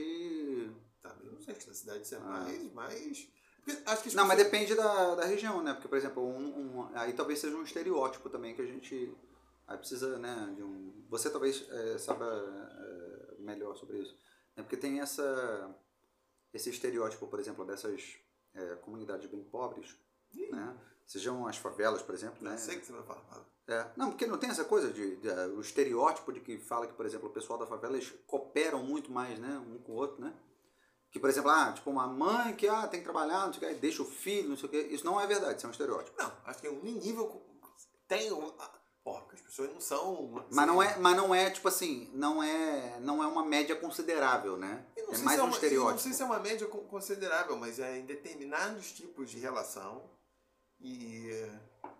tá 1.02 1.14
não 1.24 1.40
sei 1.40 1.54
se 1.54 1.68
na 1.68 1.74
cidade 1.74 2.02
isso 2.02 2.14
é 2.14 2.18
Ah. 2.18 2.46
mais. 2.74 3.28
porque 3.64 3.82
Acho 3.86 4.02
que 4.04 4.14
Não, 4.14 4.24
mas 4.26 4.36
pessoas- 4.36 4.52
depende 4.52 4.74
da, 4.76 5.14
da 5.16 5.24
região, 5.24 5.62
né? 5.62 5.72
Porque, 5.72 5.88
por 5.88 5.98
exemplo, 5.98 6.22
um, 6.24 6.78
um- 6.80 6.90
aí 6.96 7.12
talvez 7.12 7.38
seja 7.40 7.56
um 7.56 7.62
estereótipo 7.64 8.30
também 8.30 8.54
que 8.54 8.62
a 8.62 8.66
gente. 8.66 9.12
Aí 9.66 9.76
precisa, 9.76 10.16
né, 10.18 10.52
de 10.54 10.62
um. 10.62 11.04
Você 11.08 11.28
talvez 11.28 11.68
é, 11.68 11.98
saiba 11.98 12.24
é, 12.24 13.34
melhor 13.40 13.76
sobre 13.76 13.98
isso. 13.98 14.16
Né? 14.56 14.62
Porque 14.62 14.76
tem 14.76 15.00
essa. 15.00 15.74
Esse 16.54 16.70
estereótipo, 16.70 17.26
por 17.26 17.40
exemplo, 17.40 17.64
dessas 17.66 18.16
é, 18.54 18.76
comunidades 18.76 19.28
bem 19.28 19.42
pobres, 19.44 19.94
né? 20.32 20.78
Sejam 21.06 21.46
as 21.46 21.56
favelas, 21.56 22.02
por 22.02 22.14
exemplo, 22.14 22.38
Não 22.42 22.50
né? 22.50 22.56
sei 22.58 22.78
que 22.80 22.86
você 22.86 22.92
vai 22.92 23.02
falar. 23.04 23.44
É. 23.68 23.86
Não, 23.96 24.10
porque 24.10 24.26
não 24.26 24.38
tem 24.38 24.50
essa 24.50 24.64
coisa 24.64 24.92
de, 24.92 25.16
de, 25.16 25.28
eh, 25.28 25.46
o 25.48 25.60
estereótipo 25.60 26.32
de 26.32 26.40
que 26.40 26.58
fala 26.58 26.86
que, 26.86 26.92
por 26.94 27.04
exemplo, 27.06 27.28
o 27.28 27.32
pessoal 27.32 27.58
da 27.58 27.66
favela 27.66 27.94
eles 27.96 28.12
cooperam 28.26 28.82
muito 28.82 29.10
mais, 29.10 29.38
né, 29.38 29.58
um 29.58 29.78
com 29.78 29.92
o 29.92 29.96
outro, 29.96 30.20
né? 30.24 30.32
Que, 31.10 31.18
por 31.18 31.28
exemplo, 31.30 31.50
ah, 31.50 31.72
tipo 31.72 31.90
uma 31.90 32.06
mãe 32.06 32.54
que 32.54 32.68
ah, 32.68 32.86
tem 32.86 33.00
que 33.00 33.04
trabalhar, 33.04 33.46
não 33.46 33.52
sei 33.52 33.68
o 33.70 33.74
que, 33.74 33.80
deixa 33.80 34.02
o 34.02 34.04
filho, 34.04 34.48
não 34.50 34.56
sei 34.56 34.66
o 34.68 34.70
que. 34.70 34.78
Isso 34.78 35.04
não 35.04 35.20
é 35.20 35.26
verdade, 35.26 35.56
isso 35.56 35.66
é 35.66 35.68
um 35.68 35.72
estereótipo. 35.72 36.16
Não, 36.20 36.32
acho 36.44 36.60
que 36.60 36.68
em 36.68 36.70
um 36.70 36.82
nível. 36.82 37.42
Tem. 38.06 38.30
Um, 38.32 38.52
porra, 39.02 39.20
porque 39.22 39.36
as 39.36 39.40
pessoas 39.40 39.70
não 39.72 39.80
são. 39.80 40.44
Mas 40.50 40.66
não 40.66 40.82
é, 40.82 40.96
mas 40.98 41.16
não 41.16 41.34
é 41.34 41.50
tipo 41.50 41.66
assim, 41.68 42.10
não 42.12 42.42
é, 42.42 42.98
não 43.00 43.22
é 43.22 43.26
uma 43.26 43.44
média 43.44 43.74
considerável, 43.76 44.56
né? 44.56 44.84
É 44.96 45.02
mais 45.18 45.36
se 45.36 45.40
um 45.40 45.44
uma- 45.46 45.50
estereótipo. 45.54 45.92
Não 45.92 45.98
sei 45.98 46.12
se 46.12 46.22
é 46.22 46.24
uma 46.24 46.38
média 46.40 46.66
con- 46.66 46.84
considerável, 46.84 47.56
mas 47.56 47.78
é 47.78 47.98
em 47.98 48.04
determinados 48.04 48.92
tipos 48.92 49.30
de 49.30 49.38
relação 49.38 50.02
e 50.80 51.30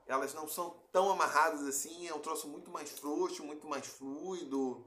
elas 0.07 0.33
não 0.35 0.47
são 0.49 0.77
tão 0.93 1.11
amarradas 1.11 1.63
assim, 1.67 2.07
é 2.09 2.15
um 2.15 2.21
troço 2.21 2.49
muito 2.49 2.71
mais 2.71 2.91
frouxo, 2.99 3.43
muito 3.45 3.67
mais 3.67 3.87
fluido. 3.87 4.85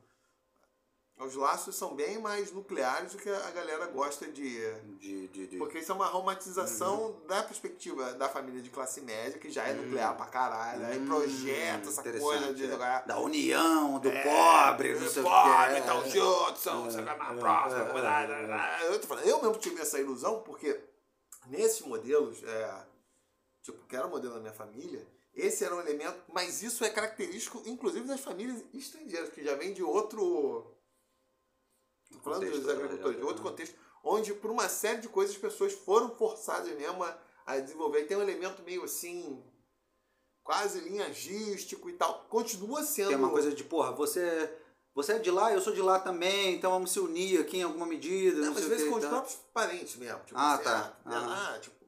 Os 1.18 1.36
laços 1.36 1.76
são 1.76 1.96
bem 1.98 2.18
mais 2.18 2.50
nucleares 2.50 3.12
do 3.12 3.18
que 3.18 3.30
a 3.30 3.52
galera 3.52 3.88
gosta 3.88 4.26
de. 4.26 4.58
De, 5.00 5.28
de, 5.28 5.48
de- 5.48 5.58
Porque 5.58 5.80
isso 5.80 5.92
é 5.92 5.96
uma 5.96 6.06
romantização 6.06 7.08
Uhum. 7.08 7.28
da 7.28 7.44
perspectiva 7.44 8.14
da 8.14 8.30
família 8.30 8.62
de 8.62 8.70
classe 8.70 9.02
média, 9.02 9.38
que 9.38 9.52
já 9.52 9.68
é 9.68 9.74
Hum. 9.74 9.82
nuclear 9.84 10.16
pra 10.16 10.28
caralho. 10.28 10.86
Aí 10.86 10.98
Hum, 10.98 11.06
projeta 11.08 11.90
essa 11.90 12.02
coisa 12.04 12.20
interessante, 12.20 12.54
de 12.56 12.64
é. 12.64 12.70
jogar. 12.70 13.06
Da 13.06 13.20
união, 13.20 14.00
do 14.00 14.08
É, 14.08 14.24
pobre, 14.24 14.94
do 14.98 15.10
sei 15.10 15.22
pobre, 15.22 15.74
que. 15.74 15.80
então 15.80 16.10
juntos, 16.10 16.62
são, 16.62 16.88
É, 16.88 16.90
você 16.92 17.02
vai 17.02 17.18
mais 17.18 17.38
é, 17.38 17.40
próximo. 17.42 17.82
é, 18.00 18.82
é. 18.82 18.88
Eu 18.88 19.02
tô 19.02 19.08
falando, 19.08 19.26
eu 19.28 19.42
mesmo 19.42 19.58
tive 19.58 19.82
essa 19.82 20.00
ilusão, 20.00 20.42
porque 20.44 20.80
nesses 21.48 21.82
modelos, 21.82 22.42
é, 22.44 22.86
tipo, 23.72 23.86
que 23.88 23.95
era 23.95 24.07
o 24.07 24.09
modelo 24.09 24.34
da 24.34 24.39
minha 24.39 24.53
família, 24.53 25.05
esse 25.34 25.63
era 25.63 25.76
um 25.76 25.80
elemento, 25.80 26.22
mas 26.34 26.61
isso 26.63 26.84
é 26.84 26.89
característico, 26.89 27.61
inclusive, 27.65 28.07
das 28.07 28.20
famílias 28.20 28.63
estrangeiras, 28.74 29.30
que 29.30 29.43
já 29.43 29.55
vem 29.55 29.74
de 29.74 29.84
outro. 29.84 30.76
Tô 32.11 32.20
falando 32.20 32.41
Contexto, 32.41 32.61
dos 32.61 32.70
agricultores, 32.70 33.15
de 33.17 33.22
né? 33.22 33.28
outro 33.28 33.43
contexto, 33.43 33.76
onde 34.03 34.34
por 34.34 34.49
uma 34.49 34.67
série 34.67 35.01
de 35.01 35.07
coisas 35.07 35.36
as 35.36 35.41
pessoas 35.41 35.74
foram 35.74 36.15
forçadas 36.15 36.76
mesmo 36.76 37.03
a, 37.03 37.17
a 37.45 37.59
desenvolver. 37.59 38.01
E 38.01 38.05
tem 38.05 38.17
um 38.17 38.22
elemento 38.24 38.63
meio 38.63 38.84
assim, 38.84 39.43
quase 40.43 40.80
linhagístico 40.80 41.89
e 41.89 41.93
tal. 41.93 42.26
Continua 42.28 42.84
sendo. 42.84 43.09
Tem 43.09 43.17
uma 43.17 43.30
coisa 43.30 43.53
de, 43.53 43.63
porra, 43.63 43.91
você, 43.91 44.51
você 44.95 45.13
é 45.13 45.20
de 45.20 45.30
lá, 45.30 45.53
eu 45.53 45.61
sou 45.61 45.72
de 45.74 45.82
lá 45.82 45.99
também, 45.99 46.55
então 46.55 46.72
vamos 46.72 46.91
se 46.91 46.99
unir 46.99 47.39
aqui 47.39 47.57
em 47.57 47.63
alguma 47.63 47.86
medida. 47.86 48.41
Não, 48.41 48.51
Não, 48.53 48.57
às 48.57 48.65
vezes 48.65 48.89
com 48.89 48.95
os 48.95 49.03
tá? 49.03 49.09
próprios 49.09 49.36
parentes 49.53 49.95
mesmo. 49.97 50.20
Tipo, 50.26 50.39
Ah, 50.39 50.55
assim, 50.55 50.63
tá. 50.63 50.99
ah, 51.05 51.53
ah, 51.55 51.59
tipo, 51.59 51.79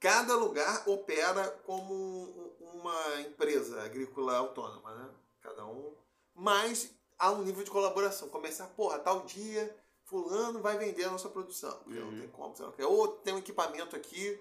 cada 0.00 0.34
lugar 0.36 0.88
opera 0.88 1.48
como 1.64 1.94
um- 1.94 2.78
uma 2.80 3.20
empresa 3.22 3.82
agrícola 3.82 4.36
autônoma, 4.36 4.94
né? 4.94 5.10
Cada 5.40 5.64
um. 5.66 5.94
Mas 6.34 6.90
há 7.18 7.30
um 7.32 7.42
nível 7.42 7.64
de 7.64 7.70
colaboração. 7.70 8.28
Começar, 8.28 8.66
porra, 8.68 8.98
tal 8.98 9.24
dia, 9.26 9.76
fulano 10.04 10.60
vai 10.60 10.78
vender 10.78 11.04
a 11.04 11.10
nossa 11.10 11.28
produção. 11.28 11.76
Porque 11.82 11.98
Uhum. 11.98 12.10
não 12.12 12.18
tem 12.20 12.28
como, 12.28 12.56
sei 12.56 12.64
lá 12.64 12.70
o 12.70 12.74
quê. 12.74 12.82
Ou 12.84 13.08
tem 13.08 13.34
um 13.34 13.38
equipamento 13.38 13.96
aqui 13.96 14.40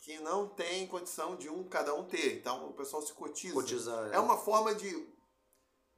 que 0.00 0.18
não 0.20 0.48
tem 0.48 0.86
condição 0.86 1.36
de 1.36 1.48
um 1.48 1.64
cada 1.68 1.94
um 1.94 2.04
ter. 2.04 2.38
Então 2.38 2.68
o 2.68 2.72
pessoal 2.74 3.02
se 3.02 3.12
cotiza. 3.12 3.54
Cotizar, 3.54 4.12
É 4.12 4.18
uma 4.18 4.36
forma 4.38 4.74
de. 4.74 5.14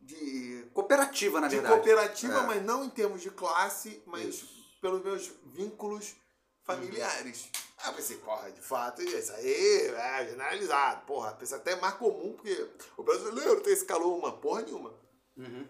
de 0.01 0.69
cooperativa, 0.73 1.41
na 1.41 1.49
de 1.49 1.57
verdade. 1.57 1.75
cooperativa, 1.75 2.39
É. 2.39 2.47
mas 2.47 2.63
não 2.65 2.85
em 2.85 2.91
termos 2.91 3.21
de 3.21 3.31
classe, 3.33 4.01
mas 4.07 4.27
Isso. 4.37 4.49
pelos 4.81 5.03
meus 5.03 5.27
vínculos 5.47 6.15
familiares. 6.63 7.51
Aí 7.81 7.91
eu 7.91 7.95
pensei, 7.95 8.17
porra, 8.19 8.51
de 8.51 8.61
fato, 8.61 9.03
isso 9.03 9.33
aí 9.33 9.87
é 9.95 10.27
generalizado. 10.27 11.07
Porra, 11.07 11.37
isso 11.41 11.55
até 11.55 11.73
é 11.73 11.77
mais 11.77 11.95
comum, 11.95 12.33
porque 12.35 12.69
o 12.97 13.03
brasileiro 13.03 13.61
tem 13.61 13.73
esse 13.73 13.85
calor, 13.85 14.17
uma 14.17 14.37
porra 14.37 14.63
nenhuma. 14.63 14.93
Uhum. 15.37 15.69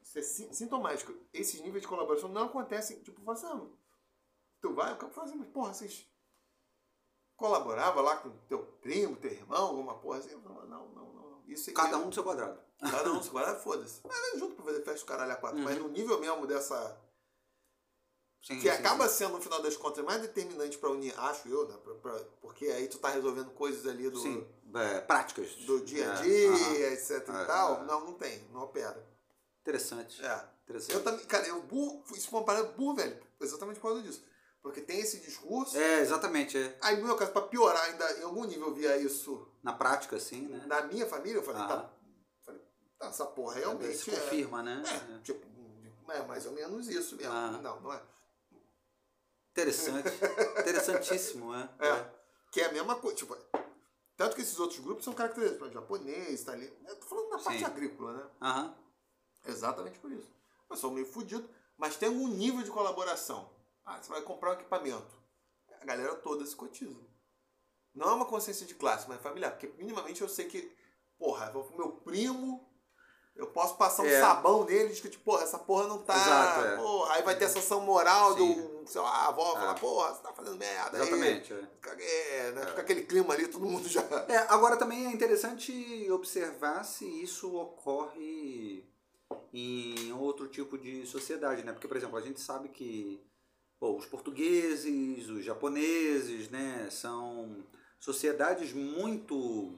Isso 0.00 0.18
é 0.18 0.22
si- 0.22 0.48
sintomático. 0.54 1.12
Esses 1.32 1.60
níveis 1.60 1.82
de 1.82 1.88
colaboração 1.88 2.28
não 2.30 2.46
acontecem. 2.46 3.00
Tipo, 3.02 3.20
fala 3.22 3.36
assim, 3.36 3.46
ah, 3.46 3.76
tu 4.60 4.72
vai, 4.74 4.92
o 4.94 4.96
cara 4.96 5.12
fala 5.12 5.26
assim, 5.26 5.36
mas 5.36 5.48
porra, 5.48 5.74
vocês 5.74 6.06
colaboravam 7.36 8.02
lá 8.02 8.16
com 8.16 8.30
teu 8.48 8.60
primo, 8.80 9.16
teu 9.16 9.30
irmão, 9.32 9.68
alguma 9.68 9.94
porra 9.98 10.18
assim? 10.18 10.40
Falo, 10.40 10.66
não, 10.66 10.88
não, 10.88 11.12
não. 11.12 11.42
Isso, 11.46 11.72
Cada 11.72 11.96
eu- 11.96 11.98
um 12.00 12.08
do 12.08 12.14
seu 12.14 12.24
quadrado. 12.24 12.58
Cada 12.80 13.12
um 13.12 13.22
se 13.22 13.30
guarda, 13.30 13.54
foda-se. 13.60 14.00
Mas 14.04 14.34
é 14.34 14.38
junto 14.38 14.56
pra 14.56 14.64
fazer 14.64 14.82
festa 14.82 15.04
o 15.04 15.06
caralho 15.06 15.32
a 15.32 15.36
quatro. 15.36 15.58
Uhum. 15.58 15.64
Mas 15.64 15.78
no 15.78 15.88
nível 15.88 16.18
mesmo 16.18 16.46
dessa. 16.46 16.98
Sim, 18.42 18.56
Que 18.56 18.62
sim, 18.62 18.68
acaba 18.70 19.08
sim. 19.08 19.18
sendo, 19.18 19.34
no 19.36 19.40
final 19.40 19.62
das 19.62 19.76
contas, 19.76 20.04
mais 20.04 20.20
determinante 20.20 20.76
pra 20.76 20.90
unir, 20.90 21.14
acho 21.16 21.48
eu, 21.48 21.68
né? 21.68 21.76
Pra- 21.84 21.94
pra- 21.94 22.24
porque 22.40 22.66
aí 22.66 22.88
tu 22.88 22.98
tá 22.98 23.08
resolvendo 23.08 23.50
coisas 23.52 23.86
ali 23.86 24.10
do, 24.10 24.18
Sim, 24.18 24.44
é, 24.74 25.00
práticas. 25.00 25.54
do 25.64 25.80
dia 25.84 26.10
a 26.12 26.18
É, 26.18 26.22
dia, 26.22 26.48
aham. 26.50 26.74
etc 26.92 27.10
É, 27.10 27.16
e 27.16 27.46
tal. 27.46 27.82
é. 27.82 27.84
Não, 27.84 28.04
não 28.06 28.14
tem, 28.14 28.44
não 28.52 28.62
opera. 28.62 29.00
Interessante. 29.60 30.20
É. 30.24 30.44
Interessante. 30.64 30.92
Eu 30.94 31.04
também, 31.04 31.24
cara, 31.26 31.46
eu 31.46 31.62
burro, 31.62 32.02
isso 32.16 32.28
foi 32.28 32.40
uma 32.40 32.44
parada 32.46 32.66
burro, 32.72 32.96
velho. 32.96 33.16
Exatamente 33.40 33.78
por 33.78 33.88
causa 33.90 34.02
disso. 34.02 34.24
Porque 34.60 34.80
tem 34.80 34.98
esse 35.00 35.20
discurso. 35.20 35.76
É, 35.76 36.00
exatamente. 36.00 36.56
É. 36.58 36.76
Aí, 36.80 36.96
no 36.96 37.06
meu 37.06 37.16
caso, 37.16 37.30
pra 37.32 37.42
piorar, 37.42 37.82
ainda 37.84 38.18
em 38.18 38.22
algum 38.24 38.44
nível 38.44 38.68
eu 38.68 38.74
via 38.74 38.96
isso 38.96 39.48
Na 39.62 39.72
prática, 39.72 40.16
assim, 40.16 40.48
né? 40.48 40.64
na 40.66 40.82
minha 40.82 41.06
família, 41.06 41.38
eu 41.38 41.42
falei, 41.44 41.62
Ah. 41.62 41.66
tá, 41.68 41.90
falei, 42.44 42.60
tá, 42.98 43.06
essa 43.06 43.26
porra 43.26 43.54
realmente 43.56 43.96
Se 43.98 44.10
é, 44.10 44.14
confirma, 44.16 44.62
né? 44.62 44.82
é, 45.16 45.18
tipo, 45.22 45.46
é 46.10 46.22
mais 46.22 46.44
ou 46.46 46.52
menos 46.52 46.88
isso 46.88 47.16
mesmo. 47.16 47.32
Ah. 47.32 47.58
Não, 47.62 47.80
não 47.80 47.92
é. 47.92 48.02
Interessante. 49.52 50.08
Interessantíssimo, 50.60 51.54
é. 51.54 51.68
É. 51.78 52.10
Que 52.50 52.60
é 52.62 52.66
a 52.66 52.72
mesma 52.72 52.96
coisa. 52.96 53.16
Tipo, 53.16 53.36
tanto 54.16 54.34
que 54.34 54.42
esses 54.42 54.58
outros 54.58 54.80
grupos 54.80 55.04
são 55.04 55.12
caracterizados 55.12 55.58
por 55.58 55.70
japonês, 55.70 56.40
italiano. 56.40 56.74
Eu 56.86 56.96
tô 56.96 57.06
falando 57.06 57.30
na 57.30 57.38
parte 57.38 57.58
Sim. 57.58 57.64
agrícola, 57.64 58.12
né? 58.14 58.30
Aham. 58.40 58.74
Exatamente 59.46 59.98
por 59.98 60.10
isso. 60.10 60.30
Eu 60.70 60.76
sou 60.76 60.90
meio 60.90 61.06
fudido, 61.06 61.48
mas 61.76 61.96
tem 61.96 62.08
algum 62.08 62.28
nível 62.28 62.62
de 62.62 62.70
colaboração. 62.70 63.50
Ah, 63.84 64.00
você 64.00 64.08
vai 64.10 64.22
comprar 64.22 64.50
um 64.50 64.54
equipamento. 64.54 65.22
A 65.80 65.84
galera 65.84 66.14
toda 66.16 66.46
se 66.46 66.54
cotiza. 66.56 66.96
Não 67.94 68.08
é 68.08 68.12
uma 68.12 68.26
consciência 68.26 68.64
de 68.64 68.74
classe, 68.74 69.06
mas 69.08 69.18
é 69.18 69.22
familiar. 69.22 69.50
Porque 69.50 69.66
minimamente 69.76 70.22
eu 70.22 70.28
sei 70.28 70.46
que, 70.46 70.74
porra, 71.18 71.52
meu 71.76 71.92
primo, 72.04 72.71
eu 73.34 73.46
posso 73.46 73.76
passar 73.76 74.02
um 74.02 74.06
É. 74.06 74.20
sabão 74.20 74.64
nele 74.64 74.92
e 74.92 74.94
tipo, 74.96 75.24
porra, 75.24 75.42
essa 75.42 75.58
porra 75.58 75.88
não 75.88 75.98
tá. 75.98 76.14
Exato, 76.14 76.64
é. 76.66 76.76
Porra, 76.76 77.14
aí 77.14 77.22
vai 77.22 77.36
ter 77.36 77.46
essa 77.46 77.58
ação 77.58 77.80
moral 77.80 78.36
Sim. 78.36 78.54
do, 78.54 78.86
sei 78.90 79.00
lá, 79.00 79.10
a 79.10 79.28
avó 79.28 79.50
É. 79.50 79.54
falar, 79.54 79.74
porra, 79.74 80.14
você 80.14 80.22
tá 80.22 80.32
fazendo 80.32 80.56
merda. 80.56 80.96
aí. 80.98 81.02
Exatamente. 81.02 81.52
é. 81.52 81.56
Fica, 81.80 82.02
é, 82.02 82.52
né? 82.52 82.66
Fica 82.66 82.80
aquele 82.82 83.02
clima 83.02 83.34
ali, 83.34 83.48
todo 83.48 83.64
mundo 83.66 83.88
já. 83.88 84.02
É, 84.28 84.36
agora 84.48 84.76
também 84.76 85.06
é 85.06 85.10
interessante 85.12 86.10
observar 86.10 86.84
se 86.84 87.04
isso 87.22 87.54
ocorre 87.56 88.84
em 89.52 90.12
outro 90.12 90.46
tipo 90.48 90.76
de 90.78 91.06
sociedade, 91.06 91.62
né? 91.64 91.72
Porque, 91.72 91.88
por 91.88 91.96
exemplo, 91.96 92.16
a 92.16 92.20
gente 92.20 92.40
sabe 92.40 92.68
que 92.68 93.20
pô, 93.80 93.96
os 93.96 94.06
portugueses, 94.06 95.28
os 95.28 95.44
japoneses, 95.44 96.48
né, 96.50 96.86
são 96.90 97.64
sociedades 97.98 98.72
muito 98.72 99.74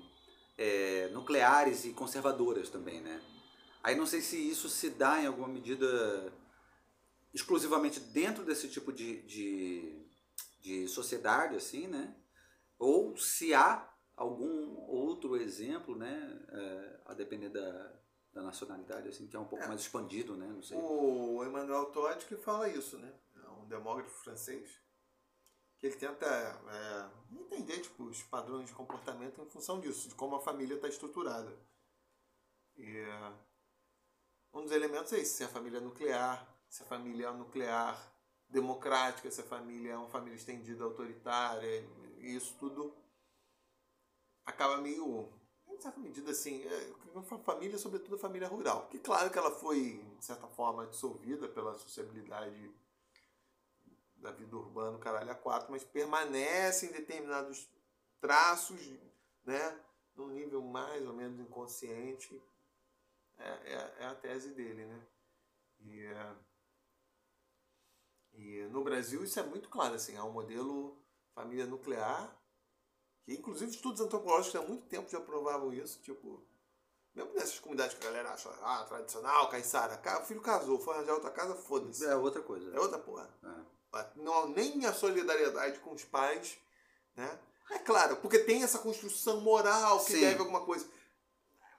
é, 0.58 1.08
nucleares 1.12 1.84
e 1.84 1.90
conservadoras 1.92 2.68
também, 2.68 3.00
né? 3.00 3.22
Aí 3.84 3.94
não 3.94 4.06
sei 4.06 4.22
se 4.22 4.36
isso 4.36 4.68
se 4.68 4.88
dá 4.88 5.20
em 5.22 5.26
alguma 5.26 5.46
medida 5.46 6.32
exclusivamente 7.34 8.00
dentro 8.00 8.42
desse 8.42 8.66
tipo 8.68 8.90
de, 8.90 9.20
de, 9.22 10.08
de 10.60 10.88
sociedade, 10.88 11.54
assim, 11.54 11.86
né? 11.86 12.16
Ou 12.78 13.14
se 13.16 13.52
há 13.52 13.86
algum 14.16 14.74
outro 14.88 15.36
exemplo, 15.36 15.96
né? 15.96 16.46
é, 16.48 17.00
a 17.04 17.12
depender 17.12 17.50
da, 17.50 17.92
da 18.32 18.42
nacionalidade, 18.42 19.08
assim, 19.08 19.26
que 19.26 19.36
é 19.36 19.38
um 19.38 19.44
pouco 19.44 19.64
É. 19.64 19.68
mais 19.68 19.82
expandido, 19.82 20.34
né? 20.34 20.46
Não 20.46 20.62
sei. 20.62 20.78
O 20.78 21.44
Emmanuel 21.44 21.86
Todd 21.86 22.24
que 22.24 22.36
fala 22.36 22.68
isso, 22.70 22.96
né? 22.98 23.12
É 23.36 23.48
um 23.50 23.66
demógrafo 23.68 24.22
francês. 24.24 24.80
Que 25.78 25.88
ele 25.88 25.96
tenta 25.96 26.24
é, 26.26 27.10
entender 27.38 27.80
tipo, 27.80 28.04
os 28.04 28.22
padrões 28.22 28.66
de 28.66 28.72
comportamento 28.72 29.42
em 29.42 29.50
função 29.50 29.78
disso, 29.78 30.08
de 30.08 30.14
como 30.14 30.36
a 30.36 30.40
família 30.40 30.76
está 30.76 30.88
estruturada. 30.88 31.54
E 32.76 33.04
um 34.54 34.62
dos 34.62 34.72
elementos 34.72 35.12
é 35.12 35.18
esse, 35.18 35.38
se 35.38 35.44
a 35.44 35.48
família 35.48 35.78
é 35.78 35.80
nuclear, 35.80 36.48
se 36.68 36.82
a 36.82 36.86
família 36.86 37.26
é 37.26 37.32
nuclear 37.32 38.12
democrática, 38.48 39.30
se 39.30 39.40
a 39.40 39.44
família 39.44 39.92
é 39.92 39.96
uma 39.96 40.08
família 40.08 40.36
estendida 40.36 40.84
autoritária, 40.84 41.86
isso 42.18 42.54
tudo 42.58 42.94
acaba 44.44 44.76
meio, 44.76 45.28
em 45.68 45.80
certa 45.80 45.98
medida, 45.98 46.30
assim, 46.30 46.62
é, 46.62 46.92
uma 47.12 47.22
família, 47.22 47.78
sobretudo 47.78 48.14
a 48.14 48.18
família 48.18 48.46
rural. 48.46 48.86
Que 48.88 48.98
claro 48.98 49.30
que 49.30 49.38
ela 49.38 49.50
foi, 49.50 50.04
de 50.18 50.24
certa 50.24 50.46
forma, 50.46 50.86
dissolvida 50.86 51.48
pela 51.48 51.74
sociabilidade 51.74 52.72
da 54.16 54.30
vida 54.30 54.56
urbana, 54.56 54.98
caralho, 54.98 55.30
a 55.30 55.34
quatro, 55.34 55.70
mas 55.70 55.84
permanece 55.84 56.86
em 56.86 56.92
determinados 56.92 57.68
traços, 58.20 58.80
né, 59.44 59.78
num 60.14 60.28
nível 60.28 60.62
mais 60.62 61.04
ou 61.06 61.12
menos 61.12 61.38
inconsciente. 61.40 62.40
É, 63.38 63.48
é, 63.48 63.94
é 64.00 64.06
a 64.06 64.14
tese 64.14 64.50
dele, 64.50 64.84
né? 64.86 65.00
E, 65.80 66.04
é, 66.04 66.34
e 68.32 68.62
no 68.70 68.82
Brasil 68.82 69.22
isso 69.22 69.38
é 69.38 69.42
muito 69.42 69.68
claro, 69.68 69.94
assim, 69.94 70.16
há 70.16 70.24
um 70.24 70.32
modelo 70.32 70.96
família 71.34 71.66
nuclear, 71.66 72.34
que 73.24 73.34
inclusive 73.34 73.70
estudos 73.72 74.00
antropológicos 74.00 74.54
há 74.60 74.62
muito 74.62 74.86
tempo 74.86 75.10
já 75.10 75.20
provavam 75.20 75.72
isso, 75.72 76.00
tipo, 76.00 76.44
mesmo 77.14 77.32
nessas 77.34 77.58
comunidades 77.58 77.96
que 77.96 78.06
a 78.06 78.10
galera 78.10 78.30
acha, 78.32 78.48
ah, 78.62 78.84
tradicional, 78.84 79.48
caiçara, 79.48 79.96
ca- 79.98 80.20
o 80.20 80.24
filho 80.24 80.40
casou, 80.40 80.78
foi 80.78 80.94
arranjar 80.94 81.14
outra 81.14 81.30
casa, 81.30 81.54
foda-se. 81.54 82.04
É 82.04 82.14
outra 82.16 82.42
coisa. 82.42 82.74
É 82.74 82.80
outra 82.80 82.98
porra. 82.98 83.28
É. 83.42 83.74
Não 84.16 84.34
há 84.34 84.46
nem 84.48 84.84
a 84.86 84.92
solidariedade 84.92 85.78
com 85.78 85.92
os 85.92 86.04
pais, 86.04 86.58
né? 87.14 87.38
É 87.70 87.78
claro, 87.78 88.16
porque 88.16 88.40
tem 88.40 88.62
essa 88.62 88.78
construção 88.78 89.40
moral 89.40 90.04
que 90.04 90.12
Sim. 90.12 90.20
deve 90.20 90.40
alguma 90.40 90.64
coisa. 90.64 90.88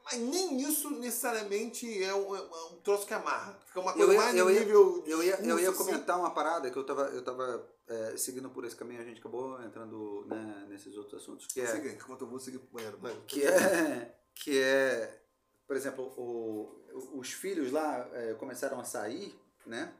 Mas 0.05 0.19
nem 0.19 0.61
isso 0.61 0.89
necessariamente 0.91 2.03
é 2.03 2.13
um, 2.13 2.35
é 2.35 2.41
um 2.71 2.77
troço 2.83 3.07
que 3.07 3.13
amarra. 3.13 3.59
Fica 3.65 3.79
uma 3.79 3.91
coisa 3.93 4.07
Eu 4.07 4.13
ia- 4.13 4.21
mais 4.21 4.35
eu 4.37 4.51
ia- 4.51 4.59
nível. 4.59 5.03
Eu 5.07 5.23
ia, 5.23 5.35
eu 5.41 5.59
ia 5.59 5.71
comentar 5.73 6.19
uma 6.19 6.29
parada 6.31 6.69
que 6.69 6.77
eu 6.77 6.85
tava, 6.85 7.03
eu 7.07 7.23
tava 7.23 7.67
é, 7.87 8.15
seguindo 8.15 8.49
por 8.49 8.63
esse 8.65 8.75
caminho, 8.75 9.01
a 9.01 9.03
gente 9.03 9.19
acabou 9.19 9.61
entrando 9.63 10.25
né, 10.27 10.65
nesses 10.69 10.95
outros 10.95 11.21
assuntos, 11.21 11.47
que 11.47 11.59
é, 11.59 11.65
Siga, 11.67 11.89
enquanto 11.89 12.21
eu 12.21 12.27
vou 12.27 12.39
seguir 12.39 12.59
pro 12.59 12.67
banheiro. 12.73 12.97
Vai. 12.99 13.15
que 13.27 13.43
é, 13.43 14.15
que 14.35 14.61
é 14.61 15.21
por 15.67 15.75
exemplo, 15.75 16.03
o, 16.17 17.19
os 17.19 17.31
filhos 17.31 17.71
lá 17.71 18.07
é, 18.13 18.35
começaram 18.35 18.79
a 18.79 18.83
sair, 18.83 19.35
né? 19.65 19.91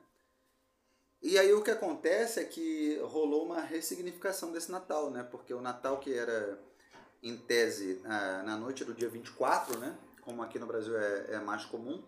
E 1.22 1.40
aí 1.40 1.52
o 1.53 1.64
que 1.64 1.72
acontece 1.72 2.40
é 2.40 2.44
que 2.44 2.99
rolou 3.03 3.45
uma 3.45 3.61
ressignificação 3.61 4.52
desse 4.52 4.72
Natal, 4.72 5.10
né? 5.10 5.23
Porque 5.23 5.52
o 5.53 5.61
Natal 5.61 5.98
que 5.99 6.14
era, 6.14 6.60
em 7.26 7.35
tese, 7.35 7.99
na, 8.03 8.56
noite 8.56 8.85
do 8.85 8.93
dia 8.93 9.10
24, 9.10 9.77
né? 9.80 9.95
Como 10.22 10.41
aqui 10.43 10.60
no 10.60 10.68
Brasil 10.68 10.97
é, 10.97 11.34
é 11.34 11.39
mais 11.39 11.65
comum. 11.65 12.03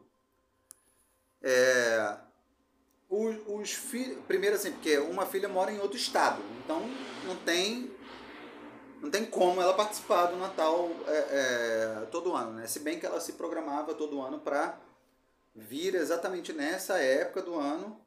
É, 1.42 2.18
os, 3.10 3.36
os 3.48 3.74
filhos... 3.74 4.24
Primeiro 4.28 4.56
assim, 4.56 4.72
porque 4.72 4.98
uma 5.00 5.26
filha 5.26 5.50
mora 5.50 5.72
em 5.72 5.80
outro 5.80 5.98
estado. 5.98 6.42
Então 6.64 6.82
não 7.26 7.36
tem... 7.38 7.92
Não 9.02 9.12
tem 9.12 9.26
como 9.26 9.62
ela 9.62 9.76
participar 9.76 10.26
do 10.28 10.38
Natal 10.38 10.90
é, 11.06 11.18
é, 12.02 12.06
todo 12.12 12.36
ano, 12.36 12.54
né? 12.54 12.66
Se 12.66 12.80
bem 12.80 13.00
que 13.00 13.06
ela 13.06 13.20
se 13.20 13.34
programava 13.34 13.94
todo 13.94 14.22
ano 14.22 14.40
para 14.40 14.80
vir 15.56 15.94
exatamente 15.94 16.52
nessa 16.52 16.98
época 16.98 17.42
do 17.44 17.56
ano 17.56 18.02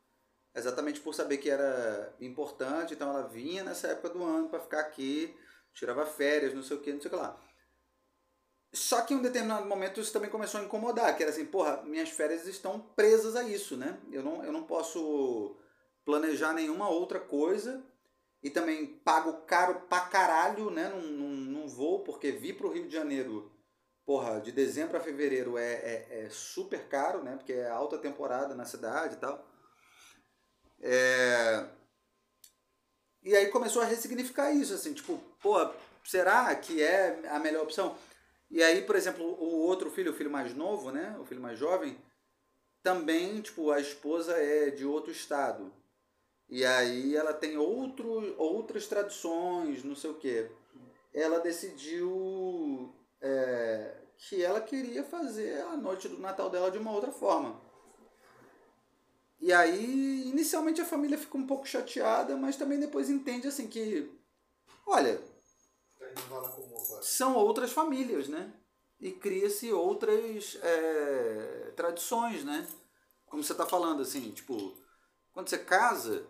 exatamente 0.54 1.00
por 1.00 1.14
saber 1.14 1.38
que 1.38 1.48
era 1.48 2.12
importante, 2.20 2.94
então 2.94 3.08
ela 3.08 3.28
vinha 3.28 3.62
nessa 3.62 3.88
época 3.88 4.10
do 4.10 4.24
ano 4.24 4.48
para 4.48 4.60
ficar 4.60 4.80
aqui, 4.80 5.36
tirava 5.74 6.06
férias, 6.06 6.54
não 6.54 6.62
sei 6.62 6.76
o 6.76 6.80
que, 6.80 6.92
não 6.92 7.00
sei 7.00 7.08
o 7.08 7.14
que 7.14 7.20
lá. 7.20 7.40
Só 8.72 9.02
que 9.02 9.12
em 9.12 9.16
um 9.16 9.22
determinado 9.22 9.66
momento 9.66 10.00
isso 10.00 10.12
também 10.12 10.30
começou 10.30 10.60
a 10.60 10.64
incomodar, 10.64 11.16
que 11.16 11.22
era 11.22 11.32
assim, 11.32 11.44
porra, 11.44 11.82
minhas 11.82 12.10
férias 12.10 12.46
estão 12.46 12.78
presas 12.80 13.34
a 13.34 13.42
isso, 13.42 13.76
né? 13.76 13.98
Eu 14.12 14.22
não, 14.22 14.44
eu 14.44 14.52
não 14.52 14.62
posso 14.62 15.56
planejar 16.04 16.52
nenhuma 16.52 16.88
outra 16.88 17.18
coisa 17.18 17.84
e 18.42 18.48
também 18.48 18.86
pago 18.86 19.42
caro 19.42 19.80
pra 19.88 20.02
caralho, 20.02 20.70
né? 20.70 20.88
Num, 20.88 21.02
num, 21.02 21.34
num 21.34 21.68
voo, 21.68 22.04
porque 22.04 22.30
vir 22.30 22.56
pro 22.56 22.70
Rio 22.70 22.86
de 22.86 22.94
Janeiro, 22.94 23.50
porra, 24.06 24.40
de 24.40 24.52
dezembro 24.52 24.96
a 24.96 25.00
fevereiro 25.00 25.58
é, 25.58 25.72
é, 25.72 26.24
é 26.24 26.30
super 26.30 26.88
caro, 26.88 27.24
né? 27.24 27.36
Porque 27.36 27.52
é 27.52 27.68
alta 27.68 27.98
temporada 27.98 28.54
na 28.54 28.64
cidade 28.64 29.16
e 29.16 29.18
tal. 29.18 29.44
É... 30.80 31.79
E 33.22 33.36
aí 33.36 33.48
começou 33.48 33.82
a 33.82 33.84
ressignificar 33.84 34.50
isso, 34.52 34.72
assim, 34.72 34.94
tipo, 34.94 35.20
pô, 35.42 35.56
será 36.04 36.54
que 36.54 36.82
é 36.82 37.28
a 37.28 37.38
melhor 37.38 37.64
opção? 37.64 37.96
E 38.50 38.62
aí, 38.62 38.82
por 38.82 38.96
exemplo, 38.96 39.24
o 39.24 39.66
outro 39.66 39.90
filho, 39.90 40.12
o 40.12 40.14
filho 40.14 40.30
mais 40.30 40.54
novo, 40.54 40.90
né, 40.90 41.16
o 41.20 41.24
filho 41.24 41.40
mais 41.40 41.58
jovem, 41.58 41.96
também, 42.82 43.40
tipo, 43.40 43.70
a 43.70 43.78
esposa 43.78 44.32
é 44.32 44.70
de 44.70 44.84
outro 44.84 45.12
estado. 45.12 45.72
E 46.48 46.64
aí 46.64 47.14
ela 47.14 47.32
tem 47.32 47.56
outro, 47.56 48.34
outras 48.36 48.86
tradições, 48.86 49.84
não 49.84 49.94
sei 49.94 50.10
o 50.10 50.14
quê. 50.14 50.50
Ela 51.14 51.38
decidiu 51.38 52.92
é, 53.20 53.94
que 54.16 54.42
ela 54.42 54.60
queria 54.60 55.04
fazer 55.04 55.60
a 55.62 55.76
noite 55.76 56.08
do 56.08 56.18
Natal 56.18 56.50
dela 56.50 56.70
de 56.70 56.78
uma 56.78 56.92
outra 56.92 57.12
forma. 57.12 57.60
E 59.40 59.52
aí, 59.52 60.28
inicialmente 60.28 60.80
a 60.80 60.84
família 60.84 61.16
fica 61.16 61.38
um 61.38 61.46
pouco 61.46 61.66
chateada, 61.66 62.36
mas 62.36 62.56
também 62.56 62.78
depois 62.78 63.08
entende 63.08 63.48
assim 63.48 63.66
que, 63.66 64.10
olha, 64.86 65.20
são 67.00 67.34
outras 67.36 67.72
famílias, 67.72 68.28
né? 68.28 68.52
E 69.00 69.12
cria-se 69.12 69.72
outras 69.72 70.58
é, 70.62 71.72
tradições, 71.74 72.44
né? 72.44 72.68
Como 73.26 73.42
você 73.42 73.52
está 73.52 73.64
falando, 73.64 74.02
assim, 74.02 74.30
tipo, 74.32 74.76
quando 75.32 75.48
você 75.48 75.56
casa, 75.56 76.26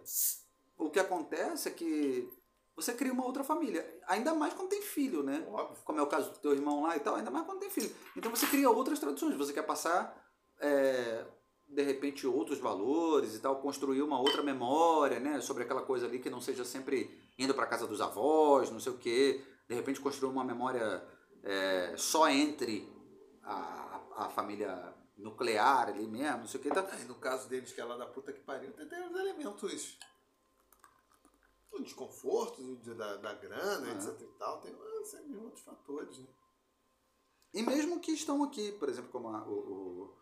o 0.78 0.88
que 0.88 1.00
acontece 1.00 1.68
é 1.68 1.72
que 1.72 2.30
você 2.76 2.94
cria 2.94 3.12
uma 3.12 3.26
outra 3.26 3.42
família. 3.42 3.84
Ainda 4.06 4.34
mais 4.34 4.54
quando 4.54 4.68
tem 4.68 4.82
filho, 4.82 5.22
né? 5.22 5.44
Óbvio. 5.50 5.82
Como 5.84 5.98
é 5.98 6.02
o 6.02 6.06
caso 6.06 6.30
do 6.30 6.38
teu 6.38 6.52
irmão 6.52 6.82
lá 6.82 6.96
e 6.96 7.00
tal, 7.00 7.16
ainda 7.16 7.30
mais 7.30 7.44
quando 7.44 7.58
tem 7.58 7.70
filho. 7.70 7.94
Então 8.16 8.30
você 8.30 8.46
cria 8.46 8.70
outras 8.70 8.98
tradições. 8.98 9.36
Você 9.36 9.52
quer 9.52 9.64
passar 9.64 10.16
é, 10.60 11.24
de 11.70 11.82
repente 11.82 12.26
outros 12.26 12.58
valores 12.58 13.34
e 13.34 13.40
tal, 13.40 13.60
construir 13.60 14.02
uma 14.02 14.18
outra 14.18 14.42
memória, 14.42 15.20
né, 15.20 15.40
sobre 15.40 15.62
aquela 15.62 15.82
coisa 15.82 16.06
ali 16.06 16.18
que 16.18 16.28
não 16.28 16.40
seja 16.40 16.64
sempre 16.64 17.16
indo 17.38 17.54
para 17.54 17.66
casa 17.66 17.86
dos 17.86 18.00
avós, 18.00 18.70
não 18.70 18.80
sei 18.80 18.92
o 18.92 18.98
quê, 18.98 19.44
de 19.68 19.74
repente 19.74 20.00
construir 20.00 20.30
uma 20.32 20.44
memória 20.44 21.02
é, 21.44 21.94
só 21.96 22.28
entre 22.28 22.88
a, 23.42 24.00
a 24.16 24.28
família 24.28 24.94
nuclear 25.16 25.88
ali 25.88 26.06
mesmo, 26.06 26.38
não 26.38 26.48
sei 26.48 26.60
o 26.60 26.62
que. 26.62 26.70
Tá... 26.70 26.82
no 27.06 27.14
caso 27.16 27.48
deles, 27.48 27.72
que 27.72 27.80
é 27.80 27.84
lá 27.84 27.96
da 27.96 28.06
puta 28.06 28.32
que 28.32 28.40
pariu, 28.40 28.72
tem, 28.72 28.86
tem 28.86 29.06
os 29.06 29.14
elementos 29.14 29.96
o 31.72 31.82
desconforto 31.82 32.60
da, 32.96 33.16
da 33.16 33.34
grana, 33.34 33.92
etc 33.92 34.20
e 34.20 34.38
tal, 34.38 34.60
tem 34.60 34.74
sempre 35.04 35.36
outros 35.36 35.62
fatores, 35.62 36.18
né? 36.18 36.26
E 37.52 37.62
mesmo 37.62 38.00
que 38.00 38.12
estão 38.12 38.44
aqui, 38.44 38.72
por 38.72 38.88
exemplo, 38.88 39.10
como 39.10 39.28
a, 39.28 39.42
o, 39.44 39.52
o, 39.52 40.16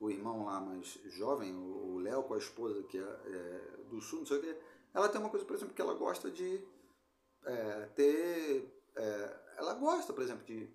o, 0.00 0.10
irmão 0.10 0.46
lá 0.46 0.60
mais 0.60 0.98
jovem, 1.06 1.54
o 1.54 1.98
Léo 1.98 2.22
com 2.24 2.34
a 2.34 2.38
esposa 2.38 2.82
que 2.84 2.98
é, 2.98 3.02
é, 3.02 3.76
do 3.88 4.00
sul, 4.00 4.20
não 4.20 4.26
sei 4.26 4.38
o 4.38 4.40
que, 4.40 4.56
ela 4.94 5.08
tem 5.08 5.20
uma 5.20 5.30
coisa, 5.30 5.46
por 5.46 5.54
exemplo, 5.54 5.74
que 5.74 5.82
ela 5.82 5.94
gosta 5.94 6.30
de 6.30 6.60
é, 7.44 7.86
ter. 7.94 8.82
É, 8.96 9.40
ela 9.58 9.74
gosta, 9.74 10.12
por 10.12 10.22
exemplo, 10.22 10.44
de 10.44 10.68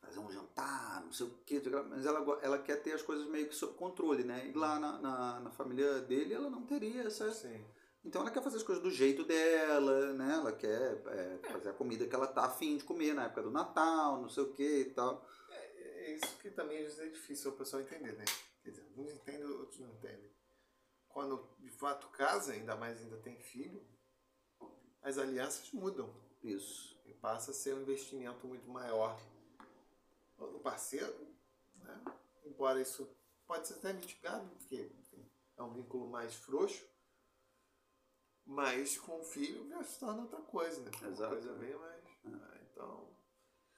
fazer 0.00 0.18
um 0.18 0.30
jantar, 0.30 1.02
não 1.04 1.12
sei 1.12 1.26
o 1.26 1.30
que, 1.44 1.60
mas 1.88 2.06
ela, 2.06 2.38
ela 2.42 2.58
quer 2.58 2.82
ter 2.82 2.92
as 2.92 3.02
coisas 3.02 3.26
meio 3.26 3.48
que 3.48 3.54
sob 3.54 3.74
controle, 3.74 4.24
né? 4.24 4.48
E 4.48 4.52
lá 4.56 4.78
na, 4.78 4.98
na, 4.98 5.40
na 5.40 5.50
família 5.50 6.00
dele 6.00 6.32
ela 6.32 6.48
não 6.48 6.62
teria 6.62 7.02
essa. 7.02 7.30
Sim. 7.32 7.62
Então 8.02 8.22
ela 8.22 8.30
quer 8.30 8.42
fazer 8.42 8.56
as 8.56 8.62
coisas 8.62 8.82
do 8.82 8.90
jeito 8.90 9.24
dela, 9.24 10.14
né? 10.14 10.34
Ela 10.34 10.52
quer 10.52 11.02
é, 11.06 11.38
fazer 11.52 11.68
a 11.68 11.74
comida 11.74 12.06
que 12.06 12.14
ela 12.14 12.26
tá 12.26 12.46
afim 12.46 12.78
de 12.78 12.84
comer 12.84 13.12
na 13.12 13.24
época 13.24 13.42
do 13.42 13.50
Natal, 13.50 14.22
não 14.22 14.28
sei 14.28 14.42
o 14.42 14.52
que 14.52 14.80
e 14.80 14.84
tal. 14.86 15.26
É, 15.50 16.10
é 16.10 16.14
isso 16.14 16.38
que 16.38 16.50
também 16.50 16.78
às 16.78 16.84
vezes 16.84 17.00
é 17.00 17.06
difícil 17.08 17.50
o 17.50 17.54
pessoal 17.56 17.82
entender, 17.82 18.12
né? 18.12 18.24
Quer 18.62 18.70
dizer, 18.70 18.92
uns 18.96 19.10
entendem, 19.10 19.44
outros 19.44 19.78
não 19.80 19.88
entendem. 19.88 20.30
Quando 21.08 21.48
de 21.58 21.70
fato 21.70 22.08
casa, 22.08 22.52
ainda 22.52 22.76
mais 22.76 23.00
ainda 23.00 23.16
tem 23.18 23.38
filho, 23.38 23.84
as 25.02 25.18
alianças 25.18 25.70
mudam. 25.72 26.12
Isso. 26.42 26.98
E 27.04 27.14
passa 27.14 27.50
a 27.50 27.54
ser 27.54 27.74
um 27.74 27.82
investimento 27.82 28.46
muito 28.46 28.68
maior 28.68 29.18
no 30.38 30.60
parceiro, 30.60 31.14
né? 31.76 32.04
Embora 32.44 32.80
isso 32.80 33.08
pode 33.46 33.68
ser 33.68 33.74
até 33.74 33.92
mitigado, 33.92 34.48
porque 34.50 34.90
enfim, 35.00 35.30
é 35.56 35.62
um 35.62 35.72
vínculo 35.72 36.08
mais 36.08 36.34
frouxo, 36.34 36.88
mas 38.46 38.98
com 38.98 39.20
o 39.20 39.24
filho 39.24 39.68
já 39.68 39.82
se 39.82 39.98
torna 39.98 40.22
outra 40.22 40.40
coisa, 40.42 40.80
né? 40.80 40.90
Exato. 41.08 41.22
Uma 41.22 41.28
coisa 41.28 41.52
bem 41.54 41.76
mais. 41.76 42.04
É. 42.24 42.64
Então. 42.70 43.09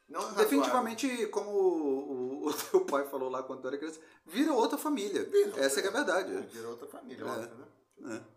Não 0.08 0.30
é 0.30 0.34
Definitivamente, 0.34 1.26
como 1.28 1.50
o, 1.50 2.46
o, 2.46 2.54
teu 2.54 2.84
pai 2.86 3.08
falou 3.08 3.30
lá 3.30 3.42
quando 3.42 3.62
tu 3.62 3.68
era 3.68 3.78
criança, 3.78 4.00
vira 4.26 4.52
outra 4.52 4.76
família. 4.76 5.24
Vira, 5.24 5.58
essa 5.58 5.80
é, 5.80 5.84
é 5.84 5.88
a 5.88 5.90
verdade. 5.90 6.46
Vira 6.48 6.68
outra 6.68 6.86
família, 6.86 7.24
é. 7.24 7.26
óbvio, 7.26 7.56
né? 7.56 8.16
É. 8.16 8.32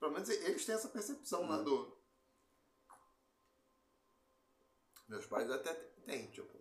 Pelo 0.00 0.12
menos 0.12 0.28
eles 0.28 0.64
têm 0.64 0.74
essa 0.74 0.88
percepção 0.88 1.48
lá 1.48 1.62
do. 1.62 1.96
Meus 5.08 5.26
pais 5.26 5.50
até 5.50 5.72
têm, 5.74 6.30
tipo. 6.30 6.56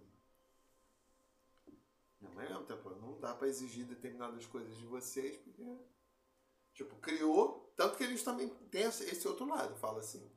Minha 2.21 2.33
mãe 2.33 2.47
mesmo, 2.47 2.65
tipo, 2.65 2.89
não 2.91 3.19
dá 3.19 3.33
pra 3.33 3.47
exigir 3.47 3.85
determinadas 3.85 4.45
coisas 4.45 4.75
de 4.77 4.85
vocês, 4.85 5.37
porque 5.37 5.63
Tipo, 6.75 6.93
criou, 6.97 7.73
tanto 7.77 7.95
que 7.95 8.03
eles 8.03 8.21
também 8.21 8.49
têm 8.69 8.83
esse 8.83 9.27
outro 9.27 9.45
lado, 9.45 9.73
fala 9.77 10.01
assim. 10.01 10.29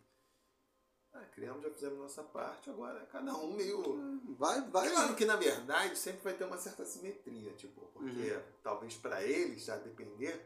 Ah, 1.18 1.26
criamos, 1.34 1.62
já 1.62 1.70
fizemos 1.70 1.98
nossa 1.98 2.22
parte, 2.22 2.70
agora 2.70 3.04
cada 3.06 3.34
um 3.36 3.54
meio. 3.54 4.20
Vai, 4.38 4.60
vai. 4.68 4.88
Claro 4.90 5.16
que 5.16 5.24
na 5.24 5.36
verdade 5.36 5.96
sempre 5.98 6.20
vai 6.22 6.34
ter 6.34 6.44
uma 6.44 6.58
certa 6.58 6.84
simetria, 6.84 7.52
tipo, 7.54 7.80
porque 7.92 8.32
uhum. 8.32 8.42
talvez 8.62 8.94
para 8.94 9.22
eles, 9.24 9.64
já 9.64 9.76
depender, 9.76 10.40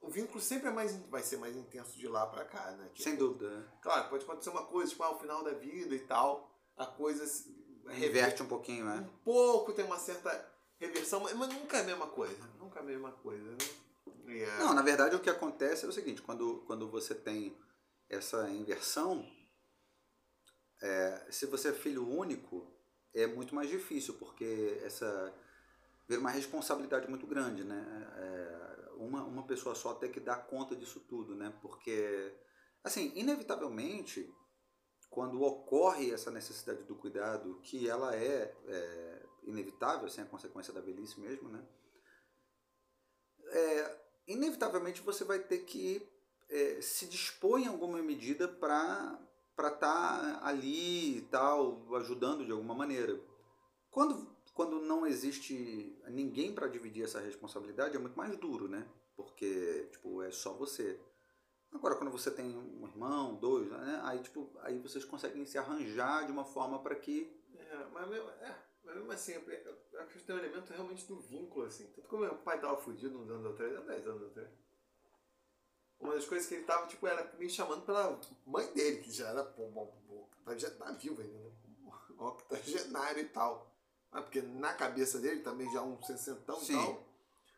o 0.00 0.08
vínculo 0.08 0.40
sempre 0.40 0.68
é 0.68 0.72
mais, 0.72 0.96
vai 1.06 1.22
ser 1.22 1.36
mais 1.36 1.54
intenso 1.54 1.98
de 1.98 2.08
lá 2.08 2.26
para 2.26 2.44
cá, 2.46 2.70
né? 2.72 2.88
Tipo, 2.94 3.02
Sem 3.02 3.16
dúvida. 3.16 3.50
Né? 3.50 3.68
Claro, 3.82 4.08
pode 4.08 4.24
acontecer 4.24 4.50
uma 4.50 4.64
coisa, 4.64 4.90
tipo, 4.90 5.02
ao 5.02 5.16
ah, 5.16 5.18
final 5.18 5.44
da 5.44 5.52
vida 5.52 5.94
e 5.94 6.00
tal, 6.00 6.50
a 6.76 6.86
coisa 6.86 7.24
reverte 7.88 8.42
um 8.42 8.46
pouquinho, 8.46 8.86
né? 8.86 9.06
Um 9.06 9.24
pouco, 9.24 9.72
tem 9.72 9.84
uma 9.84 9.98
certa 9.98 10.48
reversão, 10.78 11.20
mas 11.20 11.34
nunca 11.34 11.76
é 11.76 11.80
a 11.82 11.84
mesma 11.84 12.06
coisa. 12.06 12.48
Nunca 12.58 12.80
é 12.80 12.82
a 12.82 12.86
mesma 12.86 13.12
coisa, 13.12 13.50
né? 13.50 13.58
Yeah. 14.26 14.64
Não, 14.64 14.74
na 14.74 14.82
verdade 14.82 15.16
o 15.16 15.20
que 15.20 15.28
acontece 15.28 15.84
é 15.84 15.88
o 15.88 15.92
seguinte, 15.92 16.22
quando, 16.22 16.62
quando 16.66 16.88
você 16.88 17.14
tem 17.14 17.56
essa 18.08 18.48
inversão, 18.48 19.26
é, 20.82 21.26
se 21.30 21.46
você 21.46 21.68
é 21.68 21.72
filho 21.72 22.08
único, 22.08 22.66
é 23.14 23.26
muito 23.26 23.54
mais 23.54 23.68
difícil, 23.68 24.14
porque 24.14 24.80
essa 24.82 25.34
vira 26.08 26.20
uma 26.20 26.30
responsabilidade 26.30 27.08
muito 27.08 27.26
grande, 27.26 27.62
né? 27.62 27.84
É, 28.16 28.88
uma, 28.96 29.22
uma 29.24 29.46
pessoa 29.46 29.74
só 29.74 29.94
tem 29.94 30.10
que 30.10 30.20
dar 30.20 30.46
conta 30.46 30.74
disso 30.74 31.00
tudo, 31.00 31.34
né? 31.34 31.52
Porque, 31.62 32.34
assim, 32.82 33.12
inevitavelmente, 33.14 34.32
quando 35.08 35.42
ocorre 35.42 36.12
essa 36.12 36.30
necessidade 36.30 36.82
do 36.84 36.94
cuidado, 36.94 37.60
que 37.62 37.88
ela 37.88 38.14
é, 38.16 38.54
é 38.66 39.22
inevitável, 39.44 40.08
sem 40.08 40.24
a 40.24 40.26
consequência 40.26 40.72
da 40.72 40.80
velhice 40.80 41.20
mesmo, 41.20 41.48
né? 41.48 41.64
É, 43.46 43.98
inevitavelmente 44.28 45.00
você 45.02 45.24
vai 45.24 45.40
ter 45.40 45.58
que 45.60 46.08
é, 46.48 46.80
se 46.80 47.06
dispor 47.06 47.58
em 47.58 47.66
alguma 47.66 48.02
medida 48.02 48.46
para 48.46 49.18
estar 49.68 50.40
tá 50.40 50.46
ali 50.46 51.18
e 51.18 51.22
tal, 51.22 51.82
ajudando 51.96 52.44
de 52.44 52.52
alguma 52.52 52.74
maneira. 52.74 53.20
Quando, 53.90 54.28
quando 54.54 54.80
não 54.80 55.06
existe 55.06 55.98
ninguém 56.08 56.54
para 56.54 56.68
dividir 56.68 57.04
essa 57.04 57.20
responsabilidade, 57.20 57.96
é 57.96 57.98
muito 57.98 58.16
mais 58.16 58.36
duro, 58.36 58.68
né? 58.68 58.86
Porque, 59.16 59.88
tipo, 59.92 60.22
é 60.22 60.30
só 60.30 60.52
você. 60.54 60.98
Agora, 61.72 61.96
quando 61.96 62.10
você 62.10 62.30
tem 62.30 62.56
um 62.56 62.86
irmão, 62.86 63.36
dois, 63.36 63.68
né? 63.70 64.00
Aí, 64.04 64.20
tipo, 64.20 64.50
aí 64.60 64.78
vocês 64.78 65.04
conseguem 65.04 65.44
se 65.46 65.58
arranjar 65.58 66.26
de 66.26 66.32
uma 66.32 66.44
forma 66.44 66.82
para 66.82 66.94
que... 66.94 67.32
É, 67.54 67.86
mas, 67.92 68.10
é, 68.10 68.56
mas 68.82 68.94
mesmo 68.96 69.12
assim, 69.12 69.32
eu 69.32 70.00
acho 70.00 70.18
que 70.18 70.24
tem 70.24 70.34
um 70.34 70.38
elemento 70.38 70.72
realmente 70.72 71.06
do 71.06 71.20
vínculo, 71.20 71.66
assim. 71.66 71.86
Tanto 71.94 72.08
como 72.08 72.22
meu 72.22 72.36
pai 72.36 72.60
tava 72.60 72.76
fudido 72.76 73.18
uns 73.20 73.30
anos 73.30 73.52
atrás, 73.52 73.86
10 73.86 74.06
anos 74.08 74.22
atrás. 74.30 74.48
Uma 76.00 76.14
das 76.14 76.24
coisas 76.24 76.48
que 76.48 76.54
ele 76.54 76.64
tava, 76.64 76.86
tipo, 76.86 77.06
era 77.06 77.30
me 77.38 77.48
chamando 77.48 77.82
pela 77.82 78.18
mãe 78.46 78.66
dele, 78.72 78.98
que 78.98 79.12
já 79.12 79.28
era, 79.28 79.44
pô, 79.44 79.68
já 80.56 80.70
tá 80.70 80.90
vivo 80.92 81.20
ainda, 81.20 81.38
né? 81.38 81.50
Octogenário 82.18 83.20
e 83.20 83.26
tal. 83.26 83.70
Mas 84.10 84.24
porque 84.24 84.42
na 84.42 84.72
cabeça 84.72 85.18
dele 85.18 85.40
também 85.40 85.70
já 85.72 85.82
um 85.82 86.02
sessentão 86.02 86.58
e 86.62 86.72
tal. 86.72 87.10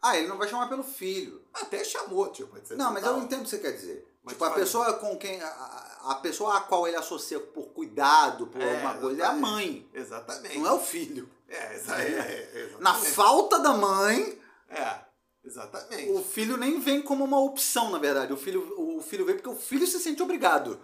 Ah, 0.02 0.16
ele 0.16 0.26
não 0.26 0.36
vai 0.36 0.48
chamar 0.48 0.68
pelo 0.68 0.82
filho. 0.82 1.40
Até 1.54 1.84
chamou, 1.84 2.28
tipo. 2.30 2.56
Não, 2.74 2.92
mas 2.92 3.04
eu 3.04 3.18
entendo 3.18 3.40
o 3.40 3.44
que 3.44 3.50
você 3.50 3.58
quer 3.58 3.72
dizer. 3.72 4.06
Mas 4.24 4.34
tipo, 4.34 4.44
a 4.44 4.50
pessoa 4.50 4.92
com 4.94 5.16
quem. 5.16 5.40
A, 5.40 6.00
a, 6.06 6.14
pessoa 6.16 6.56
a 6.56 6.60
qual 6.60 6.86
ele 6.88 6.96
associa 6.96 7.38
por 7.38 7.68
cuidado, 7.68 8.48
por 8.48 8.60
é, 8.60 8.74
alguma 8.74 8.94
coisa, 8.98 9.22
é 9.22 9.26
a 9.26 9.32
mãe. 9.32 9.88
Exatamente. 9.94 10.58
Não 10.58 10.66
é 10.66 10.72
o 10.72 10.80
filho. 10.80 11.30
É, 11.48 11.76
isso 11.76 11.92
aí, 11.92 12.14
é, 12.14 12.76
Na 12.80 12.94
falta 12.94 13.60
da 13.60 13.74
mãe. 13.74 14.40
É, 14.68 15.00
exatamente. 15.44 16.10
O 16.10 16.22
filho 16.22 16.56
nem 16.56 16.80
vem 16.80 17.02
como 17.02 17.24
uma 17.24 17.40
opção, 17.40 17.90
na 17.90 17.98
verdade. 17.98 18.32
O 18.32 18.36
filho, 18.36 18.74
o 18.78 19.02
filho 19.02 19.24
vem 19.24 19.36
porque 19.36 19.48
o 19.48 19.56
filho 19.56 19.86
se 19.86 20.00
sente 20.00 20.22
obrigado. 20.22 20.80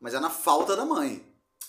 Mas 0.00 0.14
é 0.14 0.20
na 0.20 0.30
falta 0.30 0.76
da 0.76 0.84
mãe. 0.84 1.24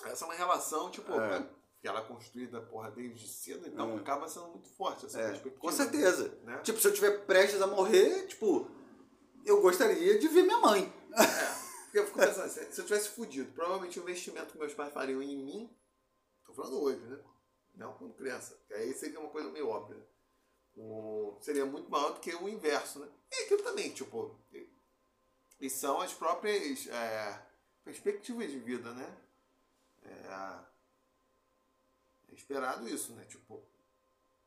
Essa 0.06 0.26
é 0.26 0.28
uma 0.28 0.36
relação, 0.36 0.92
tipo, 0.92 1.12
é. 1.20 1.48
que 1.80 1.88
ela 1.88 2.02
é 2.02 2.04
construída, 2.04 2.62
porra, 2.62 2.92
desde 2.92 3.28
cedo, 3.28 3.68
então 3.68 3.94
é. 3.94 3.96
acaba 3.98 4.28
sendo 4.28 4.48
muito 4.50 4.70
forte 4.70 5.06
essa 5.06 5.20
é. 5.20 5.28
perspectiva. 5.30 5.62
Com 5.62 5.72
certeza. 5.72 6.38
Né? 6.44 6.58
Tipo, 6.60 6.80
se 6.80 6.88
eu 6.88 6.92
estiver 6.92 7.26
prestes 7.26 7.62
a 7.62 7.68
morrer, 7.68 8.28
tipo, 8.28 8.70
eu 9.46 9.62
gostaria 9.62 10.20
de 10.20 10.28
ver 10.28 10.44
minha 10.44 10.60
mãe. 10.60 10.94
É. 11.14 11.68
Porque 11.86 12.00
eu 12.00 12.06
fico 12.06 12.20
pensando, 12.20 12.50
se 12.50 12.82
eu 12.82 12.86
tivesse 12.86 13.10
fudido, 13.10 13.52
provavelmente 13.54 13.98
o 13.98 14.04
investimento 14.04 14.52
que 14.52 14.60
meus 14.60 14.74
pais 14.74 14.94
fariam 14.94 15.22
em 15.22 15.38
mim, 15.38 15.70
tô 16.46 16.54
falando 16.54 16.82
hoje, 16.82 17.00
né? 17.00 17.18
Não 17.76 17.94
quando 17.94 18.14
criança. 18.14 18.60
Aí 18.72 18.94
seria 18.94 19.20
uma 19.20 19.30
coisa 19.30 19.50
meio 19.50 19.70
óbvia. 19.70 19.98
O, 20.78 21.36
seria 21.42 21.66
muito 21.66 21.90
maior 21.90 22.14
do 22.14 22.20
que 22.20 22.34
o 22.36 22.48
inverso, 22.48 23.00
né? 23.00 23.10
E 23.32 23.44
aquilo 23.44 23.64
também, 23.64 23.92
tipo. 23.92 24.40
E 25.60 25.70
são 25.72 26.00
as 26.00 26.14
próprias 26.14 26.88
é, 26.88 27.42
perspectivas 27.84 28.52
de 28.52 28.60
vida, 28.60 28.94
né? 28.94 29.18
É, 30.04 30.10
é, 30.10 30.60
esperado 32.34 32.88
isso, 32.88 33.14
né? 33.14 33.26
Tipo, 33.26 33.64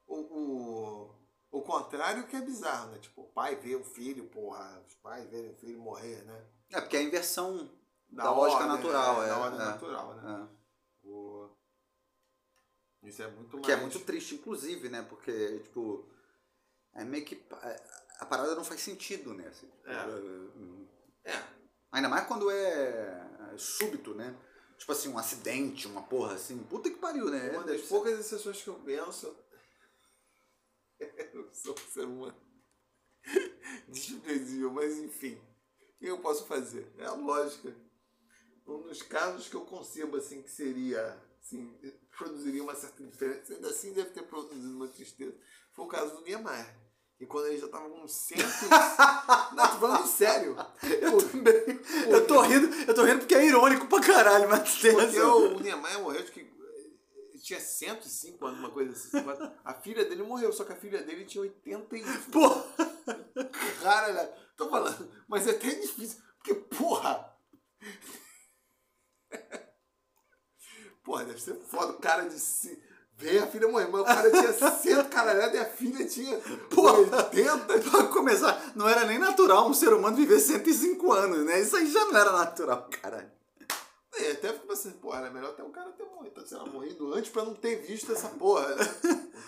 o, 0.07 0.17
o, 0.17 1.15
o 1.51 1.63
contrário 1.63 2.29
que 2.29 2.37
é 2.37 2.41
bizarro, 2.41 2.93
né? 2.93 2.99
Tipo, 2.99 3.23
o 3.23 3.29
pai 3.29 3.57
vê 3.57 3.75
o 3.75 3.83
filho, 3.83 4.27
porra, 4.27 4.81
os 4.87 4.95
pais 4.95 5.29
verem 5.29 5.51
o 5.51 5.57
filho 5.57 5.81
morrer, 5.81 6.23
né? 6.25 6.47
É, 6.71 6.81
porque 6.81 6.97
é 6.97 7.01
a 7.01 7.03
inversão 7.03 7.69
da, 8.09 8.23
da 8.23 8.31
lógica 8.31 8.63
ordem, 8.63 8.77
natural, 8.77 9.23
é. 9.25 9.27
Da 9.27 9.39
ordem 9.39 9.61
é, 9.61 9.65
natural, 9.65 10.15
né? 10.15 10.49
É. 10.49 10.61
Isso 13.03 13.23
é 13.23 13.29
muito 13.29 13.57
mais... 13.57 13.67
Que 13.67 13.73
é 13.73 13.77
muito 13.77 13.99
triste, 14.01 14.35
inclusive, 14.35 14.89
né? 14.89 15.03
Porque, 15.03 15.59
tipo, 15.61 16.07
é 16.95 17.05
meio 17.05 17.25
que... 17.25 17.43
A 18.19 18.27
parada 18.27 18.55
não 18.55 18.65
faz 18.65 18.81
sentido, 18.81 19.33
né? 19.33 19.49
Assim, 19.49 19.71
é. 19.87 21.31
é. 21.31 21.45
Ainda 21.93 22.09
mais 22.09 22.27
quando 22.27 22.51
é 22.51 23.55
súbito, 23.57 24.15
né? 24.15 24.37
Tipo 24.79 24.93
assim, 24.93 25.09
um 25.09 25.19
acidente, 25.19 25.87
uma 25.87 26.03
porra 26.03 26.35
assim. 26.35 26.63
Puta 26.65 26.91
que 26.91 26.97
pariu, 26.97 27.31
né? 27.31 27.51
Uma 27.51 27.65
das 27.65 27.83
poucas 27.83 28.19
exceções 28.19 28.63
que 28.63 28.69
eu 28.69 28.75
penso... 28.81 29.37
eu 30.99 31.49
sou 31.53 31.75
um 31.75 31.91
ser 31.91 32.05
humano. 32.05 32.37
desprezível, 33.89 34.71
mas 34.71 34.99
enfim. 34.99 35.35
O 35.35 35.99
que 35.99 36.07
eu 36.07 36.19
posso 36.19 36.47
fazer? 36.47 36.91
É 36.99 37.05
a 37.05 37.13
lógica. 37.13 37.75
Um 38.67 38.83
dos 38.83 39.03
casos 39.03 39.49
que 39.49 39.57
eu 39.57 39.67
concebo 39.67 40.17
assim 40.17 40.43
que 40.43 40.51
seria, 40.51 41.21
assim, 41.41 41.77
produziria 42.17 42.63
uma 42.63 42.75
certa 42.75 43.03
diferença, 43.05 43.53
ainda 43.53 43.69
assim 43.69 43.93
deve 43.93 44.11
ter 44.11 44.23
produzido 44.23 44.77
uma 44.77 44.89
tristeza, 44.89 45.37
foi 45.73 45.85
o 45.85 45.89
caso 45.89 46.17
do 46.17 46.23
Niemeyer. 46.23 46.79
E 47.19 47.27
quando 47.27 47.49
ele 47.49 47.59
já 47.59 47.69
tava 47.69 47.89
com 47.91 48.09
cento. 48.09 48.41
Não, 49.55 49.69
tô 49.69 49.79
falando 49.79 50.07
sério. 50.07 50.57
Eu 50.83 51.19
também. 51.31 51.81
Eu 52.09 52.27
tô 52.27 52.41
rindo, 52.41 52.75
eu 52.89 52.95
tô 52.95 53.05
rindo 53.05 53.19
porque 53.21 53.35
é 53.35 53.47
irônico 53.47 53.87
pra 53.89 54.01
caralho, 54.01 54.49
mas 54.49 54.81
tem 54.81 54.93
Porque 54.93 55.07
razão. 55.19 55.55
o 55.57 55.61
Niemeyer 55.61 56.01
morreu, 56.01 56.23
acho 56.23 56.33
que 56.33 56.41
ele 56.41 57.39
tinha 57.43 57.61
105 57.61 58.47
anos, 58.47 58.59
uma 58.61 58.71
coisa 58.71 58.93
assim. 58.93 59.19
A 59.65 59.75
filha 59.75 60.05
dele 60.07 60.23
morreu, 60.23 60.51
só 60.53 60.65
que 60.65 60.73
a 60.73 60.77
filha 60.77 61.03
dele 61.03 61.27
tinha 61.27 61.43
81. 61.43 61.87
Pô, 62.31 62.49
Cara, 63.83 64.13
né? 64.15 64.27
tô 64.57 64.71
falando, 64.71 65.11
mas 65.29 65.47
é 65.47 65.51
até 65.51 65.69
difícil, 65.75 66.23
porque, 66.39 66.55
porra! 66.55 67.35
Porra, 71.03 71.25
deve 71.25 71.41
ser 71.41 71.55
foda. 71.67 71.93
O 71.93 71.99
cara 72.01 72.29
de. 72.29 72.39
si- 72.39 72.81
Veio 73.21 73.45
a 73.45 73.47
filha 73.47 73.69
morrer, 73.69 73.87
mas 73.93 74.01
o 74.01 74.05
cara 74.05 74.31
tinha 74.31 74.53
100 74.53 75.05
caralhada 75.05 75.55
e 75.57 75.61
a 75.61 75.65
filha 75.67 76.07
tinha 76.07 76.39
Porra. 76.71 76.99
80. 76.99 77.79
pra 77.91 78.05
começar, 78.05 78.73
não 78.75 78.89
era 78.89 79.05
nem 79.05 79.19
natural 79.19 79.69
um 79.69 79.75
ser 79.75 79.93
humano 79.93 80.17
viver 80.17 80.41
105 80.41 81.13
anos, 81.13 81.45
né? 81.45 81.61
Isso 81.61 81.77
aí 81.77 81.91
já 81.91 82.05
não 82.07 82.17
era 82.17 82.33
natural, 82.33 82.89
caralho. 83.03 83.31
E 84.19 84.33
até 84.33 84.53
fico 84.53 84.67
pensando, 84.67 84.95
porra, 84.95 85.21
era 85.21 85.31
melhor 85.31 85.51
até 85.51 85.63
o 85.63 85.69
cara 85.71 85.91
ter 85.93 86.05
morrido, 86.05 86.47
sei 86.47 86.59
lá, 86.59 86.65
morrido 86.67 87.15
antes 87.15 87.31
pra 87.31 87.45
não 87.45 87.55
ter 87.55 87.77
visto 87.77 88.11
essa 88.13 88.29
porra, 88.29 88.67
né? 88.75 88.91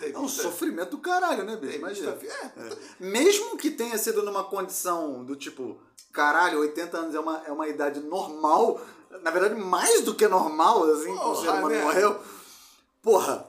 É 0.01 0.17
um 0.17 0.21
visto- 0.25 0.41
sofrimento 0.43 0.91
do 0.91 0.97
caralho, 0.99 1.43
né, 1.43 1.55
visto 1.57 1.75
Imagina. 1.77 2.13
fi- 2.15 2.27
É, 2.27 2.51
Mesmo 2.99 3.57
que 3.57 3.69
tenha 3.71 3.97
sido 3.97 4.23
numa 4.23 4.43
condição 4.45 5.23
do 5.25 5.35
tipo, 5.35 5.77
caralho, 6.11 6.59
80 6.59 6.97
anos 6.97 7.13
é 7.15 7.19
uma, 7.19 7.43
é 7.45 7.51
uma 7.51 7.67
idade 7.67 7.99
normal, 7.99 8.79
na 9.21 9.31
verdade, 9.31 9.55
mais 9.55 10.01
do 10.01 10.15
que 10.15 10.27
normal, 10.27 10.83
assim, 10.91 11.11
o 11.11 11.35
ser 11.35 11.49
humano 11.49 11.69
né? 11.69 11.83
morreu. 11.83 12.19
Porra, 13.01 13.45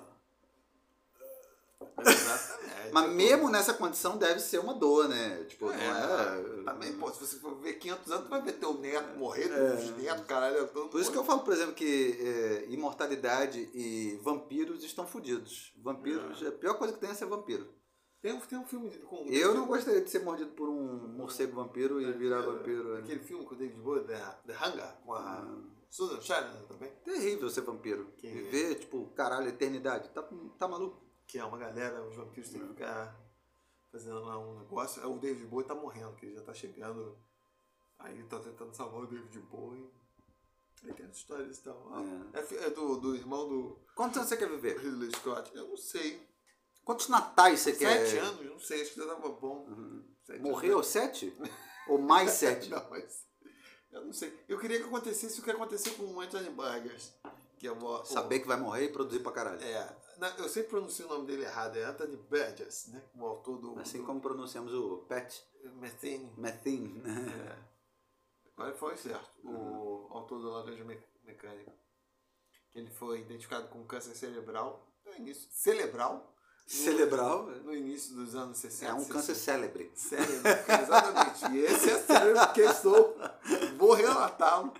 exatamente. 2.03 2.93
mas 2.93 3.11
mesmo 3.12 3.49
nessa 3.51 3.75
condição 3.75 4.16
deve 4.16 4.41
ser 4.41 4.59
uma 4.59 4.75
dor, 4.75 5.09
né? 5.09 5.45
Tipo, 5.45 5.71
É, 5.71 5.77
não 5.77 6.61
é. 6.61 6.62
Também, 6.65 6.93
pô, 6.95 7.11
se 7.12 7.21
você 7.21 7.37
for 7.39 7.55
ver 7.61 7.75
500 7.75 8.11
anos, 8.12 8.25
tu 8.25 8.31
vai 8.31 8.43
ver 8.43 8.53
teu 8.53 8.75
neto 8.75 9.19
morrer, 9.19 9.49
teus 9.49 9.97
netos, 9.97 10.25
caralho. 10.27 10.66
Todo 10.69 10.87
É. 10.89 10.91
Por 10.91 11.01
isso 11.01 11.11
que 11.12 11.19
eu 11.19 11.25
falo, 11.25 11.41
por 11.41 11.53
exemplo, 11.53 11.75
que 11.75 12.16
é, 12.21 12.66
imortalidade 12.73 13.69
e 13.75 14.19
vampiros 14.23 14.83
estão 14.85 15.07
fodidos. 15.07 15.73
Vampiros, 15.83 16.43
a 16.47 16.53
pior 16.53 16.75
coisa 16.75 16.95
que 16.95 17.01
tem 17.01 17.11
é 17.11 17.15
ser 17.15 17.27
vampiro. 17.27 17.69
Tem, 18.23 18.33
um- 18.33 18.41
tem 18.41 18.59
um 18.59 18.65
filme 18.65 18.89
com. 19.01 19.27
Eu 19.29 19.55
não 19.55 19.66
gostaria 19.66 20.01
de 20.01 20.09
ser 20.09 20.21
mordido 20.21 20.51
por 20.53 20.66
um 20.69 21.09
morcego 21.15 21.57
vampiro 21.57 22.01
e 22.01 22.11
virar 22.12 22.39
Aquele- 22.41 22.57
vampiro. 22.57 22.95
né? 22.95 23.01
Aquele 23.01 23.21
filme 23.21 23.45
com 23.45 23.55
o 23.55 23.59
David 23.59 23.79
Bowie, 23.81 24.05
The, 24.05 24.16
The 24.47 24.55
Hunger, 24.55 24.95
com 25.05 25.12
a 25.12 25.19
Ah. 25.21 25.59
Susan 25.91 26.21
Sarandon 26.23 26.62
também. 26.66 26.91
Terrível 27.05 27.51
ser 27.51 27.61
vampiro. 27.61 28.07
Que- 28.16 28.27
Viver, 28.29 28.77
tipo, 28.77 29.07
caralho, 29.15 29.49
eternidade. 29.49 30.09
Tá, 30.09 30.27
tá 30.59 30.66
maluco? 30.66 31.03
Que 31.35 31.40
é 31.40 31.44
uma 31.44 31.59
galera, 31.59 32.01
os 32.06 32.15
vampiros 32.15 32.48
têm 32.48 32.61
que 32.61 32.69
ficar 32.69 33.12
fazendo 33.90 34.20
lá 34.20 34.39
um 34.39 34.61
negócio. 34.61 35.02
Aí 35.02 35.09
o 35.09 35.19
David 35.19 35.47
Bowie 35.48 35.66
tá 35.66 35.74
morrendo, 35.74 36.15
que 36.15 36.27
ele 36.27 36.36
já 36.36 36.43
tá 36.43 36.55
chegando. 36.55 37.19
Aí 37.98 38.23
tá 38.28 38.39
tentando 38.39 38.73
salvar 38.73 39.01
o 39.01 39.06
David 39.09 39.40
Bowie. 39.40 39.90
Aí 40.85 40.93
tem 40.93 41.06
as 41.06 41.16
histórias 41.16 41.59
e 41.59 41.62
tal. 41.65 41.89
Ah, 41.93 42.05
É, 42.35 42.43
fi- 42.44 42.56
é 42.56 42.70
do, 42.70 42.98
do 42.98 43.16
irmão 43.16 43.48
do 43.48 43.85
Quantos 43.97 44.16
anos 44.16 44.28
você 44.28 44.36
quer 44.36 44.48
viver? 44.48 44.78
Ridley 44.78 45.11
Scott. 45.11 45.51
Eu 45.56 45.66
não 45.70 45.77
sei. 45.77 46.24
Quantos 46.85 47.09
natais 47.09 47.59
você 47.59 47.73
quer? 47.73 48.06
Sete 48.06 48.19
anos, 48.19 48.47
não 48.47 48.61
sei, 48.61 48.82
acho 48.82 48.93
que 48.94 49.01
já 49.01 49.06
tava 49.09 49.28
bom. 49.31 49.66
Sete 50.24 50.40
Morreu 50.40 50.74
anos. 50.74 50.86
sete? 50.86 51.36
Ou 51.90 51.98
mais 51.98 52.31
sete? 52.31 52.70
Não, 52.70 52.89
mas. 52.90 53.27
Eu 53.90 54.05
não 54.05 54.12
sei. 54.12 54.39
Eu 54.48 54.56
queria 54.61 54.78
que 54.78 54.85
acontecesse 54.86 55.40
o 55.40 55.43
que 55.43 55.51
aconteceu 55.51 55.94
com 55.94 56.05
o 56.05 56.20
Anthony 56.20 56.51
Burgers. 56.51 57.12
Que 57.59 57.66
é 57.66 57.73
o- 57.73 58.05
Saber 58.05 58.39
que 58.39 58.47
vai 58.47 58.56
morrer 58.56 58.85
e 58.85 58.93
produzir 58.93 59.19
pra 59.19 59.32
caralho. 59.32 59.61
É. 59.61 60.03
eu 60.39 60.49
sempre 60.49 60.71
pronuncio 60.71 61.07
o 61.07 61.09
nome 61.09 61.27
dele 61.27 61.45
errado. 61.45 61.77
É 61.77 61.85
Anthony 61.85 62.17
Burgess, 62.17 62.91
né? 62.91 63.03
O 63.15 63.25
autor 63.27 63.59
do. 63.59 63.79
Assim 63.79 63.99
do 63.99 64.05
como 64.07 64.21
pronunciamos 64.21 64.73
o 64.73 64.99
pet 65.09 65.45
Methane. 65.77 66.33
methane. 66.37 66.89
né? 67.03 67.59
É. 67.61 67.75
Agora 68.57 68.75
foi 68.75 68.97
certo. 68.97 69.31
O 69.45 70.07
autor 70.11 70.41
do 70.41 70.51
Laranja 70.51 70.85
Me- 70.85 71.03
Mecânica. 71.25 71.73
Ele 72.75 72.91
foi 72.91 73.21
identificado 73.21 73.69
com 73.69 73.85
câncer 73.85 74.15
cerebral. 74.15 74.87
No 75.05 75.15
início. 75.15 75.49
Cerebral. 75.51 76.35
Cerebral. 76.67 77.45
No 77.47 77.75
início 77.75 78.15
dos 78.15 78.35
anos 78.35 78.59
60. 78.59 78.91
É 78.91 78.95
um 78.95 78.99
60. 79.01 79.13
câncer 79.15 79.35
célebre. 79.35 79.93
Cérebro, 79.95 80.49
exatamente. 80.83 81.45
E 81.53 81.59
esse 81.59 81.91
é 81.91 81.99
cérebro 82.01 82.53
que 82.53 82.61
eu 82.61 82.71
estou. 82.71 83.17
Vou 83.77 83.93
relatá-lo. 83.93 84.73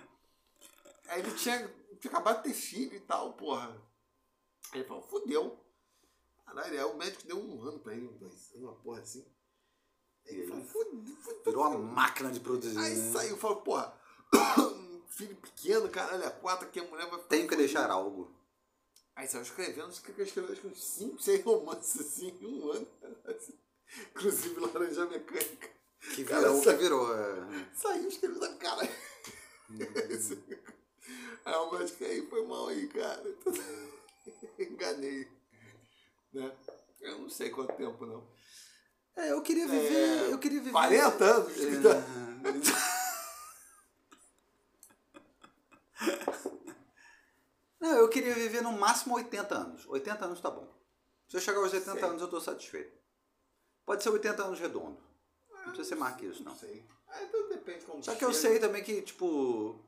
Ele 1.15 1.31
tinha, 1.35 1.59
tinha 1.99 2.11
acabado 2.11 2.37
de 2.37 2.49
ter 2.49 2.53
filho 2.55 2.95
e 2.95 2.99
tal, 3.01 3.33
porra. 3.33 3.75
Ele 4.73 4.83
falou, 4.83 5.03
fudeu. 5.03 5.59
Caralho, 6.45 6.79
aí 6.79 6.85
o 6.85 6.97
médico 6.97 7.27
deu 7.27 7.37
um 7.37 7.61
ano 7.63 7.79
pra 7.79 7.93
ele, 7.93 8.07
dois 8.19 8.51
anos, 8.53 8.55
uma 8.55 8.75
porra 8.75 9.01
assim. 9.01 9.25
Aí 10.25 10.35
ele 10.35 10.47
falou, 10.47 10.65
fudeu, 10.65 11.15
fudeu. 11.17 11.43
Virou 11.45 11.67
uma 11.67 11.79
máquina 11.79 12.31
de 12.31 12.39
produzir. 12.39 12.77
Aí 12.77 12.95
né? 12.95 13.11
saiu, 13.11 13.37
falou, 13.37 13.61
porra, 13.61 13.97
filho 15.09 15.35
pequeno, 15.37 15.89
caralho, 15.89 16.23
é 16.23 16.29
quatro 16.29 16.69
que 16.69 16.79
a 16.79 16.83
mulher 16.83 17.07
vai 17.07 17.17
ficar 17.17 17.29
Tenho 17.29 17.47
que 17.47 17.55
deixar 17.55 17.89
algo. 17.89 18.33
Aí 19.15 19.27
saiu 19.27 19.43
escrevendo, 19.43 19.89
escreveu 19.89 20.25
acho 20.51 20.61
que 20.61 20.67
uns 20.67 20.83
5, 20.83 21.21
6 21.21 21.43
romances 21.45 22.01
assim 22.01 22.37
em 22.41 22.61
um 22.61 22.71
ano. 22.71 22.87
Inclusive 24.11 24.59
Laranja 24.59 25.05
Mecânica. 25.05 25.69
Que 26.13 26.23
Cara, 26.25 26.51
virou 26.51 26.59
o 26.59 26.63
que 26.63 26.73
virou. 26.73 27.15
é. 27.15 27.69
Saiu 27.73 28.07
escrevendo, 28.07 28.57
cara. 28.57 28.81
aí 31.45 31.55
o 31.55 31.71
médico 31.71 32.03
aí 32.03 32.27
foi 32.27 32.45
mal 32.45 32.67
aí, 32.67 32.87
cara. 32.87 33.23
Enganei. 34.59 35.27
Né? 36.33 36.55
Eu 37.01 37.19
não 37.19 37.29
sei 37.29 37.49
quanto 37.49 37.73
tempo 37.75 38.05
não. 38.05 38.27
É, 39.15 39.31
eu 39.31 39.41
queria 39.41 39.67
viver. 39.67 39.95
É, 39.95 40.33
eu 40.33 40.39
queria 40.39 40.59
viver. 40.59 40.71
40 40.71 41.23
anos? 41.23 41.53
Não, 47.79 47.97
eu 47.97 48.09
queria 48.09 48.33
viver 48.33 48.61
no 48.61 48.71
máximo 48.71 49.15
80 49.15 49.55
anos. 49.55 49.85
80 49.87 50.25
anos 50.25 50.41
tá 50.41 50.49
bom. 50.49 50.67
Se 51.27 51.37
eu 51.37 51.41
chegar 51.41 51.59
aos 51.59 51.71
80 51.71 51.91
Sei. 51.91 52.03
anos, 52.03 52.21
eu 52.21 52.27
tô 52.27 52.41
satisfeito. 52.41 52.97
Pode 53.85 54.01
ser 54.01 54.09
80 54.09 54.43
anos 54.43 54.59
redondo. 54.59 54.97
Não 55.51 55.63
precisa 55.65 55.89
ser 55.89 55.95
mais 55.95 56.15
que 56.15 56.25
isso, 56.25 56.43
não. 56.43 56.51
Não 56.51 56.59
sei. 56.59 56.85
Ah, 57.07 57.23
então 57.23 57.47
depende 57.49 57.85
como 57.85 58.03
Só 58.03 58.15
que 58.15 58.25
eu 58.25 58.33
sei 58.33 58.59
também 58.59 58.83
que, 58.83 59.01
tipo. 59.01 59.79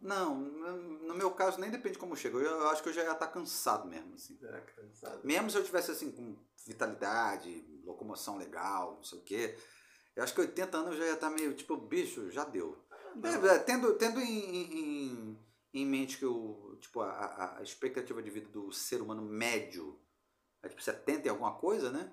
Não, 0.00 0.34
no 0.36 1.14
meu 1.14 1.30
caso 1.30 1.58
nem 1.58 1.70
depende 1.70 1.98
como 1.98 2.16
chega. 2.16 2.36
Eu 2.36 2.42
eu 2.44 2.68
acho 2.68 2.82
que 2.82 2.88
eu 2.88 2.92
já 2.92 3.02
ia 3.02 3.12
estar 3.12 3.28
cansado 3.28 3.88
mesmo, 3.88 4.14
assim. 4.14 4.38
É, 4.42 4.60
cansado. 4.60 5.20
Mesmo 5.24 5.50
se 5.50 5.56
eu 5.56 5.64
tivesse 5.64 5.90
assim 5.90 6.10
com 6.12 6.36
vitalidade, 6.66 7.64
locomoção 7.84 8.36
legal, 8.36 8.96
não 8.96 9.02
sei 9.04 9.18
o 9.18 9.22
quê. 9.22 9.56
Eu 10.14 10.22
acho 10.22 10.34
que 10.34 10.40
80 10.40 10.76
anos 10.76 10.92
eu 10.92 10.98
já 10.98 11.06
ia 11.06 11.12
estar 11.14 11.30
meio 11.30 11.54
tipo, 11.54 11.76
bicho, 11.76 12.30
já 12.30 12.44
deu. 12.44 12.76
É, 13.22 13.46
é, 13.54 13.58
tendo 13.58 13.94
tendo 13.94 14.20
em, 14.20 14.64
em, 14.74 15.38
em 15.72 15.86
mente 15.86 16.18
que 16.18 16.26
o, 16.26 16.76
tipo, 16.80 17.00
a- 17.00 17.56
a, 17.58 17.62
expectativa 17.62 18.22
de 18.22 18.30
vida 18.30 18.48
do 18.48 18.70
ser 18.72 19.00
humano 19.00 19.22
médio 19.22 19.98
é 20.62 20.68
tipo 20.68 20.82
70 20.82 21.26
e 21.26 21.30
alguma 21.30 21.54
coisa, 21.54 21.90
né? 21.90 22.12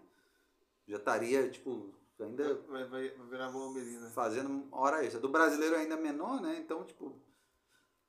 Já 0.87 0.97
estaria, 0.97 1.49
tipo, 1.49 1.93
ainda 2.19 2.55
Vai, 2.67 2.85
vai, 2.87 3.09
vai 3.09 3.27
virar 3.27 3.49
Valmerina. 3.49 4.09
fazendo 4.11 4.67
hora 4.71 5.03
extra. 5.03 5.19
Do 5.19 5.29
brasileiro 5.29 5.75
ainda 5.75 5.97
menor, 5.97 6.41
né? 6.41 6.57
Então, 6.59 6.83
tipo. 6.85 7.21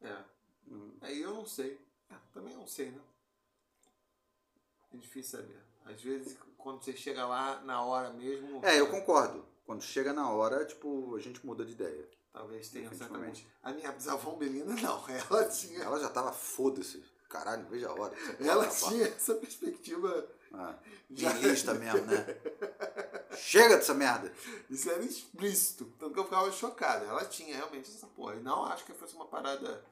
É. 0.05 0.25
hum, 0.69 0.93
Aí 1.01 1.21
eu 1.23 1.33
não 1.35 1.47
sei. 1.47 1.81
É, 2.11 2.15
também 2.33 2.55
não 2.55 2.67
sei, 2.67 2.91
né? 2.91 3.01
É 4.93 4.97
difícil 4.97 5.39
saber. 5.41 5.61
Às 5.85 6.01
vezes, 6.03 6.37
quando 6.57 6.83
você 6.83 6.93
chega 6.97 7.27
lá 7.27 7.61
na 7.63 7.83
hora 7.83 8.11
mesmo. 8.13 8.65
É, 8.65 8.79
eu 8.81 8.89
concordo. 8.91 9.45
Quando 9.67 9.83
chega 9.83 10.13
na 10.13 10.31
hora, 10.31 10.65
tipo, 10.65 11.15
a 11.17 11.21
gente 11.21 11.45
muda 11.45 11.65
de 11.65 11.73
ideia. 11.73 12.09
Talvez 12.33 12.69
tenha 12.69 12.93
certamente. 12.95 13.47
A 13.63 13.73
minha 13.73 13.93
bisavó 13.93 14.33
Belina, 14.33 14.75
não. 14.75 15.05
Ela 15.09 15.49
tinha. 15.49 15.83
Ela 15.83 15.99
já 16.01 16.09
tava 16.09 16.33
foda-se. 16.33 17.03
Caralho, 17.29 17.67
vejo 17.69 17.89
a 17.89 17.93
hora. 17.93 18.15
Ela 18.41 18.69
tinha 18.69 19.07
essa 19.09 19.35
perspectiva. 19.35 20.29
Ah, 20.53 20.79
Já- 21.11 21.33
niilista 21.35 21.75
mesmo, 21.75 22.07
né? 22.07 22.27
Chega 23.37 23.77
dessa 23.77 23.95
merda. 23.95 24.33
Isso 24.71 24.89
era 24.91 25.03
explícito. 25.03 25.87
Tanto 25.99 26.15
que 26.15 26.21
eu 26.21 26.25
ficava 26.25 26.51
chocado. 26.53 27.05
Ela 27.07 27.25
tinha 27.25 27.57
realmente 27.57 27.91
essa 27.91 28.07
porra. 28.07 28.37
E 28.37 28.41
não 28.41 28.65
acho 28.67 28.85
que 28.85 28.93
fosse 28.93 29.15
uma 29.17 29.27
parada. 29.27 29.85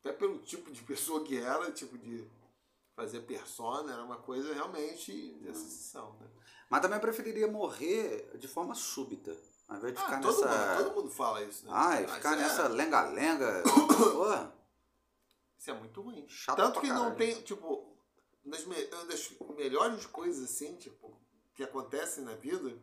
Até 0.00 0.12
pelo 0.12 0.38
tipo 0.40 0.70
de 0.70 0.82
pessoa 0.82 1.24
que 1.24 1.36
era, 1.38 1.70
tipo 1.72 1.98
de 1.98 2.26
fazer 2.94 3.20
persona, 3.22 3.92
era 3.92 4.02
uma 4.04 4.16
coisa 4.18 4.52
realmente 4.54 5.12
de 5.12 5.48
exceção, 5.48 6.14
né? 6.20 6.28
Mas 6.70 6.80
também 6.82 6.96
eu 6.96 7.00
preferiria 7.00 7.46
morrer 7.48 8.36
de 8.38 8.46
forma 8.48 8.74
súbita. 8.74 9.36
Ao 9.68 9.76
invés 9.76 9.94
de 9.94 10.00
Ah, 10.00 10.04
ficar 10.04 10.20
todo, 10.20 10.40
nessa. 10.44 10.48
mundo, 10.76 10.84
todo 10.84 10.94
mundo 10.96 11.10
fala 11.10 11.42
isso, 11.44 11.64
né? 11.66 11.72
Ai, 11.74 12.02
Mas 12.06 12.16
ficar 12.16 12.32
é- 12.34 12.36
nessa 12.36 12.68
lenga-lenga. 12.68 13.62
Porra. 14.12 14.54
Isso 15.58 15.70
é 15.70 15.74
muito 15.74 16.00
ruim. 16.00 16.26
Chato 16.28 16.56
Tanto 16.56 16.80
que 16.80 16.88
não 16.88 17.10
caralho. 17.12 17.16
tem, 17.16 17.42
tipo, 17.42 17.96
uma 18.44 18.52
das, 18.56 18.64
me- 18.64 18.84
uma 18.92 19.04
das 19.06 19.30
melhores 19.56 20.06
coisas, 20.06 20.44
assim, 20.50 20.76
tipo, 20.76 21.20
que 21.54 21.62
acontecem 21.62 22.24
na 22.24 22.34
vida 22.34 22.78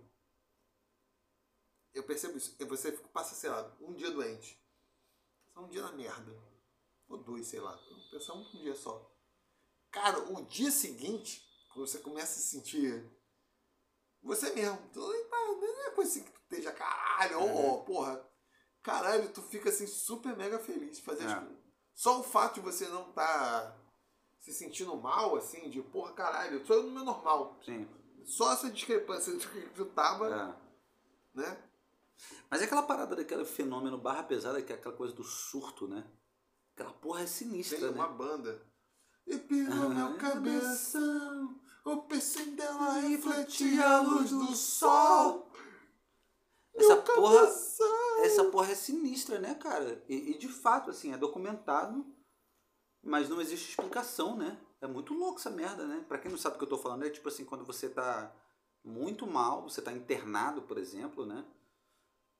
eu 1.93 2.03
percebo 2.03 2.37
isso. 2.37 2.55
E 2.59 2.65
Você 2.65 2.91
passa, 2.91 3.33
sei 3.35 3.49
lá, 3.49 3.71
um 3.79 3.93
dia 3.93 4.11
doente. 4.11 4.61
Só 5.53 5.61
um 5.61 5.67
dia 5.69 5.81
na 5.81 5.91
merda. 5.93 6.33
Ou 7.09 7.17
dois, 7.17 7.47
sei 7.47 7.59
lá. 7.59 7.77
Pensar 8.11 8.33
um 8.33 8.43
dia 8.51 8.75
só. 8.75 9.11
Cara, 9.91 10.19
o 10.33 10.43
dia 10.45 10.71
seguinte, 10.71 11.45
quando 11.73 11.87
você 11.87 11.99
começa 11.99 12.33
a 12.33 12.41
se 12.41 12.49
sentir 12.49 13.09
você 14.21 14.51
mesmo. 14.53 14.77
Tu, 14.91 14.99
não 14.99 15.85
é 15.85 15.91
coisa 15.91 16.09
assim 16.11 16.23
que 16.23 16.31
tu 16.31 16.41
esteja 16.41 16.71
caralho, 16.71 17.39
Uhum. 17.41 17.83
porra. 17.83 18.27
Caralho, 18.81 19.31
tu 19.31 19.41
fica 19.41 19.69
assim 19.69 19.85
super 19.87 20.35
mega 20.35 20.59
feliz 20.59 20.99
fazer 20.99 21.27
É. 21.29 21.35
coisas. 21.35 21.57
Só 21.93 22.19
o 22.19 22.23
fato 22.23 22.55
de 22.55 22.61
você 22.61 22.87
não 22.87 23.11
tá 23.13 23.75
se 24.39 24.53
sentindo 24.53 24.95
mal, 24.97 25.35
assim, 25.35 25.69
de 25.69 25.81
porra, 25.81 26.13
caralho, 26.13 26.59
eu 26.59 26.65
sou 26.65 26.83
no 26.83 26.91
meu 26.91 27.03
normal. 27.03 27.57
Sim. 27.63 27.87
Só 28.25 28.51
essa 28.53 28.69
discrepância 28.69 29.35
de 29.37 29.47
que 29.47 29.61
tu 29.69 29.85
tava, 29.85 30.27
É. 30.27 31.37
né? 31.39 31.63
Mas 32.49 32.61
é 32.61 32.65
aquela 32.65 32.83
parada 32.83 33.15
daquele 33.15 33.45
fenômeno 33.45 33.97
barra 33.97 34.23
pesada, 34.23 34.61
que 34.61 34.71
é 34.71 34.75
aquela 34.75 34.95
coisa 34.95 35.13
do 35.13 35.23
surto, 35.23 35.87
né? 35.87 36.03
Aquela 36.75 36.91
porra 36.91 37.21
é 37.21 37.25
sinistra, 37.25 37.77
Tem 37.79 37.87
né? 37.87 37.93
uma 37.93 38.09
banda. 38.09 38.61
E 39.25 39.37
pirou 39.37 39.89
meu 39.89 40.17
cabeção, 40.17 41.59
o 41.85 42.01
piercing 42.01 42.55
dela 42.55 42.99
refletia 42.99 43.87
a 43.87 44.01
luz 44.01 44.29
do 44.29 44.53
sol. 44.53 45.49
Essa 46.75 46.97
porra, 46.97 47.39
cabeção. 47.39 48.23
essa 48.25 48.43
porra 48.45 48.71
é 48.73 48.75
sinistra, 48.75 49.39
né, 49.39 49.55
cara? 49.55 50.03
E, 50.09 50.31
e 50.31 50.37
de 50.37 50.49
fato, 50.49 50.89
assim, 50.91 51.13
é 51.13 51.17
documentado, 51.17 52.05
mas 53.01 53.29
não 53.29 53.39
existe 53.39 53.69
explicação, 53.69 54.35
né? 54.35 54.59
É 54.81 54.85
muito 54.85 55.13
louco 55.13 55.39
essa 55.39 55.49
merda, 55.49 55.87
né? 55.87 56.03
Pra 56.07 56.17
quem 56.17 56.29
não 56.29 56.37
sabe 56.37 56.55
o 56.55 56.59
que 56.59 56.65
eu 56.65 56.69
tô 56.69 56.77
falando, 56.77 57.05
é 57.05 57.09
tipo 57.09 57.29
assim, 57.29 57.45
quando 57.45 57.63
você 57.63 57.87
tá 57.87 58.35
muito 58.83 59.25
mal, 59.25 59.63
você 59.63 59.81
tá 59.81 59.93
internado, 59.93 60.61
por 60.63 60.77
exemplo, 60.77 61.25
né? 61.25 61.45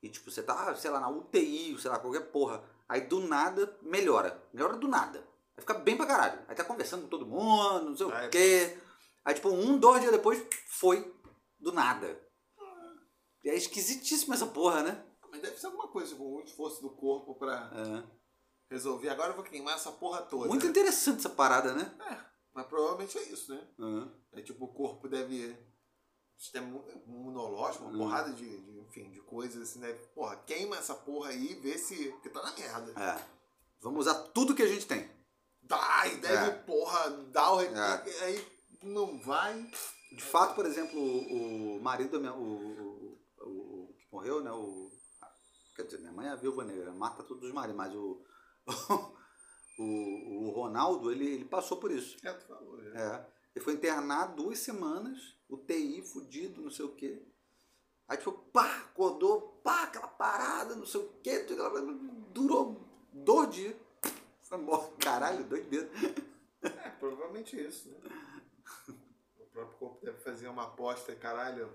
E 0.04 0.10
tipo, 0.10 0.30
você 0.30 0.44
tá, 0.44 0.76
sei 0.76 0.92
lá, 0.92 1.00
na 1.00 1.10
UTI, 1.10 1.80
sei 1.80 1.90
lá, 1.90 1.98
qualquer 1.98 2.32
porra. 2.32 2.62
Aí 2.88 3.02
do 3.02 3.20
nada 3.22 3.78
melhora. 3.82 4.42
Melhora 4.54 4.78
do 4.78 4.88
nada. 4.88 5.20
Aí 5.58 5.62
fica 5.62 5.74
bem 5.74 5.98
pra 5.98 6.06
caralho. 6.06 6.44
Aí 6.48 6.56
tá 6.56 6.64
conversando 6.64 7.04
com 7.04 7.10
todo 7.10 7.26
mundo, 7.26 7.90
não 7.90 7.98
sei 7.98 8.12
Aí- 8.12 8.28
o 8.28 8.30
quê. 8.32 8.78
Aí 9.24 9.34
tipo, 9.34 9.50
um, 9.50 9.78
dois 9.78 10.02
dias 10.02 10.12
depois, 10.14 10.46
foi. 10.68 11.14
Do 11.60 11.72
nada. 11.72 12.22
E 13.44 13.50
é 13.50 13.56
esquisitíssimo 13.56 14.34
essa 14.34 14.46
porra, 14.48 14.84
né? 14.84 15.06
Mas 15.32 15.42
deve 15.42 15.58
ser 15.58 15.68
alguma 15.68 15.88
coisa, 15.88 16.10
tipo, 16.10 16.24
um 16.38 16.42
esforço 16.42 16.82
do 16.82 16.90
corpo 16.92 17.36
pra 17.36 17.72
É. 17.74 18.04
resolver. 18.74 19.10
Agora 19.10 19.32
eu 19.32 19.36
vou 19.36 19.44
queimar 19.44 19.76
essa 19.76 19.92
porra 19.92 20.22
toda. 20.24 20.48
Muito 20.48 20.66
interessante 20.68 21.20
essa 21.20 21.30
parada, 21.30 21.74
né? 21.74 21.96
Mas 22.54 22.68
provavelmente 22.68 23.18
é 23.18 23.24
isso, 23.24 23.54
né? 23.54 23.68
Uhum. 23.80 24.12
É 24.34 24.42
tipo, 24.42 24.66
o 24.66 24.74
corpo 24.74 25.08
deve. 25.08 25.58
Sistema 26.38 26.84
imunológico, 27.08 27.86
uma 27.86 27.94
Hum. 27.94 27.98
porrada 27.98 28.32
de, 28.34 28.58
de, 28.62 28.80
enfim, 28.82 29.10
de 29.10 29.22
coisas 29.22 29.62
assim, 29.62 29.80
deve. 29.80 30.00
Porra, 30.08 30.36
queima 30.46 30.78
essa 30.78 30.94
porra 30.94 31.30
aí 31.30 31.52
e 31.52 31.56
vê 31.56 31.78
se. 31.78 32.10
Porque 32.12 32.30
tá 32.30 32.42
na 32.44 32.52
merda. 32.54 32.92
É. 33.02 33.26
Vamos 33.82 34.02
usar 34.08 34.16
tudo 34.30 34.54
que 34.56 34.64
a 34.64 34.68
gente 34.68 34.86
tem. 34.86 35.10
Dá, 35.62 36.08
e 36.08 36.18
deve, 36.18 36.50
É. 36.50 36.52
porra, 36.64 37.10
dar 37.32 37.54
o. 37.54 37.62
É. 37.62 38.24
Aí 38.26 38.48
não 38.84 39.20
vai. 39.22 39.62
De 40.12 40.22
fato, 40.24 40.56
por 40.56 40.66
exemplo, 40.66 41.00
o, 41.00 41.78
o 41.78 41.82
marido 41.82 42.12
da 42.12 42.20
minha. 42.20 42.34
O, 42.34 42.44
o, 42.44 43.20
o- 43.42 43.96
que 43.98 44.06
morreu, 44.12 44.44
né? 44.44 44.52
O, 44.52 44.92
quer 45.76 45.84
dizer, 45.84 46.00
minha 46.00 46.12
mãe 46.12 46.28
é 46.28 46.32
a 46.32 46.36
viúva 46.36 46.64
negra, 46.64 46.92
mata 46.94 47.24
todos 47.24 47.44
os 47.48 47.54
maridos, 47.54 47.78
mas 47.78 47.96
o. 47.96 48.22
o, 49.80 50.48
o 50.48 50.52
Ronaldo, 50.52 51.12
ele, 51.12 51.26
ele 51.26 51.46
passou 51.46 51.78
por 51.78 51.92
isso. 51.92 52.18
É, 52.24 52.32
tu 52.34 52.46
falou, 52.48 52.82
já. 52.84 53.00
É. 53.00 53.28
Ele 53.56 53.64
foi 53.64 53.74
internado 53.74 54.44
duas 54.44 54.60
semanas, 54.60 55.18
UTI, 55.50 56.02
fudido, 56.02 56.62
não 56.62 56.72
sei 56.72 56.86
o 56.86 56.96
quê. 56.96 57.22
Aí, 58.08 58.18
tipo, 58.18 58.32
pá, 58.32 58.78
acordou, 58.92 59.60
pá, 59.64 59.84
aquela 59.84 60.08
parada, 60.08 60.76
não 60.76 60.86
sei 60.86 61.02
o 61.02 61.10
quê. 61.24 61.46
Durou 62.34 62.80
dois 63.12 63.50
dias. 63.54 63.76
Foi 64.44 64.58
embora. 64.60 64.92
Caralho, 65.00 65.44
doideira. 65.46 65.90
É, 66.62 66.90
provavelmente 67.00 67.60
isso, 67.60 67.90
né? 67.90 67.98
O 69.40 69.46
próprio 69.52 69.78
corpo 69.78 70.06
deve 70.06 70.18
fazer 70.20 70.48
uma 70.48 70.64
aposta, 70.64 71.16
caralho. 71.16 71.72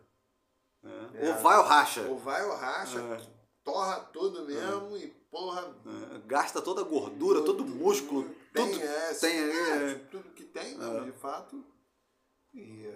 É. 0.82 1.28
Ou 1.28 1.42
vai 1.42 1.58
ou 1.58 1.64
racha. 1.64 2.02
Ou 2.08 2.18
vai 2.18 2.44
ou 2.44 2.54
racha, 2.56 2.98
É. 3.00 3.26
torra 3.64 4.00
tudo 4.12 4.44
mesmo 4.46 4.96
e 4.96 5.08
porra. 5.30 5.74
É, 6.14 6.18
Gasta 6.26 6.60
toda 6.62 6.80
a 6.80 6.84
gordura, 6.84 7.42
todo 7.44 7.62
o 7.62 7.66
músculo, 7.66 8.24
Tem, 8.52 8.70
tudo. 8.70 8.82
é, 8.82 9.06
tem 9.08 9.14
sim, 9.14 9.26
aí, 9.26 9.50
é, 9.50 9.90
é. 9.92 9.94
tudo 10.10 10.30
que 10.30 10.44
tem, 10.44 10.76
não, 10.76 10.98
É. 11.02 11.04
de 11.04 11.12
fato. 11.12 11.64
E. 12.54 12.86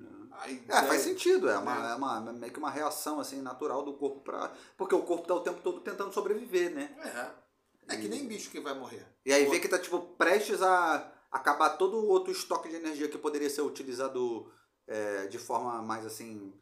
é, 0.00 0.20
Aí, 0.42 0.64
É, 0.68 0.82
faz 0.84 1.02
sentido, 1.02 1.48
é 1.50 1.58
uma, 1.58 1.88
É. 1.88 1.92
é 1.92 1.94
uma 1.94 2.20
meio 2.32 2.52
que 2.52 2.58
uma 2.58 2.70
reação 2.70 3.20
assim 3.20 3.42
natural 3.42 3.82
do 3.82 3.92
corpo 3.94 4.20
para 4.20 4.52
porque 4.76 4.94
o 4.94 5.02
corpo 5.02 5.26
tá 5.26 5.34
o 5.34 5.40
tempo 5.40 5.60
todo 5.62 5.80
tentando 5.80 6.12
sobreviver, 6.12 6.74
né? 6.74 6.94
É. 7.04 7.94
É 7.94 7.96
que 7.96 8.08
nem 8.08 8.26
bicho 8.26 8.50
que 8.50 8.60
vai 8.60 8.72
morrer. 8.72 9.04
E 9.26 9.32
aí 9.32 9.44
Pô, 9.44 9.50
vê 9.50 9.60
que 9.60 9.68
tá 9.68 9.78
tipo 9.78 9.98
prestes 10.16 10.62
a 10.62 11.12
acabar 11.30 11.70
todo 11.70 11.96
o 11.96 12.08
outro 12.08 12.32
estoque 12.32 12.68
de 12.68 12.76
energia 12.76 13.08
que 13.08 13.18
poderia 13.18 13.50
ser 13.50 13.62
utilizado 13.62 14.50
é, 14.86 15.26
de 15.26 15.38
forma 15.38 15.82
mais 15.82 16.06
assim 16.06 16.52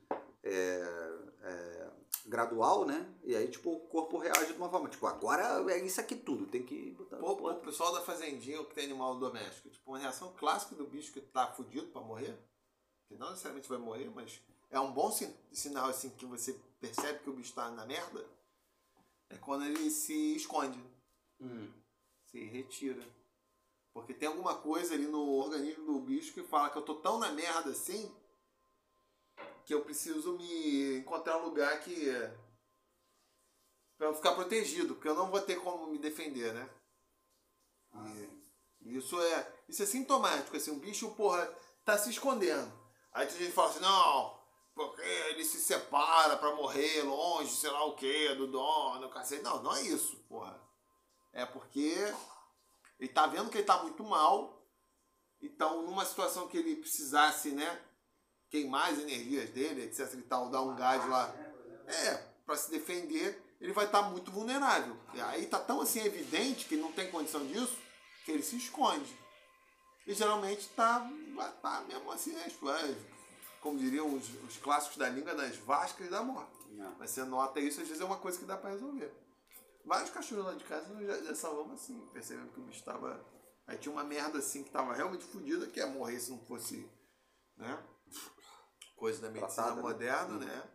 é, 0.42 1.18
é, 1.42 1.90
gradual, 2.26 2.86
né? 2.86 3.06
E 3.24 3.36
aí 3.36 3.48
tipo 3.48 3.70
o 3.70 3.80
corpo 3.80 4.18
reage 4.18 4.52
de 4.52 4.58
uma 4.58 4.70
forma 4.70 4.88
tipo 4.88 5.06
agora 5.06 5.64
é 5.70 5.78
isso 5.84 6.00
aqui 6.00 6.16
tudo, 6.16 6.46
tem 6.46 6.62
que 6.62 6.92
botar 6.92 7.16
Pô, 7.18 7.36
pô, 7.36 7.50
o 7.50 7.54
pessoal 7.56 7.92
da 7.92 8.00
fazendinha 8.00 8.64
que 8.64 8.74
tem 8.74 8.84
animal 8.84 9.16
doméstico, 9.16 9.68
tipo, 9.70 9.90
uma 9.90 9.98
reação 9.98 10.32
clássica 10.38 10.74
do 10.74 10.86
bicho 10.86 11.12
que 11.12 11.20
tá 11.20 11.46
fudido 11.48 11.88
pra 11.88 12.00
morrer, 12.00 12.38
que 13.08 13.16
não 13.16 13.30
necessariamente 13.30 13.68
vai 13.68 13.78
morrer, 13.78 14.10
mas 14.14 14.40
é 14.70 14.78
um 14.78 14.92
bom 14.92 15.10
sin- 15.10 15.34
sinal 15.52 15.88
assim 15.88 16.10
que 16.10 16.26
você 16.26 16.52
percebe 16.80 17.20
que 17.20 17.30
o 17.30 17.32
bicho 17.32 17.54
tá 17.54 17.70
na 17.70 17.84
merda, 17.86 18.24
é 19.30 19.36
quando 19.38 19.64
ele 19.64 19.90
se 19.90 20.36
esconde, 20.36 20.78
Hum. 21.40 21.72
se 22.26 22.44
retira. 22.44 23.02
Porque 23.92 24.12
tem 24.14 24.28
alguma 24.28 24.56
coisa 24.56 24.94
ali 24.94 25.06
no 25.06 25.20
organismo 25.38 25.84
do 25.86 26.00
bicho 26.00 26.32
que 26.34 26.42
fala 26.42 26.70
que 26.70 26.76
eu 26.78 26.82
tô 26.84 26.96
tão 26.96 27.18
na 27.18 27.32
merda 27.32 27.70
assim 27.70 28.14
que 29.64 29.74
eu 29.74 29.82
preciso 29.84 30.32
me 30.38 30.98
encontrar 30.98 31.38
um 31.38 31.44
lugar 31.44 31.80
que 31.80 32.06
para 33.96 34.06
eu 34.06 34.14
ficar 34.14 34.34
protegido, 34.34 34.94
porque 34.94 35.08
eu 35.08 35.14
não 35.14 35.30
vou 35.30 35.40
ter 35.40 35.56
como 35.60 35.88
me 35.88 35.98
defender, 35.98 36.54
né? 36.54 36.70
E 38.80 38.96
isso 38.96 39.20
é, 39.20 39.52
isso 39.68 39.82
é 39.82 39.86
sintomático, 39.86 40.56
assim, 40.56 40.70
um 40.70 40.78
bicho, 40.78 41.14
porra, 41.16 41.44
tá 41.84 41.98
se 41.98 42.08
escondendo. 42.10 42.72
Aí 43.18 43.26
tem 43.26 43.36
gente 43.36 43.48
que 43.48 43.52
fala 43.52 43.70
assim, 43.70 43.80
não, 43.80 44.38
porque 44.76 45.02
ele 45.02 45.44
se 45.44 45.58
separa 45.58 46.36
pra 46.36 46.54
morrer 46.54 47.02
longe, 47.02 47.50
sei 47.50 47.68
lá 47.68 47.84
o 47.84 47.96
que, 47.96 48.32
do 48.36 48.46
dono, 48.46 49.10
cacete. 49.10 49.42
Não, 49.42 49.60
não 49.60 49.74
é 49.74 49.82
isso, 49.82 50.16
porra. 50.28 50.56
É 51.32 51.44
porque 51.44 51.96
ele 53.00 53.08
tá 53.08 53.26
vendo 53.26 53.50
que 53.50 53.58
ele 53.58 53.66
tá 53.66 53.82
muito 53.82 54.04
mal, 54.04 54.64
então 55.42 55.82
numa 55.82 56.04
situação 56.04 56.46
que 56.46 56.58
ele 56.58 56.76
precisasse, 56.76 57.50
né, 57.50 57.82
queimar 58.48 58.92
as 58.92 59.00
energias 59.00 59.50
dele, 59.50 59.82
etc 59.82 60.14
e 60.14 60.22
tal, 60.22 60.48
dar 60.48 60.62
um 60.62 60.76
gás 60.76 61.04
lá, 61.08 61.34
é, 61.88 62.14
pra 62.46 62.56
se 62.56 62.70
defender, 62.70 63.56
ele 63.60 63.72
vai 63.72 63.86
estar 63.86 64.02
muito 64.02 64.30
vulnerável. 64.30 64.96
E 65.12 65.20
aí 65.20 65.44
tá 65.46 65.58
tão 65.58 65.80
assim 65.80 66.04
evidente 66.04 66.66
que 66.66 66.76
não 66.76 66.92
tem 66.92 67.10
condição 67.10 67.44
disso, 67.44 67.76
que 68.24 68.30
ele 68.30 68.44
se 68.44 68.56
esconde. 68.56 69.12
E 70.08 70.14
geralmente 70.14 70.66
tá, 70.70 71.06
tá 71.60 71.84
mesmo 71.86 72.10
assim, 72.10 72.32
né, 72.32 72.46
como 73.60 73.78
diriam 73.78 74.14
os, 74.14 74.26
os 74.42 74.56
clássicos 74.56 74.96
da 74.96 75.06
língua, 75.06 75.34
nas 75.34 75.54
vascas 75.58 76.08
da 76.08 76.22
morte. 76.22 76.56
É. 76.80 76.90
Mas 76.98 77.10
você 77.10 77.24
nota 77.24 77.60
isso, 77.60 77.82
às 77.82 77.86
vezes 77.86 78.00
é 78.00 78.06
uma 78.06 78.16
coisa 78.16 78.38
que 78.38 78.46
dá 78.46 78.56
pra 78.56 78.70
resolver. 78.70 79.12
Vários 79.84 80.08
cachorros 80.08 80.46
lá 80.46 80.54
de 80.54 80.64
casa 80.64 80.88
nós 80.94 81.06
já, 81.06 81.22
já 81.24 81.34
salvamos 81.34 81.74
assim, 81.74 82.00
percebendo 82.10 82.50
que 82.52 82.58
o 82.58 82.62
bicho 82.62 82.82
tava. 82.82 83.22
Aí 83.66 83.76
tinha 83.76 83.92
uma 83.92 84.02
merda 84.02 84.38
assim 84.38 84.62
que 84.62 84.70
tava 84.70 84.94
realmente 84.94 85.24
fodida, 85.24 85.66
que 85.66 85.78
ia 85.78 85.86
morrer 85.86 86.18
se 86.18 86.30
não 86.30 86.38
fosse. 86.38 86.88
né? 87.58 87.78
Coisa 88.96 89.20
da 89.20 89.28
medicina 89.28 89.54
Tratada, 89.54 89.76
né? 89.76 89.82
moderna, 89.82 90.38
né? 90.38 90.70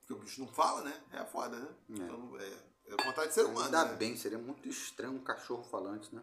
Porque 0.00 0.12
o 0.14 0.18
bicho 0.18 0.40
não 0.40 0.48
fala, 0.48 0.82
né? 0.82 1.00
É 1.12 1.24
foda, 1.24 1.56
né? 1.56 1.68
É. 1.90 1.92
Então, 1.92 2.40
é, 2.40 2.92
é 2.92 3.04
vontade 3.04 3.28
de 3.28 3.34
ser 3.34 3.44
humano. 3.44 3.66
Ainda 3.66 3.84
né? 3.84 3.94
bem, 3.94 4.16
seria 4.16 4.38
muito 4.38 4.68
estranho 4.68 5.14
um 5.14 5.22
cachorro 5.22 5.62
falante, 5.62 6.12
né? 6.12 6.20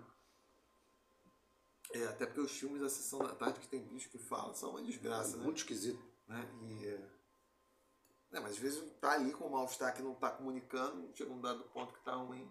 É, 1.93 2.05
até 2.07 2.25
porque 2.25 2.41
os 2.41 2.51
filmes 2.51 2.81
da 2.81 2.89
sessão 2.89 3.19
da 3.19 3.35
tarde 3.35 3.59
que 3.59 3.67
tem 3.67 3.83
bicho 3.83 4.09
que 4.09 4.17
fala 4.17 4.53
são 4.53 4.71
uma 4.71 4.81
desgraça, 4.81 5.37
né? 5.37 5.43
Muito 5.43 5.57
esquisito. 5.57 6.01
né? 6.27 6.49
E, 6.63 6.87
é, 6.87 8.39
mas 8.39 8.51
às 8.51 8.57
vezes 8.57 8.81
tá 9.01 9.11
ali 9.11 9.33
com 9.33 9.45
o 9.45 9.51
mal-estar 9.51 9.93
que 9.93 10.01
não 10.01 10.15
tá 10.15 10.31
comunicando, 10.31 11.09
chega 11.13 11.31
um 11.31 11.41
dado 11.41 11.63
ponto 11.65 11.93
que 11.93 12.01
tá 12.03 12.13
ruim. 12.15 12.49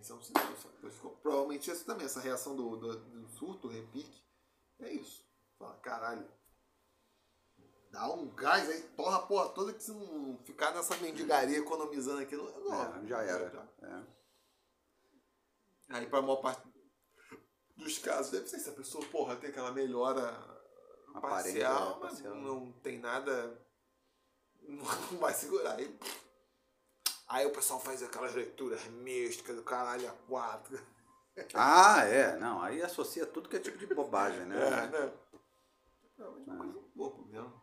Isso 0.00 0.12
é 0.12 0.16
um 0.16 0.22
sinal. 0.22 0.44
Provavelmente 1.22 1.70
isso 1.70 1.84
também, 1.84 2.06
essa 2.06 2.20
reação 2.20 2.56
do, 2.56 2.76
do, 2.76 2.96
do 2.96 3.28
surto, 3.30 3.68
repique, 3.68 4.22
é 4.78 4.92
isso. 4.92 5.24
Fala, 5.58 5.74
caralho. 5.78 6.26
Dá 7.90 8.06
um 8.12 8.28
gás 8.34 8.68
aí, 8.68 8.82
torra 8.96 9.16
a 9.16 9.22
porra 9.22 9.48
toda 9.50 9.72
que 9.72 9.82
se 9.82 9.90
não 9.90 10.38
ficar 10.44 10.72
nessa 10.72 10.96
mendigaria 10.98 11.58
economizando 11.58 12.20
aqui, 12.20 12.36
não, 12.36 12.44
não, 12.60 13.02
É, 13.02 13.06
já 13.06 13.22
era. 13.22 13.68
É. 13.82 14.02
Aí 15.88 16.06
pra 16.06 16.20
maior 16.20 16.36
parte 16.36 16.67
dos 17.78 17.98
casos, 17.98 18.32
deve 18.32 18.48
ser 18.48 18.58
se 18.58 18.68
a 18.68 18.72
pessoa, 18.72 19.04
porra, 19.06 19.36
tem 19.36 19.50
aquela 19.50 19.72
melhora 19.72 20.30
Aparente, 21.14 21.58
parcial, 21.60 21.96
é, 21.96 22.00
mas 22.00 22.12
parcial. 22.12 22.34
não 22.34 22.72
tem 22.72 22.98
nada. 22.98 23.58
Não 24.62 25.18
vai 25.18 25.32
segurar. 25.32 25.76
Aí, 25.76 25.98
aí 27.28 27.46
o 27.46 27.52
pessoal 27.52 27.80
faz 27.80 28.02
aquelas 28.02 28.34
leituras 28.34 28.84
místicas 28.86 29.56
do 29.56 29.62
caralho 29.62 30.08
a 30.08 30.12
quatro. 30.28 30.78
Ah, 31.54 32.04
é. 32.04 32.36
Não, 32.36 32.60
aí 32.60 32.82
associa 32.82 33.24
tudo 33.24 33.48
que 33.48 33.56
é 33.56 33.60
tipo 33.60 33.78
de 33.78 33.86
bobagem, 33.86 34.44
né? 34.44 34.56
É, 34.56 34.70
né? 34.88 35.12
Não, 36.18 36.32
mas 36.32 36.48
é 36.48 36.50
uma 36.50 36.64
coisa 36.64 36.88
boa 36.94 37.26
mesmo. 37.28 37.62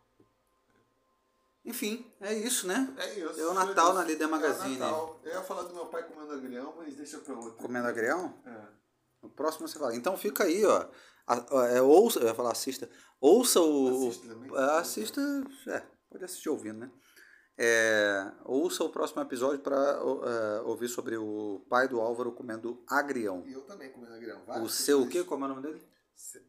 Enfim, 1.62 2.10
é 2.20 2.32
isso, 2.32 2.66
né? 2.66 2.94
É 2.96 3.14
isso. 3.18 3.40
É 3.40 3.46
o 3.46 3.52
Natal 3.52 3.92
na 3.92 4.04
Líder 4.04 4.28
Magazine. 4.28 4.76
É 4.76 4.78
o 4.78 4.80
Natal. 4.80 5.20
Eu 5.24 5.32
ia 5.32 5.42
falar 5.42 5.62
do 5.64 5.74
meu 5.74 5.86
pai 5.86 6.04
comendo 6.04 6.32
agrião, 6.32 6.74
mas 6.76 6.94
deixa 6.96 7.18
pra 7.18 7.34
outra. 7.34 7.62
Comendo 7.62 7.88
agrião? 7.88 8.40
É. 8.46 8.85
No 9.22 9.30
próximo 9.30 9.66
você 9.66 9.78
fala. 9.78 9.94
Então 9.94 10.16
fica 10.16 10.44
aí, 10.44 10.64
ó. 10.64 10.88
A- 11.26 11.60
a- 11.60 11.66
é, 11.68 11.82
ouça, 11.82 12.20
eu 12.20 12.26
ia 12.26 12.34
falar 12.34 12.52
assista. 12.52 12.88
Ouça 13.20 13.60
o. 13.60 14.08
Assista 14.08 14.28
também. 14.28 14.50
é, 14.54 14.78
assista. 14.78 15.20
É, 15.68 15.82
pode 16.10 16.24
assistir 16.24 16.48
ouvindo, 16.48 16.78
né? 16.80 16.90
É, 17.58 18.32
ouça 18.44 18.84
o 18.84 18.90
próximo 18.90 19.22
episódio 19.22 19.60
para 19.60 20.02
ouvir 20.64 20.88
sobre 20.88 21.16
o 21.16 21.64
pai 21.70 21.88
do 21.88 22.00
Álvaro 22.00 22.30
comendo 22.32 22.84
agrião. 22.86 23.42
E 23.46 23.52
eu 23.54 23.62
também 23.62 23.90
comendo 23.90 24.14
agrião. 24.14 24.42
O 24.42 24.46
várias 24.46 24.72
seu 24.72 25.00
o 25.02 25.08
quê? 25.08 25.24
Como 25.24 25.44
é 25.44 25.46
o 25.46 25.50
nome 25.50 25.62
dele? 25.62 25.82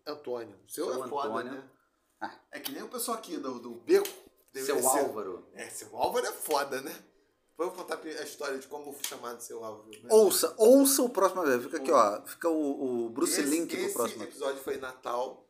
Antônio. 0.05 0.55
O 0.67 0.69
seu, 0.71 0.85
Seu 0.85 1.03
é 1.05 1.07
foda, 1.07 1.27
Antônio. 1.29 1.51
né? 1.53 1.63
Ah. 2.19 2.35
É 2.51 2.59
que 2.59 2.71
nem 2.71 2.83
o 2.83 2.89
pessoal 2.89 3.17
aqui 3.17 3.37
do, 3.37 3.59
do 3.59 3.75
Beco. 3.75 4.07
Seu 4.53 4.85
Álvaro. 4.87 5.47
É, 5.53 5.69
seu 5.69 5.95
Álvaro 5.95 6.25
é 6.25 6.31
foda, 6.31 6.81
né? 6.81 6.95
Depois 7.57 7.71
eu 7.71 7.75
vou 7.75 7.85
contar 7.85 8.07
a 8.07 8.23
história 8.23 8.59
de 8.59 8.67
como 8.67 8.89
eu 8.89 8.93
fui 8.93 9.03
chamado 9.03 9.41
seu 9.41 9.63
Álvaro. 9.63 9.89
Né? 9.89 10.09
Ouça, 10.11 10.53
ouça 10.59 11.01
o 11.01 11.09
próximo. 11.09 11.41
Fica 11.59 11.77
aqui, 11.77 11.91
ó. 11.91 12.21
Fica 12.21 12.47
o, 12.47 13.05
o 13.05 13.09
Bruce 13.09 13.41
esse, 13.41 13.49
Link 13.49 13.75
pro 13.75 13.83
esse 13.83 13.93
próximo. 13.95 14.23
episódio 14.23 14.61
foi 14.61 14.77
Natal 14.77 15.43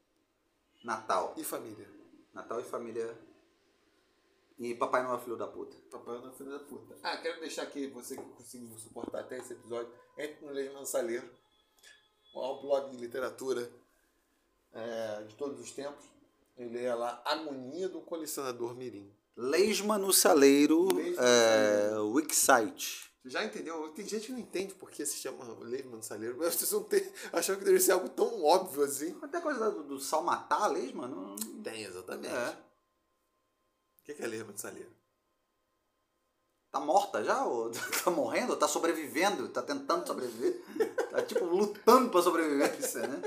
Natal. 0.86 1.34
e 1.36 1.44
família. 1.44 1.86
Natal 2.34 2.62
e 2.62 2.64
família. 2.64 3.20
E 4.58 4.74
Papai 4.76 5.04
Noel 5.04 5.20
filho 5.20 5.36
da 5.36 5.48
puta. 5.48 5.76
Papai 5.92 6.18
Noel 6.20 6.32
filho 6.32 6.50
da 6.50 6.60
puta. 6.60 6.98
Ah, 7.04 7.18
quero 7.18 7.42
deixar 7.42 7.64
aqui, 7.64 7.88
você 7.88 8.16
que 8.16 8.24
conseguiu 8.24 8.78
suportar 8.78 9.20
até 9.20 9.40
esse 9.40 9.52
episódio, 9.52 9.92
entre 10.18 10.46
no 10.46 10.54
Leis 10.54 10.72
Mansaleiro, 10.72 11.30
o 12.34 12.40
maior 12.40 12.62
blog 12.62 12.90
de 12.90 12.98
literatura 12.98 13.70
é, 14.72 15.24
de 15.24 15.36
todos 15.36 15.60
os 15.60 15.72
tempos. 15.72 16.06
E 16.58 16.64
leia 16.64 16.96
lá 16.96 17.22
Agonia 17.26 17.90
do 17.90 18.00
Colecionador 18.00 18.74
Mirim. 18.76 19.14
Leisma 19.38 20.00
no 20.00 20.12
Saleiro, 20.12 20.92
Leisma 20.96 21.22
no 21.22 21.28
é. 21.28 22.00
Wixsite. 22.00 23.08
Já 23.24 23.44
entendeu? 23.44 23.90
Tem 23.90 24.08
gente 24.08 24.26
que 24.26 24.32
não 24.32 24.40
entende 24.40 24.74
por 24.74 24.90
que 24.90 25.06
se 25.06 25.18
chama 25.18 25.46
Leisman 25.60 26.02
Saleiro. 26.02 26.38
Mas 26.40 26.56
Vocês 26.56 26.72
não 26.72 26.84
tem, 26.84 27.08
achando 27.32 27.60
que 27.60 27.66
deveria 27.66 27.86
ser 27.86 27.92
algo 27.92 28.10
tão 28.10 28.44
óbvio 28.44 28.84
assim. 28.84 29.16
Até 29.22 29.40
coisa 29.40 29.70
do, 29.70 29.84
do 29.84 30.00
sal 30.00 30.24
matar 30.24 30.64
a 30.64 30.68
Leisma, 30.68 31.08
não. 31.08 31.36
Tem, 31.62 31.84
exatamente. 31.84 32.34
É. 32.34 32.50
O 34.00 34.04
que 34.06 34.14
que 34.16 34.24
é 34.24 34.28
Leisman 34.28 34.58
Saleiro? 34.58 34.92
Tá 36.72 36.80
morta 36.80 37.24
já? 37.24 37.46
Ou 37.46 37.70
tá 38.04 38.10
morrendo? 38.10 38.52
Ou 38.54 38.58
tá 38.58 38.68
sobrevivendo? 38.68 39.50
Tá 39.50 39.62
tentando 39.62 40.08
sobreviver? 40.08 40.64
Tá 41.12 41.22
tipo 41.22 41.46
lutando 41.46 42.10
pra 42.10 42.22
sobrevivência, 42.24 43.06
né? 43.06 43.22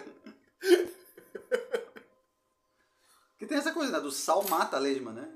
Que 3.41 3.47
tem 3.47 3.59
essa 3.59 3.73
coisa, 3.73 3.91
né? 3.91 3.99
Do 4.01 4.13
sal 4.13 4.47
mata 4.49 4.77
a 4.77 4.79
lesma, 4.81 5.13
né? 5.13 5.29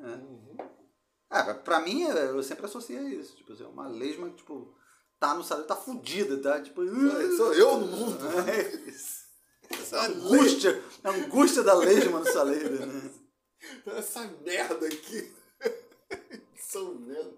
É. 1.33 1.41
É, 1.51 1.55
pra 1.55 1.81
mim, 1.81 2.05
é, 2.05 2.29
eu 2.29 2.41
sempre 2.45 2.67
associei 2.67 2.99
a 2.99 3.03
isso. 3.03 3.35
Tipo, 3.35 3.53
assim, 3.55 3.65
uma 3.65 3.89
lesma 3.89 4.29
que, 4.31 4.37
tipo, 4.37 4.73
tá 5.19 5.35
no 5.35 5.43
saleiro, 5.43 5.67
tá 5.67 5.75
fudida, 5.75 6.41
tá? 6.41 6.61
Tipo. 6.63 6.87
Sou- 6.87 7.37
Sou 7.37 7.55
eu 7.55 7.79
no 7.79 7.87
mundo. 7.89 8.19
É 8.49 8.89
isso. 8.91 9.25
Essa, 9.71 10.07
le- 10.07 10.15
Angústia, 10.17 10.85
a 11.03 11.11
angústia 11.11 11.63
da 11.65 11.75
lesma 11.75 12.21
no 12.21 12.27
saleiro, 12.27 12.87
né? 12.87 13.11
essa 13.97 14.21
merda 14.45 14.87
aqui. 14.87 15.35
Sou 16.71 16.95
merda. 16.97 17.33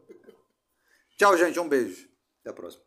Tchau, 1.17 1.37
gente. 1.39 1.59
Um 1.61 1.69
beijo. 1.69 2.09
Até 2.41 2.51
a 2.51 2.53
próxima. 2.53 2.85